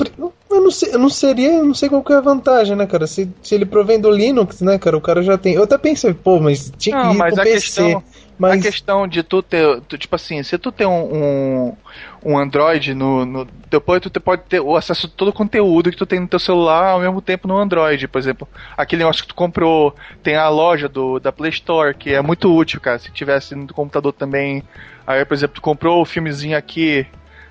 eu, 0.50 0.62
não 0.62 0.72
sei, 0.72 0.94
eu 0.94 1.00
não 1.00 1.10
seria, 1.10 1.54
eu 1.54 1.66
não 1.66 1.74
sei 1.74 1.90
qual 1.90 2.04
que 2.04 2.14
é 2.14 2.16
a 2.16 2.22
vantagem, 2.22 2.76
né, 2.76 2.86
cara? 2.88 3.06
Se, 3.06 3.30
se 3.44 3.54
ele 3.54 3.66
provém 3.66 4.00
do 4.00 4.10
Linux, 4.10 4.62
né, 4.62 4.78
cara, 4.80 4.98
o 4.98 5.02
cara 5.02 5.22
já 5.22 5.38
tem. 5.38 5.54
Eu 5.54 5.64
até 5.64 5.78
pensei, 5.78 6.14
pô, 6.14 6.40
mas 6.40 6.72
tinha 6.78 6.98
que 6.98 7.04
não, 7.04 7.14
ir 7.14 7.18
mas 7.18 7.34
pro 7.34 7.42
a 7.42 7.46
PC. 7.46 7.56
Questão, 7.56 8.04
mas... 8.42 8.60
A 8.60 8.64
questão 8.64 9.08
de 9.08 9.22
tu 9.22 9.44
ter, 9.44 9.82
tu, 9.82 9.98
tipo 9.98 10.16
assim, 10.16 10.42
se 10.42 10.58
tu 10.58 10.72
tem 10.72 10.88
um, 10.88 11.14
um, 11.14 11.78
um 12.26 12.38
Android 12.40 12.96
no, 12.96 13.24
no, 13.24 13.48
depois 13.70 14.02
tu 14.02 14.20
pode 14.20 14.42
ter 14.50 14.60
o 14.60 14.76
acesso 14.76 15.06
a 15.06 15.10
todo 15.16 15.28
o 15.28 15.34
conteúdo 15.34 15.92
que 15.92 15.98
tu 15.98 16.08
tem 16.08 16.20
no 16.20 16.28
teu 16.28 16.40
celular 16.40 16.90
ao 16.90 17.00
mesmo 17.00 17.22
tempo 17.22 17.48
no 17.48 17.56
Android, 17.56 18.08
por 18.08 18.18
exemplo. 18.18 18.48
Aquele 18.76 19.04
negócio 19.04 19.22
que 19.22 19.28
tu 19.28 19.36
comprou, 19.36 19.96
tem 20.24 20.36
a 20.36 20.50
loja 20.50 20.90
do, 20.90 21.20
da 21.20 21.32
Play 21.32 21.52
Store, 21.52 21.94
que 21.94 22.16
é 22.16 22.22
muito 22.22 22.52
útil, 22.52 22.82
cara, 22.82 22.98
se 22.98 23.12
tivesse 23.12 23.54
no 23.54 23.68
computador 23.68 24.12
também. 24.12 24.64
Aí, 25.06 25.24
por 25.24 25.36
exemplo, 25.36 25.56
tu 25.56 25.62
comprou 25.62 26.02
o 26.02 26.06
filmezinho 26.06 26.58
aqui, 26.58 27.06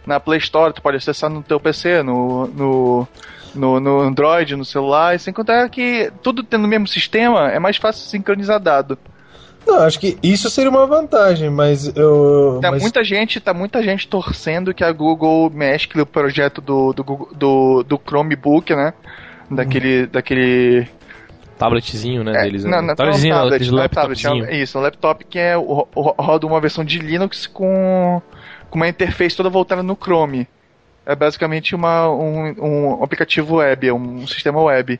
na 0.04 0.18
Play 0.18 0.40
Store, 0.40 0.72
tu 0.72 0.82
pode 0.82 0.96
acessar 0.96 1.30
no 1.30 1.40
teu 1.40 1.60
PC, 1.60 2.02
no, 2.02 2.48
no, 2.48 3.08
no, 3.54 3.78
no 3.78 4.00
Android, 4.00 4.56
no 4.56 4.64
celular, 4.64 5.14
e 5.14 5.20
sem 5.20 5.32
contar 5.32 5.68
que 5.68 6.12
tudo 6.20 6.42
tendo 6.42 6.64
o 6.64 6.68
mesmo 6.68 6.88
sistema, 6.88 7.48
é 7.48 7.60
mais 7.60 7.76
fácil 7.76 8.08
sincronizar 8.08 8.58
dado. 8.58 8.98
Não, 9.66 9.82
acho 9.82 10.00
que 10.00 10.18
isso 10.22 10.48
seria 10.50 10.70
uma 10.70 10.86
vantagem, 10.86 11.50
mas 11.50 11.94
eu. 11.94 12.58
Tá 12.62 12.70
mas... 12.70 12.82
muita 12.82 13.04
gente, 13.04 13.40
tá 13.40 13.52
muita 13.52 13.82
gente 13.82 14.08
torcendo 14.08 14.74
que 14.74 14.82
a 14.82 14.90
Google 14.90 15.50
mescle 15.50 16.00
o 16.00 16.06
projeto 16.06 16.60
do, 16.60 16.92
do, 16.92 17.28
do, 17.34 17.82
do 17.82 18.00
Chromebook, 18.04 18.74
né? 18.74 18.94
Daquele. 19.50 20.04
Hum. 20.04 20.08
daquele 20.10 20.88
tabletzinho, 21.58 22.24
né, 22.24 22.32
é, 22.34 22.42
deles. 22.44 22.64
Não, 22.64 22.80
né? 22.80 22.94
tabletzinho, 22.94 23.34
não, 23.34 23.42
tablet, 23.42 23.70
não, 23.70 23.88
tablet, 23.88 24.26
é, 24.26 24.56
isso, 24.62 24.78
um 24.78 24.80
laptop 24.80 25.24
que 25.26 25.38
é 25.38 25.54
roda 25.54 26.46
uma 26.46 26.58
versão 26.58 26.82
de 26.82 26.98
Linux 26.98 27.46
com 27.46 28.22
com 28.70 28.78
uma 28.78 28.88
interface 28.88 29.36
toda 29.36 29.50
voltada 29.50 29.82
no 29.82 29.96
Chrome. 29.96 30.48
É 31.04 31.14
basicamente 31.14 31.74
uma, 31.74 32.08
um, 32.08 32.54
um 32.58 33.04
aplicativo 33.04 33.56
web, 33.56 33.88
é 33.88 33.92
um 33.92 34.26
sistema 34.26 34.62
web. 34.62 34.98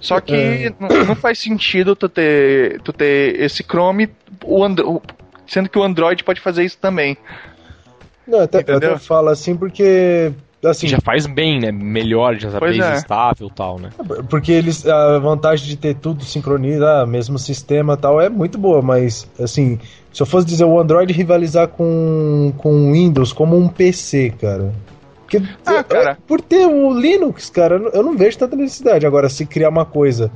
Só 0.00 0.20
que 0.20 0.34
é. 0.34 0.74
não 1.06 1.14
faz 1.14 1.38
sentido 1.38 1.94
tu 1.94 2.08
ter, 2.08 2.80
tu 2.80 2.92
ter 2.92 3.38
esse 3.40 3.62
Chrome, 3.62 4.08
o 4.44 4.64
Andro 4.64 5.02
sendo 5.46 5.68
que 5.68 5.78
o 5.78 5.82
Android 5.82 6.22
pode 6.24 6.40
fazer 6.40 6.64
isso 6.64 6.78
também. 6.78 7.16
Não, 8.26 8.40
até, 8.40 8.60
até 8.60 8.98
falo 8.98 9.28
assim 9.28 9.56
porque 9.56 10.32
assim, 10.64 10.86
já 10.86 10.98
faz 11.00 11.26
bem, 11.26 11.58
né? 11.58 11.72
Melhor, 11.72 12.36
já 12.36 12.50
sabe, 12.50 12.80
é. 12.80 12.94
estável 12.94 13.48
e 13.48 13.54
tal, 13.54 13.78
né? 13.78 13.90
Porque 14.28 14.52
eles 14.52 14.86
a 14.86 15.18
vantagem 15.18 15.66
de 15.66 15.76
ter 15.76 15.96
tudo 15.96 16.24
sincronizado, 16.24 17.02
ah, 17.02 17.06
mesmo 17.06 17.38
sistema 17.38 17.96
tal, 17.96 18.20
é 18.20 18.28
muito 18.28 18.58
boa, 18.58 18.80
mas 18.80 19.28
assim, 19.40 19.78
se 20.12 20.22
eu 20.22 20.26
fosse 20.26 20.46
dizer 20.46 20.64
o 20.64 20.78
Android 20.78 21.12
rivalizar 21.12 21.68
com 21.68 22.52
com 22.56 22.90
o 22.90 22.92
Windows 22.92 23.32
como 23.32 23.56
um 23.56 23.68
PC, 23.68 24.34
cara. 24.40 24.72
Porque, 25.30 25.48
ah, 25.64 25.84
cara. 25.84 26.18
por 26.26 26.40
ter 26.40 26.66
o 26.66 26.92
Linux, 26.92 27.48
cara, 27.50 27.76
eu 27.76 28.02
não 28.02 28.16
vejo 28.16 28.36
tanta 28.36 28.56
necessidade. 28.56 29.06
Agora, 29.06 29.28
se 29.28 29.46
criar 29.46 29.68
uma 29.68 29.86
coisa 29.86 30.30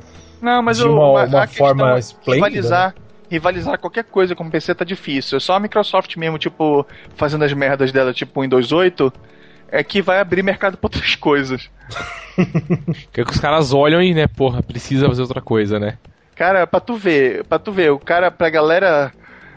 não, 0.45 0.63
mas 0.63 0.77
de 0.77 0.85
uma, 0.85 1.25
uma 1.25 1.47
forma 1.47 1.99
esplêndida... 1.99 2.47
Rivalizar, 2.47 2.95
rivalizar 3.31 3.79
qualquer 3.79 4.05
coisa 4.05 4.35
com 4.35 4.45
o 4.45 4.51
PC 4.51 4.75
tá 4.75 4.85
difícil. 4.85 5.39
É 5.39 5.41
só 5.41 5.55
a 5.55 5.61
Microsoft 5.61 6.15
mesmo, 6.19 6.37
tipo, 6.37 6.87
fazendo 7.17 7.45
as 7.45 7.53
merdas 7.55 7.91
dela, 7.91 8.13
tipo 8.13 8.43
Windows 8.43 8.71
8, 8.71 9.11
é 9.69 9.83
que 9.83 10.03
vai 10.03 10.21
abrir 10.21 10.43
mercado 10.43 10.77
pra 10.77 10.87
outras 10.87 11.17
coisas. 11.17 11.71
que 13.11 13.23
é 13.23 13.25
que 13.25 13.31
os 13.31 13.41
caras 13.41 13.73
olham 13.73 14.03
e, 14.03 14.13
né, 14.13 14.27
porra, 14.27 14.63
precisa 14.63 15.09
fazer 15.09 15.23
outra 15.23 15.41
coisa, 15.41 15.81
né? 15.81 15.97
Cara, 16.35 16.67
pra 16.67 16.79
tu 16.79 16.95
ver, 16.95 17.45
pra 17.45 17.59
tu 17.59 17.73
ver, 17.73 17.91
o 17.91 17.99
cara, 17.99 18.31
pra 18.31 18.51
galera 18.51 19.13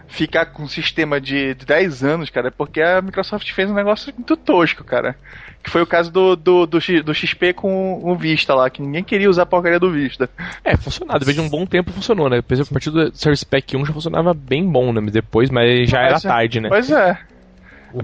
ficar 0.07 0.47
com 0.47 0.63
um 0.63 0.67
sistema 0.67 1.19
de, 1.19 1.53
de 1.53 1.65
10 1.65 2.03
anos, 2.03 2.29
cara, 2.29 2.47
é 2.47 2.51
porque 2.51 2.81
a 2.81 3.01
Microsoft 3.01 3.51
fez 3.51 3.69
um 3.69 3.73
negócio 3.73 4.13
muito 4.15 4.35
tosco, 4.37 4.83
cara. 4.83 5.15
Que 5.63 5.69
foi 5.69 5.81
o 5.81 5.87
caso 5.87 6.11
do, 6.11 6.35
do, 6.35 6.65
do, 6.65 6.79
do 7.03 7.13
XP 7.13 7.53
com 7.53 7.99
o 8.03 8.15
Vista 8.15 8.55
lá, 8.55 8.69
que 8.69 8.81
ninguém 8.81 9.03
queria 9.03 9.29
usar 9.29 9.43
a 9.43 9.45
porcaria 9.45 9.79
do 9.79 9.91
Vista. 9.91 10.29
É, 10.63 10.77
funcionava. 10.77 11.19
Depois 11.19 11.35
de 11.35 11.41
um 11.41 11.49
bom 11.49 11.65
tempo 11.65 11.91
funcionou, 11.91 12.29
né? 12.29 12.37
Depois, 12.37 12.59
a 12.61 12.65
partir 12.65 12.89
do 12.89 13.13
Service 13.15 13.45
Pack 13.45 13.75
1 13.75 13.85
já 13.85 13.93
funcionava 13.93 14.33
bem 14.33 14.65
bom, 14.65 14.93
né? 14.93 15.01
Depois, 15.11 15.49
mas 15.49 15.89
já 15.89 15.99
era 15.99 16.17
é, 16.17 16.19
tarde, 16.19 16.61
né? 16.61 16.69
Pois 16.69 16.89
é. 16.89 17.17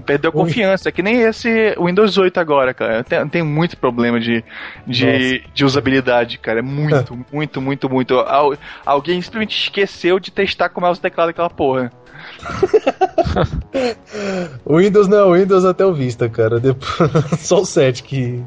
Perdeu 0.00 0.32
confiança, 0.32 0.88
é 0.88 0.92
que 0.92 1.02
nem 1.02 1.22
esse 1.22 1.74
Windows 1.78 2.16
8 2.16 2.38
agora, 2.38 2.74
cara. 2.74 3.04
Tem, 3.04 3.28
tem 3.28 3.42
muito 3.42 3.76
problema 3.76 4.18
de, 4.18 4.44
de, 4.86 5.44
de, 5.52 5.64
usabilidade, 5.64 6.38
cara. 6.38 6.60
É 6.60 6.62
muito, 6.62 7.18
muito, 7.32 7.60
muito, 7.60 7.90
muito. 7.90 8.18
Al, 8.18 8.56
alguém 8.84 9.20
simplesmente 9.20 9.56
esqueceu 9.56 10.18
de 10.18 10.30
testar 10.30 10.68
com 10.68 10.80
o 10.80 10.82
mouse 10.82 10.98
e 10.98 11.02
teclado 11.02 11.30
aquela 11.30 11.50
porra. 11.50 11.92
o 14.64 14.78
Windows 14.78 15.08
não 15.08 15.18
é 15.18 15.24
o 15.24 15.34
Windows 15.34 15.64
até 15.64 15.84
o 15.84 15.92
Vista, 15.92 16.28
cara. 16.28 16.58
Depois, 16.58 17.10
só 17.40 17.60
o 17.60 17.66
7 17.66 18.02
que, 18.02 18.42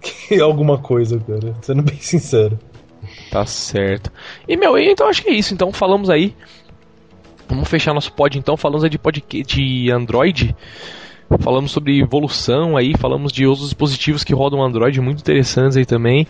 que 0.00 0.34
é 0.34 0.40
alguma 0.40 0.78
coisa, 0.78 1.18
cara. 1.18 1.54
Sendo 1.62 1.82
bem 1.82 1.98
sincero. 1.98 2.58
Tá 3.30 3.46
certo. 3.46 4.10
E 4.48 4.56
meu, 4.56 4.76
então 4.78 5.08
acho 5.08 5.22
que 5.22 5.30
é 5.30 5.34
isso. 5.34 5.54
Então 5.54 5.72
falamos 5.72 6.10
aí 6.10 6.34
Vamos 7.50 7.68
fechar 7.68 7.92
nosso 7.92 8.12
pod 8.12 8.38
então, 8.38 8.56
falamos 8.56 8.88
de, 8.88 8.96
pod, 8.96 9.22
de 9.28 9.90
Android. 9.90 10.54
Falamos 11.40 11.72
sobre 11.72 12.00
evolução 12.00 12.76
aí, 12.76 12.94
falamos 12.96 13.32
de 13.32 13.44
outros 13.46 13.68
dispositivos 13.68 14.24
que 14.24 14.32
rodam 14.32 14.62
Android 14.62 14.98
muito 15.00 15.20
interessantes 15.20 15.76
aí 15.76 15.84
também. 15.84 16.26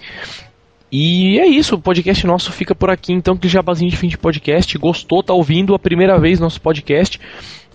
E 0.90 1.38
é 1.38 1.46
isso, 1.46 1.76
o 1.76 1.80
podcast 1.80 2.26
nosso 2.26 2.50
fica 2.50 2.74
por 2.74 2.90
aqui, 2.90 3.12
então 3.12 3.36
que 3.36 3.48
jabazinho 3.48 3.90
de 3.90 3.96
fim 3.96 4.08
de 4.08 4.18
podcast. 4.18 4.76
Gostou, 4.78 5.22
tá 5.22 5.34
ouvindo 5.34 5.74
a 5.74 5.78
primeira 5.78 6.18
vez 6.18 6.40
nosso 6.40 6.60
podcast? 6.60 7.20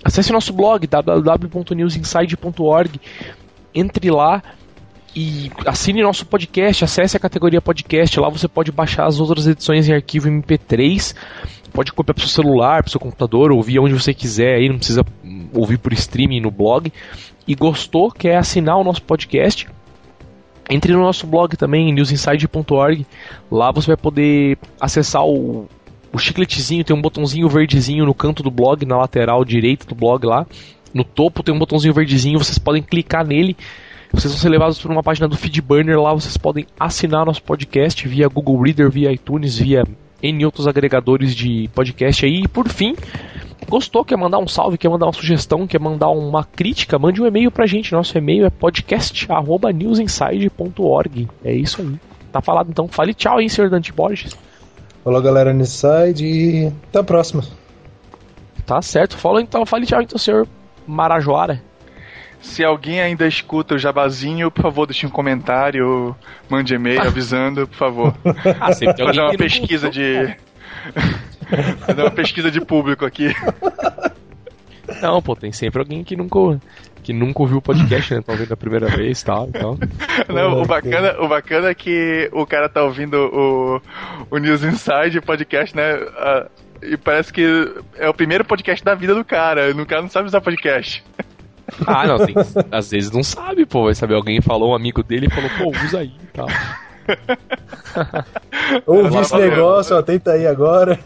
Acesse 0.04 0.32
nosso 0.32 0.52
blog 0.52 0.86
www.newsinside.org. 0.86 3.00
Entre 3.74 4.12
lá 4.12 4.44
e 5.16 5.50
assine 5.66 6.04
nosso 6.04 6.26
podcast, 6.26 6.84
acesse 6.84 7.16
a 7.16 7.20
categoria 7.20 7.62
podcast, 7.62 8.20
lá 8.20 8.30
você 8.30 8.48
pode 8.48 8.72
baixar 8.72 9.06
as 9.06 9.20
outras 9.20 9.48
edições 9.48 9.88
em 9.88 9.94
arquivo 9.94 10.28
MP3 10.28 11.16
pode 11.76 11.92
copiar 11.92 12.16
para 12.16 12.24
o 12.24 12.28
seu 12.28 12.44
celular, 12.44 12.82
para 12.82 12.88
o 12.88 12.92
seu 12.92 13.00
computador, 13.00 13.52
ouvir 13.52 13.80
onde 13.80 13.94
você 13.94 14.14
quiser, 14.14 14.56
aí 14.56 14.70
não 14.70 14.78
precisa 14.78 15.06
ouvir 15.54 15.78
por 15.78 15.92
streaming 15.92 16.40
no 16.40 16.50
blog. 16.50 16.92
E 17.46 17.54
gostou, 17.54 18.10
quer 18.10 18.38
assinar 18.38 18.78
o 18.78 18.84
nosso 18.84 19.04
podcast? 19.04 19.68
Entre 20.70 20.94
no 20.94 21.02
nosso 21.02 21.28
blog 21.28 21.56
também, 21.58 21.94
newsinside.org. 21.94 23.06
Lá 23.52 23.72
você 23.72 23.88
vai 23.88 23.98
poder 23.98 24.58
acessar 24.80 25.24
o, 25.24 25.68
o 26.12 26.18
chicletezinho, 26.18 26.84
tem 26.84 26.96
um 26.96 27.02
botãozinho 27.02 27.48
verdezinho 27.50 28.06
no 28.06 28.14
canto 28.16 28.42
do 28.42 28.50
blog, 28.50 28.84
na 28.86 28.98
lateral 28.98 29.44
direita 29.44 29.86
do 29.86 29.94
blog 29.94 30.26
lá. 30.26 30.48
No 30.94 31.04
topo 31.04 31.44
tem 31.44 31.54
um 31.54 31.60
botãozinho 31.60 31.94
verdezinho, 31.94 32.40
vocês 32.40 32.58
podem 32.58 32.82
clicar 32.82 33.28
nele. 33.28 33.56
Vocês 34.11 34.32
vão 34.32 34.41
ser 34.41 34.49
levados 34.49 34.80
para 34.82 34.91
uma 34.91 35.03
página 35.03 35.27
do 35.27 35.38
Feedburner. 35.38 35.99
Lá 35.99 36.14
vocês 36.14 36.38
podem 36.38 36.65
assinar 36.80 37.26
nosso 37.26 37.44
podcast 37.44 38.07
via 38.07 38.27
Google 38.27 38.61
Reader, 38.61 38.90
via 38.90 39.11
iTunes, 39.11 39.57
via 39.57 39.84
em 40.22 40.45
outros 40.45 40.68
agregadores 40.68 41.34
de 41.36 41.68
podcast 41.73 42.23
aí. 42.26 42.44
E 42.44 42.48
por 42.48 42.69
fim, 42.69 42.95
gostou, 43.68 44.06
quer 44.06 44.18
mandar 44.18 44.38
um 44.40 44.48
salve, 44.48 44.77
quer 44.77 44.90
mandar 44.90 45.07
uma 45.07 45.14
sugestão, 45.14 45.68
quer 45.68 45.80
mandar 45.80 46.10
uma 46.10 46.44
crítica, 46.44 46.98
mande 46.98 47.22
um 47.22 47.27
e-mail 47.27 47.52
pra 47.52 47.65
gente. 47.65 47.91
Nosso 47.91 48.18
e-mail 48.18 48.45
é 48.45 48.49
podcast.newsinside.org. 48.49 51.27
É 51.44 51.53
isso 51.53 51.82
aí. 51.82 51.99
Tá 52.32 52.41
falado 52.41 52.69
então. 52.69 52.88
Fale 52.88 53.14
tchau 53.14 53.38
aí, 53.38 53.49
senhor 53.49 53.69
Dante 53.69 53.91
Borges. 53.94 54.34
Falou 55.03 55.22
galera 55.22 55.53
Newside 55.53 56.26
e 56.26 56.72
até 56.90 56.99
a 56.99 57.03
próxima. 57.03 57.44
Tá 58.65 58.82
certo. 58.82 59.18
Fala 59.18 59.41
então, 59.41 59.65
fale 59.65 59.86
tchau 59.86 60.02
então, 60.02 60.18
senhor 60.18 60.48
Marajoara. 60.88 61.61
Se 62.46 62.64
alguém 62.64 63.02
ainda 63.02 63.28
escuta 63.28 63.74
o 63.74 63.78
jabazinho, 63.78 64.52
por 64.52 64.62
favor, 64.62 64.86
deixe 64.86 65.06
um 65.06 65.10
comentário, 65.10 66.16
mande 66.48 66.76
e-mail 66.76 67.02
avisando, 67.06 67.68
por 67.68 67.76
favor. 67.76 68.16
Ah, 68.62 68.72
sempre 68.72 69.04
Fazer 69.04 69.20
uma 69.20 69.36
pesquisa 69.36 69.90
de. 69.90 70.38
Fazer 71.86 72.02
uma 72.02 72.12
pesquisa 72.12 72.52
de 72.52 72.62
público 72.62 73.04
aqui. 73.04 73.34
Não, 75.02 75.22
pô, 75.22 75.36
tem 75.36 75.52
sempre 75.52 75.80
alguém 75.80 76.04
que 76.04 76.16
nunca, 76.16 76.62
que 77.04 77.12
nunca 77.12 77.42
ouviu 77.42 77.58
o 77.58 77.62
podcast, 77.62 78.14
né? 78.14 78.22
Tá 78.22 78.34
ouvindo 78.34 78.54
a 78.54 78.58
primeira 78.58 78.88
vez 78.88 79.22
tal, 79.24 79.50
então. 79.50 79.78
Não, 80.30 80.62
o 80.62 80.66
bacana, 80.66 81.20
o 81.20 81.28
bacana 81.28 81.70
é 81.70 81.76
que 81.76 82.30
o 82.32 82.46
cara 82.46 82.70
tá 82.70 82.84
ouvindo 82.84 83.16
o, 83.16 83.82
o 84.30 84.38
News 84.38 84.64
Inside 84.64 85.20
podcast, 85.20 85.76
né? 85.76 85.96
Uh, 85.96 86.50
e 86.84 86.96
parece 86.96 87.34
que 87.34 87.44
é 87.98 88.08
o 88.08 88.14
primeiro 88.14 88.46
podcast 88.46 88.86
da 88.86 88.94
vida 88.94 89.16
do 89.16 89.26
cara. 89.26 89.72
O 89.72 89.86
cara 89.86 90.04
não 90.04 90.10
sabe 90.10 90.28
usar 90.28 90.42
podcast. 90.42 91.04
Ah, 91.85 92.07
não, 92.07 92.26
tem, 92.26 92.35
às 92.72 92.91
vezes 92.91 93.11
não 93.11 93.23
sabe, 93.23 93.65
pô. 93.65 93.85
Vai 93.85 93.95
saber, 93.95 94.15
alguém 94.15 94.41
falou, 94.41 94.72
um 94.72 94.76
amigo 94.76 95.03
dele 95.03 95.30
falou, 95.30 95.49
pô, 95.57 95.69
usa 95.85 95.99
aí 95.99 96.11
e 96.22 96.27
tal. 96.27 96.47
Ouvi 98.85 99.18
esse 99.18 99.38
negócio, 99.38 99.95
ó, 99.95 100.02
tenta 100.02 100.31
aí 100.31 100.47
agora. 100.47 100.99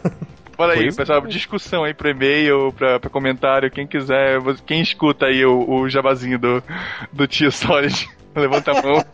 Olha 0.56 0.74
aí, 0.74 0.94
pessoal, 0.94 1.20
discussão 1.26 1.84
aí 1.84 1.94
pro 1.94 2.10
e-mail, 2.10 2.72
pra, 2.72 3.00
pra 3.00 3.08
comentário, 3.08 3.70
quem 3.70 3.86
quiser, 3.86 4.38
quem 4.66 4.82
escuta 4.82 5.26
aí 5.26 5.44
o, 5.44 5.68
o 5.68 5.88
jabazinho 5.88 6.38
do, 6.38 6.62
do 7.12 7.26
tio 7.26 7.50
Solid, 7.50 8.08
levanta 8.36 8.72
a 8.72 8.82
mão. 8.82 9.04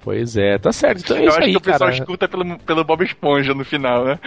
Pois 0.00 0.36
é, 0.36 0.58
tá 0.58 0.72
certo. 0.72 1.00
Então 1.00 1.16
é 1.16 1.26
Eu 1.26 1.28
acho 1.28 1.40
aí, 1.40 1.50
que 1.52 1.56
o 1.58 1.60
pessoal 1.60 1.90
cara. 1.90 1.92
escuta 1.92 2.28
pelo, 2.28 2.58
pelo 2.60 2.82
Bob 2.84 3.04
Esponja 3.04 3.54
no 3.54 3.64
final, 3.64 4.04
né? 4.04 4.18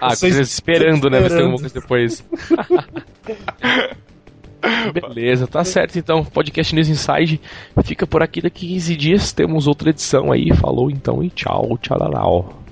Ah, 0.00 0.10
Vocês 0.10 0.36
esperando, 0.38 1.10
né? 1.10 1.22
Se 1.22 1.28
tem 1.36 1.44
alguma 1.44 1.58
coisa 1.58 1.74
depois. 1.74 2.24
Beleza, 4.92 5.46
tá 5.46 5.64
certo 5.64 5.98
então. 5.98 6.24
Podcast 6.24 6.74
News 6.74 6.88
Inside 6.88 7.40
fica 7.84 8.06
por 8.06 8.22
aqui. 8.22 8.40
Daqui 8.40 8.66
15 8.68 8.96
dias 8.96 9.32
temos 9.32 9.66
outra 9.66 9.90
edição 9.90 10.32
aí. 10.32 10.54
Falou 10.54 10.90
então 10.90 11.22
e 11.22 11.30
tchau, 11.30 11.78
tchau. 11.80 12.65